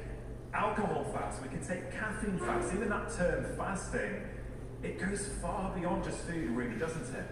alcohol 0.52 1.05
fasts, 1.12 1.42
we 1.42 1.48
can 1.48 1.66
take 1.66 1.90
caffeine 1.90 2.38
fasts. 2.38 2.72
Even 2.72 2.88
that 2.90 3.12
term 3.12 3.44
fasting, 3.56 4.22
it 4.84 5.01
goes 5.01 5.28
far 5.42 5.76
beyond 5.76 6.05
just 6.05 6.18
food, 6.18 6.51
really, 6.51 6.76
doesn't 6.78 7.12
it? 7.14 7.26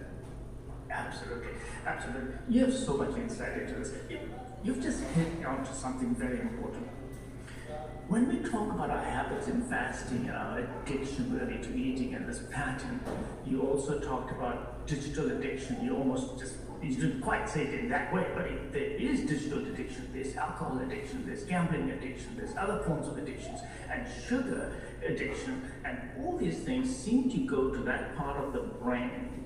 Absolutely, 0.89 1.53
absolutely. 1.85 2.35
You 2.49 2.65
have 2.65 2.73
so 2.73 2.97
much 2.97 3.15
insight 3.15 3.61
into 3.61 3.75
this. 3.75 3.93
You've 4.63 4.81
just 4.81 5.01
hit 5.01 5.45
on 5.45 5.63
to 5.63 5.73
something 5.73 6.13
very 6.15 6.41
important. 6.41 6.87
When 8.13 8.27
we 8.27 8.47
talk 8.47 8.71
about 8.71 8.91
our 8.91 9.03
habits 9.03 9.47
in 9.47 9.63
fasting 9.63 10.27
and 10.27 10.37
our 10.37 10.59
addiction 10.59 11.35
really 11.35 11.57
to 11.63 11.75
eating 11.75 12.13
and 12.13 12.29
this 12.29 12.43
pattern, 12.51 12.99
you 13.43 13.63
also 13.63 13.97
talked 13.97 14.31
about 14.31 14.85
digital 14.85 15.31
addiction. 15.31 15.83
You 15.83 15.97
almost 15.97 16.37
just, 16.37 16.57
you 16.83 16.93
didn't 16.93 17.21
quite 17.21 17.49
say 17.49 17.63
it 17.63 17.73
in 17.73 17.89
that 17.89 18.13
way, 18.13 18.27
but 18.35 18.45
it, 18.45 18.71
there 18.71 18.83
is 18.83 19.21
digital 19.21 19.65
addiction, 19.65 20.07
there's 20.13 20.35
alcohol 20.35 20.77
addiction, 20.77 21.25
there's 21.25 21.43
gambling 21.45 21.89
addiction, 21.89 22.35
there's 22.37 22.55
other 22.55 22.83
forms 22.83 23.07
of 23.07 23.17
addictions, 23.17 23.61
and 23.89 24.05
sugar 24.27 24.71
addiction. 25.03 25.71
And 25.83 25.97
all 26.19 26.37
these 26.37 26.59
things 26.59 26.95
seem 26.95 27.31
to 27.31 27.37
go 27.47 27.71
to 27.71 27.79
that 27.79 28.15
part 28.15 28.37
of 28.37 28.53
the 28.53 28.59
brain 28.59 29.43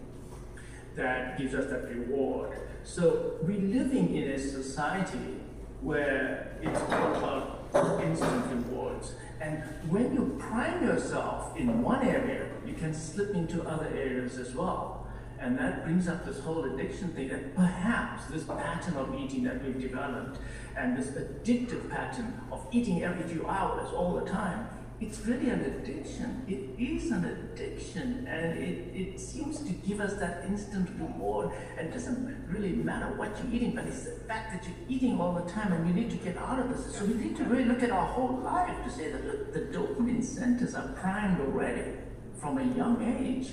that 0.98 1.38
gives 1.38 1.54
us 1.54 1.70
that 1.70 1.88
reward. 1.88 2.52
So 2.84 3.38
we're 3.44 3.62
living 3.62 4.14
in 4.14 4.32
a 4.32 4.38
society 4.38 5.40
where 5.80 6.58
it's 6.62 6.82
all 6.82 7.16
about 7.16 7.57
instant 7.74 8.46
rewards. 8.48 9.14
And 9.40 9.64
when 9.90 10.14
you 10.14 10.36
prime 10.40 10.84
yourself 10.84 11.56
in 11.58 11.82
one 11.82 12.06
area, 12.06 12.50
you 12.66 12.74
can 12.74 12.94
slip 12.94 13.34
into 13.34 13.64
other 13.64 13.88
areas 13.88 14.38
as 14.38 14.56
well. 14.56 15.08
And 15.40 15.58
that 15.60 15.84
brings 15.84 16.08
up 16.08 16.26
this 16.26 16.40
whole 16.40 16.66
addiction 16.66 17.10
thing 17.10 17.28
that 17.30 17.56
perhaps 17.56 18.26
this 18.26 18.44
pattern 18.44 18.96
of 18.96 19.14
eating 19.14 19.44
that 19.44 19.64
we've 19.64 19.80
developed 19.80 20.40
and 20.76 20.98
this 20.98 21.10
addictive 21.10 21.90
pattern 21.90 22.42
of 22.52 22.66
eating 22.72 23.04
every 23.04 23.24
few 23.24 23.46
hours 23.48 23.90
all 23.94 24.16
the 24.16 24.30
time 24.30 24.68
it's 25.00 25.20
really 25.26 25.52
an 25.52 25.62
addiction. 25.62 26.44
It 26.48 26.82
is 26.82 27.12
an 27.12 27.24
addiction, 27.24 28.26
and 28.28 28.58
it, 28.58 28.96
it 28.96 29.20
seems 29.20 29.60
to 29.60 29.72
give 29.72 30.00
us 30.00 30.16
that 30.16 30.44
instant 30.46 30.90
reward. 31.00 31.52
And 31.78 31.90
it 31.90 31.94
doesn't 31.94 32.48
really 32.50 32.72
matter 32.72 33.14
what 33.16 33.38
you're 33.38 33.54
eating, 33.54 33.76
but 33.76 33.86
it's 33.86 34.04
the 34.04 34.20
fact 34.28 34.54
that 34.54 34.68
you're 34.68 34.90
eating 34.90 35.22
all 35.22 35.34
the 35.34 35.50
time 35.52 35.72
and 35.72 35.88
you 35.88 35.94
need 35.94 36.10
to 36.10 36.18
get 36.18 36.36
out 36.38 36.60
of 36.60 36.70
this. 36.70 36.96
So 36.96 37.06
we 37.06 37.14
need 37.14 37.36
to 37.38 37.44
really 37.44 37.66
look 37.66 37.84
at 37.84 37.92
our 37.92 38.08
whole 38.08 38.38
life 38.38 38.76
to 38.86 38.90
say 38.90 39.12
that 39.12 39.24
look, 39.24 39.54
the 39.54 39.60
dopamine 39.78 40.24
centers 40.24 40.74
are 40.74 40.88
primed 40.94 41.42
already 41.42 41.92
from 42.40 42.58
a 42.58 42.66
young 42.76 43.04
age. 43.22 43.52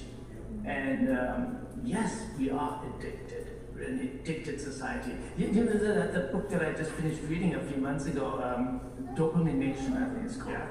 And 0.65 1.11
um, 1.11 1.59
yes, 1.85 2.23
we 2.39 2.49
are 2.49 2.83
addicted. 2.97 3.49
We're 3.75 3.85
an 3.85 4.21
addicted 4.23 4.63
society. 4.63 5.13
You, 5.37 5.49
you 5.49 5.65
know 5.65 5.73
the, 5.73 6.21
the, 6.21 6.29
book 6.33 6.49
that 6.49 6.65
I 6.65 6.73
just 6.73 6.93
finished 6.93 7.21
reading 7.29 7.55
a 7.55 7.61
few 7.61 7.77
months 7.83 8.07
ago, 8.07 8.41
um, 8.43 8.81
Dopamine 9.15 9.57
Nation, 9.57 9.95
I 9.97 10.15
think 10.15 10.25
it's 10.25 10.37
called. 10.37 10.55
Yeah 10.55 10.67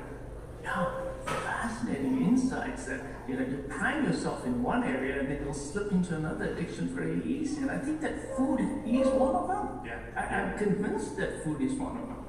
yeah, 0.64 0.90
fascinating 1.26 2.22
insights 2.22 2.86
that 2.86 3.02
you 3.28 3.36
know 3.36 3.46
you 3.46 3.66
prime 3.70 4.06
yourself 4.06 4.46
in 4.46 4.64
one 4.64 4.84
area 4.84 5.20
and 5.20 5.30
then 5.30 5.42
you'll 5.44 5.54
slip 5.54 5.92
into 5.92 6.16
another 6.16 6.46
addiction 6.46 6.88
very 6.88 7.22
easy. 7.26 7.62
And 7.62 7.72
I 7.72 7.78
think 7.78 8.02
that 8.02 8.36
food 8.38 8.60
is 8.86 9.08
one 9.08 9.36
of 9.36 9.48
them. 9.48 9.82
Yeah. 9.86 10.00
I, 10.16 10.42
am 10.42 10.58
convinced 10.58 11.18
that 11.18 11.44
food 11.44 11.62
is 11.62 11.74
one 11.74 11.98
of 11.98 12.08
them. 12.08 12.26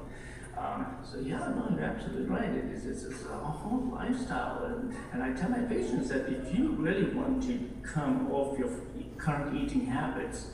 Um, 0.57 0.97
so 1.03 1.19
yeah, 1.19 1.39
no, 1.39 1.67
you're 1.75 1.83
absolutely 1.83 2.25
right. 2.25 2.49
It 2.49 2.65
is, 2.65 2.85
it's, 2.85 3.03
it's 3.03 3.25
a 3.25 3.35
whole 3.35 3.89
lifestyle, 3.93 4.63
and, 4.65 4.95
and 5.11 5.21
I 5.21 5.33
tell 5.33 5.49
my 5.49 5.59
patients 5.59 6.09
that 6.09 6.29
if 6.29 6.57
you 6.57 6.71
really 6.71 7.13
want 7.13 7.43
to 7.43 7.59
come 7.83 8.31
off 8.31 8.57
your 8.57 8.69
current 9.17 9.55
eating 9.55 9.85
habits, 9.85 10.47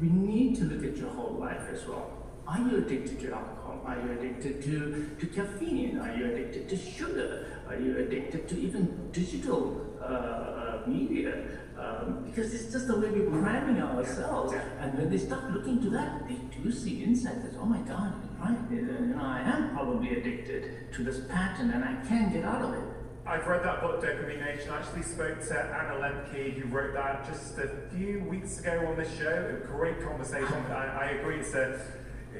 we 0.00 0.08
need 0.08 0.56
to 0.56 0.64
look 0.64 0.84
at 0.84 0.96
your 0.96 1.10
whole 1.10 1.36
life 1.38 1.68
as 1.70 1.86
well. 1.86 2.21
Are 2.52 2.60
you 2.60 2.76
addicted 2.84 3.18
to 3.20 3.32
alcohol? 3.32 3.80
Are 3.86 3.96
you 3.96 4.12
addicted 4.12 4.62
to, 4.64 5.08
to 5.18 5.26
caffeine? 5.26 5.98
Are 5.98 6.14
you 6.14 6.26
addicted 6.26 6.68
to 6.68 6.76
sugar? 6.76 7.46
Are 7.66 7.80
you 7.80 7.96
addicted 7.96 8.46
to 8.50 8.60
even 8.60 9.10
digital 9.10 9.80
uh, 10.02 10.04
uh, 10.04 10.82
media? 10.86 11.44
Um, 11.78 12.24
because 12.26 12.52
it's 12.52 12.70
just 12.70 12.88
the 12.88 13.00
way 13.00 13.08
we're 13.10 13.40
priming 13.40 13.80
ourselves. 13.82 14.52
And 14.80 14.98
when 14.98 15.08
they 15.08 15.16
start 15.16 15.50
looking 15.52 15.80
to 15.80 15.90
that, 15.90 16.28
they 16.28 16.36
do 16.62 16.70
see 16.70 17.02
insight 17.02 17.42
that, 17.42 17.58
oh 17.58 17.64
my 17.64 17.80
God, 17.88 18.12
right, 18.38 18.58
you 18.70 18.82
know, 18.82 19.18
I 19.18 19.40
am 19.40 19.70
probably 19.70 20.18
addicted 20.18 20.92
to 20.92 21.04
this 21.04 21.20
pattern 21.30 21.70
and 21.70 21.82
I 21.82 21.94
can't 22.06 22.34
get 22.34 22.44
out 22.44 22.60
of 22.60 22.74
it. 22.74 22.84
I've 23.24 23.46
read 23.46 23.64
that 23.64 23.80
book, 23.80 24.02
Dopamine 24.02 24.44
Nation. 24.44 24.70
I 24.70 24.80
actually 24.80 25.04
spoke 25.04 25.40
to 25.40 25.58
Anna 25.58 26.00
Lembke, 26.00 26.52
who 26.52 26.68
wrote 26.68 26.92
that 26.94 27.24
just 27.24 27.56
a 27.56 27.70
few 27.94 28.24
weeks 28.24 28.58
ago 28.58 28.84
on 28.88 28.98
this 28.98 29.16
show. 29.16 29.58
A 29.62 29.66
great 29.66 30.02
conversation. 30.02 30.52
I, 30.70 31.04
I 31.04 31.04
agree. 31.12 31.36
It's 31.36 31.54
a 31.54 31.80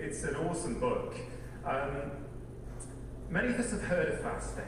it's 0.02 0.24
an 0.24 0.34
awesome 0.34 0.80
book. 0.80 1.14
Um, 1.64 2.10
many 3.30 3.48
of 3.48 3.60
us 3.60 3.70
have 3.70 3.82
heard 3.82 4.08
of 4.08 4.20
fasting. 4.20 4.64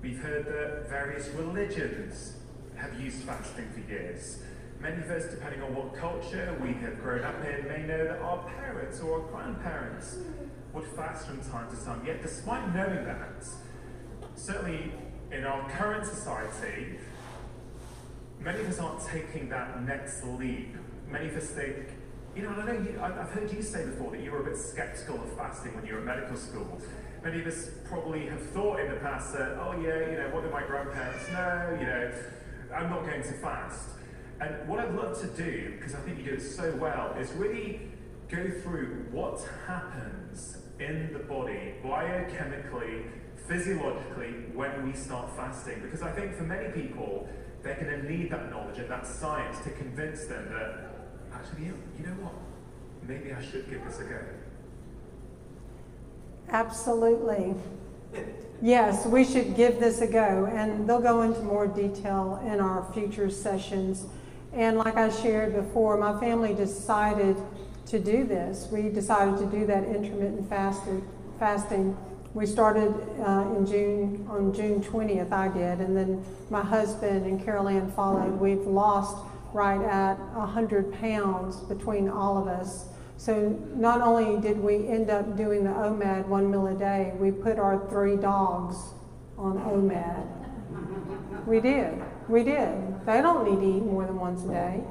We've 0.00 0.18
heard 0.18 0.46
that 0.46 0.88
various 0.88 1.28
religions 1.28 2.36
have 2.76 2.98
used 2.98 3.18
fasting 3.18 3.68
for 3.70 3.80
years. 3.80 4.42
Many 4.80 5.02
of 5.02 5.10
us, 5.10 5.26
depending 5.26 5.62
on 5.62 5.74
what 5.74 5.94
culture 5.94 6.58
we 6.60 6.72
have 6.72 6.98
grown 7.00 7.22
up 7.22 7.44
in, 7.44 7.68
may 7.68 7.82
know 7.82 8.04
that 8.04 8.18
our 8.20 8.50
parents 8.56 8.98
or 9.00 9.20
our 9.20 9.28
grandparents 9.28 10.16
would 10.72 10.86
fast 10.86 11.26
from 11.26 11.42
time 11.42 11.70
to 11.70 11.84
time. 11.84 12.04
Yet, 12.06 12.22
despite 12.22 12.74
knowing 12.74 13.04
that, 13.04 13.46
certainly 14.36 14.90
in 15.30 15.44
our 15.44 15.68
current 15.68 16.06
society, 16.06 16.98
many 18.40 18.60
of 18.62 18.68
us 18.70 18.78
aren't 18.78 19.06
taking 19.06 19.50
that 19.50 19.82
next 19.82 20.24
leap. 20.24 20.74
Many 21.10 21.28
of 21.28 21.36
us 21.36 21.50
think 21.50 21.88
you 22.34 22.42
know, 22.42 22.50
I 22.50 22.64
know 22.64 22.72
you, 22.72 22.98
I've 23.02 23.28
heard 23.30 23.52
you 23.52 23.62
say 23.62 23.84
before 23.84 24.10
that 24.12 24.22
you 24.22 24.30
were 24.30 24.40
a 24.40 24.44
bit 24.44 24.56
skeptical 24.56 25.16
of 25.16 25.36
fasting 25.36 25.74
when 25.74 25.84
you 25.84 25.94
were 25.94 26.00
at 26.00 26.04
medical 26.06 26.36
school. 26.36 26.80
Many 27.22 27.40
of 27.40 27.46
us 27.46 27.70
probably 27.84 28.26
have 28.26 28.40
thought 28.50 28.80
in 28.80 28.90
the 28.90 28.96
past 28.96 29.32
that, 29.34 29.58
oh 29.60 29.72
yeah, 29.80 30.10
you 30.10 30.16
know, 30.16 30.30
what 30.32 30.42
do 30.42 30.50
my 30.50 30.62
grandparents 30.62 31.28
know? 31.28 31.76
You 31.78 31.86
know, 31.86 32.12
I'm 32.74 32.90
not 32.90 33.04
going 33.04 33.22
to 33.22 33.32
fast. 33.34 33.90
And 34.40 34.66
what 34.66 34.80
I'd 34.80 34.94
love 34.94 35.20
to 35.20 35.26
do, 35.28 35.74
because 35.76 35.94
I 35.94 36.00
think 36.00 36.18
you 36.18 36.24
do 36.24 36.32
it 36.32 36.40
so 36.40 36.74
well, 36.76 37.14
is 37.18 37.30
really 37.32 37.82
go 38.28 38.50
through 38.62 39.06
what 39.10 39.46
happens 39.66 40.56
in 40.80 41.12
the 41.12 41.20
body 41.20 41.74
biochemically, 41.84 43.04
physiologically, 43.46 44.32
when 44.54 44.84
we 44.84 44.94
start 44.94 45.36
fasting. 45.36 45.80
Because 45.82 46.02
I 46.02 46.10
think 46.12 46.34
for 46.34 46.44
many 46.44 46.70
people, 46.70 47.28
they're 47.62 47.76
going 47.76 48.00
to 48.00 48.10
need 48.10 48.30
that 48.30 48.50
knowledge 48.50 48.78
and 48.78 48.90
that 48.90 49.06
science 49.06 49.58
to 49.64 49.70
convince 49.70 50.24
them 50.24 50.48
that 50.50 50.91
actually, 51.34 51.66
you 51.66 51.74
you 51.98 52.06
know 52.06 52.14
what? 52.22 52.34
Maybe 53.06 53.32
I 53.32 53.42
should 53.42 53.68
give 53.68 53.84
this 53.84 53.98
a 54.00 54.04
go. 54.04 54.18
Absolutely. 56.48 57.54
Yes, 58.64 59.06
we 59.06 59.24
should 59.24 59.56
give 59.56 59.80
this 59.80 60.02
a 60.02 60.06
go, 60.06 60.46
and 60.46 60.88
they'll 60.88 61.00
go 61.00 61.22
into 61.22 61.40
more 61.40 61.66
detail 61.66 62.40
in 62.46 62.60
our 62.60 62.86
future 62.92 63.28
sessions. 63.28 64.04
And 64.52 64.78
like 64.78 64.96
I 64.96 65.08
shared 65.08 65.52
before, 65.52 65.96
my 65.96 66.20
family 66.20 66.54
decided 66.54 67.36
to 67.86 67.98
do 67.98 68.22
this. 68.22 68.68
We 68.70 68.88
decided 68.88 69.38
to 69.38 69.46
do 69.46 69.66
that 69.66 69.82
intermittent 69.82 70.48
fasting. 70.48 71.04
fasting. 71.40 71.96
We 72.34 72.46
started 72.46 72.94
uh, 73.26 73.52
in 73.56 73.66
June, 73.66 74.28
on 74.30 74.54
June 74.54 74.80
20th, 74.80 75.32
I 75.32 75.48
did, 75.48 75.80
and 75.80 75.96
then 75.96 76.24
my 76.48 76.62
husband 76.62 77.26
and 77.26 77.44
Carol 77.44 77.66
Ann 77.66 77.90
followed. 77.90 78.38
We've 78.38 78.64
lost 78.64 79.16
right 79.52 79.82
at 79.82 80.18
100 80.34 80.92
pounds 81.00 81.56
between 81.62 82.08
all 82.08 82.38
of 82.38 82.48
us. 82.48 82.86
So 83.16 83.50
not 83.74 84.00
only 84.00 84.40
did 84.40 84.58
we 84.58 84.88
end 84.88 85.10
up 85.10 85.36
doing 85.36 85.64
the 85.64 85.70
OMAD 85.70 86.26
one 86.26 86.50
meal 86.50 86.66
a 86.66 86.74
day, 86.74 87.12
we 87.18 87.30
put 87.30 87.58
our 87.58 87.88
three 87.88 88.16
dogs 88.16 88.76
on 89.38 89.58
OMAD. 89.58 91.46
We 91.46 91.60
did. 91.60 92.02
We 92.28 92.44
did. 92.44 93.04
They 93.06 93.20
don't 93.20 93.44
need 93.44 93.64
to 93.64 93.76
eat 93.76 93.82
more 93.84 94.06
than 94.06 94.18
once 94.18 94.44
a 94.44 94.48
day. 94.48 94.84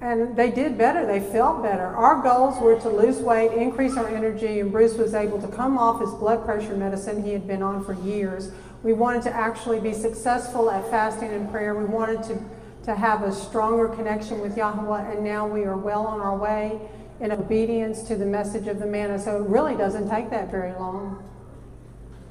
And 0.00 0.36
they 0.36 0.50
did 0.50 0.76
better. 0.76 1.06
They 1.06 1.20
felt 1.20 1.62
better. 1.62 1.86
Our 1.86 2.22
goals 2.22 2.60
were 2.60 2.78
to 2.80 2.88
lose 2.88 3.18
weight, 3.18 3.52
increase 3.52 3.96
our 3.96 4.08
energy, 4.08 4.60
and 4.60 4.70
Bruce 4.70 4.94
was 4.94 5.14
able 5.14 5.40
to 5.40 5.48
come 5.48 5.78
off 5.78 6.00
his 6.00 6.10
blood 6.10 6.44
pressure 6.44 6.76
medicine 6.76 7.24
he 7.24 7.32
had 7.32 7.46
been 7.46 7.62
on 7.62 7.84
for 7.84 7.94
years. 7.94 8.52
We 8.82 8.92
wanted 8.92 9.22
to 9.22 9.34
actually 9.34 9.80
be 9.80 9.94
successful 9.94 10.70
at 10.70 10.88
fasting 10.90 11.30
and 11.30 11.50
prayer. 11.50 11.74
We 11.74 11.86
wanted 11.86 12.22
to, 12.24 12.38
to 12.84 12.94
have 12.94 13.22
a 13.22 13.32
stronger 13.32 13.88
connection 13.88 14.40
with 14.40 14.56
Yahweh, 14.56 15.12
and 15.12 15.24
now 15.24 15.46
we 15.46 15.64
are 15.64 15.76
well 15.76 16.06
on 16.06 16.20
our 16.20 16.36
way 16.36 16.78
in 17.20 17.32
obedience 17.32 18.02
to 18.02 18.16
the 18.16 18.26
message 18.26 18.66
of 18.66 18.78
the 18.78 18.86
manna. 18.86 19.18
So 19.18 19.42
it 19.42 19.48
really 19.48 19.74
doesn't 19.74 20.10
take 20.10 20.30
that 20.30 20.50
very 20.50 20.72
long. 20.72 21.22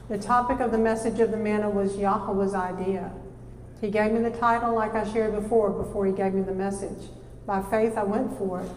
The 0.09 0.17
topic 0.17 0.59
of 0.59 0.71
the 0.71 0.77
message 0.77 1.19
of 1.19 1.31
the 1.31 1.37
manna 1.37 1.69
was 1.69 1.97
Yahweh's 1.97 2.53
idea. 2.53 3.11
He 3.81 3.89
gave 3.89 4.11
me 4.11 4.21
the 4.21 4.37
title, 4.37 4.75
like 4.75 4.93
I 4.93 5.11
shared 5.11 5.33
before, 5.33 5.69
before 5.71 6.05
he 6.05 6.11
gave 6.11 6.33
me 6.33 6.41
the 6.41 6.53
message. 6.53 7.09
By 7.45 7.61
faith, 7.63 7.97
I 7.97 8.03
went 8.03 8.37
for 8.37 8.61
it, 8.61 8.69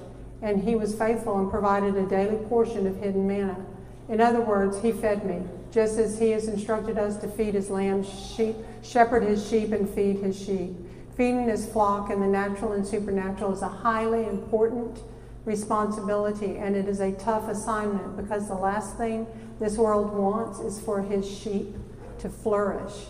and 0.42 0.62
he 0.62 0.74
was 0.76 0.94
faithful 0.94 1.38
and 1.38 1.50
provided 1.50 1.96
a 1.96 2.06
daily 2.06 2.36
portion 2.46 2.86
of 2.86 2.96
hidden 2.96 3.26
manna. 3.26 3.64
In 4.08 4.20
other 4.20 4.40
words, 4.40 4.80
he 4.80 4.92
fed 4.92 5.26
me, 5.26 5.42
just 5.72 5.98
as 5.98 6.18
he 6.18 6.30
has 6.30 6.48
instructed 6.48 6.96
us 6.96 7.16
to 7.18 7.28
feed 7.28 7.54
his 7.54 7.70
lambs, 7.70 8.08
sheep, 8.08 8.56
shepherd 8.82 9.24
his 9.24 9.46
sheep, 9.48 9.72
and 9.72 9.90
feed 9.90 10.18
his 10.18 10.40
sheep. 10.40 10.74
Feeding 11.16 11.48
his 11.48 11.66
flock 11.66 12.10
in 12.10 12.20
the 12.20 12.26
natural 12.26 12.72
and 12.72 12.86
supernatural 12.86 13.54
is 13.54 13.62
a 13.62 13.68
highly 13.68 14.26
important 14.26 15.00
responsibility, 15.46 16.58
and 16.58 16.76
it 16.76 16.86
is 16.88 17.00
a 17.00 17.12
tough 17.12 17.48
assignment 17.48 18.16
because 18.16 18.48
the 18.48 18.54
last 18.54 18.98
thing 18.98 19.26
this 19.58 19.78
world 19.78 20.12
wants 20.12 20.58
is 20.58 20.78
for 20.78 21.02
his 21.02 21.26
sheep 21.26 21.74
to 22.18 22.28
flourish. 22.28 23.06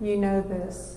You 0.00 0.16
know 0.16 0.40
this. 0.40 0.96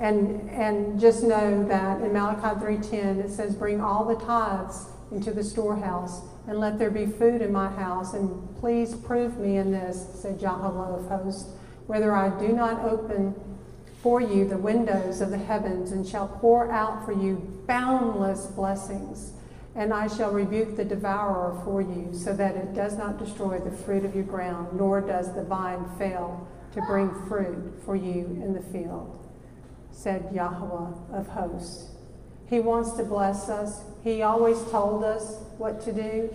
And, 0.00 0.50
and 0.50 0.98
just 0.98 1.22
know 1.22 1.64
that 1.68 2.00
in 2.00 2.12
Malachi 2.12 2.60
3.10 2.60 3.24
it 3.24 3.30
says, 3.30 3.54
bring 3.54 3.80
all 3.80 4.04
the 4.04 4.16
tithes 4.16 4.88
into 5.12 5.30
the 5.30 5.44
storehouse 5.44 6.22
and 6.48 6.58
let 6.58 6.78
there 6.78 6.90
be 6.90 7.06
food 7.06 7.40
in 7.40 7.52
my 7.52 7.68
house. 7.68 8.14
And 8.14 8.56
please 8.56 8.94
prove 8.94 9.38
me 9.38 9.58
in 9.58 9.70
this, 9.70 10.08
said 10.14 10.40
Jehovah 10.40 10.94
of 10.94 11.06
hosts, 11.06 11.50
whether 11.86 12.12
I 12.12 12.36
do 12.40 12.48
not 12.48 12.84
open 12.84 13.34
for 14.04 14.20
you 14.20 14.46
the 14.46 14.58
windows 14.58 15.22
of 15.22 15.30
the 15.30 15.38
heavens 15.38 15.90
and 15.90 16.06
shall 16.06 16.28
pour 16.28 16.70
out 16.70 17.06
for 17.06 17.12
you 17.12 17.36
boundless 17.66 18.44
blessings. 18.48 19.32
And 19.74 19.94
I 19.94 20.08
shall 20.08 20.30
rebuke 20.30 20.76
the 20.76 20.84
devourer 20.84 21.58
for 21.64 21.80
you, 21.80 22.10
so 22.12 22.34
that 22.34 22.54
it 22.54 22.74
does 22.74 22.98
not 22.98 23.18
destroy 23.18 23.58
the 23.58 23.70
fruit 23.70 24.04
of 24.04 24.14
your 24.14 24.24
ground, 24.24 24.78
nor 24.78 25.00
does 25.00 25.34
the 25.34 25.42
vine 25.42 25.86
fail 25.98 26.46
to 26.74 26.82
bring 26.82 27.10
fruit 27.26 27.80
for 27.86 27.96
you 27.96 28.26
in 28.44 28.52
the 28.52 28.60
field, 28.60 29.26
said 29.90 30.28
Yahweh 30.34 31.18
of 31.18 31.26
hosts. 31.28 31.90
He 32.46 32.60
wants 32.60 32.92
to 32.98 33.04
bless 33.04 33.48
us. 33.48 33.80
He 34.04 34.20
always 34.20 34.62
told 34.70 35.02
us 35.02 35.38
what 35.56 35.80
to 35.80 35.92
do. 35.94 36.34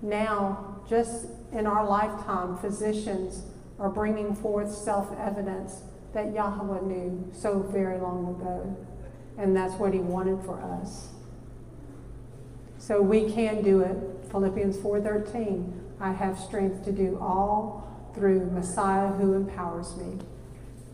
Now, 0.00 0.80
just 0.88 1.26
in 1.52 1.66
our 1.66 1.84
lifetime, 1.84 2.56
physicians 2.56 3.42
are 3.80 3.90
bringing 3.90 4.34
forth 4.36 4.72
self 4.72 5.12
evidence 5.18 5.82
that 6.18 6.34
Yahweh 6.34 6.80
knew 6.80 7.30
so 7.32 7.60
very 7.60 7.96
long 7.96 8.34
ago. 8.34 8.76
And 9.38 9.56
that's 9.56 9.74
what 9.74 9.92
he 9.92 10.00
wanted 10.00 10.44
for 10.44 10.60
us. 10.60 11.10
So 12.78 13.00
we 13.00 13.30
can 13.30 13.62
do 13.62 13.82
it. 13.82 13.96
Philippians 14.32 14.76
4:13, 14.78 15.72
I 16.00 16.10
have 16.10 16.36
strength 16.40 16.84
to 16.86 16.92
do 16.92 17.18
all 17.20 17.86
through 18.14 18.50
Messiah 18.50 19.12
who 19.12 19.34
empowers 19.34 19.96
me. 19.96 20.18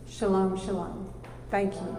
Shalom, 0.07 0.57
shalom. 0.57 1.09
Thank 1.49 1.73
you. 1.73 1.97